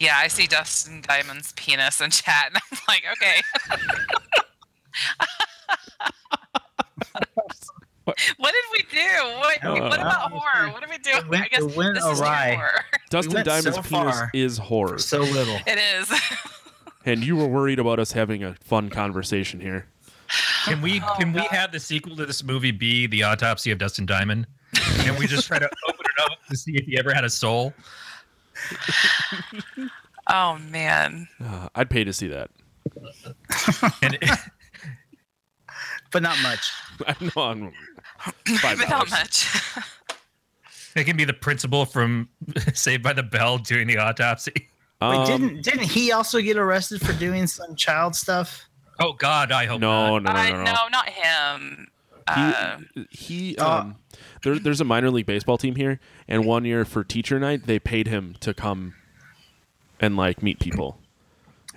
Yeah, 0.00 0.14
I 0.16 0.28
see 0.28 0.46
Dustin 0.46 1.00
Diamond's 1.00 1.50
penis 1.54 2.00
in 2.00 2.10
chat, 2.10 2.46
and 2.52 2.56
I'm 2.70 2.78
like, 2.86 3.02
okay. 3.14 3.40
What? 8.08 8.18
what 8.38 8.54
did 8.54 8.64
we 8.72 8.98
do? 8.98 9.38
What, 9.38 9.80
what 9.90 10.00
about 10.00 10.32
horror? 10.32 10.70
What 10.72 10.80
did 10.80 10.88
we 10.88 10.96
do? 10.98 11.10
it 11.10 11.28
went- 11.28 11.44
I 11.44 11.48
guess 11.48 11.60
it 11.62 11.76
went 11.76 11.94
this 11.94 12.04
is 12.06 12.18
new 12.20 12.24
awry. 12.26 12.54
horror. 12.54 12.84
Dustin 13.10 13.34
went 13.34 13.46
Diamond's 13.46 13.76
so 13.76 13.82
penis 13.82 14.16
far. 14.18 14.30
is 14.32 14.56
horror, 14.58 14.98
So 14.98 15.18
little. 15.20 15.58
It 15.66 15.78
is. 15.78 16.10
and 17.04 17.22
you 17.22 17.36
were 17.36 17.46
worried 17.46 17.78
about 17.78 17.98
us 17.98 18.12
having 18.12 18.42
a 18.44 18.54
fun 18.64 18.88
conversation 18.88 19.60
here. 19.60 19.86
Can 20.64 20.80
we 20.80 21.00
Oh, 21.02 21.14
can 21.18 21.32
we 21.34 21.42
have 21.50 21.70
the 21.72 21.80
sequel 21.80 22.16
to 22.16 22.24
this 22.26 22.42
movie 22.42 22.70
be 22.70 23.06
the 23.06 23.22
autopsy 23.24 23.70
of 23.70 23.78
Dustin 23.78 24.06
Diamond? 24.06 24.46
Can 24.74 25.18
we 25.18 25.26
just 25.26 25.46
try 25.46 25.58
to 25.58 25.68
open 25.88 26.04
it 26.04 26.22
up 26.22 26.38
to 26.50 26.56
see 26.56 26.76
if 26.76 26.84
he 26.86 26.98
ever 26.98 27.12
had 27.12 27.24
a 27.24 27.30
soul? 27.30 27.72
oh 30.30 30.58
man. 30.70 31.28
Uh, 31.42 31.68
I'd 31.74 31.90
pay 31.90 32.04
to 32.04 32.12
see 32.14 32.28
that. 32.28 32.50
And 34.02 34.18
But 36.10 36.22
not 36.22 36.36
much. 36.42 36.70
I 37.06 37.14
know 37.20 37.42
I'm 37.42 37.72
five 38.60 38.78
not 38.78 38.88
dollars. 38.88 39.10
much. 39.10 39.48
it 40.96 41.04
can 41.04 41.16
be 41.16 41.24
the 41.24 41.32
principal 41.34 41.84
from 41.84 42.28
Saved 42.74 43.02
by 43.02 43.12
the 43.12 43.22
Bell 43.22 43.58
doing 43.58 43.86
the 43.86 43.98
autopsy. 43.98 44.52
Wait, 44.54 44.68
Um, 45.00 45.26
didn't 45.26 45.62
didn't 45.62 45.84
he 45.84 46.12
also 46.12 46.40
get 46.40 46.56
arrested 46.56 47.00
for 47.00 47.12
doing 47.14 47.46
some 47.46 47.76
child 47.76 48.16
stuff? 48.16 48.64
Oh 49.00 49.12
God, 49.12 49.52
I 49.52 49.66
hope 49.66 49.80
no, 49.80 50.18
not. 50.18 50.34
no, 50.34 50.40
I, 50.40 50.50
no, 50.50 50.56
no, 50.58 50.64
no, 50.64 50.72
no. 50.72 50.88
not 50.90 51.08
him. 51.08 51.88
Uh, 52.26 52.78
He, 52.94 53.06
he 53.10 53.56
Uh, 53.58 53.78
um, 53.80 53.96
there, 54.42 54.58
there's 54.58 54.80
a 54.80 54.84
minor 54.84 55.10
league 55.10 55.24
baseball 55.26 55.56
team 55.56 55.76
here, 55.76 56.00
and 56.26 56.44
one 56.44 56.64
year 56.64 56.84
for 56.84 57.04
teacher 57.04 57.38
night, 57.38 57.66
they 57.66 57.78
paid 57.78 58.08
him 58.08 58.34
to 58.40 58.52
come 58.52 58.94
and 60.00 60.16
like 60.16 60.42
meet 60.42 60.58
people, 60.58 61.00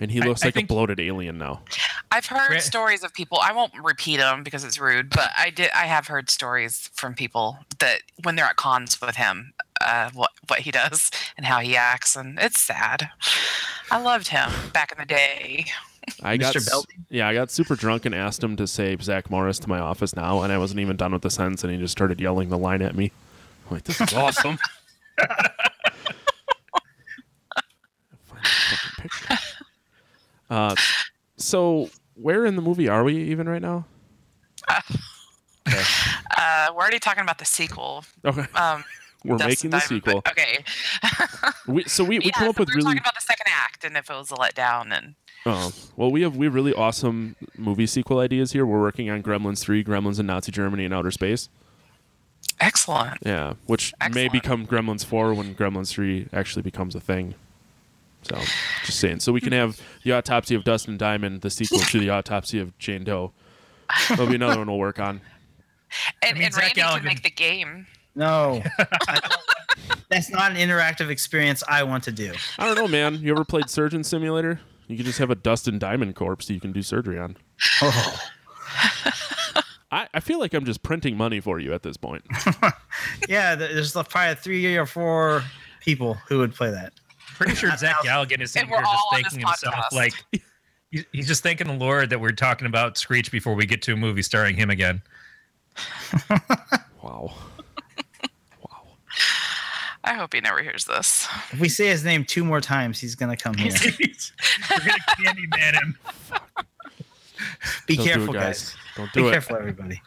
and 0.02 0.10
he 0.10 0.20
looks 0.20 0.42
I 0.42 0.48
like 0.48 0.54
think- 0.54 0.70
a 0.70 0.74
bloated 0.74 1.00
alien 1.00 1.38
now. 1.38 1.62
I've 2.10 2.26
heard 2.26 2.48
Gra- 2.48 2.60
stories 2.60 3.02
of 3.02 3.14
people. 3.14 3.38
I 3.42 3.52
won't 3.52 3.72
repeat 3.82 4.18
them 4.18 4.42
because 4.42 4.64
it's 4.64 4.78
rude, 4.78 5.08
but 5.10 5.30
I 5.36 5.48
did. 5.50 5.70
I 5.74 5.86
have 5.86 6.08
heard 6.08 6.28
stories 6.28 6.90
from 6.92 7.14
people 7.14 7.58
that 7.78 8.00
when 8.24 8.36
they're 8.36 8.44
at 8.44 8.56
cons 8.56 9.00
with 9.00 9.16
him, 9.16 9.54
uh, 9.80 10.10
what 10.12 10.30
what 10.48 10.58
he 10.60 10.70
does 10.70 11.10
and 11.36 11.46
how 11.46 11.60
he 11.60 11.74
acts, 11.76 12.14
and 12.16 12.38
it's 12.38 12.60
sad. 12.60 13.08
I 13.90 13.98
loved 14.00 14.28
him 14.28 14.50
back 14.72 14.92
in 14.92 14.98
the 14.98 15.06
day. 15.06 15.66
I 16.22 16.36
got 16.36 16.52
Mr. 16.54 16.56
s- 16.56 16.68
Belding? 16.68 17.06
yeah, 17.10 17.28
I 17.28 17.34
got 17.34 17.50
super 17.50 17.76
drunk 17.76 18.04
and 18.04 18.14
asked 18.14 18.42
him 18.42 18.56
to 18.56 18.66
say 18.66 18.96
Zach 19.00 19.30
Morris 19.30 19.58
to 19.60 19.68
my 19.68 19.78
office 19.78 20.14
now, 20.16 20.42
and 20.42 20.52
I 20.52 20.58
wasn't 20.58 20.80
even 20.80 20.96
done 20.96 21.12
with 21.12 21.22
the 21.22 21.30
sentence, 21.30 21.62
and 21.64 21.72
he 21.72 21.78
just 21.78 21.92
started 21.92 22.20
yelling 22.20 22.48
the 22.48 22.58
line 22.58 22.82
at 22.82 22.94
me. 22.96 23.12
I'm 23.70 23.76
like, 23.76 23.84
this 23.84 24.00
is 24.00 24.12
awesome. 24.12 24.58
Find 28.26 28.42
the 28.42 28.46
fucking 28.58 29.08
picture. 29.28 29.38
Uh, 30.52 30.74
so 31.36 31.88
where 32.14 32.44
in 32.44 32.56
the 32.56 32.62
movie 32.62 32.88
are 32.88 33.02
we 33.04 33.16
even 33.16 33.48
right 33.48 33.62
now? 33.62 33.86
Okay. 35.68 35.80
Uh, 36.36 36.66
we're 36.74 36.80
already 36.82 36.98
talking 36.98 37.22
about 37.22 37.38
the 37.38 37.44
sequel. 37.44 38.04
Okay, 38.24 38.44
Um, 38.56 38.82
we're 39.24 39.38
making 39.38 39.70
the 39.70 39.78
sequel. 39.80 40.20
but- 40.24 40.32
okay. 40.32 40.64
We, 41.68 41.84
so 41.84 42.02
we, 42.02 42.18
we 42.18 42.24
yeah, 42.26 42.30
come 42.32 42.48
up 42.48 42.56
so 42.56 42.62
with 42.62 42.68
we 42.70 42.72
were 42.74 42.76
really 42.78 42.84
talking 42.96 43.00
about 43.02 43.14
the 43.14 43.20
second 43.20 43.46
act 43.48 43.84
and 43.84 43.96
if 43.96 44.10
it 44.10 44.14
was 44.14 44.32
a 44.32 44.34
letdown 44.34 44.92
and 44.96 45.14
Oh, 45.46 45.72
well, 45.96 46.10
we 46.10 46.22
have 46.22 46.36
we 46.36 46.46
have 46.46 46.54
really 46.54 46.74
awesome 46.74 47.36
movie 47.56 47.86
sequel 47.86 48.18
ideas 48.18 48.52
here. 48.52 48.66
We're 48.66 48.80
working 48.80 49.08
on 49.10 49.22
Gremlins 49.22 49.60
3, 49.60 49.82
Gremlins 49.84 50.18
in 50.20 50.26
Nazi 50.26 50.50
Germany 50.52 50.84
and 50.84 50.92
Outer 50.92 51.10
Space. 51.12 51.48
excellent. 52.60 53.18
Yeah, 53.24 53.54
which 53.66 53.92
may 54.12 54.28
become 54.28 54.66
Gremlins 54.66 55.04
4 55.04 55.34
when 55.34 55.54
Gremlins 55.54 55.90
3 55.90 56.28
actually 56.32 56.62
becomes 56.62 56.94
a 56.96 57.00
thing. 57.00 57.34
So, 58.22 58.36
just 58.84 59.00
saying. 59.00 59.20
So 59.20 59.32
we 59.32 59.40
can 59.40 59.52
have 59.52 59.80
The 60.04 60.12
Autopsy 60.12 60.54
of 60.54 60.64
Dustin 60.64 60.96
Diamond, 60.96 61.40
the 61.40 61.50
sequel 61.50 61.80
to 61.80 62.00
The 62.00 62.10
Autopsy 62.18 62.58
of 62.58 62.76
Jane 62.78 63.04
Doe. 63.04 63.32
There'll 64.08 64.26
be 64.28 64.36
another 64.36 64.58
one 64.58 64.68
we'll 64.68 64.78
work 64.78 65.00
on. 65.00 65.20
And, 66.22 66.34
mean, 66.34 66.44
and 66.44 66.54
Zach 66.54 66.62
Randy 66.76 66.80
Galligan- 66.80 66.96
can 66.98 67.04
make 67.04 67.22
the 67.22 67.30
game. 67.30 67.86
No. 68.14 68.62
That's 70.08 70.30
not 70.30 70.50
an 70.52 70.56
interactive 70.56 71.08
experience 71.08 71.62
I 71.68 71.82
want 71.82 72.04
to 72.04 72.12
do. 72.12 72.32
I 72.58 72.66
don't 72.66 72.76
know, 72.76 72.88
man. 72.88 73.16
You 73.16 73.32
ever 73.32 73.44
played 73.44 73.68
Surgeon 73.70 74.04
Simulator? 74.04 74.60
You 74.86 74.96
could 74.96 75.06
just 75.06 75.18
have 75.18 75.30
a 75.30 75.34
Dustin 75.34 75.78
Diamond 75.78 76.14
corpse 76.14 76.46
that 76.46 76.54
you 76.54 76.60
can 76.60 76.72
do 76.72 76.82
surgery 76.82 77.18
on. 77.18 77.36
Oh. 77.80 78.20
I, 79.90 80.08
I 80.14 80.20
feel 80.20 80.38
like 80.38 80.54
I'm 80.54 80.64
just 80.64 80.82
printing 80.82 81.16
money 81.16 81.40
for 81.40 81.58
you 81.58 81.72
at 81.72 81.82
this 81.82 81.96
point. 81.96 82.24
Yeah, 83.28 83.54
there's 83.54 83.92
probably 83.92 84.34
three 84.34 84.76
or 84.76 84.84
four 84.86 85.42
people 85.80 86.14
who 86.28 86.38
would 86.38 86.54
play 86.54 86.70
that. 86.70 86.92
Pretty 87.44 87.56
sure 87.56 87.76
Zach 87.76 87.96
Galligan 88.04 88.40
is 88.40 88.50
sitting 88.52 88.68
And 88.68 88.76
here 88.76 88.80
just 88.82 88.94
all 88.94 89.08
thanking 89.12 89.40
himself. 89.40 89.74
podcast. 89.74 89.92
Like 89.92 90.12
he's 91.12 91.26
just 91.26 91.42
thanking 91.42 91.66
the 91.68 91.74
Lord 91.74 92.10
that 92.10 92.20
we're 92.20 92.32
talking 92.32 92.66
about 92.66 92.98
Screech 92.98 93.30
before 93.30 93.54
we 93.54 93.66
get 93.66 93.82
to 93.82 93.92
a 93.94 93.96
movie 93.96 94.22
starring 94.22 94.56
him 94.56 94.70
again. 94.70 95.02
Wow. 97.02 97.34
wow. 98.62 98.80
I 100.04 100.14
hope 100.14 100.32
he 100.34 100.40
never 100.40 100.62
hears 100.62 100.84
this. 100.84 101.26
If 101.50 101.58
we 101.58 101.68
say 101.68 101.88
his 101.88 102.04
name 102.04 102.24
two 102.24 102.44
more 102.44 102.60
times, 102.60 103.00
he's 103.00 103.16
gonna 103.16 103.36
come 103.36 103.54
here. 103.54 103.72
we're 104.70 104.78
gonna 104.78 104.98
candy 105.24 105.46
man 105.56 105.74
him. 105.74 105.98
Be 107.88 107.96
Don't 107.96 108.04
do 108.06 108.10
it, 108.10 108.14
careful, 108.14 108.34
guys. 108.34 108.76
Don't 108.96 109.12
Be 109.12 109.20
do 109.22 109.28
it. 109.28 109.32
careful, 109.32 109.56
everybody. 109.56 110.00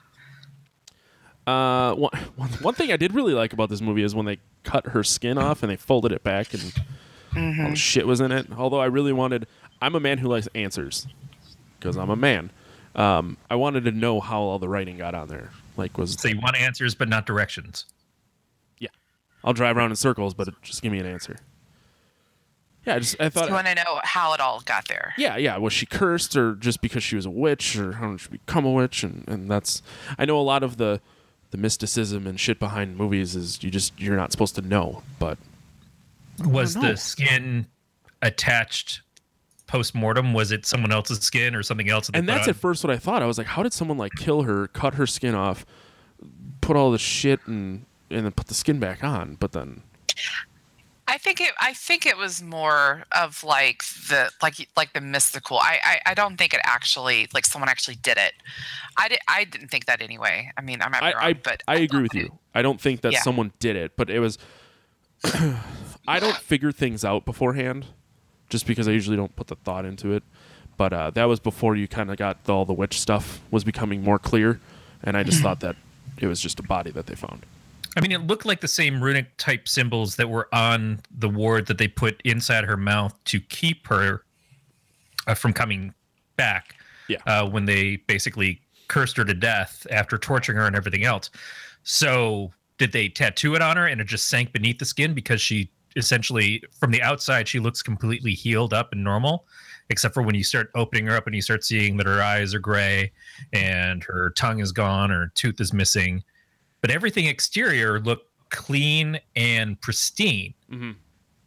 Uh, 1.46 1.94
one, 1.96 2.12
one, 2.38 2.50
one 2.62 2.74
thing 2.74 2.92
I 2.94 2.98
did 2.98 3.14
really 3.14 3.34
like 3.34 3.52
about 3.52 3.70
this 3.70 3.82
movie 3.82 4.04
is 4.04 4.16
when 4.16 4.26
they 4.26 4.40
cut 4.64 4.88
her 4.88 5.04
skin 5.04 5.38
off 5.38 5.64
and 5.64 5.72
they 5.72 5.76
folded 5.76 6.12
it 6.14 6.24
back 6.24 6.54
and 6.54 6.74
all 7.38 7.70
the 7.70 7.76
shit 7.76 8.08
was 8.08 8.22
in 8.22 8.32
it. 8.32 8.48
Although 8.56 8.80
I 8.80 8.86
really 8.86 9.14
wanted, 9.14 9.48
I'm 9.82 9.96
a 9.96 10.00
man 10.00 10.18
who 10.20 10.28
likes 10.28 10.48
answers 10.56 11.08
because 11.80 11.98
I'm 11.98 12.10
a 12.10 12.16
man. 12.16 12.52
Um, 12.96 13.38
I 13.50 13.56
wanted 13.56 13.84
to 13.86 13.92
know 13.92 14.20
how 14.22 14.40
all 14.42 14.58
the 14.60 14.70
writing 14.70 14.98
got 14.98 15.14
on 15.16 15.28
there. 15.28 15.52
Like, 15.78 15.98
was 15.98 16.14
So 16.20 16.28
you 16.30 16.40
want 16.40 16.56
answers 16.58 16.96
but 16.96 17.10
not 17.10 17.26
directions. 17.26 17.86
yeah, 18.80 18.88
I'll 19.44 19.54
drive 19.54 19.76
around 19.78 19.90
in 19.92 19.96
circles, 19.98 20.34
but 20.34 20.48
just 20.62 20.82
give 20.82 20.92
me 20.92 21.00
an 21.00 21.06
answer. 21.06 21.38
Yeah, 22.86 22.96
I 22.96 23.00
just 23.00 23.20
I 23.20 23.30
thought 23.30 23.48
You 23.48 23.54
want 23.56 23.66
to 23.68 23.76
know 23.76 24.00
how 24.04 24.34
it 24.34 24.40
all 24.40 24.62
got 24.62 24.88
there? 24.88 25.14
yeah, 25.18 25.36
yeah. 25.38 25.58
Was 25.58 25.74
she 25.74 25.86
cursed, 25.88 26.36
or 26.38 26.54
just 26.56 26.82
because 26.82 27.04
she 27.04 27.16
was 27.16 27.26
a 27.26 27.32
witch, 27.32 27.76
or 27.78 27.94
how 27.94 28.12
did 28.12 28.22
she 28.22 28.30
become 28.30 28.64
a 28.66 28.72
witch? 28.72 29.04
And 29.04 29.26
and 29.28 29.50
that's 29.50 29.82
I 30.20 30.26
know 30.26 30.40
a 30.40 30.42
lot 30.44 30.62
of 30.64 30.78
the 30.78 31.02
the 31.52 31.58
mysticism 31.58 32.28
and 32.28 32.40
shit 32.40 32.60
behind 32.60 32.96
movies 32.96 33.36
is 33.36 33.64
you 33.64 33.72
just 33.72 34.00
you're 34.00 34.16
not 34.16 34.32
supposed 34.32 34.54
to 34.56 34.62
know, 34.62 35.02
but 35.20 35.38
Was 36.44 36.76
oh, 36.76 36.82
the 36.82 36.98
skin 36.98 37.68
attached 38.22 39.02
post 39.68 39.96
mortem? 39.96 40.34
Was 40.34 40.52
it 40.52 40.66
someone 40.66 40.92
else's 40.92 41.20
skin 41.20 41.56
or 41.56 41.64
something 41.64 41.90
else? 41.90 42.08
that 42.08 42.16
and 42.18 42.28
that's 42.28 42.44
on? 42.48 42.50
at 42.50 42.56
first 42.56 42.84
what 42.84 42.92
I 42.92 42.98
thought. 42.98 43.22
I 43.24 43.26
was 43.26 43.38
like, 43.38 43.48
how 43.48 43.64
did 43.64 43.74
someone 43.74 43.98
like 43.98 44.14
kill 44.16 44.44
her, 44.44 44.68
cut 44.68 44.96
her 44.96 45.08
skin 45.08 45.36
off, 45.36 45.66
put 46.62 46.76
all 46.76 46.92
the 46.92 47.00
shit 47.00 47.40
and 47.48 47.86
and 48.10 48.26
then 48.26 48.32
put 48.32 48.48
the 48.48 48.54
skin 48.54 48.80
back 48.80 49.04
on? 49.04 49.36
But 49.36 49.54
then 49.54 49.82
I 51.08 51.18
think 51.18 51.40
it. 51.40 51.52
I 51.60 51.74
think 51.74 52.06
it 52.06 52.18
was 52.18 52.42
more 52.42 53.06
of 53.12 53.44
like 53.44 53.84
the 54.10 54.32
like 54.42 54.56
like 54.76 54.94
the 54.94 55.02
mystical. 55.02 55.58
I 55.60 55.80
I, 55.84 56.12
I 56.12 56.14
don't 56.16 56.36
think 56.38 56.54
it 56.54 56.62
actually 56.64 57.28
like 57.34 57.46
someone 57.46 57.70
actually 57.70 57.96
did 57.96 58.18
it. 58.18 58.34
I 58.98 59.08
did. 59.08 59.20
I 59.28 59.44
didn't 59.46 59.70
think 59.70 59.86
that 59.86 60.02
anyway. 60.02 60.52
I 60.58 60.62
mean, 60.62 60.82
I 60.82 60.90
might 60.90 61.00
be 61.02 61.06
I 61.06 61.12
wrong, 61.14 61.24
I, 61.24 61.34
but 61.34 61.64
I 61.68 61.76
agree 61.78 62.02
with 62.02 62.12
that- 62.14 62.18
you. 62.20 62.40
I 62.54 62.62
don't 62.62 62.82
think 62.82 63.02
that 63.02 63.14
Yeah. 63.14 63.22
someone 63.22 63.52
did 63.60 63.76
it, 63.76 63.96
but 63.96 64.10
it 64.10 64.20
was. 64.20 64.38
I 66.08 66.20
don't 66.20 66.36
figure 66.36 66.72
things 66.72 67.04
out 67.04 67.26
beforehand, 67.26 67.86
just 68.50 68.68
because 68.68 68.88
I 68.88 68.92
usually 68.92 69.18
don't 69.18 69.36
put 69.36 69.48
the 69.48 69.56
thought 69.56 69.86
into 69.86 70.14
it. 70.14 70.24
But 70.78 70.94
uh, 70.94 71.12
that 71.12 71.26
was 71.26 71.40
before 71.40 71.76
you 71.76 71.88
kind 71.88 72.12
of 72.12 72.18
got 72.18 72.44
the, 72.44 72.54
all 72.54 72.66
the 72.66 72.74
witch 72.74 73.00
stuff 73.00 73.42
was 73.52 73.64
becoming 73.64 74.04
more 74.04 74.20
clear, 74.20 74.60
and 75.04 75.16
I 75.16 75.24
just 75.24 75.42
thought 75.44 75.62
that 75.62 75.76
it 76.18 76.28
was 76.28 76.40
just 76.40 76.60
a 76.60 76.64
body 76.64 76.92
that 76.92 77.08
they 77.08 77.16
found. 77.16 77.46
I 77.98 78.02
mean, 78.02 78.12
it 78.12 78.28
looked 78.28 78.46
like 78.46 78.60
the 78.60 78.68
same 78.68 79.02
runic 79.02 79.38
type 79.38 79.70
symbols 79.70 80.18
that 80.18 80.30
were 80.30 80.50
on 80.54 81.00
the 81.18 81.30
ward 81.30 81.68
that 81.68 81.78
they 81.78 81.88
put 81.88 82.22
inside 82.26 82.66
her 82.66 82.76
mouth 82.76 83.18
to 83.26 83.40
keep 83.40 83.88
her 83.88 84.24
uh, 85.28 85.34
from 85.34 85.54
coming 85.54 85.94
back. 86.36 86.76
Yeah. 87.08 87.20
Uh, 87.26 87.48
when 87.48 87.66
they 87.66 87.98
basically 88.08 88.60
cursed 88.88 89.16
her 89.18 89.24
to 89.26 89.34
death 89.34 89.86
after 89.92 90.18
torturing 90.18 90.58
her 90.58 90.66
and 90.66 90.76
everything 90.76 91.04
else. 91.04 91.30
So, 91.84 92.52
did 92.78 92.92
they 92.92 93.08
tattoo 93.08 93.56
it 93.56 93.62
on 93.62 93.78
her 93.78 93.88
and 93.88 94.02
it 94.02 94.08
just 94.08 94.28
sank 94.28 94.52
beneath 94.52 94.80
the 94.80 94.86
skin 94.86 95.14
because 95.14 95.40
she 95.40 95.70
essentially, 95.96 96.64
from 96.80 96.92
the 96.92 97.02
outside, 97.02 97.48
she 97.48 97.60
looks 97.60 97.82
completely 97.82 98.34
healed 98.34 98.74
up 98.74 98.92
and 98.92 99.04
normal, 99.04 99.46
except 99.90 100.14
for 100.14 100.24
when 100.24 100.36
you 100.36 100.44
start 100.44 100.72
opening 100.76 101.06
her 101.08 101.16
up 101.16 101.26
and 101.28 101.36
you 101.36 101.42
start 101.42 101.64
seeing 101.64 101.98
that 101.98 102.06
her 102.06 102.22
eyes 102.22 102.54
are 102.54 102.60
gray 102.60 103.12
and 103.54 104.04
her 104.04 104.32
tongue 104.32 104.60
is 104.60 104.72
gone, 104.72 105.10
her 105.10 105.32
tooth 105.36 105.60
is 105.60 105.74
missing 105.74 106.24
but 106.86 106.94
everything 106.94 107.26
exterior 107.26 108.00
looked 108.00 108.30
clean 108.52 109.20
and 109.36 109.82
pristine. 109.82 110.54
Mm-hmm. 110.72 110.92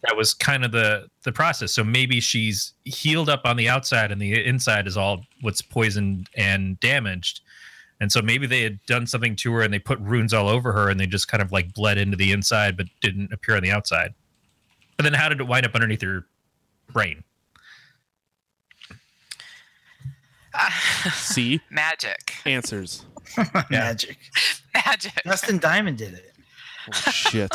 That 0.02 0.16
was 0.16 0.34
kind 0.34 0.64
of 0.64 0.72
the 0.72 1.06
the 1.22 1.30
process. 1.30 1.72
So 1.72 1.84
maybe 1.84 2.18
she's 2.18 2.72
healed 2.84 3.28
up 3.28 3.42
on 3.44 3.56
the 3.56 3.68
outside, 3.68 4.10
and 4.10 4.20
the 4.20 4.44
inside 4.44 4.88
is 4.88 4.96
all 4.96 5.24
what's 5.42 5.62
poisoned 5.62 6.28
and 6.36 6.80
damaged. 6.80 7.42
And 8.00 8.10
so 8.10 8.20
maybe 8.20 8.48
they 8.48 8.62
had 8.62 8.84
done 8.86 9.06
something 9.06 9.36
to 9.36 9.52
her, 9.52 9.62
and 9.62 9.72
they 9.72 9.78
put 9.78 10.00
runes 10.00 10.34
all 10.34 10.48
over 10.48 10.72
her, 10.72 10.90
and 10.90 10.98
they 10.98 11.06
just 11.06 11.28
kind 11.28 11.40
of 11.40 11.52
like 11.52 11.72
bled 11.72 11.98
into 11.98 12.16
the 12.16 12.32
inside, 12.32 12.76
but 12.76 12.86
didn't 13.00 13.32
appear 13.32 13.54
on 13.54 13.62
the 13.62 13.70
outside. 13.70 14.14
But 14.98 15.04
then, 15.04 15.14
how 15.14 15.28
did 15.28 15.40
it 15.40 15.44
wind 15.46 15.64
up 15.64 15.74
underneath 15.74 16.02
your 16.02 16.26
brain? 16.92 17.22
See 21.12 21.60
magic, 21.70 22.34
answers. 22.44 23.04
Magic. 23.70 24.16
magic. 24.74 25.12
Dustin 25.22 25.58
Diamond 25.58 25.98
did 25.98 26.14
it. 26.14 26.32
Oh, 26.88 27.10
shit. 27.10 27.54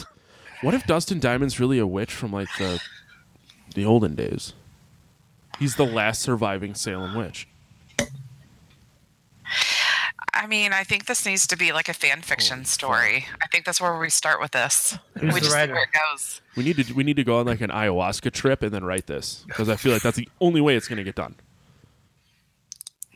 What 0.62 0.74
if 0.74 0.86
Dustin 0.86 1.20
Diamond's 1.20 1.60
really 1.60 1.80
a 1.80 1.88
witch 1.88 2.14
from 2.14 2.32
like 2.32 2.48
the 2.58 2.82
the 3.76 3.84
olden 3.84 4.16
days? 4.16 4.54
He's 5.60 5.76
the 5.76 5.86
last 5.86 6.22
surviving 6.22 6.76
Salem 6.76 7.16
witch. 7.16 7.48
I 10.34 10.48
mean, 10.48 10.74
I 10.74 10.84
think 10.84 11.06
this 11.06 11.26
needs 11.26 11.46
to 11.48 11.58
be 11.58 11.72
like 11.72 11.90
a 11.90 11.94
fan 11.94 12.22
fiction 12.22 12.60
oh, 12.62 12.64
story. 12.64 13.28
I 13.42 13.48
think 13.48 13.66
that's 13.66 13.80
where 13.80 13.98
we 13.98 14.10
start 14.10 14.42
with 14.42 14.52
this. 14.52 14.98
Who's 15.14 15.22
we 15.22 15.30
the 15.30 15.40
just 15.40 15.52
see 15.52 15.58
writer? 15.58 15.74
where 15.74 15.84
it 15.84 15.90
goes. 16.12 16.42
We 16.56 16.64
need 16.64 16.78
to 16.78 16.94
we 16.94 17.04
need 17.04 17.18
to 17.18 17.24
go 17.24 17.40
on 17.40 17.46
like 17.46 17.62
an 17.62 17.70
ayahuasca 17.70 18.32
trip 18.32 18.64
and 18.64 18.72
then 18.72 18.84
write 18.84 19.08
this 19.08 19.46
because 19.48 19.70
I 19.70 19.76
feel 19.76 19.94
like 19.94 20.02
that's 20.02 20.18
the 20.18 20.28
only 20.42 20.62
way 20.62 20.76
it's 20.76 20.88
gonna 20.88 21.04
get 21.04 21.16
done. 21.16 21.36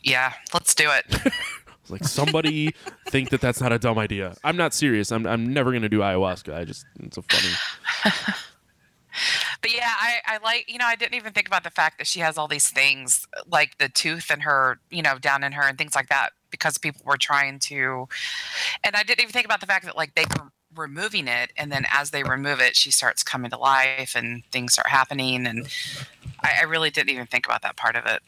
Yeah, 0.03 0.34
let's 0.53 0.76
do 0.76 0.89
it. 0.89 1.34
Like 1.89 2.03
somebody 2.03 2.74
think 3.07 3.30
that 3.30 3.39
that's 3.41 3.61
not 3.61 3.72
a 3.72 3.80
dumb 3.80 3.97
idea. 3.97 4.36
I'm 4.43 4.57
not 4.57 4.74
serious. 4.74 5.11
I'm 5.11 5.26
I'm 5.26 5.53
never 5.53 5.72
gonna 5.72 5.88
do 5.88 5.99
ayahuasca. 5.99 6.53
I 6.53 6.65
just 6.65 6.86
it's 6.99 7.18
a 7.18 7.22
funny. 7.22 8.34
But 9.59 9.74
yeah, 9.74 9.89
I, 9.99 10.18
I 10.28 10.38
like, 10.43 10.72
you 10.72 10.78
know, 10.78 10.86
I 10.86 10.95
didn't 10.95 11.15
even 11.15 11.34
think 11.34 11.47
about 11.47 11.63
the 11.63 11.72
fact 11.72 11.97
that 11.97 12.05
she 12.05 12.20
has 12.20 12.38
all 12.38 12.47
these 12.47 12.70
things 12.70 13.28
like 13.47 13.76
the 13.80 13.89
tooth 13.89 14.30
and 14.30 14.43
her, 14.43 14.80
you 14.91 15.01
know, 15.01 15.18
down 15.18 15.43
in 15.43 15.53
her 15.53 15.63
and 15.63 15.76
things 15.76 15.95
like 15.95 16.09
that 16.09 16.34
because 16.52 16.78
people 16.78 17.02
were 17.06 17.18
trying 17.18 17.60
to. 17.60 18.08
And 18.84 18.95
I 18.95 19.04
didn't 19.04 19.22
even 19.22 19.34
think 19.34 19.45
about 19.45 19.60
the 19.60 19.68
fact 19.68 19.86
that 19.86 19.98
like 19.98 20.16
they 20.16 20.26
were 20.38 20.50
removing 20.76 21.28
it. 21.28 21.52
And 21.58 21.72
then 21.72 21.86
as 21.91 22.12
they 22.12 22.24
remove 22.24 22.60
it, 22.60 22.76
she 22.76 22.91
starts 22.91 23.24
coming 23.24 23.52
to 23.52 23.58
life 23.58 24.16
and 24.16 24.43
things 24.52 24.74
start 24.74 24.88
happening. 24.88 25.48
And 25.48 25.68
I, 26.41 26.60
I 26.62 26.64
really 26.64 26.89
didn't 26.89 27.10
even 27.10 27.26
think 27.26 27.45
about 27.45 27.62
that 27.64 27.78
part 27.78 27.95
of 27.95 28.06
it. 28.06 28.22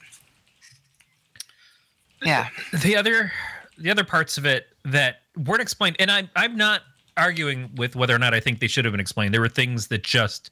Yeah. 2.24 2.50
the 2.84 2.96
other 2.96 3.32
the 3.78 3.90
other 3.90 4.04
parts 4.04 4.38
of 4.38 4.46
it 4.46 4.68
that 4.86 5.22
weren't 5.38 5.62
explained 5.62 5.96
and 6.00 6.12
I, 6.12 6.30
i'm 6.36 6.58
not 6.58 6.82
arguing 7.16 7.72
with 7.76 7.96
whether 7.96 8.14
or 8.14 8.20
not 8.20 8.34
i 8.34 8.42
think 8.42 8.60
they 8.60 8.68
should 8.68 8.84
have 8.84 8.92
been 8.92 9.00
explained 9.00 9.34
there 9.34 9.40
were 9.40 9.48
things 9.48 9.88
that 9.88 10.04
just 10.04 10.52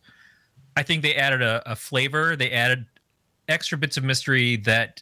i 0.78 0.84
think 0.84 1.02
they 1.02 1.14
added 1.16 1.42
a, 1.42 1.62
a 1.70 1.76
flavor 1.76 2.38
they 2.38 2.52
added 2.52 2.86
extra 3.50 3.78
bits 3.78 3.98
of 3.98 4.04
mystery 4.04 4.56
that 4.58 5.02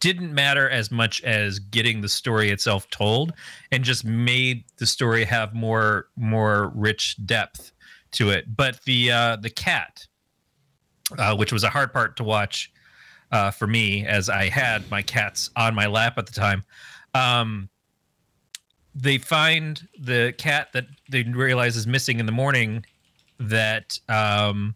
didn't 0.00 0.32
matter 0.32 0.68
as 0.68 0.90
much 0.90 1.22
as 1.22 1.58
getting 1.58 2.00
the 2.00 2.08
story 2.08 2.50
itself 2.50 2.88
told 2.90 3.32
and 3.72 3.84
just 3.84 4.04
made 4.04 4.64
the 4.76 4.86
story 4.86 5.24
have 5.24 5.54
more 5.54 6.08
more 6.16 6.72
rich 6.74 7.16
depth 7.26 7.72
to 8.10 8.30
it 8.30 8.56
but 8.56 8.82
the 8.84 9.10
uh 9.10 9.36
the 9.36 9.50
cat 9.50 10.06
uh, 11.16 11.34
which 11.34 11.52
was 11.52 11.64
a 11.64 11.70
hard 11.70 11.92
part 11.92 12.16
to 12.16 12.24
watch 12.24 12.70
uh, 13.32 13.50
for 13.50 13.66
me 13.66 14.06
as 14.06 14.28
I 14.28 14.48
had 14.48 14.90
my 14.90 15.02
cats 15.02 15.50
on 15.56 15.74
my 15.74 15.86
lap 15.86 16.18
at 16.18 16.26
the 16.26 16.32
time. 16.32 16.64
Um, 17.14 17.68
they 18.94 19.18
find 19.18 19.86
the 19.98 20.34
cat 20.38 20.68
that 20.72 20.86
they 21.10 21.22
realize 21.22 21.76
is 21.76 21.86
missing 21.86 22.20
in 22.20 22.26
the 22.26 22.32
morning 22.32 22.84
that 23.38 23.98
um, 24.08 24.74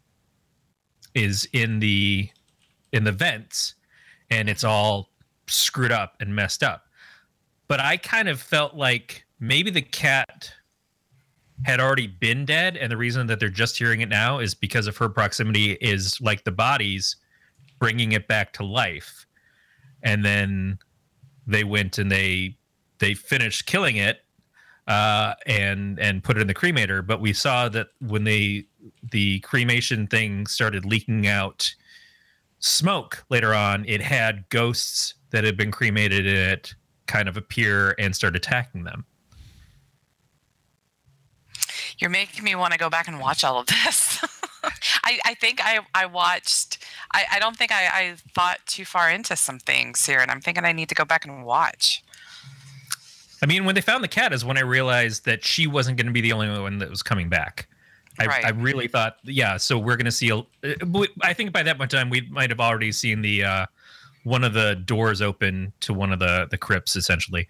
is 1.15 1.49
in 1.53 1.81
the 1.81 2.31
in 2.93 3.05
the 3.05 3.13
vents, 3.13 3.75
and 4.31 4.49
it's 4.49 4.65
all 4.65 5.09
screwed 5.53 5.93
up 5.93 6.17
and 6.21 6.35
messed 6.35 6.63
up. 6.63 6.87
But 7.69 7.81
I 7.81 7.97
kind 7.97 8.29
of 8.29 8.41
felt 8.41 8.75
like 8.75 9.25
maybe 9.41 9.71
the 9.71 9.83
cat 9.83 10.53
had 11.65 11.81
already 11.81 12.07
been 12.07 12.45
dead, 12.45 12.77
and 12.77 12.91
the 12.91 12.97
reason 12.97 13.27
that 13.29 13.39
they're 13.39 13.49
just 13.49 13.79
hearing 13.79 14.01
it 14.01 14.09
now 14.09 14.39
is 14.39 14.55
because 14.55 14.87
of 14.87 14.97
her 14.97 15.09
proximity 15.09 15.73
is 15.73 16.21
like 16.21 16.45
the 16.45 16.51
bodies 16.51 17.17
bringing 17.79 18.13
it 18.13 18.29
back 18.29 18.53
to 18.53 18.65
life 18.65 19.27
and 20.03 20.25
then 20.25 20.79
they 21.47 21.65
went 21.65 21.99
and 21.99 22.11
they 22.11 22.57
they 22.99 23.15
finished 23.15 23.67
killing 23.67 23.97
it 23.97 24.21
uh 24.87 25.35
and 25.47 25.99
and 25.99 26.23
put 26.23 26.37
it 26.37 26.41
in 26.41 26.47
the 26.47 26.55
cremator 26.55 27.05
but 27.05 27.21
we 27.21 27.33
saw 27.33 27.69
that 27.69 27.89
when 28.01 28.25
they 28.25 28.65
the 29.11 29.41
cremation 29.41 30.07
thing 30.07 30.47
started 30.47 30.85
leaking 30.85 31.27
out 31.27 31.75
smoke 32.59 33.25
later 33.31 33.55
on 33.55 33.85
it 33.87 34.01
had 34.01 34.49
ghosts 34.49 35.15
that 35.33 35.45
had 35.45 35.57
been 35.57 35.71
cremated 35.71 36.27
in 36.27 36.37
it 36.37 36.75
kind 37.07 37.29
of 37.29 37.37
appear 37.37 37.95
and 37.99 38.15
start 38.15 38.37
attacking 38.37 38.85
them 38.85 39.05
You're 41.99 42.11
making 42.11 42.45
me 42.45 42.55
want 42.55 42.73
to 42.73 42.79
go 42.79 42.91
back 42.91 43.09
and 43.09 43.21
watch 43.21 43.45
all 43.45 43.61
of 43.61 43.67
this. 43.67 44.19
I 45.05 45.19
I, 45.25 45.35
think 45.35 45.61
I, 45.63 45.81
I 45.95 46.07
watched. 46.07 46.85
I, 47.13 47.25
I 47.33 47.39
don't 47.39 47.57
think 47.57 47.73
I, 47.73 47.87
I 47.93 48.17
thought 48.35 48.59
too 48.67 48.85
far 48.85 49.11
into 49.11 49.37
some 49.37 49.59
things 49.59 50.05
here, 50.07 50.19
and 50.19 50.31
I'm 50.31 50.41
thinking 50.41 50.65
I 50.65 50.73
need 50.73 50.89
to 50.89 50.95
go 50.95 51.05
back 51.05 51.25
and 51.25 51.45
watch. 51.45 52.03
I 53.43 53.47
mean, 53.47 53.65
when 53.65 53.75
they 53.75 53.81
found 53.81 54.05
the 54.05 54.09
cat 54.09 54.33
is 54.33 54.45
when 54.45 54.57
I 54.57 54.63
realized 54.63 55.25
that 55.25 55.45
she 55.45 55.67
wasn't 55.67 55.97
going 55.97 56.07
to 56.07 56.13
be 56.13 56.21
the 56.21 56.33
only 56.33 56.49
one 56.49 56.79
that 56.79 56.91
was 56.91 57.03
coming 57.03 57.29
back. 57.29 57.69
I, 58.19 58.27
Right. 58.27 58.45
I 58.45 58.51
really 58.51 58.89
thought, 58.89 59.17
yeah. 59.25 59.57
So 59.57 59.79
we're 59.79 59.97
going 59.97 60.05
to 60.07 60.13
see. 60.13 60.29
A, 60.29 60.39
uh, 60.39 61.07
I 61.23 61.33
think 61.33 61.53
by 61.53 61.63
that 61.63 61.79
point 61.79 61.93
in 61.93 61.99
time, 61.99 62.11
we 62.11 62.23
might 62.31 62.51
have 62.51 62.61
already 62.61 62.93
seen 62.93 63.23
the 63.23 63.45
uh, 63.45 63.67
one 64.25 64.45
of 64.45 64.53
the 64.55 64.77
doors 64.77 65.21
open 65.21 65.73
to 65.81 65.95
one 65.95 66.13
of 66.13 66.19
the 66.19 66.49
the 66.51 66.59
crypts, 66.59 66.97
essentially. 66.97 67.49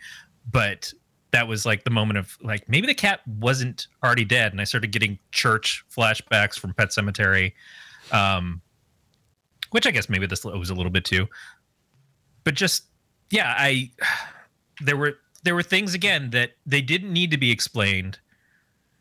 But 0.51 0.93
that 1.31 1.49
was 1.49 1.65
like 1.65 1.85
the 1.85 1.91
moment 1.91 2.19
of 2.19 2.37
like 2.43 2.69
maybe 2.69 2.87
the 2.87 2.95
cat 2.95 3.21
wasn't 3.27 3.87
already 4.05 4.25
dead, 4.25 4.53
and 4.53 4.61
I 4.61 4.65
started 4.65 4.93
getting 4.93 5.19
church 5.31 5.85
flashbacks 5.95 6.59
from 6.59 6.75
Pet 6.75 6.89
Sematary, 6.89 7.53
um, 8.11 8.61
which 9.71 9.87
I 9.87 9.91
guess 9.91 10.09
maybe 10.09 10.27
this 10.27 10.45
was 10.45 10.71
a 10.71 10.75
little 10.75 10.93
bit 10.93 11.05
too. 11.05 11.29
But 12.45 12.55
just 12.55 12.85
yeah, 13.31 13.55
I 13.57 13.91
there 14.81 14.97
were 14.97 15.19
there 15.43 15.55
were 15.55 15.63
things 15.63 15.95
again 15.95 16.31
that 16.31 16.53
they 16.67 16.81
didn't 16.81 17.13
need 17.13 17.31
to 17.31 17.39
be 17.39 17.51
explained 17.51 18.19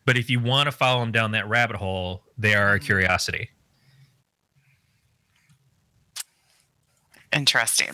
but 0.06 0.18
if 0.18 0.30
you 0.30 0.40
want 0.40 0.68
to 0.68 0.72
follow 0.72 1.00
them 1.00 1.12
down 1.12 1.32
that 1.32 1.48
rabbit 1.48 1.76
hole 1.76 2.24
they 2.38 2.54
are 2.54 2.74
a 2.74 2.80
curiosity 2.80 3.50
Interesting. 7.34 7.90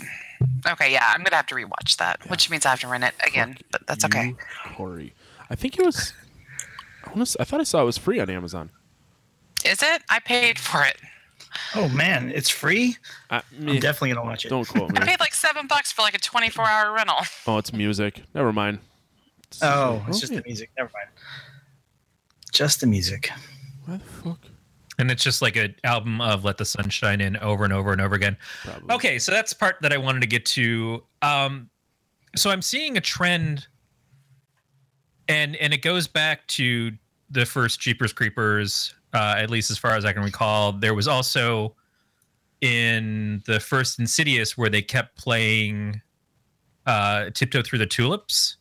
Okay, 0.68 0.92
yeah, 0.92 1.12
I'm 1.14 1.24
gonna 1.24 1.36
have 1.36 1.48
to 1.48 1.56
rewatch 1.56 1.98
that, 1.98 2.20
which 2.30 2.50
means 2.50 2.66
I 2.66 2.70
have 2.70 2.80
to 2.82 2.88
rent 2.88 3.04
it 3.04 3.14
again, 3.26 3.58
but 3.72 3.86
that's 3.88 4.04
okay. 4.06 4.28
You, 4.28 4.38
Corey. 4.76 5.14
I 5.50 5.56
think 5.56 5.78
it 5.80 5.86
was. 5.86 6.14
I, 7.06 7.10
wanna, 7.10 7.22
s- 7.22 7.38
I 7.40 7.44
thought 7.44 7.60
I 7.60 7.64
saw 7.64 7.82
it 7.82 7.86
was 7.86 7.98
free 7.98 8.20
on 8.20 8.30
Amazon. 8.30 8.70
Is 9.66 9.82
it? 9.82 10.02
I 10.10 10.20
paid 10.20 10.60
for 10.60 10.84
it. 10.84 10.98
Oh 11.76 11.88
man, 11.90 12.32
it's 12.34 12.50
free. 12.50 12.98
I, 13.30 13.38
I'm 13.58 13.66
meh, 13.66 13.80
definitely 13.80 14.10
gonna 14.14 14.26
watch 14.26 14.46
it. 14.46 14.50
don't 14.50 14.68
quote 14.68 14.92
me. 14.92 15.00
I 15.00 15.06
paid 15.06 15.20
like 15.20 15.34
seven 15.34 15.68
bucks 15.68 15.92
for 15.92 16.02
like 16.02 16.16
a 16.16 16.20
24 16.20 16.66
hour 16.66 16.94
rental. 16.94 17.18
Oh, 17.46 17.58
it's 17.58 17.74
music. 17.74 18.22
Never 18.36 18.52
mind. 18.54 18.80
Oh, 19.62 20.04
it's 20.08 20.18
oh, 20.18 20.20
just 20.20 20.32
yeah. 20.32 20.40
the 20.40 20.44
music. 20.46 20.70
Never 20.78 20.92
mind. 20.94 21.10
Just 22.52 22.82
the 22.82 22.88
music. 22.88 23.30
Why 23.86 23.98
the 23.98 24.04
fuck? 24.04 24.40
And 25.00 25.12
it's 25.12 25.24
just 25.24 25.42
like 25.42 25.56
an 25.56 25.76
album 25.84 26.22
of 26.22 26.44
let 26.44 26.58
the 26.58 26.66
sun 26.66 26.90
shine 26.90 27.22
in 27.22 27.38
over 27.38 27.64
and 27.64 27.74
over 27.74 27.92
and 27.92 28.02
over 28.02 28.16
again. 28.16 28.38
Probably. 28.64 28.96
okay 28.96 29.20
so 29.20 29.32
that's 29.32 29.54
the 29.54 29.60
part 29.60 29.78
that 29.82 29.94
i 29.94 29.98
wanted 29.98 30.22
to 30.22 30.28
get 30.28 30.46
to. 30.46 31.04
Um 31.22 31.70
so 32.36 32.50
i'm 32.50 32.62
seeing 32.62 32.98
a 32.98 33.02
trend 33.02 33.68
and 35.28 35.56
and 35.58 35.74
it 35.74 35.82
goes 35.82 36.08
back 36.08 36.46
to 36.48 36.92
the 37.30 37.46
first 37.46 37.80
jeepers 37.80 38.14
creepers 38.14 38.94
uh 39.14 39.36
at 39.38 39.50
least 39.50 39.70
as 39.72 39.78
far 39.78 39.96
as 39.96 40.06
i 40.06 40.14
can 40.14 40.24
recall. 40.24 40.72
There 40.72 40.94
was 40.94 41.08
also 41.08 41.76
in 42.62 43.44
the 43.46 43.60
first 43.60 44.00
insidious 44.00 44.58
where 44.58 44.70
they 44.70 44.82
kept 44.82 45.16
playing 45.18 46.02
uh 46.86 47.30
tiptoe 47.34 47.62
through 47.62 47.80
the 47.80 47.86
tulips 47.86 48.58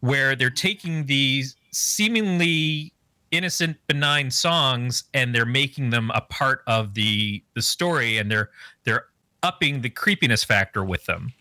where 0.00 0.34
they're 0.34 0.48
taking 0.48 1.06
these 1.06 1.56
seemingly 1.72 2.92
innocent 3.30 3.76
benign 3.86 4.30
songs 4.30 5.04
and 5.14 5.34
they're 5.34 5.46
making 5.46 5.90
them 5.90 6.10
a 6.14 6.20
part 6.20 6.62
of 6.66 6.94
the 6.94 7.42
the 7.54 7.62
story 7.62 8.18
and 8.18 8.30
they're 8.30 8.50
they're 8.84 9.06
upping 9.42 9.80
the 9.80 9.90
creepiness 9.90 10.44
factor 10.44 10.84
with 10.84 11.04
them. 11.06 11.32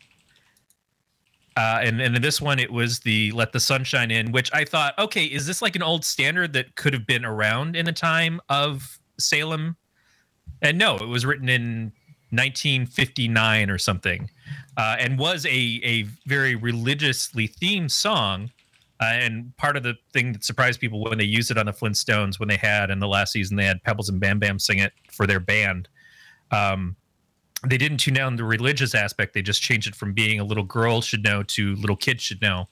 Uh, 1.57 1.79
and 1.83 1.99
and 1.99 2.15
this 2.17 2.39
one 2.39 2.59
it 2.59 2.71
was 2.71 2.99
the 2.99 3.31
let 3.31 3.51
the 3.51 3.59
sunshine 3.59 4.11
in 4.11 4.31
which 4.31 4.49
i 4.53 4.63
thought 4.63 4.97
okay 4.97 5.25
is 5.25 5.45
this 5.45 5.61
like 5.61 5.75
an 5.75 5.83
old 5.83 6.05
standard 6.05 6.53
that 6.53 6.73
could 6.75 6.93
have 6.93 7.05
been 7.05 7.25
around 7.25 7.75
in 7.75 7.85
the 7.85 7.91
time 7.91 8.39
of 8.49 8.99
salem? 9.17 9.75
And 10.61 10.77
no 10.77 10.95
it 10.95 11.07
was 11.07 11.25
written 11.25 11.49
in 11.49 11.91
1959 12.31 13.69
or 13.69 13.77
something 13.77 14.29
uh, 14.77 14.95
and 14.99 15.17
was 15.17 15.45
a 15.47 15.81
a 15.83 16.03
very 16.27 16.55
religiously 16.55 17.47
themed 17.47 17.91
song 17.91 18.51
uh, 18.99 19.05
and 19.05 19.55
part 19.57 19.77
of 19.77 19.83
the 19.83 19.95
thing 20.13 20.33
that 20.33 20.43
surprised 20.43 20.79
people 20.79 21.01
when 21.01 21.17
they 21.17 21.23
used 21.23 21.51
it 21.51 21.57
on 21.57 21.65
the 21.65 21.71
Flintstones, 21.71 22.39
when 22.39 22.49
they 22.49 22.57
had 22.57 22.89
in 22.89 22.99
the 22.99 23.07
last 23.07 23.31
season, 23.31 23.55
they 23.55 23.65
had 23.65 23.81
Pebbles 23.83 24.09
and 24.09 24.19
Bam 24.19 24.39
Bam 24.39 24.59
sing 24.59 24.79
it 24.79 24.93
for 25.11 25.25
their 25.25 25.39
band. 25.39 25.87
Um, 26.51 26.95
they 27.67 27.77
didn't 27.77 27.99
tune 27.99 28.13
down 28.13 28.35
the 28.35 28.43
religious 28.43 28.95
aspect. 28.95 29.33
They 29.33 29.41
just 29.41 29.61
changed 29.61 29.87
it 29.87 29.95
from 29.95 30.13
being 30.13 30.39
a 30.39 30.43
little 30.43 30.63
girl 30.63 31.01
should 31.01 31.23
know 31.23 31.43
to 31.43 31.75
little 31.75 31.95
kid 31.95 32.21
should 32.21 32.41
know. 32.41 32.67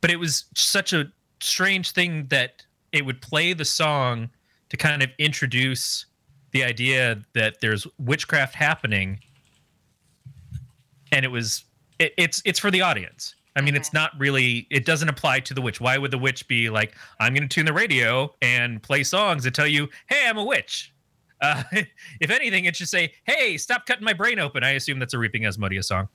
But 0.00 0.10
it 0.10 0.18
was 0.18 0.44
such 0.54 0.92
a 0.92 1.06
strange 1.40 1.92
thing 1.92 2.26
that 2.28 2.64
it 2.92 3.04
would 3.04 3.20
play 3.20 3.52
the 3.52 3.64
song 3.64 4.30
to 4.68 4.76
kind 4.76 5.02
of 5.02 5.10
introduce 5.18 6.06
the 6.52 6.64
idea 6.64 7.22
that 7.34 7.60
there's 7.60 7.86
witchcraft 7.98 8.54
happening 8.54 9.18
and 11.12 11.24
it 11.24 11.28
was 11.28 11.64
it, 11.98 12.12
it's 12.16 12.42
it's 12.44 12.58
for 12.58 12.70
the 12.70 12.80
audience 12.80 13.34
i 13.56 13.60
mean 13.60 13.74
it's 13.74 13.92
not 13.92 14.12
really 14.18 14.66
it 14.70 14.84
doesn't 14.84 15.08
apply 15.08 15.40
to 15.40 15.54
the 15.54 15.60
witch. 15.60 15.80
Why 15.80 15.98
would 15.98 16.10
the 16.10 16.18
witch 16.18 16.46
be 16.48 16.70
like 16.70 16.94
i'm 17.20 17.34
going 17.34 17.48
to 17.48 17.52
tune 17.54 17.66
the 17.66 17.72
radio 17.72 18.34
and 18.42 18.82
play 18.82 19.02
songs 19.02 19.44
that 19.44 19.54
tell 19.54 19.66
you 19.66 19.88
hey 20.08 20.26
i'm 20.28 20.38
a 20.38 20.44
witch. 20.44 20.92
Uh, 21.40 21.62
if 22.20 22.30
anything 22.30 22.64
it 22.64 22.76
should 22.76 22.88
say 22.88 23.12
hey 23.24 23.56
stop 23.56 23.86
cutting 23.86 24.04
my 24.04 24.12
brain 24.12 24.38
open. 24.38 24.62
I 24.64 24.70
assume 24.70 24.98
that's 24.98 25.14
a 25.14 25.18
Reaping 25.18 25.42
Asmodeia 25.42 25.84
song. 25.84 26.08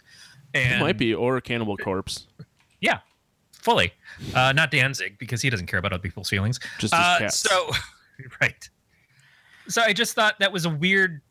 And 0.54 0.82
It 0.82 0.84
might 0.84 0.98
be 0.98 1.14
or 1.14 1.38
a 1.38 1.42
Cannibal 1.42 1.78
Corpse. 1.78 2.28
yeah 2.82 3.00
fully. 3.52 3.94
Uh, 4.34 4.54
not 4.54 4.72
danzig 4.72 5.18
because 5.18 5.42
he 5.42 5.50
doesn't 5.50 5.68
care 5.68 5.80
about 5.80 5.92
other 5.92 6.02
people's 6.02 6.30
feelings. 6.30 6.60
Just 6.80 6.94
his 6.94 7.04
uh, 7.04 7.18
cats. 7.20 7.40
so 7.40 7.70
right. 8.42 8.70
So 9.68 9.82
i 9.82 9.92
just 9.92 10.14
thought 10.14 10.40
that 10.40 10.52
was 10.54 10.66
a 10.66 10.70
weird 10.70 11.22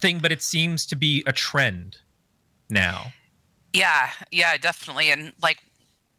thing 0.00 0.18
but 0.18 0.32
it 0.32 0.42
seems 0.42 0.86
to 0.86 0.96
be 0.96 1.22
a 1.26 1.32
trend 1.32 1.98
now 2.70 3.12
Yeah, 3.72 4.10
yeah, 4.30 4.56
definitely. 4.56 5.10
And 5.10 5.32
like, 5.42 5.58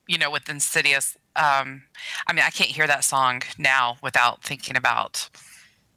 you 0.07 0.17
know, 0.17 0.31
with 0.31 0.49
Insidious, 0.49 1.17
um, 1.35 1.83
I 2.27 2.33
mean, 2.33 2.43
I 2.45 2.49
can't 2.49 2.69
hear 2.69 2.87
that 2.87 3.03
song 3.03 3.41
now 3.57 3.97
without 4.01 4.43
thinking 4.43 4.75
about 4.75 5.29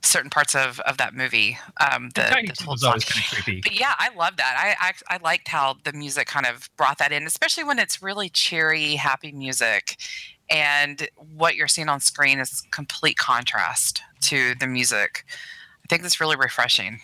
certain 0.03 0.31
parts 0.31 0.55
of, 0.55 0.81
of 0.81 0.99
that 0.99 1.15
movie. 1.15 1.59
Um, 1.81 2.11
the, 2.11 2.23
the 2.57 2.65
whole 2.65 2.77
song. 2.77 2.93
kind 2.93 3.03
of 3.03 3.45
creepy 3.45 3.61
But 3.63 3.79
yeah, 3.79 3.95
I 3.99 4.11
love 4.15 4.37
that. 4.37 4.77
I, 4.81 4.89
I 4.89 5.17
I 5.17 5.19
liked 5.23 5.49
how 5.49 5.77
the 5.85 5.93
music 5.93 6.27
kind 6.27 6.47
of 6.47 6.71
brought 6.77 6.99
that 6.99 7.13
in, 7.13 7.25
especially 7.25 7.65
when 7.65 7.79
it's 7.79 8.03
really 8.03 8.29
cheery, 8.29 8.95
happy 8.95 9.33
music, 9.33 9.97
and 10.49 11.09
what 11.35 11.57
you're 11.57 11.69
seeing 11.69 11.89
on 11.89 12.01
screen 12.01 12.39
is 12.39 12.63
complete 12.71 13.17
contrast 13.17 14.03
to 14.23 14.55
the 14.61 14.67
music. 14.67 15.25
I 15.85 15.87
think 15.89 16.03
that's 16.03 16.21
really 16.21 16.37
refreshing. 16.37 17.01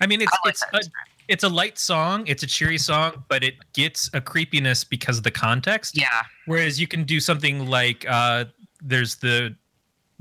i 0.00 0.06
mean 0.06 0.20
it's 0.20 0.32
I 0.32 0.36
like 0.44 0.54
it's 0.54 0.62
a, 0.62 0.90
it's 1.28 1.44
a 1.44 1.48
light 1.48 1.78
song 1.78 2.24
it's 2.26 2.42
a 2.42 2.46
cheery 2.46 2.78
song 2.78 3.24
but 3.28 3.42
it 3.42 3.54
gets 3.72 4.10
a 4.14 4.20
creepiness 4.20 4.84
because 4.84 5.18
of 5.18 5.24
the 5.24 5.30
context 5.30 5.96
Yeah, 5.96 6.22
Whereas 6.46 6.80
you 6.80 6.86
can 6.86 7.04
do 7.04 7.20
something 7.20 7.66
like 7.66 8.04
uh, 8.08 8.46
there's 8.80 9.16
the 9.16 9.54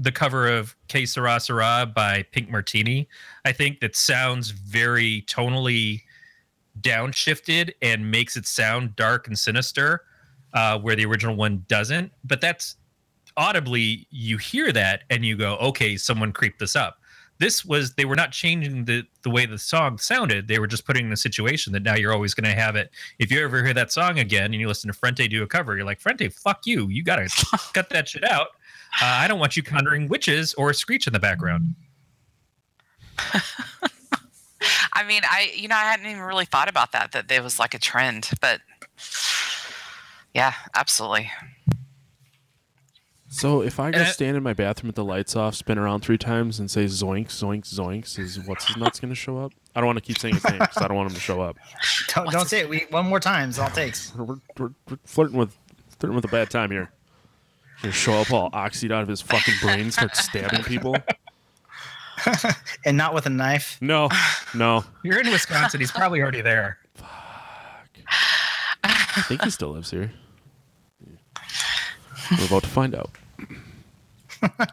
the 0.01 0.11
cover 0.11 0.47
of 0.47 0.75
Que 0.87 1.05
Sera 1.05 1.39
Sera 1.39 1.85
by 1.85 2.23
Pink 2.31 2.49
Martini, 2.49 3.07
I 3.45 3.51
think 3.51 3.81
that 3.81 3.95
sounds 3.95 4.49
very 4.49 5.23
tonally 5.27 6.01
downshifted 6.79 7.73
and 7.83 8.09
makes 8.09 8.35
it 8.35 8.47
sound 8.47 8.95
dark 8.95 9.27
and 9.27 9.37
sinister, 9.37 10.03
uh, 10.53 10.79
where 10.79 10.95
the 10.95 11.05
original 11.05 11.35
one 11.35 11.65
doesn't. 11.67 12.11
But 12.23 12.41
that's 12.41 12.77
audibly 13.37 14.07
you 14.09 14.37
hear 14.37 14.71
that 14.71 15.03
and 15.11 15.23
you 15.23 15.37
go, 15.37 15.55
okay, 15.57 15.97
someone 15.97 16.31
creeped 16.31 16.59
this 16.59 16.75
up. 16.75 16.97
This 17.41 17.65
was 17.65 17.95
they 17.95 18.05
were 18.05 18.15
not 18.15 18.31
changing 18.31 18.85
the 18.85 19.03
the 19.23 19.31
way 19.31 19.47
the 19.47 19.57
song 19.57 19.97
sounded. 19.97 20.47
They 20.47 20.59
were 20.59 20.67
just 20.67 20.85
putting 20.85 21.07
in 21.07 21.11
a 21.11 21.17
situation 21.17 21.73
that 21.73 21.81
now 21.81 21.95
you're 21.95 22.13
always 22.13 22.35
going 22.35 22.43
to 22.43 22.61
have 22.61 22.75
it. 22.75 22.91
If 23.17 23.31
you 23.31 23.43
ever 23.43 23.63
hear 23.63 23.73
that 23.73 23.91
song 23.91 24.19
again 24.19 24.45
and 24.45 24.61
you 24.61 24.67
listen 24.67 24.91
to 24.91 24.93
Frente 24.93 25.27
do 25.27 25.41
a 25.41 25.47
cover, 25.47 25.75
you're 25.75 25.83
like, 25.83 25.99
Frente, 25.99 26.31
fuck 26.31 26.67
you. 26.67 26.87
You 26.89 27.03
got 27.03 27.15
to 27.15 27.47
cut 27.73 27.89
that 27.89 28.09
shit 28.09 28.23
out. 28.23 28.49
Uh, 29.01 29.05
I 29.05 29.27
don't 29.27 29.39
want 29.39 29.57
you 29.57 29.63
conjuring 29.63 30.07
witches 30.07 30.53
or 30.53 30.69
a 30.69 30.73
screech 30.75 31.07
in 31.07 31.13
the 31.13 31.19
background. 31.19 31.73
I 34.93 35.03
mean, 35.03 35.23
I 35.27 35.51
you 35.55 35.67
know 35.67 35.77
I 35.77 35.85
hadn't 35.85 36.05
even 36.05 36.21
really 36.21 36.45
thought 36.45 36.69
about 36.69 36.91
that 36.91 37.11
that 37.13 37.27
there 37.27 37.41
was 37.41 37.57
like 37.57 37.73
a 37.73 37.79
trend, 37.79 38.29
but 38.39 38.61
yeah, 40.35 40.53
absolutely. 40.75 41.31
So 43.33 43.61
if 43.61 43.79
I 43.79 43.91
go 43.91 44.01
Uh, 44.01 44.05
stand 44.05 44.35
in 44.35 44.43
my 44.43 44.51
bathroom 44.53 44.89
with 44.89 44.97
the 44.97 45.05
lights 45.05 45.37
off, 45.37 45.55
spin 45.55 45.77
around 45.77 46.01
three 46.01 46.17
times, 46.17 46.59
and 46.59 46.69
say 46.69 46.83
zoinks, 46.85 47.27
zoinks, 47.41 47.73
zoinks, 47.73 48.19
is 48.19 48.37
what's 48.45 48.65
his 48.65 48.75
nuts 48.75 48.99
going 48.99 49.09
to 49.09 49.15
show 49.15 49.37
up? 49.37 49.53
I 49.73 49.79
don't 49.79 49.87
want 49.87 49.99
to 49.99 50.03
keep 50.03 50.17
saying 50.17 50.35
his 50.35 50.43
name 50.43 50.59
because 50.59 50.77
I 50.83 50.87
don't 50.89 50.97
want 50.97 51.09
him 51.09 51.15
to 51.15 51.21
show 51.21 51.39
up. 51.41 51.55
Don't, 52.13 52.29
don't 52.29 52.45
say 52.49 52.59
it. 52.59 52.67
We 52.69 52.87
one 52.89 53.07
more 53.07 53.21
time. 53.21 53.49
Is 53.49 53.57
all 53.57 53.67
it 53.69 53.73
takes. 53.73 54.13
We're, 54.13 54.25
we're, 54.57 54.71
we're 54.89 54.97
flirting 55.05 55.37
with 55.37 55.55
flirting 55.97 56.13
with 56.15 56.25
a 56.25 56.27
bad 56.27 56.49
time 56.49 56.71
here. 56.71 56.91
He'll 57.81 57.91
show 57.91 58.15
up 58.15 58.31
all 58.33 58.51
oxied 58.51 58.91
out 58.91 59.01
of 59.03 59.07
his 59.07 59.21
fucking 59.21 59.53
brain, 59.61 59.91
start 59.91 60.15
stabbing 60.17 60.63
people. 60.63 60.95
And 62.85 62.97
not 62.97 63.15
with 63.15 63.25
a 63.25 63.29
knife. 63.31 63.79
No, 63.81 64.07
no. 64.53 64.83
You're 65.03 65.19
in 65.21 65.31
Wisconsin. 65.31 65.79
He's 65.79 65.91
probably 65.91 66.21
already 66.21 66.41
there. 66.41 66.77
Fuck. 66.93 67.07
I 68.83 69.23
think 69.27 69.41
he 69.41 69.49
still 69.49 69.69
lives 69.69 69.89
here. 69.89 70.11
We're 72.37 72.45
about 72.45 72.61
to 72.61 72.69
find 72.69 72.93
out. 72.93 73.09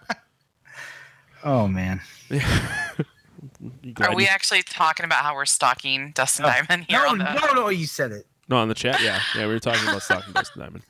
Oh 1.44 1.68
man. 1.68 2.00
Are 2.32 4.14
we 4.14 4.24
you- 4.24 4.28
actually 4.28 4.62
talking 4.62 5.04
about 5.04 5.22
how 5.22 5.34
we're 5.34 5.46
stalking 5.46 6.10
Dustin 6.12 6.44
Oh, 6.44 6.48
Diamond 6.48 6.86
here 6.88 6.98
No, 7.04 7.08
on 7.10 7.18
the? 7.18 7.32
no, 7.34 7.52
no, 7.54 7.68
you 7.68 7.86
said 7.86 8.10
it. 8.12 8.26
no 8.48 8.56
on 8.56 8.68
the 8.68 8.74
chat? 8.74 9.00
Yeah, 9.02 9.20
yeah. 9.36 9.46
We 9.46 9.52
were 9.52 9.60
talking 9.60 9.88
about 9.88 10.02
stalking 10.02 10.32
Dustin 10.32 10.60
Diamond. 10.62 10.82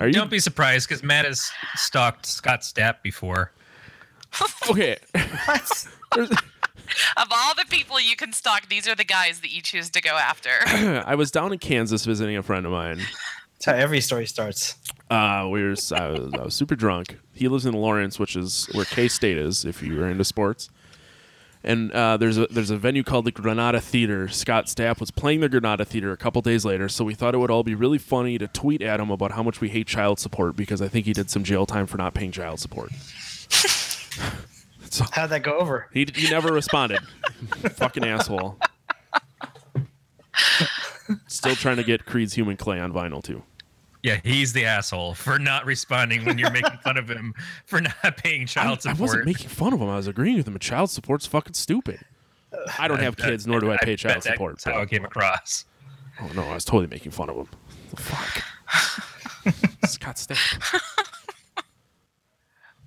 Are 0.00 0.06
you 0.06 0.12
Don't 0.14 0.30
be 0.30 0.38
surprised 0.40 0.88
because 0.88 1.02
Matt 1.02 1.26
has 1.26 1.50
stalked 1.74 2.24
Scott 2.24 2.62
Stapp 2.62 3.02
before. 3.02 3.52
okay? 4.70 4.96
What? 5.44 5.86
Of 6.16 7.28
all 7.30 7.54
the 7.54 7.66
people 7.68 8.00
you 8.00 8.16
can 8.16 8.32
stalk, 8.32 8.68
these 8.70 8.88
are 8.88 8.94
the 8.94 9.04
guys 9.04 9.40
that 9.40 9.50
you 9.50 9.60
choose 9.60 9.90
to 9.90 10.00
go 10.00 10.10
after. 10.16 10.50
I 11.06 11.14
was 11.14 11.30
down 11.30 11.52
in 11.52 11.58
Kansas 11.58 12.04
visiting 12.06 12.36
a 12.38 12.42
friend 12.42 12.64
of 12.64 12.72
mine. 12.72 12.98
That's 12.98 13.66
how 13.66 13.74
every 13.74 14.00
story 14.00 14.26
starts. 14.26 14.76
Uh, 15.10 15.46
we 15.50 15.62
were 15.62 15.74
I 15.94 16.08
was, 16.10 16.32
I 16.34 16.42
was 16.42 16.54
super 16.54 16.74
drunk. 16.74 17.18
He 17.42 17.48
lives 17.48 17.66
in 17.66 17.74
Lawrence, 17.74 18.20
which 18.20 18.36
is 18.36 18.68
where 18.70 18.84
K 18.84 19.08
State 19.08 19.36
is. 19.36 19.64
If 19.64 19.82
you 19.82 20.00
are 20.00 20.08
into 20.08 20.24
sports, 20.24 20.70
and 21.64 21.90
uh, 21.90 22.16
there's 22.16 22.38
a 22.38 22.46
there's 22.46 22.70
a 22.70 22.76
venue 22.76 23.02
called 23.02 23.24
the 23.24 23.32
Granada 23.32 23.80
Theater. 23.80 24.28
Scott 24.28 24.66
Stapp 24.66 25.00
was 25.00 25.10
playing 25.10 25.40
the 25.40 25.48
Granada 25.48 25.84
Theater 25.84 26.12
a 26.12 26.16
couple 26.16 26.40
days 26.40 26.64
later, 26.64 26.88
so 26.88 27.04
we 27.04 27.14
thought 27.14 27.34
it 27.34 27.38
would 27.38 27.50
all 27.50 27.64
be 27.64 27.74
really 27.74 27.98
funny 27.98 28.38
to 28.38 28.46
tweet 28.46 28.80
at 28.80 29.00
him 29.00 29.10
about 29.10 29.32
how 29.32 29.42
much 29.42 29.60
we 29.60 29.70
hate 29.70 29.88
child 29.88 30.20
support 30.20 30.54
because 30.54 30.80
I 30.80 30.86
think 30.86 31.04
he 31.04 31.12
did 31.12 31.30
some 31.30 31.42
jail 31.42 31.66
time 31.66 31.88
for 31.88 31.96
not 31.96 32.14
paying 32.14 32.30
child 32.30 32.60
support. 32.60 32.92
so 34.88 35.04
How'd 35.10 35.30
that 35.30 35.42
go 35.42 35.58
over? 35.58 35.88
he 35.92 36.06
he 36.14 36.30
never 36.30 36.52
responded. 36.52 37.00
Fucking 37.72 38.04
asshole. 38.04 38.56
Still 41.26 41.56
trying 41.56 41.78
to 41.78 41.84
get 41.84 42.06
Creed's 42.06 42.34
Human 42.34 42.56
Clay 42.56 42.78
on 42.78 42.92
vinyl 42.92 43.20
too. 43.20 43.42
Yeah, 44.02 44.18
he's 44.24 44.52
the 44.52 44.64
asshole 44.64 45.14
for 45.14 45.38
not 45.38 45.64
responding 45.64 46.24
when 46.24 46.36
you're 46.36 46.50
making 46.50 46.76
fun 46.82 46.96
of 46.96 47.08
him 47.08 47.34
for 47.66 47.80
not 47.80 48.16
paying 48.16 48.46
child 48.46 48.78
I 48.78 48.80
support. 48.80 48.98
I 48.98 49.00
wasn't 49.02 49.24
making 49.26 49.48
fun 49.48 49.72
of 49.72 49.80
him. 49.80 49.88
I 49.88 49.96
was 49.96 50.08
agreeing 50.08 50.38
with 50.38 50.48
him. 50.48 50.58
Child 50.58 50.90
support's 50.90 51.26
fucking 51.26 51.54
stupid. 51.54 52.00
I 52.78 52.88
don't 52.88 53.00
have 53.00 53.16
kids, 53.16 53.46
nor 53.46 53.60
do 53.60 53.70
I 53.70 53.76
pay 53.78 53.96
child 53.96 54.16
that's 54.16 54.26
support. 54.26 54.62
how 54.64 54.72
but- 54.72 54.82
it 54.82 54.90
came 54.90 55.04
across. 55.04 55.64
oh 56.20 56.28
no, 56.34 56.42
I 56.42 56.54
was 56.54 56.64
totally 56.64 56.88
making 56.88 57.12
fun 57.12 57.30
of 57.30 57.36
him. 57.36 57.48
Fuck. 57.96 58.42
Scott 59.86 60.16
Stapp. 60.16 60.80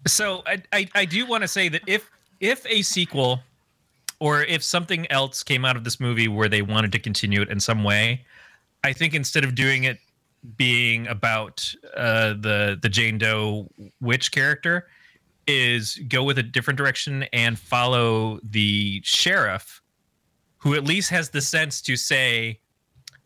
So 0.08 0.44
I, 0.46 0.62
I, 0.72 0.88
I 0.94 1.06
do 1.06 1.26
want 1.26 1.42
to 1.42 1.48
say 1.48 1.70
that 1.70 1.82
if 1.88 2.10
if 2.40 2.66
a 2.68 2.82
sequel 2.82 3.40
or 4.20 4.44
if 4.44 4.64
something 4.64 5.10
else 5.12 5.44
came 5.44 5.66
out 5.66 5.76
of 5.76 5.84
this 5.84 6.00
movie 6.00 6.28
where 6.28 6.48
they 6.48 6.62
wanted 6.62 6.92
to 6.92 7.00
continue 7.00 7.42
it 7.42 7.50
in 7.50 7.60
some 7.60 7.84
way, 7.84 8.24
I 8.84 8.94
think 8.94 9.14
instead 9.14 9.44
of 9.44 9.56
doing 9.56 9.86
it 9.86 9.98
being 10.58 11.08
about 11.08 11.74
uh, 11.96 12.30
the 12.34 12.78
the 12.82 12.90
Jane 12.90 13.18
Doe 13.18 13.70
witch 14.02 14.32
character, 14.32 14.88
is 15.48 16.00
go 16.08 16.24
with 16.24 16.38
a 16.38 16.44
different 16.44 16.78
direction 16.78 17.24
and 17.34 17.58
follow 17.58 18.40
the 18.44 19.02
sheriff, 19.04 19.82
who 20.58 20.74
at 20.76 20.84
least 20.84 21.10
has 21.10 21.30
the 21.30 21.42
sense 21.42 21.82
to 21.82 21.96
say, 21.96 22.60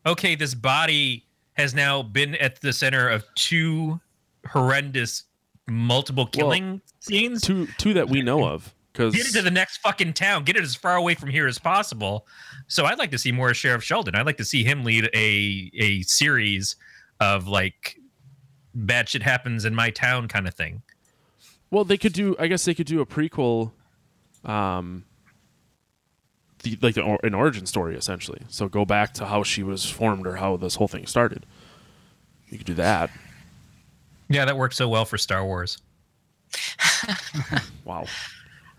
okay, 0.06 0.34
this 0.34 0.54
body 0.54 1.26
has 1.54 1.74
now 1.74 2.02
been 2.02 2.34
at 2.36 2.60
the 2.60 2.72
center 2.72 3.08
of 3.08 3.24
two 3.34 4.00
horrendous 4.48 5.24
multiple 5.68 6.26
killing 6.26 6.80
scenes. 7.00 7.42
Two 7.42 7.66
two 7.78 7.94
that 7.94 8.08
we 8.08 8.22
know 8.22 8.44
of. 8.44 8.74
Because 8.92 9.14
Get 9.14 9.28
it 9.28 9.32
to 9.34 9.42
the 9.42 9.52
next 9.52 9.78
fucking 9.78 10.14
town. 10.14 10.42
Get 10.42 10.56
it 10.56 10.64
as 10.64 10.74
far 10.74 10.96
away 10.96 11.14
from 11.14 11.30
here 11.30 11.46
as 11.46 11.58
possible. 11.60 12.26
So 12.66 12.86
I'd 12.86 12.98
like 12.98 13.12
to 13.12 13.18
see 13.18 13.30
more 13.30 13.50
of 13.50 13.56
Sheriff 13.56 13.84
Sheldon. 13.84 14.16
I'd 14.16 14.26
like 14.26 14.36
to 14.38 14.44
see 14.44 14.64
him 14.64 14.84
lead 14.84 15.08
a 15.14 15.70
a 15.74 16.02
series 16.02 16.76
of 17.20 17.46
like 17.46 17.98
bad 18.74 19.08
shit 19.08 19.22
happens 19.22 19.64
in 19.64 19.74
my 19.74 19.90
town 19.90 20.28
kind 20.28 20.48
of 20.48 20.54
thing. 20.54 20.82
well, 21.70 21.84
they 21.84 21.98
could 21.98 22.12
do. 22.12 22.36
I 22.38 22.46
guess 22.46 22.64
they 22.64 22.74
could 22.74 22.86
do 22.86 23.00
a 23.00 23.06
prequel, 23.06 23.72
um, 24.44 25.04
the 26.62 26.78
like 26.82 26.94
the, 26.94 27.02
or, 27.02 27.18
an 27.22 27.34
origin 27.34 27.66
story 27.66 27.96
essentially. 27.96 28.42
So 28.48 28.68
go 28.68 28.84
back 28.84 29.14
to 29.14 29.26
how 29.26 29.42
she 29.42 29.62
was 29.62 29.88
formed 29.88 30.26
or 30.26 30.36
how 30.36 30.56
this 30.56 30.76
whole 30.76 30.88
thing 30.88 31.06
started. 31.06 31.46
You 32.48 32.58
could 32.58 32.66
do 32.66 32.74
that. 32.74 33.10
Yeah, 34.28 34.44
that 34.44 34.56
worked 34.56 34.74
so 34.74 34.88
well 34.88 35.04
for 35.04 35.18
Star 35.18 35.44
Wars. 35.44 35.78
Wow. 37.84 38.04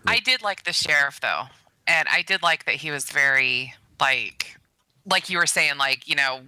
I 0.06 0.20
did 0.20 0.42
like 0.42 0.64
the 0.64 0.72
sheriff 0.72 1.20
though, 1.20 1.42
and 1.86 2.08
I 2.10 2.22
did 2.22 2.42
like 2.42 2.64
that 2.64 2.76
he 2.76 2.90
was 2.90 3.04
very 3.10 3.74
like, 4.00 4.56
like 5.04 5.28
you 5.28 5.36
were 5.36 5.46
saying, 5.46 5.76
like 5.76 6.08
you 6.08 6.14
know, 6.14 6.40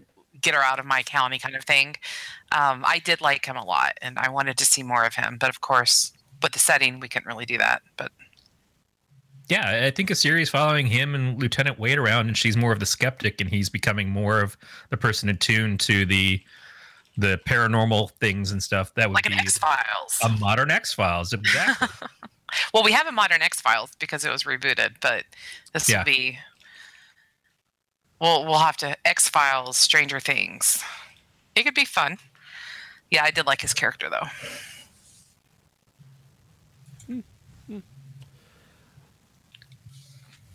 get 0.44 0.54
her 0.54 0.62
out 0.62 0.78
of 0.78 0.86
my 0.86 1.02
county 1.02 1.38
kind 1.40 1.56
of 1.56 1.64
thing. 1.64 1.96
Um, 2.52 2.84
I 2.86 3.00
did 3.04 3.20
like 3.20 3.44
him 3.46 3.56
a 3.56 3.64
lot, 3.64 3.98
and 4.00 4.18
I 4.18 4.28
wanted 4.28 4.56
to 4.58 4.64
see 4.64 4.82
more 4.84 5.04
of 5.04 5.14
him. 5.16 5.36
But 5.40 5.48
of 5.50 5.60
course, 5.60 6.12
with 6.42 6.52
the 6.52 6.58
setting, 6.60 7.00
we 7.00 7.08
couldn't 7.08 7.26
really 7.26 7.46
do 7.46 7.58
that. 7.58 7.82
But 7.96 8.12
Yeah, 9.48 9.84
I 9.86 9.90
think 9.90 10.10
a 10.10 10.14
series 10.14 10.48
following 10.48 10.86
him 10.86 11.14
and 11.14 11.38
Lieutenant 11.40 11.78
Wade 11.78 11.98
around, 11.98 12.28
and 12.28 12.36
she's 12.36 12.56
more 12.56 12.72
of 12.72 12.80
the 12.80 12.86
skeptic, 12.86 13.40
and 13.40 13.50
he's 13.50 13.68
becoming 13.68 14.08
more 14.08 14.40
of 14.40 14.56
the 14.90 14.96
person 14.96 15.28
attuned 15.28 15.80
to 15.80 16.06
the 16.06 16.40
the 17.16 17.38
paranormal 17.46 18.10
things 18.18 18.50
and 18.50 18.60
stuff. 18.60 18.92
That 18.94 19.08
would 19.08 19.14
like 19.14 19.24
be 19.28 19.34
an 19.34 19.38
X 19.38 19.56
Files. 19.58 20.18
a 20.24 20.28
modern 20.30 20.70
X 20.70 20.92
Files. 20.94 21.32
Exactly. 21.32 21.88
well, 22.74 22.82
we 22.82 22.90
have 22.92 23.06
a 23.06 23.12
modern 23.12 23.40
X 23.40 23.60
Files 23.60 23.90
because 24.00 24.24
it 24.24 24.30
was 24.32 24.42
rebooted, 24.44 24.96
but 25.00 25.24
this 25.72 25.88
Yeah. 25.88 25.98
will 25.98 26.04
be. 26.06 26.38
We'll 28.24 28.46
we'll 28.46 28.58
have 28.58 28.78
to 28.78 28.96
X 29.06 29.28
Files, 29.28 29.76
Stranger 29.76 30.18
Things. 30.18 30.82
It 31.54 31.64
could 31.64 31.74
be 31.74 31.84
fun. 31.84 32.16
Yeah, 33.10 33.22
I 33.22 33.30
did 33.30 33.44
like 33.44 33.60
his 33.60 33.74
character 33.74 34.08
though. 34.08 34.28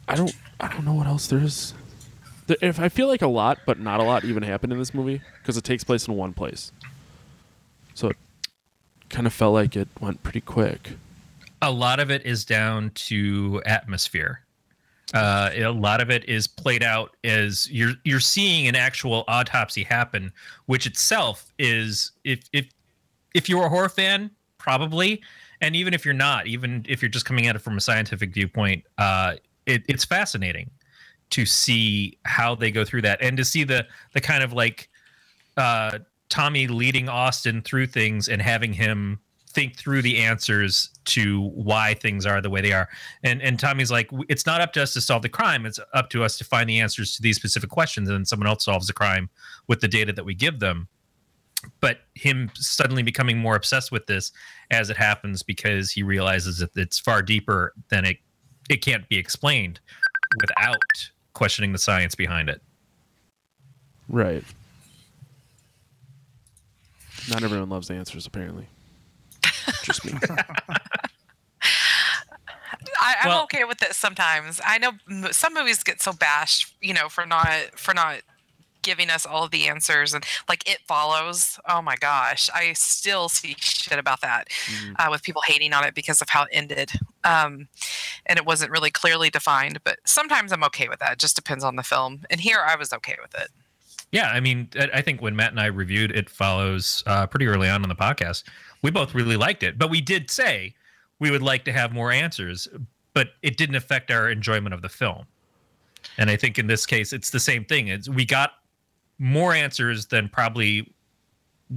I 0.07 0.15
don't 0.15 0.33
I 0.59 0.67
don't 0.67 0.85
know 0.85 0.93
what 0.93 1.07
else 1.07 1.27
there 1.27 1.39
is. 1.39 1.73
There- 2.47 2.57
If 2.61 2.79
I 2.79 2.89
feel 2.89 3.07
like 3.07 3.21
a 3.21 3.27
lot, 3.27 3.59
but 3.65 3.79
not 3.79 3.99
a 3.99 4.03
lot, 4.03 4.23
even 4.25 4.43
happened 4.43 4.73
in 4.73 4.79
this 4.79 4.93
movie 4.93 5.21
because 5.41 5.57
it 5.57 5.63
takes 5.63 5.83
place 5.83 6.07
in 6.07 6.15
one 6.15 6.33
place, 6.33 6.71
so 7.93 8.09
it 8.09 8.17
kind 9.09 9.27
of 9.27 9.33
felt 9.33 9.53
like 9.53 9.75
it 9.75 9.87
went 9.99 10.23
pretty 10.23 10.41
quick. 10.41 10.91
a 11.61 11.71
lot 11.71 11.99
of 11.99 12.09
it 12.09 12.25
is 12.25 12.45
down 12.45 12.89
to 12.95 13.61
atmosphere. 13.65 14.41
Uh, 15.13 15.49
a 15.55 15.65
lot 15.69 16.01
of 16.01 16.11
it 16.11 16.27
is 16.29 16.47
played 16.47 16.83
out 16.83 17.15
as 17.23 17.69
you're 17.71 17.93
you're 18.03 18.19
seeing 18.19 18.67
an 18.67 18.75
actual 18.75 19.23
autopsy 19.27 19.83
happen, 19.83 20.31
which 20.67 20.85
itself 20.85 21.51
is 21.57 22.11
if 22.23 22.41
if 22.53 22.67
if 23.33 23.49
you're 23.49 23.65
a 23.65 23.69
horror 23.69 23.89
fan, 23.89 24.29
probably, 24.59 25.21
and 25.61 25.75
even 25.75 25.93
if 25.93 26.05
you're 26.05 26.13
not, 26.13 26.45
even 26.45 26.85
if 26.87 27.01
you're 27.01 27.09
just 27.09 27.25
coming 27.25 27.47
at 27.47 27.55
it 27.55 27.59
from 27.59 27.77
a 27.77 27.81
scientific 27.81 28.33
viewpoint, 28.33 28.83
uh, 28.97 29.35
it, 29.65 29.83
it's 29.87 30.05
fascinating 30.05 30.69
to 31.31 31.45
see 31.45 32.17
how 32.25 32.55
they 32.55 32.71
go 32.71 32.83
through 32.83 33.01
that 33.01 33.19
and 33.21 33.37
to 33.37 33.45
see 33.45 33.63
the 33.63 33.85
the 34.13 34.21
kind 34.21 34.43
of 34.43 34.53
like 34.53 34.89
uh, 35.57 35.97
Tommy 36.29 36.67
leading 36.67 37.09
Austin 37.09 37.61
through 37.61 37.87
things 37.87 38.29
and 38.29 38.41
having 38.41 38.73
him 38.73 39.19
think 39.51 39.75
through 39.75 40.01
the 40.01 40.19
answers 40.19 40.89
to 41.05 41.49
why 41.49 41.95
things 41.95 42.25
are 42.25 42.41
the 42.41 42.49
way 42.49 42.61
they 42.61 42.71
are. 42.71 42.87
And 43.23 43.41
and 43.41 43.59
Tommy's 43.59 43.91
like, 43.91 44.09
it's 44.27 44.45
not 44.45 44.61
up 44.61 44.73
to 44.73 44.83
us 44.83 44.93
to 44.93 45.01
solve 45.01 45.21
the 45.21 45.29
crime. 45.29 45.65
It's 45.65 45.79
up 45.93 46.09
to 46.11 46.23
us 46.23 46.37
to 46.37 46.43
find 46.43 46.69
the 46.69 46.79
answers 46.79 47.15
to 47.15 47.21
these 47.21 47.35
specific 47.35 47.69
questions. 47.69 48.09
And 48.09 48.17
then 48.17 48.25
someone 48.25 48.47
else 48.47 48.65
solves 48.65 48.87
the 48.87 48.93
crime 48.93 49.29
with 49.67 49.81
the 49.81 49.87
data 49.87 50.13
that 50.13 50.23
we 50.25 50.35
give 50.35 50.59
them. 50.59 50.87
But 51.81 51.99
him 52.15 52.49
suddenly 52.53 53.03
becoming 53.03 53.37
more 53.37 53.55
obsessed 53.55 53.91
with 53.91 54.05
this 54.05 54.31
as 54.71 54.89
it 54.89 54.97
happens 54.97 55.43
because 55.43 55.91
he 55.91 56.03
realizes 56.03 56.59
that 56.59 56.75
it's 56.75 56.99
far 56.99 57.21
deeper 57.21 57.73
than 57.89 58.05
it 58.05 58.17
it 58.69 58.77
can't 58.77 59.07
be 59.09 59.17
explained 59.17 59.79
without 60.41 60.77
questioning 61.33 61.73
the 61.73 61.79
science 61.79 62.13
behind 62.13 62.49
it. 62.49 62.61
Right. 64.07 64.43
Not 67.29 67.43
everyone 67.43 67.69
loves 67.69 67.89
answers, 67.91 68.25
apparently. 68.25 68.67
Just 69.83 70.05
me. 70.05 70.13
I, 73.01 73.15
I'm 73.21 73.29
Well- 73.29 73.43
okay 73.43 73.63
with 73.63 73.81
it 73.81 73.93
sometimes. 73.93 74.59
I 74.65 74.77
know 74.77 74.91
some 75.31 75.53
movies 75.53 75.83
get 75.83 76.01
so 76.01 76.13
bashed, 76.13 76.73
you 76.81 76.93
know, 76.93 77.09
for 77.09 77.25
not 77.25 77.51
for 77.77 77.93
not 77.93 78.21
giving 78.81 79.09
us 79.09 79.25
all 79.25 79.49
the 79.49 79.67
answers 79.67 80.13
and 80.13 80.23
like 80.47 80.67
it 80.69 80.79
follows. 80.87 81.59
Oh 81.67 81.81
my 81.81 81.95
gosh, 81.97 82.49
I 82.53 82.73
still 82.73 83.27
see 83.29 83.55
shit 83.59 83.99
about 83.99 84.21
that 84.21 84.47
uh, 84.97 85.07
with 85.11 85.23
people 85.23 85.41
hating 85.45 85.73
on 85.73 85.83
it 85.83 85.93
because 85.93 86.21
of 86.21 86.29
how 86.29 86.43
it 86.43 86.49
ended, 86.51 86.91
um, 87.23 87.67
and 88.25 88.37
it 88.39 88.45
wasn't 88.45 88.71
really 88.71 88.91
clearly 88.91 89.29
defined. 89.29 89.83
But 89.83 89.99
sometimes 90.05 90.51
I'm 90.51 90.63
okay 90.65 90.87
with 90.87 90.99
that. 90.99 91.13
It 91.13 91.19
just 91.19 91.35
depends 91.35 91.63
on 91.63 91.75
the 91.75 91.83
film. 91.83 92.21
And 92.29 92.39
here, 92.41 92.59
I 92.65 92.75
was 92.75 92.93
okay 92.93 93.17
with 93.21 93.35
it. 93.35 93.49
Yeah, 94.11 94.29
I 94.31 94.39
mean, 94.39 94.69
I 94.79 94.89
I 94.95 95.01
think 95.01 95.21
when 95.21 95.35
Matt 95.35 95.51
and 95.51 95.59
I 95.59 95.65
reviewed 95.67 96.11
It 96.11 96.29
Follows 96.29 97.03
uh, 97.05 97.27
pretty 97.27 97.47
early 97.47 97.69
on 97.69 97.83
in 97.83 97.89
the 97.89 97.95
podcast, 97.95 98.43
we 98.81 98.91
both 98.91 99.13
really 99.13 99.37
liked 99.37 99.63
it. 99.63 99.77
But 99.77 99.89
we 99.89 100.01
did 100.01 100.29
say 100.29 100.73
we 101.19 101.31
would 101.31 101.41
like 101.41 101.65
to 101.65 101.71
have 101.71 101.91
more 101.91 102.11
answers, 102.11 102.67
but 103.13 103.29
it 103.41 103.57
didn't 103.57 103.75
affect 103.75 104.11
our 104.11 104.29
enjoyment 104.29 104.73
of 104.73 104.81
the 104.81 104.89
film. 104.89 105.25
And 106.17 106.29
I 106.29 106.37
think 106.37 106.57
in 106.57 106.67
this 106.67 106.85
case, 106.85 107.11
it's 107.11 107.29
the 107.29 107.39
same 107.39 107.65
thing. 107.65 107.87
It's 107.87 108.07
we 108.07 108.25
got 108.25 108.51
more 109.17 109.53
answers 109.53 110.05
than 110.05 110.29
probably 110.29 110.93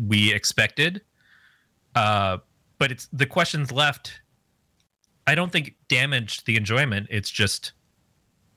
we 0.07 0.33
expected, 0.33 1.03
uh, 1.97 2.39
but 2.79 2.93
it's 2.93 3.09
the 3.13 3.27
questions 3.27 3.73
left 3.73 4.23
I 5.27 5.35
don't 5.35 5.53
think 5.53 5.75
damaged 5.89 6.47
the 6.47 6.57
enjoyment. 6.57 7.07
It's 7.11 7.31
just 7.31 7.73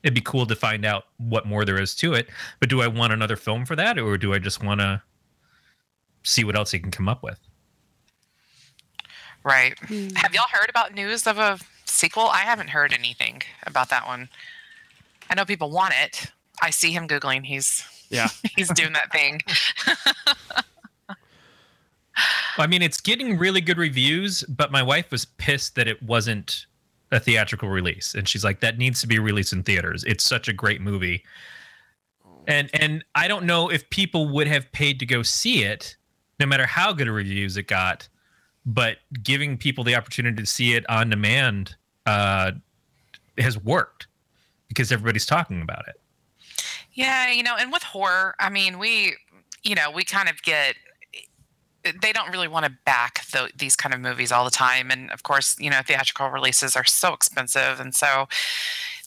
it'd 0.04 0.16
be 0.16 0.22
cool 0.22 0.46
to 0.46 0.56
find 0.56 0.86
out 0.86 1.06
what 1.18 1.48
more 1.48 1.66
there 1.66 1.80
is 1.80 1.96
to 1.96 2.14
it. 2.14 2.30
But 2.60 2.70
do 2.70 2.82
I 2.82 2.88
want 2.88 3.14
another 3.14 3.36
film 3.36 3.66
for 3.66 3.76
that, 3.76 3.98
or 3.98 4.18
do 4.18 4.34
I 4.34 4.40
just 4.40 4.64
want 4.64 4.82
to 4.82 5.02
see 6.24 6.44
what 6.44 6.56
else 6.56 6.72
he 6.72 6.80
can 6.80 6.92
come 6.92 7.08
up 7.08 7.24
with? 7.24 7.40
Right. 9.46 9.78
Hmm. 9.80 10.10
Have 10.16 10.34
y'all 10.34 10.44
heard 10.52 10.70
about 10.70 10.96
news 10.96 11.28
of 11.28 11.38
a 11.38 11.60
sequel? 11.86 12.24
I 12.24 12.40
haven't 12.40 12.72
heard 12.72 12.92
anything 12.92 13.44
about 13.68 13.90
that 13.90 14.08
one. 14.08 14.28
I 15.30 15.36
know 15.36 15.46
people 15.46 15.70
want 15.70 15.94
it. 16.02 16.32
I 16.62 16.72
see 16.72 16.92
him 16.92 17.08
googling. 17.08 17.46
He's 17.46 17.86
Yeah. 18.10 18.28
he's 18.56 18.70
doing 18.70 18.94
that 18.94 19.12
thing. 19.12 19.42
I 22.58 22.66
mean, 22.68 22.82
it's 22.82 23.02
getting 23.02 23.38
really 23.38 23.62
good 23.62 23.78
reviews, 23.78 24.44
but 24.44 24.72
my 24.72 24.82
wife 24.82 25.12
was 25.12 25.26
pissed 25.26 25.76
that 25.76 25.88
it 25.88 26.02
wasn't 26.02 26.66
a 27.12 27.20
theatrical 27.20 27.70
release, 27.70 28.16
and 28.16 28.28
she's 28.28 28.44
like, 28.44 28.62
"That 28.62 28.78
needs 28.78 29.02
to 29.02 29.08
be 29.08 29.20
released 29.20 29.52
in 29.54 29.62
theaters. 29.64 30.04
It's 30.06 30.24
such 30.24 30.48
a 30.48 30.54
great 30.54 30.80
movie." 30.82 31.24
And 32.48 32.70
and 32.74 33.04
I 33.14 33.28
don't 33.28 33.46
know 33.46 33.70
if 33.70 33.90
people 33.90 34.30
would 34.30 34.48
have 34.48 34.72
paid 34.72 35.00
to 35.00 35.06
go 35.06 35.22
see 35.22 35.64
it, 35.66 35.98
no 36.40 36.46
matter 36.46 36.66
how 36.66 36.94
good 36.94 37.08
a 37.10 37.12
reviews 37.12 37.58
it 37.58 37.68
got. 37.68 38.08
But 38.66 38.98
giving 39.22 39.58
people 39.58 39.84
the 39.84 39.96
opportunity 39.96 40.42
to 40.42 40.46
see 40.48 40.74
it 40.74 40.90
on 40.90 41.10
demand 41.10 41.76
uh, 42.06 42.54
has 43.38 43.58
worked 43.58 44.08
because 44.68 44.92
everybody's 44.92 45.26
talking 45.26 45.62
about 45.62 45.88
it. 45.88 46.00
Yeah, 46.94 47.30
you 47.30 47.44
know, 47.44 47.56
and 47.60 47.72
with 47.72 47.84
horror, 47.84 48.36
I 48.40 48.50
mean, 48.50 48.80
we, 48.80 49.16
you 49.64 49.76
know, 49.76 49.92
we 49.92 50.04
kind 50.04 50.30
of 50.30 50.42
get. 50.42 50.76
They 52.02 52.12
don't 52.12 52.32
really 52.32 52.48
want 52.48 52.66
to 52.66 52.72
back 52.84 53.28
the, 53.28 53.52
these 53.56 53.76
kind 53.76 53.94
of 53.94 54.02
movies 54.02 54.32
all 54.32 54.44
the 54.44 54.50
time, 54.50 54.90
and 54.90 55.12
of 55.12 55.22
course, 55.22 55.56
you 55.60 55.70
know, 55.70 55.82
theatrical 55.86 56.30
releases 56.30 56.76
are 56.76 56.84
so 56.84 57.14
expensive, 57.14 57.80
and 57.80 57.94
so 57.94 58.28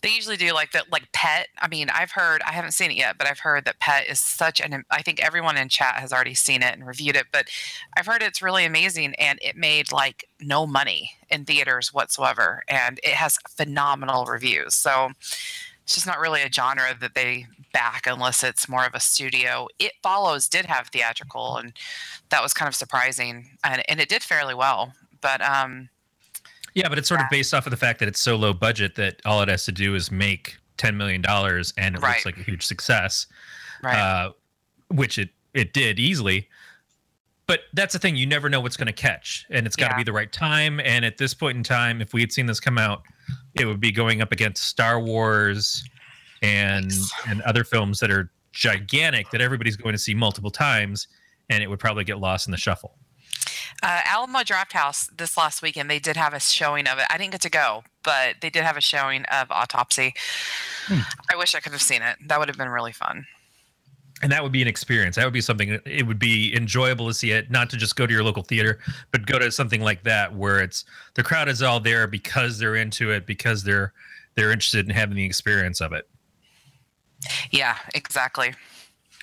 they 0.01 0.11
usually 0.11 0.37
do 0.37 0.53
like 0.53 0.73
that, 0.73 0.91
like 0.93 1.11
Pet. 1.13 1.49
I 1.61 1.69
mean, 1.69 1.89
I've 1.91 2.13
heard, 2.13 2.43
I 2.47 2.53
haven't 2.53 2.73
seen 2.73 2.91
it 2.91 2.97
yet, 2.97 3.19
but 3.19 3.27
I've 3.27 3.41
heard 3.41 3.65
that 3.65 3.81
Pet 3.81 4.07
is 4.09 4.21
such 4.21 4.61
an. 4.61 4.85
I 4.91 5.03
think 5.03 5.21
everyone 5.21 5.57
in 5.57 5.69
chat 5.69 5.97
has 5.97 6.13
already 6.13 6.35
seen 6.35 6.63
it 6.63 6.75
and 6.75 6.87
reviewed 6.87 7.17
it, 7.17 7.27
but 7.33 7.49
I've 7.97 8.07
heard 8.07 8.23
it's 8.23 8.43
really 8.43 8.65
amazing, 8.65 9.15
and 9.15 9.39
it 9.43 9.57
made 9.57 9.93
like 9.93 10.27
no 10.41 10.67
money 10.67 11.13
in 11.31 11.45
theaters 11.45 11.93
whatsoever, 11.93 12.63
and 12.69 12.99
it 13.03 13.15
has 13.15 13.39
phenomenal 13.49 14.25
reviews. 14.25 14.75
So 14.75 15.11
it's 15.83 15.95
just 15.95 16.07
not 16.07 16.21
really 16.21 16.43
a 16.43 16.53
genre 16.53 16.95
that 17.01 17.15
they 17.15 17.47
back 17.73 18.07
unless 18.07 18.43
it's 18.45 18.69
more 18.69 18.85
of 18.85 18.95
a 18.95 19.01
studio. 19.01 19.69
It 19.79 19.93
Follows 20.03 20.49
did 20.49 20.67
have 20.67 20.89
theatrical, 20.89 21.57
and 21.57 21.73
that 22.31 22.43
was 22.43 22.55
kind 22.55 22.69
of 22.69 22.75
surprising, 22.75 23.57
and, 23.65 23.83
and 23.89 24.01
it 24.01 24.09
did 24.09 24.23
fairly 24.23 24.55
well. 24.55 24.93
But 25.21 25.41
um, 25.41 25.89
Yeah, 26.79 26.89
but 26.89 26.97
it's 26.97 27.09
sort 27.09 27.21
of 27.21 27.27
based 27.29 27.53
off 27.53 27.67
of 27.67 27.71
the 27.73 27.77
fact 27.77 27.99
that 27.99 28.07
it's 28.09 28.21
so 28.21 28.37
low 28.37 28.53
budget 28.53 28.95
that 28.95 29.21
all 29.25 29.43
it 29.43 29.49
has 29.49 29.65
to 29.65 29.73
do 29.73 29.97
is 29.97 30.13
make 30.13 30.57
ten 30.77 30.97
million 30.97 31.21
dollars, 31.21 31.75
and 31.77 31.97
it 31.97 32.01
Right. 32.01 32.11
looks 32.15 32.25
like 32.25 32.37
a 32.39 32.43
huge 32.43 32.65
success. 32.65 33.27
right, 33.83 33.97
uh, 33.99 34.33
which 34.89 35.19
it 35.19 35.31
it 35.55 35.73
did 35.73 35.99
easily. 35.99 36.49
But 37.49 37.63
that's 37.73 37.95
the 37.95 37.99
thing; 37.99 38.15
you 38.15 38.27
never 38.27 38.49
know 38.49 38.61
what's 38.61 38.77
going 38.77 38.87
to 38.87 38.93
catch, 38.93 39.45
and 39.51 39.67
it's 39.67 39.75
got 39.75 39.89
to 39.89 39.95
Yeah. 39.95 39.99
be 39.99 40.05
the 40.05 40.13
right 40.13 40.31
time. 40.33 40.79
And 40.81 41.05
at 41.05 41.17
this 41.19 41.35
point 41.35 41.57
in 41.57 41.65
time, 41.65 42.01
if 42.01 42.13
we 42.13 42.21
had 42.21 42.31
seen 42.31 42.47
this 42.47 42.61
come 42.61 42.79
out, 42.79 43.03
it 43.55 43.65
would 43.65 43.81
be 43.81 43.91
going 43.91 44.21
up 44.23 44.31
against 44.31 44.63
Star 44.65 45.01
Wars 45.01 45.83
and 46.43 46.87
Yikes. 46.91 47.11
and 47.27 47.43
other 47.43 47.65
films 47.65 47.99
that 48.01 48.11
are 48.13 48.31
gigantic 48.53 49.31
that 49.31 49.41
everybody's 49.41 49.77
going 49.77 49.95
to 49.95 49.99
see 49.99 50.15
multiple 50.15 50.51
times, 50.53 51.09
and 51.51 51.61
it 51.63 51.69
would 51.69 51.81
probably 51.81 52.05
get 52.05 52.19
lost 52.21 52.47
in 52.47 52.53
the 52.53 52.57
shuffle. 52.57 52.97
Uh, 53.83 54.01
Alamo 54.05 54.41
Drafthouse 54.41 55.09
this 55.17 55.37
last 55.37 55.63
weekend 55.63 55.91
they 55.91 55.99
did 55.99 56.17
have 56.17 56.35
a 56.35 56.41
showing 56.41 56.87
of 56.87 56.99
it. 56.99 57.05
I 57.11 57.19
didn't 57.19 57.33
get 57.33 57.41
to 57.43 57.51
go, 57.51 57.85
but 58.03 58.37
they 58.41 58.51
did 58.51 58.65
have 58.65 58.77
a 58.77 58.81
showing 58.81 59.25
of 59.27 59.51
Autopsy. 59.51 60.15
I 60.91 61.37
wish 61.37 61.55
I 61.55 61.61
could 61.61 61.73
have 61.73 61.83
seen 61.83 62.03
it. 62.03 62.17
That 62.27 62.39
would 62.39 62.49
have 62.49 62.57
been 62.59 62.69
really 62.71 62.93
fun. 62.93 63.27
and 64.23 64.33
that 64.33 64.43
would 64.43 64.51
be 64.53 64.63
an 64.63 64.69
experience 64.69 65.15
that 65.17 65.25
would 65.25 65.33
be 65.33 65.41
something 65.41 65.79
it 65.87 66.05
would 66.07 66.19
be 66.19 66.53
enjoyable 66.57 67.07
to 67.07 67.15
see 67.15 67.31
it 67.31 67.51
not 67.53 67.71
to 67.71 67.77
just 67.77 67.95
go 67.95 68.05
to 68.05 68.13
your 68.13 68.25
local 68.25 68.43
theater 68.43 68.81
but 69.13 69.25
go 69.27 69.39
to 69.39 69.49
something 69.53 69.81
like 69.81 70.03
that 70.03 70.35
where 70.35 70.59
it's 70.61 70.85
the 71.15 71.23
crowd 71.23 71.49
is 71.49 71.63
all 71.63 71.79
there 71.79 72.09
because 72.09 72.59
they're 72.59 72.75
into 72.75 73.13
it 73.13 73.27
because 73.27 73.63
they're 73.63 73.93
they're 74.35 74.51
interested 74.51 74.85
in 74.89 74.91
having 74.93 75.15
the 75.17 75.25
experience 75.25 75.81
of 75.81 75.93
it 75.93 76.09
Yeah, 77.53 77.77
exactly. 77.95 78.55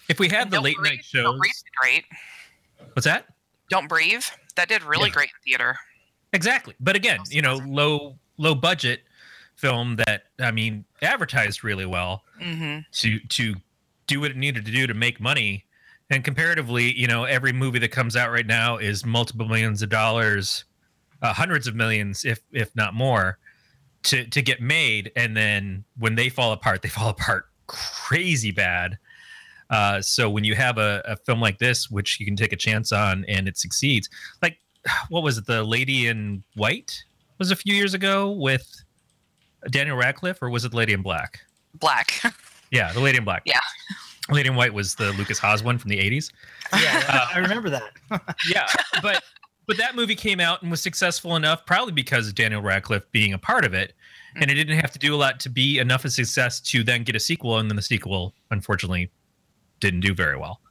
if 0.07 0.17
we 0.19 0.29
had 0.29 0.49
the 0.49 0.57
Don't 0.57 0.63
late 0.63 0.81
night 0.81 1.03
shows 1.03 1.37
what's 2.93 3.05
that 3.05 3.25
Don't 3.69 3.87
breathe. 3.87 4.23
That 4.55 4.69
did 4.69 4.83
really 4.83 5.09
Yeah. 5.09 5.13
great 5.13 5.29
in 5.29 5.51
theater. 5.51 5.77
exactly 6.33 6.73
but 6.81 6.95
again 6.97 7.19
you 7.29 7.41
know 7.41 7.57
low 7.67 8.17
low 8.37 8.53
budget 8.55 9.01
film 9.55 9.95
that 9.95 10.23
i 10.39 10.51
mean 10.51 10.83
advertised 11.01 11.63
really 11.63 11.85
well 11.85 12.23
hmm 12.41 12.79
to 12.91 13.19
to 13.29 13.55
do 14.07 14.19
what 14.19 14.31
it 14.31 14.37
needed 14.37 14.65
to 14.65 14.71
do 14.71 14.85
to 14.85 14.93
make 14.93 15.21
money 15.21 15.63
and 16.09 16.23
comparatively 16.25 16.91
you 16.99 17.07
know 17.07 17.23
every 17.23 17.53
movie 17.53 17.79
that 17.79 17.91
comes 17.91 18.15
out 18.17 18.31
right 18.31 18.47
now 18.47 18.75
is 18.77 19.05
multiple 19.05 19.47
millions 19.47 19.81
of 19.81 19.87
dollars 19.89 20.65
uh, 21.21 21.31
hundreds 21.33 21.67
of 21.67 21.75
millions 21.75 22.25
if 22.25 22.39
if 22.51 22.75
not 22.75 22.93
more 22.93 23.37
to 24.03 24.25
to 24.27 24.41
get 24.41 24.61
made 24.61 25.11
and 25.15 25.37
then 25.37 25.85
when 25.97 26.15
they 26.15 26.27
fall 26.27 26.51
apart 26.51 26.81
they 26.81 26.89
fall 26.89 27.09
apart 27.17 27.47
crazy 27.67 28.51
bad 28.51 28.97
uh, 29.69 30.01
so 30.01 30.29
when 30.29 30.43
you 30.43 30.55
have 30.55 30.77
a, 30.77 31.01
a 31.05 31.15
film 31.15 31.41
like 31.41 31.57
this 31.57 31.89
which 31.89 32.19
you 32.19 32.25
can 32.25 32.35
take 32.35 32.53
a 32.53 32.57
chance 32.57 32.91
on 32.91 33.25
and 33.27 33.47
it 33.47 33.57
succeeds 33.57 34.09
like 34.41 34.57
what 35.09 35.23
was 35.23 35.37
it 35.37 35.45
the 35.45 35.63
lady 35.63 36.07
in 36.07 36.43
white 36.55 37.03
was 37.39 37.51
a 37.51 37.55
few 37.55 37.75
years 37.75 37.93
ago 37.93 38.31
with 38.31 38.83
daniel 39.71 39.97
radcliffe 39.97 40.41
or 40.41 40.49
was 40.49 40.63
it 40.65 40.73
lady 40.73 40.93
in 40.93 41.01
black 41.01 41.41
Black. 41.79 42.21
yeah, 42.71 42.91
the 42.93 42.99
Lady 42.99 43.17
in 43.17 43.23
Black. 43.23 43.43
Yeah. 43.45 43.59
Lady 44.29 44.49
in 44.49 44.55
White 44.55 44.73
was 44.73 44.95
the 44.95 45.11
Lukas 45.13 45.37
Haas 45.37 45.63
one 45.63 45.77
from 45.77 45.89
the 45.89 45.97
80s. 45.97 46.31
Yeah, 46.73 47.27
I 47.33 47.39
remember 47.39 47.69
that. 47.69 47.91
Yeah, 48.49 48.67
but 49.01 49.23
but 49.67 49.77
that 49.77 49.95
movie 49.95 50.15
came 50.15 50.39
out 50.39 50.61
and 50.61 50.69
was 50.69 50.81
successful 50.81 51.35
enough, 51.35 51.65
probably 51.65 51.91
because 51.91 52.27
of 52.27 52.35
Daniel 52.35 52.61
Radcliffe 52.61 53.09
being 53.11 53.33
a 53.33 53.37
part 53.37 53.65
of 53.65 53.73
it, 53.73 53.93
and 54.35 54.49
it 54.49 54.55
didn't 54.55 54.79
have 54.79 54.91
to 54.91 54.99
do 54.99 55.13
a 55.13 55.17
lot 55.17 55.39
to 55.41 55.49
be 55.49 55.79
enough 55.79 56.01
of 56.01 56.09
a 56.09 56.11
success 56.11 56.59
to 56.61 56.83
then 56.83 57.03
get 57.03 57.15
a 57.15 57.19
sequel, 57.19 57.57
and 57.57 57.69
then 57.69 57.75
the 57.75 57.81
sequel, 57.81 58.33
unfortunately, 58.51 59.09
didn't 59.79 60.01
do 60.01 60.13
very 60.13 60.37
well. 60.37 60.61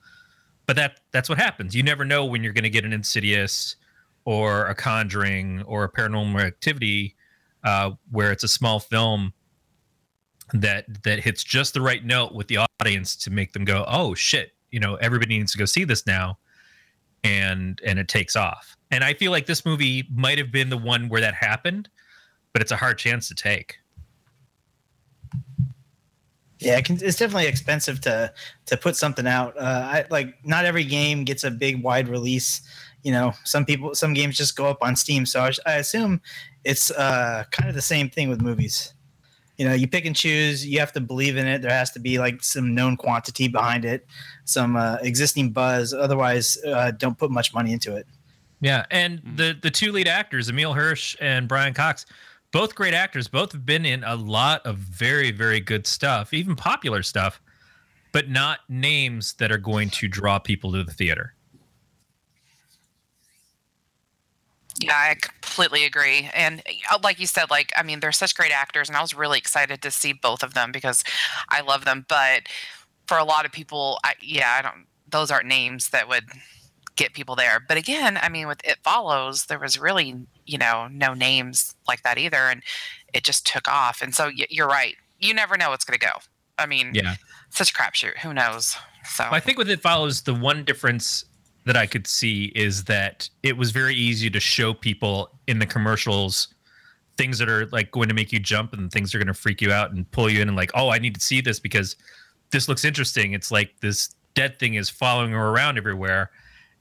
But 0.66 0.76
that 0.76 1.00
that's 1.12 1.28
what 1.28 1.38
happens. 1.38 1.74
You 1.74 1.82
never 1.82 2.04
know 2.04 2.24
when 2.24 2.42
you're 2.42 2.52
going 2.52 2.64
to 2.64 2.70
get 2.70 2.84
an 2.84 2.92
Insidious 2.92 3.76
or 4.24 4.66
a 4.66 4.74
Conjuring 4.74 5.62
or 5.62 5.84
a 5.84 5.90
Paranormal 5.90 6.40
Activity, 6.40 7.14
uh, 7.64 7.92
where 8.10 8.32
it's 8.32 8.44
a 8.44 8.48
small 8.48 8.80
film 8.80 9.32
that 10.52 11.02
that 11.04 11.20
hits 11.20 11.44
just 11.44 11.74
the 11.74 11.80
right 11.80 12.04
note 12.04 12.34
with 12.34 12.48
the 12.48 12.66
audience 12.80 13.16
to 13.16 13.30
make 13.30 13.52
them 13.52 13.64
go, 13.64 13.84
"Oh 13.88 14.14
shit!" 14.14 14.52
You 14.70 14.80
know, 14.80 14.96
everybody 14.96 15.38
needs 15.38 15.52
to 15.52 15.58
go 15.58 15.64
see 15.64 15.84
this 15.84 16.06
now, 16.06 16.38
and 17.22 17.80
and 17.84 17.98
it 17.98 18.08
takes 18.08 18.36
off. 18.36 18.76
And 18.90 19.04
I 19.04 19.14
feel 19.14 19.30
like 19.32 19.46
this 19.46 19.64
movie 19.64 20.08
might 20.14 20.38
have 20.38 20.52
been 20.52 20.70
the 20.70 20.78
one 20.78 21.08
where 21.08 21.20
that 21.20 21.34
happened, 21.34 21.88
but 22.52 22.62
it's 22.62 22.72
a 22.72 22.76
hard 22.76 22.98
chance 22.98 23.28
to 23.28 23.34
take. 23.34 23.78
Yeah, 26.64 26.78
it 26.78 26.84
can, 26.84 26.98
it's 27.02 27.18
definitely 27.18 27.46
expensive 27.46 28.00
to 28.02 28.32
to 28.66 28.76
put 28.76 28.96
something 28.96 29.26
out. 29.26 29.56
Uh, 29.56 29.88
I 29.92 30.04
like 30.10 30.44
not 30.44 30.64
every 30.64 30.84
game 30.84 31.24
gets 31.24 31.44
a 31.44 31.50
big 31.50 31.82
wide 31.82 32.08
release. 32.08 32.62
You 33.02 33.12
know, 33.12 33.34
some 33.44 33.66
people, 33.66 33.94
some 33.94 34.14
games 34.14 34.36
just 34.36 34.56
go 34.56 34.66
up 34.66 34.78
on 34.80 34.96
Steam. 34.96 35.26
So 35.26 35.40
I, 35.40 35.52
I 35.66 35.74
assume 35.74 36.22
it's 36.64 36.90
uh, 36.90 37.44
kind 37.50 37.68
of 37.68 37.74
the 37.74 37.82
same 37.82 38.08
thing 38.08 38.30
with 38.30 38.40
movies. 38.40 38.94
You 39.58 39.68
know, 39.68 39.74
you 39.74 39.86
pick 39.86 40.06
and 40.06 40.16
choose. 40.16 40.66
You 40.66 40.80
have 40.80 40.92
to 40.92 41.00
believe 41.00 41.36
in 41.36 41.46
it. 41.46 41.62
There 41.62 41.70
has 41.70 41.90
to 41.92 42.00
be 42.00 42.18
like 42.18 42.42
some 42.42 42.74
known 42.74 42.96
quantity 42.96 43.46
behind 43.46 43.84
it, 43.84 44.06
some 44.44 44.74
uh, 44.74 44.96
existing 45.02 45.50
buzz. 45.50 45.92
Otherwise, 45.92 46.58
uh, 46.66 46.92
don't 46.92 47.18
put 47.18 47.30
much 47.30 47.54
money 47.54 47.72
into 47.72 47.94
it. 47.94 48.06
Yeah, 48.60 48.86
and 48.90 49.20
the 49.36 49.56
the 49.60 49.70
two 49.70 49.92
lead 49.92 50.08
actors, 50.08 50.48
Emile 50.48 50.72
Hirsch 50.72 51.16
and 51.20 51.46
Brian 51.46 51.74
Cox, 51.74 52.06
both 52.54 52.76
great 52.76 52.94
actors. 52.94 53.26
Both 53.26 53.50
have 53.50 53.66
been 53.66 53.84
in 53.84 54.04
a 54.04 54.14
lot 54.14 54.64
of 54.64 54.76
very 54.76 55.32
very 55.32 55.58
good 55.58 55.88
stuff, 55.88 56.32
even 56.32 56.54
popular 56.54 57.02
stuff, 57.02 57.42
but 58.12 58.30
not 58.30 58.60
names 58.68 59.34
that 59.34 59.50
are 59.50 59.58
going 59.58 59.90
to 59.90 60.06
draw 60.06 60.38
people 60.38 60.70
to 60.72 60.84
the 60.84 60.92
theater. 60.92 61.34
Yeah, 64.80 64.94
I 64.94 65.16
completely 65.20 65.84
agree. 65.84 66.30
And 66.32 66.62
uh, 66.92 66.98
like 67.02 67.18
you 67.18 67.26
said, 67.26 67.50
like 67.50 67.72
I 67.76 67.82
mean, 67.82 67.98
they're 67.98 68.12
such 68.12 68.36
great 68.36 68.52
actors, 68.52 68.88
and 68.88 68.96
I 68.96 69.02
was 69.02 69.14
really 69.14 69.38
excited 69.38 69.82
to 69.82 69.90
see 69.90 70.12
both 70.12 70.44
of 70.44 70.54
them 70.54 70.70
because 70.70 71.02
I 71.48 71.60
love 71.60 71.84
them. 71.84 72.06
But 72.08 72.42
for 73.08 73.18
a 73.18 73.24
lot 73.24 73.44
of 73.44 73.50
people, 73.50 73.98
I, 74.04 74.14
yeah, 74.22 74.56
I 74.60 74.62
don't. 74.62 74.86
Those 75.08 75.32
aren't 75.32 75.46
names 75.46 75.90
that 75.90 76.08
would 76.08 76.26
get 76.94 77.14
people 77.14 77.34
there. 77.34 77.58
But 77.66 77.78
again, 77.78 78.16
I 78.22 78.28
mean, 78.28 78.46
with 78.46 78.60
It 78.64 78.78
Follows, 78.84 79.46
there 79.46 79.58
was 79.58 79.80
really 79.80 80.24
you 80.46 80.58
know 80.58 80.88
no 80.90 81.14
names 81.14 81.74
like 81.88 82.02
that 82.02 82.18
either, 82.18 82.36
and 82.48 82.62
it 83.12 83.24
just 83.24 83.46
took 83.46 83.68
off. 83.68 84.02
And 84.02 84.14
so 84.14 84.26
y- 84.26 84.46
you're 84.50 84.68
right. 84.68 84.96
You 85.18 85.34
never 85.34 85.56
know 85.56 85.70
what's 85.70 85.84
going 85.84 85.98
to 85.98 86.06
go. 86.06 86.12
I 86.58 86.66
mean, 86.66 86.92
Yeah. 86.94 87.14
such 87.50 87.70
a 87.70 87.74
crapshoot. 87.74 88.18
Who 88.18 88.32
knows? 88.34 88.76
So 89.14 89.24
I 89.30 89.40
think 89.40 89.58
with 89.58 89.68
it 89.70 89.80
follows 89.80 90.22
the 90.22 90.34
one 90.34 90.64
difference 90.64 91.24
that 91.64 91.76
I 91.76 91.86
could 91.86 92.06
see 92.06 92.46
is 92.54 92.84
that 92.84 93.28
it 93.42 93.56
was 93.56 93.70
very 93.70 93.94
easy 93.94 94.28
to 94.30 94.40
show 94.40 94.74
people 94.74 95.30
in 95.46 95.58
the 95.58 95.66
commercials 95.66 96.48
things 97.16 97.38
that 97.38 97.48
are 97.48 97.66
like 97.66 97.90
going 97.92 98.08
to 98.08 98.14
make 98.14 98.32
you 98.32 98.40
jump 98.40 98.72
and 98.72 98.90
things 98.90 99.12
that 99.12 99.16
are 99.16 99.20
going 99.24 99.32
to 99.32 99.40
freak 99.40 99.62
you 99.62 99.70
out 99.70 99.92
and 99.92 100.10
pull 100.10 100.28
you 100.28 100.40
in 100.42 100.48
and 100.48 100.56
like, 100.56 100.72
oh, 100.74 100.88
I 100.88 100.98
need 100.98 101.14
to 101.14 101.20
see 101.20 101.40
this 101.40 101.60
because 101.60 101.94
this 102.50 102.68
looks 102.68 102.84
interesting. 102.84 103.34
It's 103.34 103.52
like 103.52 103.72
this 103.80 104.12
dead 104.34 104.58
thing 104.58 104.74
is 104.74 104.90
following 104.90 105.30
her 105.30 105.48
around 105.50 105.78
everywhere, 105.78 106.30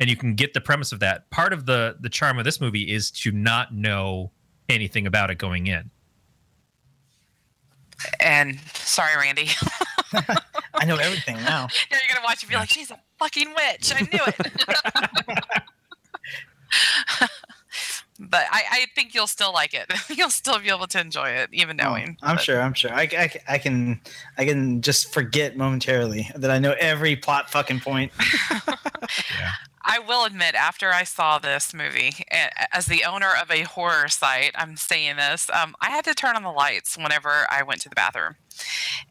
and 0.04 0.10
you 0.10 0.18
can 0.18 0.36
get 0.36 0.54
the 0.54 0.60
premise 0.60 0.92
of 0.92 1.00
that. 1.00 1.30
Part 1.30 1.54
of 1.54 1.66
the 1.66 1.96
the 2.02 2.10
charm 2.10 2.38
of 2.38 2.44
this 2.44 2.60
movie 2.60 2.92
is 2.94 3.10
to 3.12 3.32
not 3.32 3.74
know 3.74 4.32
anything 4.68 5.08
about 5.08 5.32
it 5.32 5.36
going 5.38 5.68
in. 5.68 5.90
And 8.20 8.60
sorry, 8.74 9.16
Randy. 9.16 9.48
I 10.74 10.84
know 10.86 10.98
everything 10.98 11.38
now. 11.38 11.68
now 11.90 11.98
you're 12.06 12.14
gonna 12.14 12.26
watch 12.26 12.40
it 12.40 12.44
and 12.44 12.50
be 12.50 12.56
like, 12.58 12.68
she's 12.70 12.92
a 12.92 13.00
fucking 13.18 13.48
witch. 13.56 13.94
I 13.96 14.02
knew 14.02 14.20
it. 14.28 14.36
but 18.20 18.44
I, 18.52 18.64
I 18.72 18.86
think 18.94 19.16
you'll 19.16 19.28
still 19.28 19.54
like 19.54 19.74
it. 19.74 19.90
you'll 20.10 20.30
still 20.30 20.60
be 20.60 20.68
able 20.70 20.88
to 20.88 21.00
enjoy 21.00 21.30
it, 21.30 21.50
even 21.54 21.80
Oh, 21.80 21.86
knowing. 21.86 22.18
I'm 22.22 22.36
But- 22.36 22.44
sure. 22.44 22.62
I'm 22.62 22.74
sure. 22.74 22.94
I, 22.94 23.04
I, 23.04 23.32
I 23.48 23.58
can 23.58 24.02
I 24.38 24.44
can 24.44 24.82
just 24.82 25.14
forget 25.14 25.56
momentarily 25.56 26.30
that 26.36 26.52
I 26.52 26.60
know 26.60 26.76
every 26.78 27.16
plot 27.16 27.50
fucking 27.50 27.80
point. 27.80 28.12
I 29.86 30.00
will 30.00 30.26
admit, 30.26 30.56
after 30.56 30.92
I 30.92 31.04
saw 31.04 31.40
this 31.40 31.74
movie, 31.74 32.14
as 32.72 32.86
the 32.86 33.04
owner 33.04 33.30
of 33.42 33.52
a 33.52 33.64
horror 33.64 34.08
site, 34.08 34.52
I'm 34.56 34.78
saying 34.78 35.18
this, 35.18 35.50
um, 35.50 35.76
I 35.82 35.90
had 35.90 36.06
to 36.06 36.14
turn 36.14 36.36
on 36.36 36.44
the 36.44 36.52
lights 36.52 36.98
whenever 36.98 37.46
I 37.52 37.64
went 37.64 37.82
to 37.82 37.90
the 37.90 37.96
bathroom. 37.96 38.36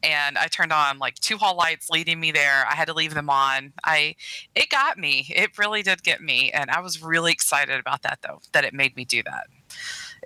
And 0.03 0.39
I 0.39 0.47
turned 0.47 0.73
on 0.73 0.99
like 0.99 1.17
two 1.17 1.37
hall 1.37 1.57
lights 1.57 1.91
leading 1.91 2.21
me 2.21 2.31
there. 2.33 2.65
I 2.71 2.75
had 2.75 2.87
to 2.89 2.95
leave 2.95 3.13
them 3.15 3.29
on. 3.29 3.73
I 3.85 4.15
it 4.55 4.71
got 4.71 4.97
me. 4.99 5.27
It 5.35 5.59
really 5.59 5.83
did 5.83 6.03
get 6.05 6.23
me. 6.23 6.51
And 6.53 6.71
I 6.71 6.81
was 6.81 7.03
really 7.03 7.33
excited 7.33 7.79
about 7.79 8.03
that 8.03 8.21
though, 8.23 8.41
that 8.53 8.65
it 8.65 8.73
made 8.73 8.97
me 8.97 9.05
do 9.05 9.23
that. 9.25 9.49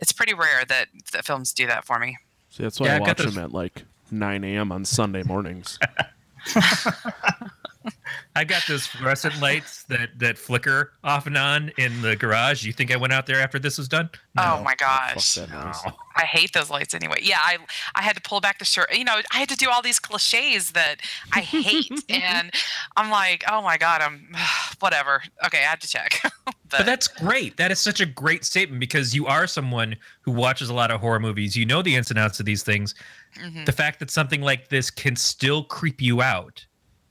It's 0.00 0.12
pretty 0.12 0.34
rare 0.34 0.64
that, 0.68 0.88
that 1.12 1.24
films 1.24 1.52
do 1.54 1.66
that 1.66 1.84
for 1.86 1.98
me. 1.98 2.18
See, 2.50 2.62
that's 2.62 2.78
why 2.78 2.86
Yeah, 2.88 2.92
I 2.94 2.96
I 2.96 3.00
watch 3.00 3.16
those- 3.18 3.34
them 3.34 3.42
at 3.44 3.52
like 3.52 3.84
9 4.10 4.44
a.m. 4.44 4.70
on 4.70 4.84
Sunday 4.84 5.22
mornings. 5.24 5.78
I 8.34 8.44
got 8.44 8.62
those 8.68 8.86
fluorescent 8.86 9.40
lights 9.40 9.84
that 9.84 10.18
that 10.18 10.38
flicker 10.38 10.92
off 11.04 11.26
and 11.26 11.36
on 11.36 11.70
in 11.78 12.02
the 12.02 12.16
garage. 12.16 12.64
You 12.64 12.72
think 12.72 12.92
I 12.92 12.96
went 12.96 13.12
out 13.12 13.26
there 13.26 13.40
after 13.40 13.58
this 13.58 13.78
was 13.78 13.88
done? 13.88 14.10
Oh 14.38 14.62
my 14.62 14.74
gosh. 14.74 15.34
that 15.34 15.50
noise. 15.50 15.76
No. 15.84 15.92
I 16.16 16.22
hate 16.24 16.52
those 16.52 16.70
lights 16.70 16.94
anyway. 16.94 17.18
Yeah, 17.22 17.38
I 17.40 17.58
I 17.94 18.02
had 18.02 18.16
to 18.16 18.22
pull 18.22 18.40
back 18.40 18.58
the 18.58 18.64
shirt. 18.64 18.94
You 18.96 19.04
know, 19.04 19.20
I 19.32 19.38
had 19.38 19.48
to 19.50 19.56
do 19.56 19.68
all 19.70 19.82
these 19.82 19.98
cliches 19.98 20.70
that 20.72 20.96
I 21.32 21.40
hate, 21.40 21.90
and 22.08 22.50
I'm 22.96 23.10
like, 23.10 23.44
oh 23.50 23.62
my 23.62 23.76
god, 23.76 24.00
I'm 24.02 24.28
whatever. 24.80 25.22
Okay, 25.46 25.58
I 25.58 25.68
had 25.70 25.80
to 25.80 25.88
check. 25.88 26.20
but, 26.22 26.54
But 26.68 26.86
that's 26.86 27.06
great. 27.06 27.56
That 27.58 27.70
is 27.70 27.78
such 27.78 28.00
a 28.00 28.06
great 28.06 28.44
statement 28.44 28.80
because 28.80 29.14
you 29.14 29.26
are 29.26 29.46
someone 29.46 29.94
who 30.22 30.32
watches 30.32 30.68
a 30.68 30.74
lot 30.74 30.90
of 30.90 31.00
horror 31.00 31.20
movies. 31.20 31.56
You 31.56 31.64
know 31.64 31.80
the 31.80 31.94
ins 31.94 32.10
and 32.10 32.18
outs 32.18 32.40
of 32.40 32.46
these 32.46 32.62
things. 32.64 32.94
Mhm. 33.38 33.64
The 33.66 33.72
fact 33.72 34.00
that 34.00 34.10
something 34.10 34.40
like 34.40 34.68
this 34.68 34.90
can 34.90 35.14
still 35.14 35.62
creep 35.64 36.00
you 36.02 36.22
out 36.22 36.64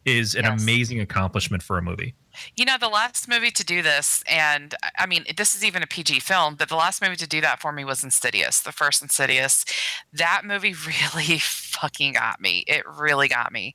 is 0.06 0.36
an 0.36 0.44
Yes. 0.46 0.62
amazing 0.62 1.00
accomplishment 1.00 1.64
for 1.64 1.78
a 1.78 1.82
movie. 1.82 2.14
you 2.58 2.66
know, 2.66 2.78
the 2.78 2.90
last 2.90 3.30
movie 3.30 3.50
to 3.50 3.64
do 3.64 3.82
this, 3.82 4.22
and 4.28 4.76
I- 4.84 4.92
I 5.00 5.06
mean, 5.06 5.24
this 5.38 5.56
is 5.56 5.64
even 5.64 5.82
a 5.82 5.88
PG 5.88 6.20
film, 6.20 6.56
but 6.56 6.68
the 6.68 6.76
last 6.76 7.02
movie 7.02 7.16
to 7.16 7.26
do 7.28 7.40
that 7.40 7.62
for 7.62 7.72
me 7.72 7.86
was 7.86 8.04
Insidious, 8.04 8.60
the 8.60 8.74
first 8.74 9.02
Insidious. 9.02 9.64
That 10.12 10.44
movie 10.44 10.74
really 10.86 11.40
fucking 11.40 12.12
got 12.14 12.42
me. 12.42 12.66
It 12.68 12.86
really 12.86 13.30
got 13.30 13.54
me, 13.54 13.74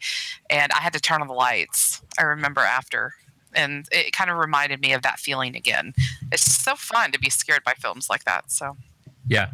and 0.50 0.70
I 0.72 0.80
had 0.80 0.92
to 0.92 1.00
turn 1.00 1.22
on 1.22 1.26
the 1.26 1.32
lights. 1.32 2.02
I 2.18 2.22
remember 2.22 2.60
after. 2.60 3.14
And 3.54 3.88
it 3.90 4.12
kind 4.12 4.28
of 4.30 4.36
reminded 4.36 4.80
me 4.82 4.92
of 4.92 5.00
that 5.02 5.18
feeling 5.18 5.56
again. 5.56 5.94
It's 6.30 6.42
so 6.44 6.76
fun 6.76 7.12
to 7.12 7.18
be 7.18 7.30
scared 7.30 7.64
by 7.64 7.72
films 7.72 8.08
like 8.10 8.24
that. 8.24 8.50
So 8.52 8.76
Yeah. 9.26 9.52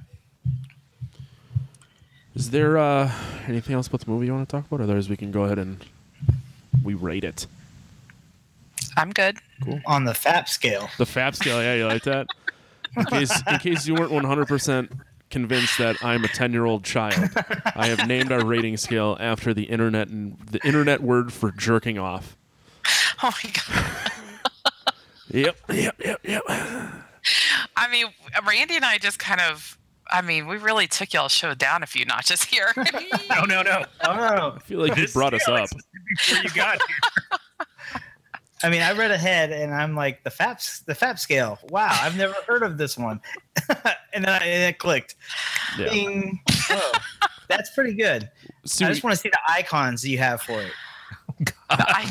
Is 2.34 2.50
there 2.50 2.76
uh, 2.76 3.10
anything 3.46 3.74
else 3.74 3.86
about 3.86 4.00
the 4.00 4.10
movie 4.10 4.26
you 4.26 4.34
want 4.34 4.48
to 4.48 4.52
talk 4.56 4.66
about? 4.66 4.80
Otherwise, 4.82 5.08
we 5.08 5.16
can 5.16 5.30
go 5.30 5.44
ahead 5.44 5.58
and 5.58 5.82
we 6.82 6.94
rate 6.94 7.24
it. 7.24 7.46
I'm 8.96 9.10
good. 9.12 9.38
Cool. 9.64 9.80
on 9.86 10.04
the 10.04 10.14
FAP 10.14 10.48
scale. 10.48 10.88
The 10.98 11.06
FAP 11.06 11.34
scale, 11.34 11.62
yeah, 11.62 11.74
you 11.74 11.86
like 11.86 12.02
that? 12.04 12.26
In 12.96 13.04
case, 13.04 13.42
in 13.50 13.58
case 13.58 13.86
you 13.86 13.94
weren't 13.94 14.12
100% 14.12 14.90
convinced 15.30 15.78
that 15.78 16.02
I'm 16.04 16.24
a 16.24 16.28
10 16.28 16.52
year 16.52 16.64
old 16.64 16.84
child, 16.84 17.30
I 17.74 17.88
have 17.88 18.06
named 18.06 18.32
our 18.32 18.44
rating 18.44 18.76
scale 18.76 19.16
after 19.20 19.52
the 19.52 19.64
internet 19.64 20.08
and 20.08 20.38
the 20.50 20.60
internet 20.66 21.02
word 21.02 21.32
for 21.32 21.50
jerking 21.52 21.98
off. 21.98 22.36
Oh 23.22 23.32
my 23.42 23.50
god. 23.50 24.12
Yep, 25.30 25.56
yep, 25.70 25.96
yep, 26.04 26.20
yep. 26.22 26.42
I 26.48 27.90
mean, 27.90 28.06
Randy 28.46 28.76
and 28.76 28.84
I 28.84 28.98
just 28.98 29.18
kind 29.18 29.40
of. 29.40 29.75
I 30.10 30.22
mean, 30.22 30.46
we 30.46 30.56
really 30.56 30.86
took 30.86 31.12
y'all 31.12 31.28
show 31.28 31.54
down 31.54 31.82
a 31.82 31.86
few 31.86 32.04
notches 32.04 32.44
here. 32.44 32.72
No, 33.28 33.42
no, 33.42 33.62
no. 33.62 33.84
Oh 34.04 34.14
no! 34.14 34.54
I 34.56 34.58
feel 34.60 34.80
like 34.80 34.96
you 34.96 35.06
brought 35.08 35.34
us 35.34 35.46
up. 35.48 35.64
existed 35.64 35.84
before 36.16 36.42
you 36.42 36.50
got 36.50 36.78
here. 36.78 37.38
I 38.62 38.70
mean, 38.70 38.80
I 38.80 38.92
read 38.92 39.10
ahead 39.10 39.52
and 39.52 39.74
I'm 39.74 39.94
like 39.94 40.24
the 40.24 40.30
FAP 40.30 40.60
the 40.86 40.94
FAP 40.94 41.18
scale. 41.18 41.58
Wow, 41.68 41.88
I've 41.90 42.16
never 42.16 42.34
heard 42.46 42.62
of 42.62 42.78
this 42.78 42.96
one. 42.96 43.20
and 44.14 44.24
then 44.24 44.28
I, 44.28 44.38
and 44.38 44.74
it 44.74 44.78
clicked. 44.78 45.16
Yeah. 45.78 45.90
Bing. 45.90 46.40
Whoa, 46.70 46.92
that's 47.48 47.74
pretty 47.74 47.94
good. 47.94 48.30
See, 48.64 48.84
I 48.84 48.88
just 48.88 49.04
want 49.04 49.14
to 49.14 49.20
see 49.20 49.28
the 49.28 49.38
icons 49.48 50.06
you 50.06 50.18
have 50.18 50.40
for 50.40 50.62
it. 50.62 50.72
I, 51.68 52.10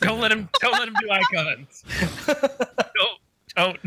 Don't 0.00 0.20
let 0.20 0.30
him. 0.30 0.48
Don't 0.60 0.72
let 0.72 0.86
him 0.86 0.94
do 1.00 1.10
icons. 1.10 1.84
don't. 2.26 3.18
Don't. 3.56 3.78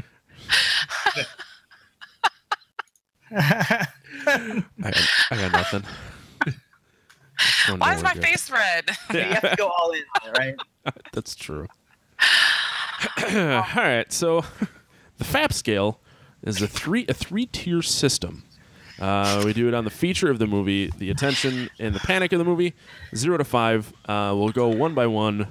I, 3.36 3.86
got, 4.82 5.10
I 5.32 5.36
got 5.36 5.52
nothing. 5.52 5.84
Why 7.78 7.96
is 7.96 8.04
my 8.04 8.14
where 8.14 8.24
face 8.24 8.50
red? 8.50 8.90
you 9.14 9.22
have 9.22 9.42
to 9.42 9.56
go 9.58 9.68
all 9.68 9.92
in 9.92 10.00
it, 10.00 10.38
right? 10.38 10.56
That's 11.12 11.36
true. 11.36 11.68
All 13.28 13.66
right, 13.76 14.12
so 14.12 14.44
the 15.20 15.24
FAP 15.24 15.54
scale 15.54 16.00
is 16.42 16.64
a 16.64 16.68
three 16.68 17.06
a 17.08 17.14
three 17.14 17.46
tier 17.46 17.84
system. 17.84 18.44
Uh, 19.00 19.44
we 19.46 19.54
do 19.54 19.68
it 19.68 19.76
on 19.76 19.84
the 19.84 19.92
feature 19.92 20.32
of 20.32 20.40
the 20.40 20.48
movie, 20.48 20.90
the 20.98 21.12
attention 21.12 21.70
and 21.80 21.94
the 21.94 22.00
panic 22.00 22.32
of 22.34 22.40
the 22.40 22.46
movie, 22.46 22.74
zero 23.16 23.38
to 23.38 23.44
five. 23.44 23.94
Uh, 24.06 24.34
we'll 24.36 24.50
go 24.50 24.70
one 24.70 24.96
by 24.96 25.06
one 25.06 25.48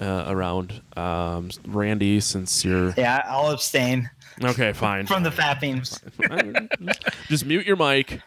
uh, 0.00 0.24
around. 0.26 0.82
Um, 0.96 1.50
Randy, 1.66 2.18
since 2.18 2.64
you're 2.64 2.92
Yeah, 2.96 3.22
I'll 3.26 3.52
abstain 3.52 4.10
okay, 4.42 4.72
fine. 4.72 5.06
from 5.06 5.22
the 5.22 5.30
fappings. 5.30 6.00
Just 7.28 7.44
mute 7.46 7.66
your 7.66 7.76
mic. 7.76 8.20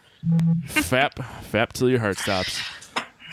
Fap, 0.66 1.14
fap 1.50 1.72
till 1.72 1.88
your 1.88 1.98
heart 2.00 2.18
stops. 2.18 2.60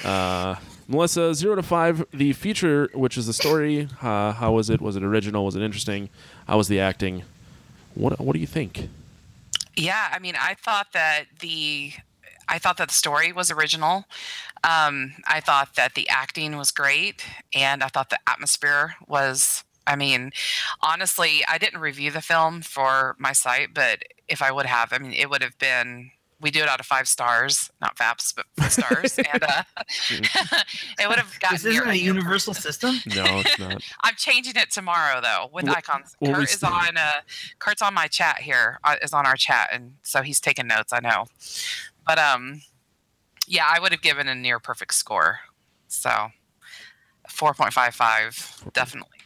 Uh, 0.03 0.55
Melissa, 0.87 1.35
zero 1.35 1.55
to 1.55 1.63
five. 1.63 2.03
The 2.11 2.33
feature, 2.33 2.89
which 2.93 3.17
is 3.17 3.27
the 3.27 3.33
story, 3.33 3.87
uh, 4.01 4.31
how 4.33 4.53
was 4.53 4.69
it? 4.69 4.81
Was 4.81 4.95
it 4.95 5.03
original? 5.03 5.45
Was 5.45 5.55
it 5.55 5.61
interesting? 5.61 6.09
How 6.47 6.57
was 6.57 6.67
the 6.67 6.79
acting? 6.79 7.23
What 7.93 8.19
What 8.19 8.33
do 8.33 8.39
you 8.39 8.47
think? 8.47 8.89
Yeah, 9.75 10.09
I 10.11 10.19
mean, 10.19 10.35
I 10.39 10.55
thought 10.55 10.87
that 10.93 11.25
the 11.41 11.93
I 12.47 12.57
thought 12.57 12.77
that 12.77 12.87
the 12.87 12.93
story 12.93 13.31
was 13.31 13.51
original. 13.51 14.05
Um, 14.63 15.13
I 15.27 15.39
thought 15.39 15.75
that 15.75 15.93
the 15.93 16.09
acting 16.09 16.57
was 16.57 16.71
great, 16.71 17.23
and 17.53 17.83
I 17.83 17.87
thought 17.87 18.09
the 18.09 18.19
atmosphere 18.27 18.95
was. 19.07 19.63
I 19.87 19.95
mean, 19.95 20.31
honestly, 20.81 21.43
I 21.47 21.57
didn't 21.57 21.79
review 21.79 22.11
the 22.11 22.21
film 22.21 22.61
for 22.61 23.15
my 23.17 23.31
site, 23.33 23.73
but 23.73 24.03
if 24.27 24.41
I 24.41 24.51
would 24.51 24.65
have, 24.67 24.93
I 24.93 24.99
mean, 24.99 25.13
it 25.13 25.29
would 25.29 25.41
have 25.41 25.57
been. 25.57 26.11
We 26.41 26.51
do 26.51 26.61
it 26.61 26.69
out 26.69 26.79
of 26.79 26.85
five 26.85 27.09
stars, 27.09 27.69
not 27.81 27.97
FAPS, 27.97 28.33
but 28.33 28.71
stars, 28.71 29.17
and 29.33 29.43
uh, 29.43 29.63
it 30.09 31.09
would 31.09 31.17
have 31.17 31.37
gotten. 31.41 31.55
This 31.55 31.65
isn't 31.65 31.89
a 31.89 31.95
universal 31.95 32.53
system. 32.53 32.95
No, 33.13 33.41
it's 33.41 33.59
not. 33.59 33.83
I'm 34.03 34.15
changing 34.15 34.53
it 34.55 34.71
tomorrow 34.71 35.19
though 35.19 35.49
with 35.51 35.67
Wh- 35.67 35.75
icons. 35.77 36.15
when 36.19 36.33
Kurt 36.35 36.53
is 36.53 36.63
on 36.63 36.95
uh 36.95 37.11
Kurt's 37.59 37.81
on 37.81 37.93
my 37.93 38.07
chat 38.07 38.37
here 38.37 38.79
uh, 38.85 38.95
is 39.01 39.11
on 39.13 39.25
our 39.25 39.35
chat 39.35 39.67
and 39.73 39.95
so 40.01 40.21
he's 40.21 40.39
taking 40.39 40.67
notes. 40.67 40.93
I 40.93 41.01
know, 41.01 41.25
but 42.07 42.17
um, 42.17 42.61
yeah, 43.45 43.65
I 43.67 43.81
would 43.81 43.91
have 43.91 44.01
given 44.01 44.29
a 44.29 44.35
near 44.35 44.59
perfect 44.59 44.93
score. 44.93 45.39
So 45.89 46.29
four 47.27 47.53
point 47.53 47.73
five 47.73 47.93
five 47.95 48.63
definitely. 48.71 49.18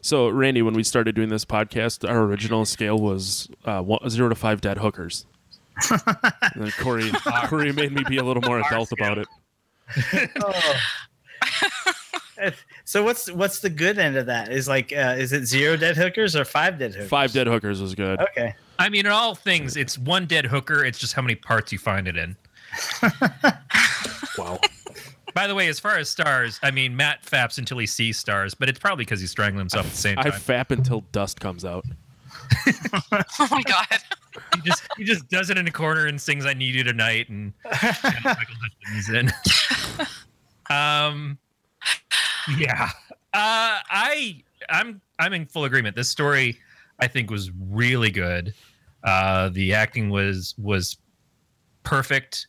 So, 0.00 0.28
Randy, 0.28 0.62
when 0.62 0.74
we 0.74 0.82
started 0.82 1.14
doing 1.14 1.28
this 1.28 1.44
podcast, 1.44 2.08
our 2.08 2.22
original 2.22 2.64
scale 2.64 2.98
was 2.98 3.48
uh, 3.64 3.82
one, 3.82 4.08
zero 4.08 4.28
to 4.28 4.34
five 4.34 4.60
dead 4.60 4.78
hookers. 4.78 5.26
and 5.90 6.00
then 6.56 6.72
Corey, 6.80 7.10
Corey 7.46 7.72
made 7.72 7.92
me 7.92 8.02
be 8.08 8.16
a 8.18 8.24
little 8.24 8.42
more 8.42 8.60
Our 8.60 8.66
adult 8.66 8.92
about 8.92 9.18
it. 9.18 9.28
Oh. 10.42 10.74
so 12.84 13.02
what's 13.04 13.30
what's 13.30 13.60
the 13.60 13.70
good 13.70 13.98
end 13.98 14.16
of 14.16 14.26
that? 14.26 14.50
Is 14.50 14.66
like 14.66 14.92
uh, 14.92 15.14
is 15.16 15.32
it 15.32 15.44
zero 15.44 15.76
dead 15.76 15.96
hookers 15.96 16.34
or 16.34 16.44
five 16.44 16.78
dead 16.78 16.92
hookers? 16.92 17.08
Five 17.08 17.32
dead 17.32 17.46
hookers 17.46 17.80
was 17.80 17.94
good. 17.94 18.20
Okay. 18.20 18.54
I 18.78 18.88
mean, 18.88 19.06
in 19.06 19.12
all 19.12 19.34
things, 19.34 19.76
it's 19.76 19.96
one 19.98 20.26
dead 20.26 20.46
hooker. 20.46 20.84
It's 20.84 20.98
just 20.98 21.14
how 21.14 21.22
many 21.22 21.36
parts 21.36 21.72
you 21.72 21.78
find 21.78 22.08
it 22.08 22.16
in. 22.16 22.36
Wow. 24.38 24.60
By 25.38 25.46
the 25.46 25.54
way, 25.54 25.68
as 25.68 25.78
far 25.78 25.96
as 25.96 26.10
stars, 26.10 26.58
I 26.64 26.72
mean, 26.72 26.96
Matt 26.96 27.24
faps 27.24 27.58
until 27.58 27.78
he 27.78 27.86
sees 27.86 28.18
stars, 28.18 28.54
but 28.54 28.68
it's 28.68 28.80
probably 28.80 29.04
because 29.04 29.20
he's 29.20 29.30
strangling 29.30 29.60
himself 29.60 29.86
at 29.86 29.92
the 29.92 29.96
same 29.96 30.16
time. 30.16 30.26
I 30.26 30.30
fap 30.30 30.72
until 30.72 31.02
dust 31.12 31.38
comes 31.38 31.64
out. 31.64 31.84
Oh 33.38 33.46
my 33.48 33.62
god. 33.62 33.86
he 34.56 34.60
just 34.62 34.82
he 34.96 35.04
just 35.04 35.28
does 35.28 35.48
it 35.48 35.56
in 35.56 35.68
a 35.68 35.70
corner 35.70 36.06
and 36.06 36.20
sings 36.20 36.44
"I 36.44 36.54
Need 36.54 36.74
You 36.74 36.82
Tonight" 36.82 37.28
and 37.28 37.52
Michael 37.64 38.56
Hutchence 38.84 39.08
in. 39.10 39.30
um, 40.74 41.38
yeah, 42.58 42.90
uh, 43.32 43.78
I 43.90 44.42
I'm 44.68 45.00
I'm 45.20 45.32
in 45.34 45.46
full 45.46 45.66
agreement. 45.66 45.94
This 45.94 46.08
story, 46.08 46.58
I 46.98 47.06
think, 47.06 47.30
was 47.30 47.52
really 47.70 48.10
good. 48.10 48.54
Uh, 49.04 49.50
the 49.50 49.72
acting 49.72 50.10
was 50.10 50.56
was 50.58 50.96
perfect. 51.84 52.48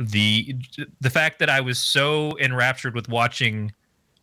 The 0.00 0.56
the 1.00 1.10
fact 1.10 1.38
that 1.40 1.50
I 1.50 1.60
was 1.60 1.78
so 1.78 2.36
enraptured 2.38 2.94
with 2.94 3.08
watching 3.08 3.72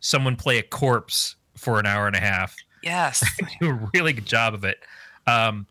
someone 0.00 0.36
play 0.36 0.58
a 0.58 0.62
corpse 0.62 1.36
for 1.56 1.78
an 1.78 1.86
hour 1.86 2.06
and 2.06 2.14
a 2.14 2.20
half 2.20 2.56
Yes. 2.82 3.24
do 3.60 3.70
a 3.70 3.90
really 3.94 4.12
good 4.12 4.26
job 4.26 4.54
of 4.54 4.64
it. 4.64 4.78
Um, 5.26 5.66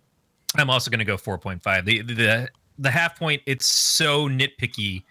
I'm 0.56 0.70
also 0.70 0.90
going 0.90 1.00
to 1.00 1.06
go 1.06 1.18
4.5. 1.18 1.86
The 1.86 2.02
the 2.02 2.50
the 2.80 2.92
half 2.92 3.18
point. 3.18 3.42
It's 3.46 3.66
so 3.66 4.28
nitpicky 4.28 5.04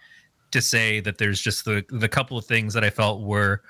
to 0.51 0.61
say 0.61 0.99
that 1.01 1.17
there's 1.17 1.41
just 1.41 1.65
the 1.65 1.85
the 1.89 2.09
couple 2.09 2.37
of 2.37 2.45
things 2.45 2.73
that 2.73 2.83
I 2.83 2.89
felt 2.89 3.21
were 3.21 3.61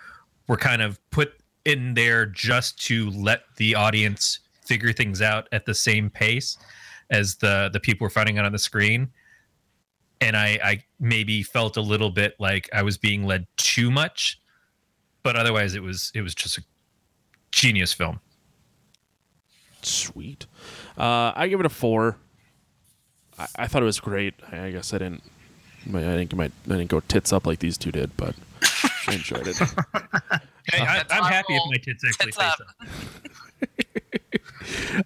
were 0.47 0.57
kind 0.57 0.81
of 0.81 0.99
put 1.11 1.33
in 1.65 1.93
there 1.93 2.25
just 2.25 2.81
to 2.85 3.09
let 3.11 3.41
the 3.57 3.75
audience 3.75 4.39
figure 4.65 4.93
things 4.93 5.21
out 5.21 5.47
at 5.51 5.65
the 5.65 5.73
same 5.73 6.09
pace 6.09 6.57
as 7.09 7.35
the 7.35 7.69
the 7.73 7.79
people 7.79 8.05
were 8.05 8.09
finding 8.09 8.37
out 8.37 8.45
on 8.45 8.51
the 8.51 8.59
screen. 8.59 9.09
And 10.19 10.35
I, 10.35 10.59
I 10.63 10.83
maybe 10.99 11.43
felt 11.43 11.77
a 11.77 11.81
little 11.81 12.09
bit 12.09 12.35
like 12.39 12.69
I 12.73 12.81
was 12.81 12.97
being 12.97 13.25
led 13.25 13.45
too 13.57 13.91
much, 13.91 14.41
but 15.23 15.35
otherwise 15.35 15.75
it 15.75 15.83
was 15.83 16.11
it 16.15 16.21
was 16.21 16.33
just 16.33 16.57
a 16.57 16.63
genius 17.51 17.93
film. 17.93 18.19
Sweet. 19.83 20.47
Uh, 20.97 21.31
I 21.35 21.47
give 21.47 21.59
it 21.59 21.65
a 21.65 21.69
four. 21.69 22.17
I, 23.37 23.47
I 23.57 23.67
thought 23.67 23.83
it 23.83 23.85
was 23.85 23.99
great. 23.99 24.33
I, 24.51 24.65
I 24.65 24.71
guess 24.71 24.93
I 24.93 24.97
didn't. 24.97 25.23
I 25.93 25.99
didn't, 25.99 26.35
my, 26.35 26.45
I 26.45 26.49
didn't 26.67 26.87
go 26.87 26.99
tits 26.99 27.31
up 27.31 27.47
like 27.47 27.59
these 27.59 27.77
two 27.77 27.91
did, 27.91 28.15
but 28.17 28.35
I 29.07 29.13
enjoyed 29.13 29.47
it. 29.47 29.59
Hey, 30.69 30.81
I, 30.81 31.01
I'm 31.11 31.23
happy 31.23 31.55
if 31.55 31.63
my 31.69 31.77
tits 31.77 32.03
actually 32.05 32.25
Tits 32.33 32.37
face 32.37 32.45
up. 32.45 32.59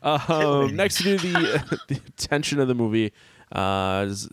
up. 0.01 0.29
Um, 0.31 0.75
next 0.75 1.03
to 1.03 1.17
the 1.17 1.79
the 1.88 2.01
tension 2.17 2.59
of 2.59 2.67
the 2.67 2.73
movie, 2.73 3.13
uh, 3.51 4.05
is, 4.07 4.27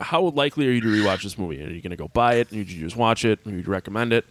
how 0.00 0.22
likely 0.22 0.68
are 0.68 0.70
you 0.70 0.80
to 0.80 0.86
rewatch 0.86 1.22
this 1.22 1.38
movie? 1.38 1.62
Are 1.62 1.70
you 1.70 1.80
going 1.80 1.90
to 1.90 1.96
go 1.96 2.08
buy 2.08 2.34
it? 2.34 2.50
Would 2.50 2.70
you 2.70 2.80
just 2.80 2.96
watch 2.96 3.24
it? 3.24 3.40
Would 3.44 3.54
you 3.54 3.62
recommend 3.62 4.12
it? 4.12 4.24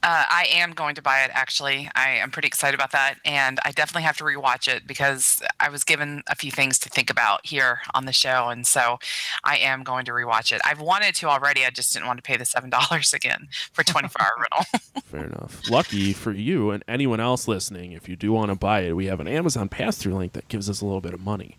Uh, 0.00 0.24
I 0.30 0.46
am 0.52 0.72
going 0.72 0.94
to 0.94 1.02
buy 1.02 1.24
it. 1.24 1.30
Actually, 1.34 1.90
I 1.96 2.10
am 2.10 2.30
pretty 2.30 2.46
excited 2.46 2.74
about 2.78 2.92
that, 2.92 3.16
and 3.24 3.58
I 3.64 3.72
definitely 3.72 4.04
have 4.04 4.16
to 4.18 4.24
rewatch 4.24 4.68
it 4.68 4.86
because 4.86 5.42
I 5.58 5.68
was 5.70 5.82
given 5.82 6.22
a 6.28 6.36
few 6.36 6.52
things 6.52 6.78
to 6.80 6.88
think 6.88 7.10
about 7.10 7.44
here 7.44 7.80
on 7.94 8.06
the 8.06 8.12
show, 8.12 8.48
and 8.48 8.64
so 8.64 9.00
I 9.42 9.56
am 9.56 9.82
going 9.82 10.04
to 10.04 10.12
rewatch 10.12 10.52
it. 10.52 10.60
I've 10.64 10.80
wanted 10.80 11.16
to 11.16 11.26
already. 11.26 11.64
I 11.64 11.70
just 11.70 11.92
didn't 11.92 12.06
want 12.06 12.18
to 12.18 12.22
pay 12.22 12.36
the 12.36 12.44
seven 12.44 12.70
dollars 12.78 13.12
again 13.12 13.48
for 13.72 13.82
twenty 13.82 14.06
four 14.08 14.22
hour 14.22 14.32
rental. 14.38 15.02
Fair 15.04 15.24
enough. 15.24 15.68
Lucky 15.68 16.12
for 16.12 16.32
you 16.32 16.70
and 16.70 16.84
anyone 16.86 17.18
else 17.18 17.48
listening, 17.48 17.90
if 17.90 18.08
you 18.08 18.14
do 18.14 18.32
want 18.32 18.50
to 18.50 18.54
buy 18.54 18.82
it, 18.82 18.92
we 18.94 19.06
have 19.06 19.18
an 19.18 19.28
Amazon 19.28 19.68
pass 19.68 19.98
through 19.98 20.14
link 20.14 20.32
that 20.32 20.46
gives 20.46 20.70
us 20.70 20.80
a 20.80 20.86
little 20.86 21.00
bit 21.00 21.12
of 21.12 21.20
money. 21.20 21.58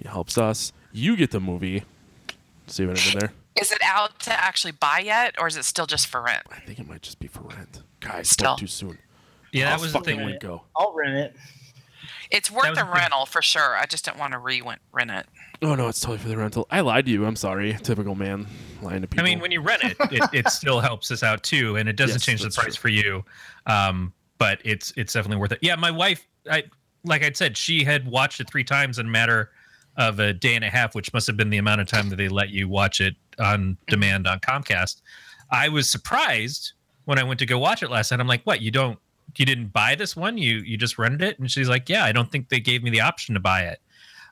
It 0.00 0.08
helps 0.08 0.36
us. 0.36 0.72
You 0.94 1.16
get 1.16 1.30
the 1.32 1.40
movie. 1.40 1.82
See 2.68 2.86
what 2.86 2.98
I 2.98 3.02
did 3.12 3.20
there? 3.20 3.32
Is 3.60 3.72
it 3.72 3.78
out 3.84 4.18
to 4.20 4.32
actually 4.32 4.72
buy 4.72 5.00
yet, 5.04 5.34
or 5.38 5.46
is 5.48 5.56
it 5.56 5.64
still 5.64 5.86
just 5.86 6.06
for 6.06 6.22
rent? 6.22 6.42
I 6.50 6.60
think 6.60 6.78
it 6.78 6.88
might 6.88 7.02
just 7.02 7.18
be 7.18 7.26
for 7.26 7.40
rent. 7.42 7.82
Guys, 8.00 8.28
Still. 8.30 8.52
spoke 8.56 8.58
too 8.60 8.66
soon. 8.66 8.98
Yeah, 9.52 9.66
How 9.70 9.76
that 9.76 9.82
was 9.82 9.92
the 9.92 9.98
fucking 9.98 10.16
thing. 10.18 10.26
link 10.26 10.40
go? 10.40 10.62
I'll 10.76 10.94
rent 10.94 11.14
it. 11.16 11.36
It's 12.30 12.50
worth 12.50 12.70
was 12.70 12.78
a 12.78 12.82
a 12.82 12.84
big- 12.84 12.94
rental 12.94 13.26
for 13.26 13.42
sure. 13.42 13.76
I 13.76 13.86
just 13.86 14.04
didn't 14.04 14.18
want 14.18 14.32
to 14.32 14.38
re 14.38 14.62
rent 14.92 15.10
it. 15.10 15.26
Oh 15.62 15.74
no, 15.74 15.88
it's 15.88 16.00
totally 16.00 16.18
for 16.18 16.28
the 16.28 16.36
rental. 16.36 16.66
I 16.70 16.80
lied 16.80 17.06
to 17.06 17.10
you. 17.12 17.26
I'm 17.26 17.36
sorry. 17.36 17.74
Typical 17.82 18.14
man 18.14 18.46
lying 18.82 19.02
to 19.02 19.06
people. 19.08 19.24
I 19.24 19.28
mean, 19.28 19.40
when 19.40 19.50
you 19.50 19.60
rent 19.60 19.84
it, 19.84 19.96
it, 20.12 20.22
it 20.32 20.48
still 20.48 20.80
helps 20.80 21.10
us 21.10 21.22
out 21.22 21.42
too, 21.42 21.76
and 21.76 21.88
it 21.88 21.96
doesn't 21.96 22.14
Yes, 22.16 22.24
change 22.24 22.42
the 22.42 22.50
price 22.50 22.74
true. 22.76 22.82
for 22.82 22.88
you. 22.88 23.24
Um, 23.66 24.12
but 24.38 24.58
it's 24.64 24.92
it's 24.96 25.12
definitely 25.12 25.38
worth 25.40 25.52
it. 25.52 25.58
Yeah, 25.62 25.76
my 25.76 25.90
wife, 25.90 26.26
I 26.50 26.64
like 27.04 27.22
I 27.22 27.30
said, 27.32 27.56
she 27.56 27.84
had 27.84 28.06
watched 28.08 28.40
it 28.40 28.48
three 28.50 28.64
times 28.64 28.98
in 28.98 29.06
a 29.06 29.10
matter 29.10 29.50
of 29.96 30.18
a 30.18 30.32
day 30.32 30.54
and 30.54 30.64
a 30.64 30.70
half, 30.70 30.94
which 30.94 31.12
must 31.12 31.26
have 31.26 31.36
been 31.36 31.50
the 31.50 31.58
amount 31.58 31.80
of 31.80 31.86
time 31.86 32.08
that 32.08 32.16
they 32.16 32.28
let 32.28 32.50
you 32.50 32.68
watch 32.68 33.00
it 33.00 33.14
on 33.38 33.76
demand 33.86 34.26
on 34.26 34.40
Comcast. 34.40 35.02
I 35.50 35.68
was 35.68 35.88
surprised 35.90 36.72
when 37.04 37.18
I 37.18 37.22
went 37.22 37.38
to 37.40 37.46
go 37.46 37.58
watch 37.58 37.82
it 37.82 37.90
last 37.90 38.10
night. 38.10 38.20
I'm 38.20 38.26
like, 38.26 38.42
"What? 38.44 38.60
You 38.60 38.70
don't? 38.70 38.98
You 39.36 39.46
didn't 39.46 39.68
buy 39.72 39.94
this 39.94 40.16
one? 40.16 40.36
You 40.38 40.58
you 40.58 40.76
just 40.76 40.98
rented 40.98 41.22
it?" 41.22 41.38
And 41.38 41.50
she's 41.50 41.68
like, 41.68 41.88
"Yeah, 41.88 42.04
I 42.04 42.12
don't 42.12 42.30
think 42.30 42.48
they 42.48 42.60
gave 42.60 42.82
me 42.82 42.90
the 42.90 43.00
option 43.00 43.34
to 43.34 43.40
buy 43.40 43.62
it." 43.62 43.80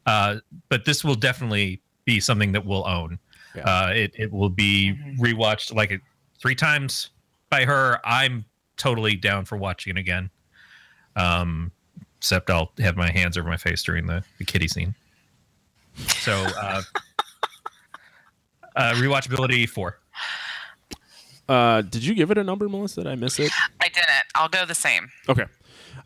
Uh, 0.06 0.36
but 0.68 0.84
this 0.84 1.05
will 1.05 1.14
definitely 1.14 1.80
be 2.05 2.18
something 2.18 2.51
that 2.52 2.64
we'll 2.66 2.86
own. 2.86 3.18
Yeah. 3.55 3.62
Uh, 3.62 3.89
it 3.90 4.12
it 4.16 4.32
will 4.32 4.48
be 4.51 4.94
Mhm. 4.94 5.18
rewatched 5.18 5.72
like 5.74 6.01
three 6.40 6.55
times 6.56 7.10
by 7.51 7.64
her. 7.64 8.01
I'm 8.05 8.44
totally 8.76 9.14
down 9.14 9.44
for 9.44 9.56
watching 9.56 9.97
it 9.97 10.01
again. 10.01 10.30
Um, 11.14 11.70
except 12.18 12.51
I'll 12.51 12.72
have 12.78 12.97
my 12.97 13.10
hands 13.10 13.36
over 13.36 13.48
my 13.48 13.56
face 13.56 13.82
during 13.82 14.06
the, 14.06 14.24
the 14.39 14.44
kitty 14.44 14.66
scene. 14.68 14.94
So 15.97 16.32
uh, 16.32 16.82
uh, 18.77 18.93
rewatchability 18.94 19.69
four. 19.69 19.98
uh, 21.48 21.82
did 21.82 22.05
you 22.05 22.14
give 22.14 22.31
it 22.31 22.39
a 22.39 22.44
number, 22.44 22.69
Melissa? 22.69 23.02
Did 23.02 23.10
I 23.12 23.14
miss 23.14 23.39
it? 23.39 23.51
I 23.81 23.89
didn't. 23.89 24.09
I'll 24.35 24.48
go 24.48 24.64
the 24.64 24.74
same. 24.74 25.10
Okay. 25.28 25.44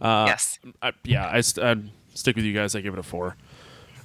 Uh, 0.00 0.24
yes. 0.28 0.58
I, 0.82 0.92
yeah, 1.04 1.28
I 1.30 1.40
st- 1.40 1.64
I'd 1.66 1.90
stick 2.14 2.36
with 2.36 2.44
you 2.44 2.52
guys. 2.52 2.74
I 2.74 2.80
give 2.80 2.92
it 2.94 2.98
a 2.98 3.02
four. 3.02 3.36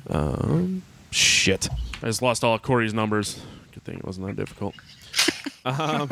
Um, 0.09 0.83
shit. 1.11 1.69
I 2.01 2.07
just 2.07 2.21
lost 2.21 2.43
all 2.43 2.55
of 2.55 2.61
Corey's 2.61 2.93
numbers. 2.93 3.41
Good 3.73 3.83
thing 3.83 3.97
it 3.97 4.05
wasn't 4.05 4.27
that 4.27 4.35
difficult. 4.35 4.75
um, 5.65 6.09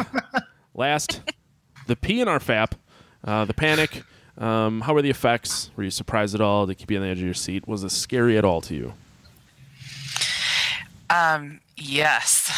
last, 0.74 1.22
the 1.88 1.96
P 1.96 2.22
in 2.22 2.28
our 2.28 2.40
FAP, 2.40 2.76
uh, 3.24 3.46
the 3.46 3.54
panic. 3.54 4.04
Um, 4.38 4.82
how 4.82 4.94
were 4.94 5.02
the 5.02 5.10
effects? 5.10 5.70
Were 5.76 5.84
you 5.84 5.91
surprised 5.91 6.34
at 6.34 6.41
all? 6.41 6.66
Did 6.66 6.74
it 6.74 6.76
keep 6.76 6.91
you 6.91 6.98
on 6.98 7.04
the 7.04 7.10
edge 7.10 7.18
of 7.20 7.26
your 7.26 7.34
seat? 7.34 7.68
Was 7.68 7.84
it 7.84 7.90
scary 7.91 8.38
at 8.38 8.46
all 8.46 8.62
to 8.62 8.76
you? 8.76 8.94
Um, 11.10 11.60
yes. 11.77 12.52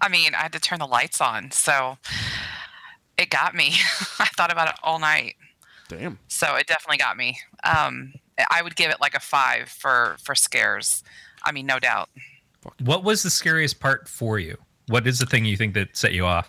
I 0.00 0.08
mean, 0.08 0.34
I 0.34 0.42
had 0.42 0.52
to 0.52 0.60
turn 0.60 0.78
the 0.78 0.86
lights 0.86 1.20
on, 1.20 1.50
so 1.50 1.98
it 3.16 3.30
got 3.30 3.54
me. 3.54 3.68
I 4.18 4.26
thought 4.36 4.52
about 4.52 4.68
it 4.68 4.74
all 4.82 4.98
night, 4.98 5.34
Damn. 5.88 6.18
so 6.28 6.54
it 6.56 6.66
definitely 6.66 6.98
got 6.98 7.16
me. 7.16 7.38
Um, 7.64 8.14
I 8.50 8.62
would 8.62 8.76
give 8.76 8.90
it 8.90 9.00
like 9.00 9.14
a 9.14 9.20
five 9.20 9.68
for 9.68 10.16
for 10.22 10.34
scares. 10.34 11.04
I 11.44 11.52
mean, 11.52 11.66
no 11.66 11.78
doubt. 11.78 12.08
What 12.80 13.04
was 13.04 13.22
the 13.22 13.30
scariest 13.30 13.80
part 13.80 14.08
for 14.08 14.38
you? 14.38 14.56
What 14.88 15.06
is 15.06 15.18
the 15.18 15.26
thing 15.26 15.44
you 15.44 15.56
think 15.56 15.74
that 15.74 15.96
set 15.96 16.12
you 16.12 16.26
off? 16.26 16.48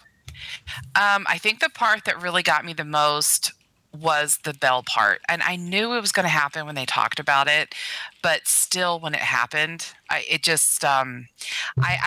Um, 0.95 1.25
I 1.27 1.37
think 1.39 1.59
the 1.59 1.69
part 1.69 2.05
that 2.05 2.21
really 2.21 2.43
got 2.43 2.65
me 2.65 2.73
the 2.73 2.85
most 2.85 3.51
was 3.99 4.39
the 4.43 4.53
bell 4.53 4.83
part, 4.83 5.21
and 5.29 5.43
I 5.43 5.55
knew 5.55 5.93
it 5.93 6.01
was 6.01 6.11
going 6.11 6.23
to 6.25 6.29
happen 6.29 6.65
when 6.65 6.75
they 6.75 6.85
talked 6.85 7.19
about 7.19 7.47
it, 7.47 7.75
but 8.21 8.47
still, 8.47 8.99
when 8.99 9.13
it 9.13 9.19
happened, 9.21 9.87
I, 10.09 10.25
it 10.29 10.43
just, 10.43 10.83
um, 10.83 11.27
I, 11.79 11.97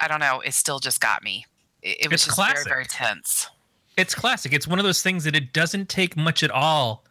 I, 0.00 0.04
I 0.04 0.08
don't 0.08 0.20
know, 0.20 0.40
it 0.40 0.54
still 0.54 0.78
just 0.78 1.00
got 1.00 1.22
me. 1.22 1.46
It, 1.82 2.04
it 2.04 2.10
was 2.10 2.14
It's 2.14 2.24
just 2.26 2.36
classic. 2.36 2.64
very, 2.64 2.74
very 2.74 2.84
tense. 2.86 3.48
It's 3.96 4.14
classic. 4.14 4.52
It's 4.52 4.66
one 4.66 4.78
of 4.78 4.84
those 4.84 5.02
things 5.02 5.24
that 5.24 5.36
it 5.36 5.52
doesn't 5.52 5.88
take 5.88 6.16
much 6.16 6.42
at 6.42 6.50
all 6.50 7.04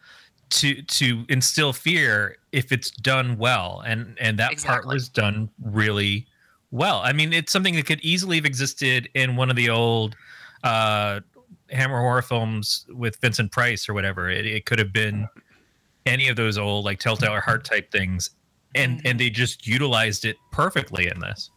to 0.50 0.82
to 0.82 1.24
instill 1.28 1.72
fear 1.72 2.36
if 2.52 2.72
it's 2.72 2.90
done 2.90 3.38
well, 3.38 3.82
and 3.86 4.16
and 4.20 4.38
that 4.38 4.58
part 4.62 4.86
was 4.86 5.08
done 5.08 5.48
really 5.64 6.26
well. 6.72 7.00
I 7.04 7.12
mean, 7.12 7.32
it's 7.32 7.52
something 7.52 7.74
that 7.76 7.86
could 7.86 8.00
easily 8.00 8.36
have 8.36 8.44
existed 8.44 9.08
in 9.14 9.36
one 9.36 9.48
of 9.48 9.56
the 9.56 9.70
old 9.70 10.16
uh, 10.64 11.20
Hammer 11.72 12.00
horror 12.00 12.22
films 12.22 12.86
with 12.88 13.16
Vincent 13.16 13.52
Price 13.52 13.88
or 13.88 13.94
whatever. 13.94 14.28
It, 14.28 14.46
it 14.46 14.66
could 14.66 14.78
have 14.78 14.92
been 14.92 15.28
any 16.06 16.28
of 16.28 16.36
those 16.36 16.58
old 16.58 16.84
like 16.84 16.98
Telltale 16.98 17.32
or 17.32 17.40
Heart 17.40 17.64
type 17.64 17.90
things, 17.90 18.30
and 18.74 18.92
and 18.92 19.02
mm-hmm. 19.02 19.18
they 19.18 19.30
just 19.30 19.66
utilized 19.66 20.24
it 20.24 20.36
perfectly 20.50 21.06
in 21.06 21.20
this. 21.20 21.50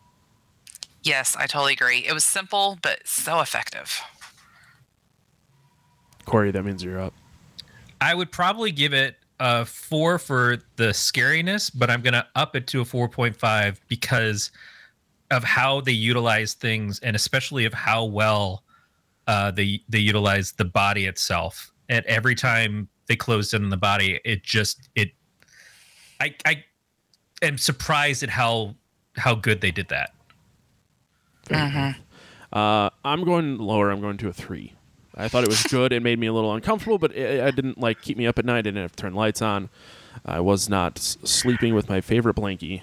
Yes, 1.03 1.35
I 1.35 1.45
totally 1.45 1.73
agree. 1.73 2.03
It 2.07 2.13
was 2.13 2.23
simple 2.23 2.79
but 2.81 3.07
so 3.07 3.39
effective. 3.39 4.01
Corey, 6.25 6.51
that 6.51 6.63
means 6.63 6.83
you're 6.83 6.99
up. 6.99 7.13
I 8.01 8.15
would 8.15 8.31
probably 8.31 8.71
give 8.71 8.93
it 8.93 9.15
a 9.39 9.65
four 9.65 10.17
for 10.17 10.57
the 10.77 10.89
scariness, 10.89 11.71
but 11.73 11.89
I'm 11.89 12.01
gonna 12.01 12.27
up 12.35 12.55
it 12.55 12.67
to 12.67 12.81
a 12.81 12.85
four 12.85 13.07
point 13.07 13.35
five 13.35 13.79
because 13.87 14.51
of 15.31 15.43
how 15.43 15.81
they 15.81 15.91
utilize 15.91 16.53
things, 16.53 16.99
and 16.99 17.15
especially 17.15 17.65
of 17.65 17.73
how 17.73 18.05
well 18.05 18.63
uh, 19.27 19.51
they 19.51 19.81
they 19.89 19.99
utilize 19.99 20.51
the 20.53 20.65
body 20.65 21.05
itself. 21.05 21.71
And 21.89 22.05
every 22.05 22.35
time 22.35 22.87
they 23.07 23.15
closed 23.15 23.53
in 23.53 23.63
on 23.63 23.69
the 23.69 23.77
body, 23.77 24.19
it 24.25 24.43
just 24.43 24.89
it. 24.95 25.11
I 26.19 26.35
I 26.45 26.63
am 27.41 27.57
surprised 27.57 28.23
at 28.23 28.29
how 28.29 28.75
how 29.17 29.35
good 29.35 29.61
they 29.61 29.71
did 29.71 29.87
that. 29.89 30.11
Mhm. 31.49 31.95
Uh, 32.51 32.89
I'm 33.03 33.23
going 33.23 33.57
lower. 33.57 33.91
I'm 33.91 34.01
going 34.01 34.17
to 34.17 34.29
a 34.29 34.33
three. 34.33 34.73
I 35.17 35.27
thought 35.29 35.43
it 35.43 35.49
was 35.49 35.63
good. 35.63 35.93
It 35.93 36.01
made 36.03 36.19
me 36.19 36.27
a 36.27 36.33
little 36.33 36.53
uncomfortable, 36.53 36.97
but 36.97 37.11
it, 37.15 37.39
it 37.39 37.55
didn't 37.55 37.77
like 37.77 38.01
keep 38.01 38.17
me 38.17 38.27
up 38.27 38.37
at 38.39 38.45
night. 38.45 38.59
I 38.59 38.61
didn't 38.63 38.81
have 38.81 38.91
to 38.95 39.01
turn 39.01 39.13
lights 39.13 39.41
on. 39.41 39.69
I 40.25 40.39
was 40.39 40.67
not 40.69 40.97
s- 40.97 41.17
sleeping 41.23 41.73
with 41.75 41.87
my 41.89 42.01
favorite 42.01 42.35
blankie. 42.35 42.81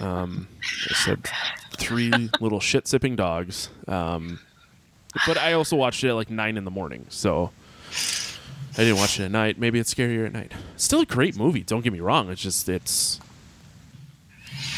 Um, 0.00 0.48
I 0.90 0.94
said 0.94 1.28
three 1.76 2.30
little 2.40 2.60
shit 2.60 2.86
sipping 2.86 3.16
dogs. 3.16 3.70
Um, 3.88 4.38
but 5.26 5.36
I 5.38 5.52
also 5.54 5.76
watched 5.76 6.04
it 6.04 6.08
at 6.08 6.14
like 6.14 6.30
nine 6.30 6.56
in 6.56 6.64
the 6.64 6.70
morning, 6.70 7.06
so 7.08 7.50
I 8.72 8.84
didn't 8.84 8.98
watch 8.98 9.18
it 9.20 9.24
at 9.24 9.30
night. 9.30 9.58
Maybe 9.58 9.78
it's 9.78 9.92
scarier 9.92 10.26
at 10.26 10.32
night. 10.32 10.52
Still 10.76 11.00
a 11.00 11.06
great 11.06 11.36
movie. 11.36 11.62
Don't 11.62 11.82
get 11.82 11.92
me 11.92 12.00
wrong. 12.00 12.30
It's 12.30 12.40
just 12.40 12.68
it's. 12.68 13.20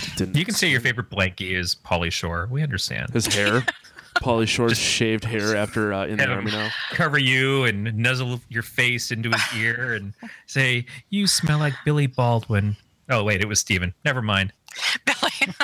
it 0.06 0.16
Didn't 0.16 0.36
You 0.36 0.44
can 0.44 0.54
say 0.54 0.68
your 0.68 0.80
favorite 0.80 1.10
blankie 1.10 1.52
is 1.56 1.74
Pauly 1.74 2.10
Shore. 2.10 2.48
We 2.50 2.62
understand. 2.62 3.10
his 3.10 3.26
hair, 3.26 3.64
Pauly 4.16 4.48
Shore's 4.48 4.78
shaved 4.78 5.24
hair 5.24 5.56
after 5.56 5.92
uh, 5.92 6.06
in 6.06 6.16
the 6.18 6.26
army 6.28 6.50
now. 6.50 6.70
Cover 6.90 7.18
you 7.18 7.64
and 7.64 7.94
nuzzle 7.96 8.40
your 8.48 8.62
face 8.62 9.10
into 9.10 9.30
his 9.30 9.42
ear 9.56 9.94
and 9.94 10.14
say, 10.46 10.86
"You 11.10 11.26
smell 11.26 11.58
like 11.58 11.74
Billy 11.84 12.06
Baldwin." 12.06 12.76
Oh 13.10 13.24
wait, 13.24 13.40
it 13.40 13.48
was 13.48 13.60
Steven. 13.60 13.92
Never 14.04 14.22
mind. 14.22 14.52
Billy. 15.04 15.54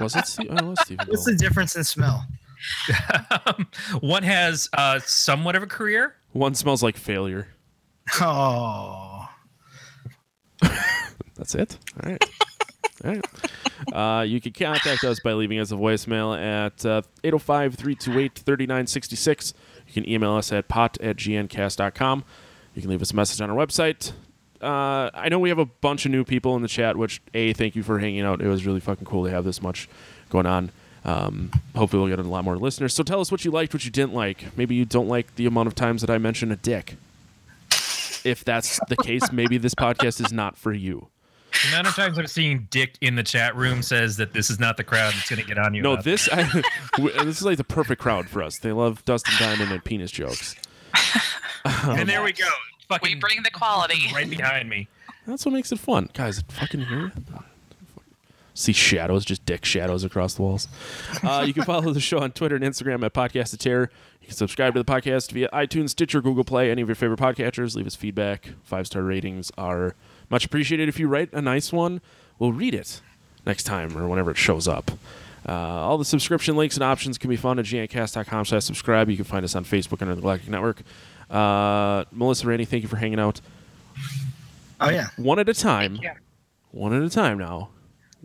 Was 0.00 0.16
it? 0.16 0.26
Steve? 0.26 0.48
Oh, 0.50 0.56
it 0.56 0.64
was 0.64 0.80
Stephen. 0.80 1.06
What's 1.08 1.24
the 1.24 1.36
difference 1.36 1.76
in 1.76 1.84
smell? 1.84 2.24
One 4.00 4.22
has 4.22 4.68
uh, 4.72 5.00
somewhat 5.04 5.56
of 5.56 5.62
a 5.62 5.66
career. 5.66 6.14
One 6.32 6.54
smells 6.54 6.82
like 6.82 6.96
failure. 6.96 7.48
Oh, 8.20 9.28
That's 11.36 11.54
it. 11.54 11.78
All 12.02 12.10
right. 12.10 12.24
All 13.04 13.10
right. 13.12 13.26
Uh, 13.92 14.22
you 14.22 14.40
can 14.40 14.52
contact 14.52 15.02
us 15.04 15.18
by 15.20 15.32
leaving 15.32 15.58
us 15.58 15.72
a 15.72 15.74
voicemail 15.74 16.36
at 16.38 16.84
uh, 16.86 17.02
805 17.24 17.74
328 17.74 18.34
3966. 18.38 19.54
You 19.88 19.92
can 19.92 20.08
email 20.08 20.32
us 20.34 20.52
at 20.52 20.68
pot 20.68 20.98
at 21.00 21.16
gncast.com. 21.16 22.24
You 22.74 22.82
can 22.82 22.90
leave 22.90 23.02
us 23.02 23.10
a 23.10 23.16
message 23.16 23.40
on 23.40 23.50
our 23.50 23.56
website. 23.56 24.12
Uh, 24.60 25.10
I 25.12 25.28
know 25.28 25.40
we 25.40 25.48
have 25.48 25.58
a 25.58 25.66
bunch 25.66 26.06
of 26.06 26.12
new 26.12 26.24
people 26.24 26.54
in 26.54 26.62
the 26.62 26.68
chat, 26.68 26.96
which, 26.96 27.20
A, 27.34 27.52
thank 27.52 27.74
you 27.74 27.82
for 27.82 27.98
hanging 27.98 28.20
out. 28.20 28.40
It 28.40 28.46
was 28.46 28.64
really 28.64 28.78
fucking 28.78 29.04
cool 29.04 29.24
to 29.24 29.30
have 29.30 29.44
this 29.44 29.60
much 29.60 29.88
going 30.30 30.46
on. 30.46 30.70
Um, 31.04 31.50
hopefully, 31.74 32.00
we'll 32.02 32.16
get 32.16 32.24
a 32.24 32.28
lot 32.28 32.44
more 32.44 32.56
listeners. 32.56 32.94
So 32.94 33.02
tell 33.02 33.20
us 33.20 33.30
what 33.32 33.44
you 33.44 33.50
liked, 33.50 33.74
what 33.74 33.84
you 33.84 33.90
didn't 33.90 34.14
like. 34.14 34.56
Maybe 34.56 34.74
you 34.74 34.84
don't 34.84 35.08
like 35.08 35.34
the 35.36 35.46
amount 35.46 35.66
of 35.66 35.74
times 35.74 36.00
that 36.02 36.10
I 36.10 36.18
mention 36.18 36.52
a 36.52 36.56
dick. 36.56 36.96
If 38.24 38.44
that's 38.44 38.78
the 38.88 38.96
case, 38.96 39.32
maybe 39.32 39.58
this 39.58 39.74
podcast 39.74 40.24
is 40.24 40.32
not 40.32 40.56
for 40.56 40.72
you. 40.72 41.08
The 41.64 41.68
amount 41.68 41.88
of 41.88 41.94
times 41.94 42.18
I've 42.18 42.30
seen 42.30 42.66
Dick 42.70 42.96
in 43.00 43.16
the 43.16 43.22
chat 43.22 43.54
room 43.56 43.82
says 43.82 44.16
that 44.16 44.32
this 44.32 44.48
is 44.48 44.58
not 44.58 44.76
the 44.76 44.84
crowd 44.84 45.12
that's 45.12 45.28
going 45.28 45.42
to 45.42 45.46
get 45.46 45.58
on 45.58 45.74
you. 45.74 45.82
No, 45.82 46.00
this 46.00 46.28
I, 46.32 46.44
w- 46.96 47.14
this 47.24 47.38
is 47.38 47.42
like 47.42 47.58
the 47.58 47.64
perfect 47.64 48.00
crowd 48.00 48.28
for 48.28 48.42
us. 48.42 48.58
They 48.58 48.72
love 48.72 49.04
Dustin 49.04 49.34
Diamond 49.38 49.70
and 49.72 49.84
penis 49.84 50.10
jokes. 50.10 50.54
that. 51.64 51.84
and 51.98 52.08
there 52.08 52.22
we 52.22 52.32
go. 52.32 52.46
Fucking 52.88 53.16
We 53.16 53.20
bring 53.20 53.42
the 53.42 53.50
quality. 53.50 54.00
right 54.14 54.30
behind 54.30 54.68
me. 54.70 54.88
That's 55.26 55.44
what 55.44 55.52
makes 55.52 55.70
it 55.72 55.78
fun, 55.78 56.08
guys. 56.14 56.42
Fucking 56.48 56.80
hear 56.86 57.06
it? 57.08 57.12
See 58.62 58.72
shadows, 58.72 59.24
just 59.24 59.44
dick 59.44 59.64
shadows 59.64 60.04
across 60.04 60.34
the 60.34 60.42
walls. 60.42 60.68
Uh, 61.24 61.42
you 61.44 61.52
can 61.52 61.64
follow 61.64 61.92
the 61.92 61.98
show 62.00 62.20
on 62.20 62.30
Twitter 62.30 62.54
and 62.54 62.64
Instagram 62.64 63.04
at 63.04 63.12
Podcast 63.12 63.52
of 63.52 63.58
Terror. 63.58 63.90
You 64.20 64.28
can 64.28 64.36
subscribe 64.36 64.74
to 64.74 64.82
the 64.82 64.84
podcast 64.84 65.32
via 65.32 65.48
iTunes, 65.52 65.90
Stitcher, 65.90 66.20
Google 66.22 66.44
Play, 66.44 66.70
any 66.70 66.80
of 66.80 66.86
your 66.88 66.94
favorite 66.94 67.18
podcatchers. 67.18 67.74
Leave 67.74 67.88
us 67.88 67.96
feedback. 67.96 68.50
Five 68.62 68.86
star 68.86 69.02
ratings 69.02 69.50
are 69.58 69.96
much 70.30 70.44
appreciated. 70.44 70.88
If 70.88 71.00
you 71.00 71.08
write 71.08 71.32
a 71.32 71.42
nice 71.42 71.72
one, 71.72 72.00
we'll 72.38 72.52
read 72.52 72.72
it 72.72 73.00
next 73.44 73.64
time 73.64 73.98
or 73.98 74.06
whenever 74.06 74.30
it 74.30 74.36
shows 74.36 74.68
up. 74.68 74.92
Uh, 75.48 75.52
all 75.52 75.98
the 75.98 76.04
subscription 76.04 76.54
links 76.54 76.76
and 76.76 76.84
options 76.84 77.18
can 77.18 77.28
be 77.28 77.34
found 77.36 77.58
at 77.58 77.64
gncast.com 77.66 78.44
slash 78.44 78.62
subscribe. 78.62 79.10
You 79.10 79.16
can 79.16 79.24
find 79.24 79.44
us 79.44 79.56
on 79.56 79.64
Facebook 79.64 80.02
under 80.02 80.14
the 80.14 80.20
Galactic 80.20 80.48
Netcast. 80.48 80.82
Uh, 81.28 82.04
Melissa 82.12 82.46
Randy, 82.46 82.64
thank 82.64 82.84
you 82.84 82.88
for 82.88 82.94
hanging 82.96 83.18
out. 83.18 83.40
oh 84.80 84.88
yeah. 84.90 85.08
One 85.16 85.40
at 85.40 85.48
a 85.48 85.54
time 85.54 85.98
Yeah. 86.00 86.14
one 86.70 86.92
at 86.92 87.02
a 87.02 87.10
time 87.10 87.38
now. 87.38 87.70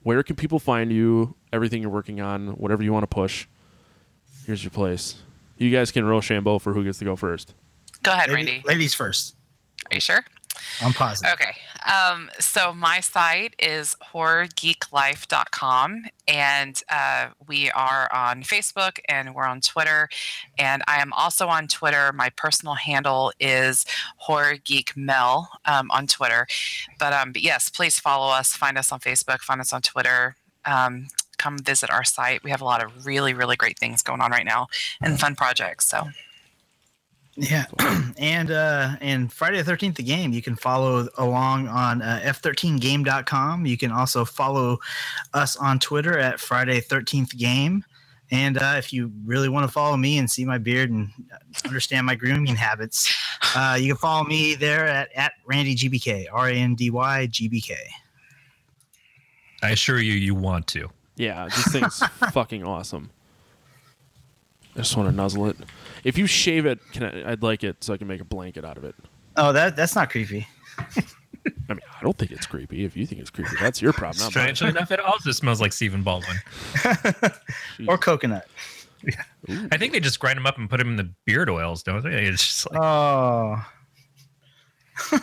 Where 0.03 0.23
can 0.23 0.35
people 0.35 0.59
find 0.59 0.91
you? 0.91 1.35
Everything 1.51 1.81
you're 1.81 1.91
working 1.91 2.21
on, 2.21 2.49
whatever 2.49 2.83
you 2.83 2.93
want 2.93 3.03
to 3.03 3.07
push. 3.07 3.47
Here's 4.45 4.63
your 4.63 4.71
place. 4.71 5.15
You 5.57 5.71
guys 5.71 5.91
can 5.91 6.05
Rochambeau 6.05 6.59
for 6.59 6.73
who 6.73 6.83
gets 6.83 6.99
to 6.99 7.05
go 7.05 7.15
first. 7.15 7.53
Go 8.03 8.11
ahead, 8.11 8.29
Lady- 8.29 8.51
Randy. 8.51 8.67
ladies 8.67 8.93
first. 8.93 9.35
Are 9.91 9.95
you 9.95 10.01
sure? 10.01 10.23
I'm 10.81 10.93
positive. 10.93 11.33
Okay. 11.33 11.55
Um, 11.91 12.29
so 12.39 12.73
my 12.73 12.99
site 12.99 13.55
is 13.59 13.95
horrorgeeklife.com 14.13 16.05
and 16.27 16.81
uh, 16.89 17.27
we 17.47 17.71
are 17.71 18.09
on 18.13 18.43
Facebook 18.43 18.99
and 19.07 19.33
we're 19.33 19.45
on 19.45 19.61
Twitter. 19.61 20.09
And 20.57 20.83
I 20.87 21.01
am 21.01 21.13
also 21.13 21.47
on 21.47 21.67
Twitter. 21.67 22.11
My 22.13 22.29
personal 22.29 22.75
handle 22.75 23.31
is 23.39 23.85
horrorgeekmel 24.27 25.47
um, 25.65 25.91
on 25.91 26.07
Twitter. 26.07 26.47
But, 26.99 27.13
um, 27.13 27.31
but 27.31 27.41
yes, 27.41 27.69
please 27.69 27.99
follow 27.99 28.31
us. 28.31 28.53
Find 28.53 28.77
us 28.77 28.91
on 28.91 28.99
Facebook. 28.99 29.39
Find 29.39 29.61
us 29.61 29.73
on 29.73 29.81
Twitter. 29.81 30.35
Um, 30.65 31.07
come 31.37 31.57
visit 31.59 31.89
our 31.89 32.03
site. 32.03 32.43
We 32.43 32.51
have 32.51 32.61
a 32.61 32.65
lot 32.65 32.83
of 32.83 33.05
really, 33.05 33.33
really 33.33 33.55
great 33.55 33.79
things 33.79 34.01
going 34.01 34.21
on 34.21 34.31
right 34.31 34.45
now 34.45 34.67
and 35.01 35.19
fun 35.19 35.35
projects. 35.35 35.87
So 35.87 36.09
Yeah, 37.39 37.65
and 38.17 38.49
uh, 38.49 38.95
and 38.99 39.31
Friday 39.31 39.59
the 39.59 39.63
Thirteenth, 39.63 39.95
the 39.95 40.03
game. 40.03 40.33
You 40.33 40.41
can 40.41 40.55
follow 40.55 41.07
along 41.19 41.67
on 41.67 42.01
uh, 42.01 42.19
f13game.com. 42.23 43.65
You 43.67 43.77
can 43.77 43.91
also 43.91 44.25
follow 44.25 44.79
us 45.35 45.55
on 45.55 45.77
Twitter 45.77 46.17
at 46.17 46.39
Friday 46.39 46.79
Thirteenth 46.79 47.37
Game. 47.37 47.85
And 48.31 48.57
uh, 48.57 48.75
if 48.77 48.91
you 48.91 49.11
really 49.23 49.49
want 49.49 49.65
to 49.65 49.71
follow 49.71 49.95
me 49.95 50.17
and 50.17 50.29
see 50.29 50.45
my 50.45 50.57
beard 50.57 50.89
and 50.89 51.09
understand 51.63 52.07
my 52.07 52.15
grooming 52.15 52.55
habits, 52.55 53.13
uh, 53.55 53.77
you 53.79 53.93
can 53.93 53.97
follow 53.97 54.23
me 54.23 54.55
there 54.55 54.87
at 54.87 55.13
at 55.13 55.33
Randy 55.45 55.75
GBK, 55.75 56.25
R 56.33 56.49
A 56.49 56.53
N 56.53 56.73
D 56.73 56.89
Y 56.89 57.27
G 57.27 57.47
B 57.47 57.61
K. 57.61 57.75
I 59.61 59.69
assure 59.69 59.99
you, 59.99 60.13
you 60.13 60.33
want 60.33 60.65
to. 60.67 60.89
Yeah, 61.17 61.45
this 61.45 61.71
thing's 61.71 61.99
fucking 62.31 62.63
awesome. 62.63 63.11
I 64.75 64.79
just 64.79 64.97
want 64.97 65.09
to 65.09 65.15
nuzzle 65.15 65.47
it. 65.47 65.57
If 66.07 66.17
you 66.17 66.25
shave 66.25 66.65
it, 66.65 66.79
can 66.93 67.03
I, 67.03 67.31
I'd 67.33 67.43
like 67.43 67.65
it 67.65 67.83
so 67.83 67.93
I 67.93 67.97
can 67.97 68.07
make 68.07 68.21
a 68.21 68.25
blanket 68.25 68.63
out 68.63 68.77
of 68.77 68.85
it. 68.85 68.95
Oh, 69.35 69.51
that 69.51 69.75
that's 69.75 69.93
not 69.93 70.09
creepy. 70.09 70.47
I 71.69 71.73
mean, 71.73 71.81
I 71.99 72.01
don't 72.01 72.17
think 72.17 72.31
it's 72.31 72.45
creepy. 72.45 72.85
If 72.85 72.95
you 72.95 73.05
think 73.05 73.19
it's 73.19 73.29
creepy, 73.29 73.57
that's 73.59 73.81
your 73.81 73.91
problem. 73.91 74.29
Strangely 74.29 74.69
enough, 74.69 74.89
it 74.91 75.01
also 75.01 75.31
smells 75.31 75.59
like 75.59 75.73
Stephen 75.73 76.03
Baldwin. 76.03 76.37
Or 77.89 77.97
coconut. 77.97 78.47
Yeah, 79.03 79.21
I 79.69 79.77
think 79.77 79.91
they 79.91 79.99
just 79.99 80.19
grind 80.19 80.37
them 80.37 80.45
up 80.45 80.57
and 80.57 80.69
put 80.69 80.77
them 80.77 80.87
in 80.91 80.95
the 80.95 81.09
beard 81.25 81.49
oils, 81.49 81.83
don't 81.83 82.03
they? 82.03 82.23
It's 82.23 82.45
just 82.45 82.71
like 82.71 82.81
Oh, 82.81 83.65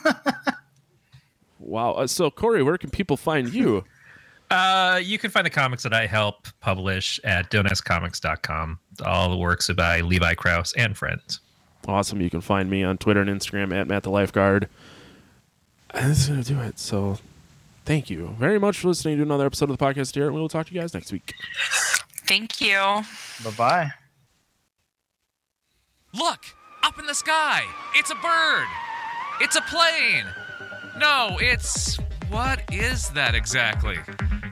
Wow. 1.59 1.93
Uh, 1.93 2.07
so, 2.07 2.31
Corey, 2.31 2.63
where 2.63 2.77
can 2.77 2.91
people 2.91 3.17
find 3.17 3.53
you? 3.53 3.85
Uh, 4.51 5.01
you 5.03 5.19
can 5.19 5.31
find 5.31 5.47
the 5.47 5.51
comics 5.51 5.83
that 5.83 5.93
I 5.93 6.07
help 6.07 6.47
publish 6.61 7.19
at 7.25 7.51
donetscomics.com. 7.51 8.79
All 9.05 9.31
the 9.31 9.37
works 9.37 9.71
by 9.71 10.01
Levi 10.01 10.35
Krause 10.35 10.73
and 10.75 10.97
friends. 10.97 11.41
Awesome. 11.89 12.21
You 12.21 12.31
can 12.31 12.41
find 12.41 12.71
me 12.71 12.83
on 12.83 12.99
Twitter 12.99 13.21
and 13.21 13.31
Instagram 13.31 13.75
at 13.75 13.87
Matt 13.87 14.03
the 14.03 14.11
Lifeguard. 14.11 14.69
And 15.91 16.11
that's 16.11 16.29
going 16.29 16.43
to 16.43 16.55
do 16.55 16.61
it. 16.61 16.79
So 16.79 17.19
thank 17.85 18.11
you 18.11 18.35
very 18.39 18.59
much 18.59 18.79
for 18.79 18.89
listening 18.89 19.17
to 19.19 19.23
another 19.23 19.47
episode 19.47 19.71
of 19.71 19.79
the 19.79 19.85
podcast 19.85 20.15
here. 20.15 20.27
And 20.27 20.35
we 20.35 20.41
will 20.41 20.49
talk 20.49 20.67
to 20.67 20.75
you 20.75 20.81
guys 20.81 20.95
next 20.95 21.13
week. 21.13 21.35
thank 22.27 22.61
you. 22.61 22.77
bye 23.45 23.51
bye. 23.57 23.91
Look, 26.15 26.45
up 26.83 26.99
in 26.99 27.07
the 27.07 27.15
sky. 27.15 27.63
It's 27.97 28.11
a 28.11 28.15
bird. 28.17 28.67
It's 29.41 29.57
a 29.57 29.63
plane. 29.63 30.27
No, 30.99 31.37
it's. 31.41 31.99
What 32.31 32.63
is 32.73 33.11
that 33.11 33.35
exactly? 33.35 33.97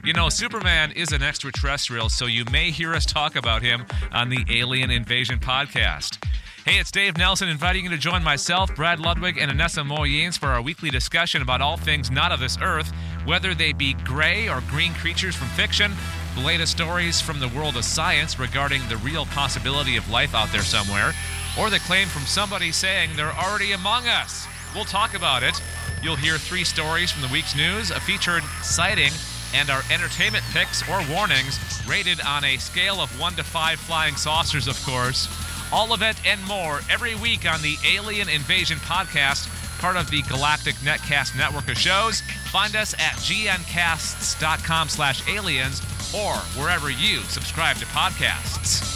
You 0.05 0.11
know, 0.11 0.27
Superman 0.27 0.91
is 0.91 1.13
an 1.13 1.23
extraterrestrial, 1.23 2.09
so 2.09 2.25
you 2.25 2.43
may 2.51 2.71
hear 2.71 2.93
us 2.93 3.05
talk 3.05 3.37
about 3.37 3.61
him 3.61 3.85
on 4.11 4.27
the 4.27 4.43
Alien 4.49 4.91
Invasion 4.91 5.39
podcast. 5.39 6.21
Hey, 6.65 6.77
it's 6.77 6.91
Dave 6.91 7.15
Nelson 7.15 7.47
inviting 7.47 7.85
you 7.85 7.89
to 7.89 7.97
join 7.97 8.21
myself, 8.21 8.75
Brad 8.75 8.99
Ludwig, 8.99 9.37
and 9.37 9.49
Anessa 9.49 9.81
Moyens 9.81 10.37
for 10.37 10.47
our 10.47 10.61
weekly 10.61 10.89
discussion 10.89 11.41
about 11.41 11.61
all 11.61 11.77
things 11.77 12.11
not 12.11 12.33
of 12.33 12.41
this 12.41 12.57
earth, 12.61 12.91
whether 13.23 13.55
they 13.55 13.71
be 13.71 13.93
gray 13.93 14.49
or 14.49 14.61
green 14.69 14.93
creatures 14.95 15.37
from 15.37 15.47
fiction, 15.47 15.93
the 16.35 16.41
latest 16.41 16.73
stories 16.73 17.21
from 17.21 17.39
the 17.39 17.47
world 17.47 17.77
of 17.77 17.85
science 17.85 18.37
regarding 18.37 18.81
the 18.89 18.97
real 18.97 19.25
possibility 19.27 19.95
of 19.95 20.09
life 20.09 20.35
out 20.35 20.51
there 20.51 20.63
somewhere, 20.63 21.13
or 21.57 21.69
the 21.69 21.79
claim 21.79 22.09
from 22.09 22.23
somebody 22.23 22.73
saying 22.73 23.11
they're 23.15 23.31
already 23.31 23.71
among 23.71 24.05
us. 24.07 24.45
We'll 24.75 24.83
talk 24.83 25.13
about 25.13 25.43
it. 25.43 25.61
You'll 26.01 26.17
hear 26.17 26.37
three 26.37 26.65
stories 26.65 27.09
from 27.09 27.21
the 27.21 27.29
week's 27.29 27.55
news, 27.55 27.89
a 27.89 28.01
featured 28.01 28.43
sighting, 28.61 29.13
and 29.53 29.69
our 29.69 29.81
entertainment 29.91 30.43
picks 30.51 30.87
or 30.89 31.01
warnings, 31.09 31.59
rated 31.87 32.19
on 32.21 32.43
a 32.43 32.57
scale 32.57 32.99
of 33.01 33.19
1 33.19 33.33
to 33.33 33.43
5 33.43 33.79
flying 33.79 34.15
saucers, 34.15 34.67
of 34.67 34.81
course. 34.85 35.27
All 35.71 35.93
of 35.93 36.01
it 36.01 36.15
and 36.25 36.43
more 36.45 36.81
every 36.89 37.15
week 37.15 37.51
on 37.51 37.61
the 37.61 37.75
Alien 37.85 38.29
Invasion 38.29 38.77
podcast, 38.79 39.49
part 39.79 39.97
of 39.97 40.09
the 40.11 40.21
Galactic 40.23 40.75
Netcast 40.75 41.37
network 41.37 41.67
of 41.69 41.77
shows. 41.77 42.21
Find 42.51 42.75
us 42.75 42.93
at 42.93 43.15
gncasts.com 43.17 44.89
slash 44.89 45.27
aliens 45.27 45.81
or 46.13 46.35
wherever 46.59 46.89
you 46.89 47.19
subscribe 47.21 47.77
to 47.77 47.85
podcasts. 47.87 48.89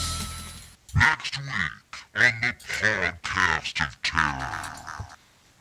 Next 0.96 1.38
week, 1.40 1.78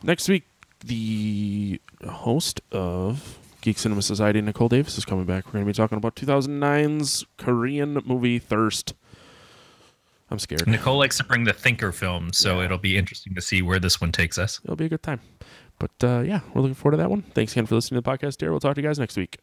Next 0.02 0.28
week, 0.28 0.44
the 0.84 1.80
host 2.08 2.60
of 2.72 3.38
Geek 3.66 3.78
Cinema 3.78 4.00
Society, 4.00 4.40
Nicole 4.40 4.68
Davis, 4.68 4.96
is 4.96 5.04
coming 5.04 5.24
back. 5.24 5.46
We're 5.46 5.54
going 5.54 5.64
to 5.64 5.68
be 5.68 5.72
talking 5.72 5.98
about 5.98 6.14
2009's 6.14 7.24
Korean 7.36 8.00
movie 8.04 8.38
Thirst. 8.38 8.94
I'm 10.30 10.38
scared. 10.38 10.68
Nicole 10.68 10.98
likes 10.98 11.16
to 11.16 11.24
bring 11.24 11.42
the 11.42 11.52
thinker 11.52 11.90
film, 11.90 12.32
so 12.32 12.60
it'll 12.60 12.78
be 12.78 12.96
interesting 12.96 13.34
to 13.34 13.40
see 13.40 13.62
where 13.62 13.80
this 13.80 14.00
one 14.00 14.12
takes 14.12 14.38
us. 14.38 14.60
It'll 14.62 14.76
be 14.76 14.84
a 14.84 14.88
good 14.88 15.02
time. 15.02 15.20
But 15.80 15.90
uh, 16.00 16.20
yeah, 16.20 16.42
we're 16.54 16.62
looking 16.62 16.76
forward 16.76 16.92
to 16.92 16.98
that 16.98 17.10
one. 17.10 17.22
Thanks 17.22 17.54
again 17.54 17.66
for 17.66 17.74
listening 17.74 18.00
to 18.00 18.08
the 18.08 18.16
podcast, 18.16 18.36
dear. 18.36 18.52
We'll 18.52 18.60
talk 18.60 18.76
to 18.76 18.80
you 18.80 18.86
guys 18.86 19.00
next 19.00 19.16
week. 19.16 19.38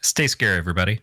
Stay 0.00 0.26
scary, 0.26 0.58
everybody. 0.58 1.02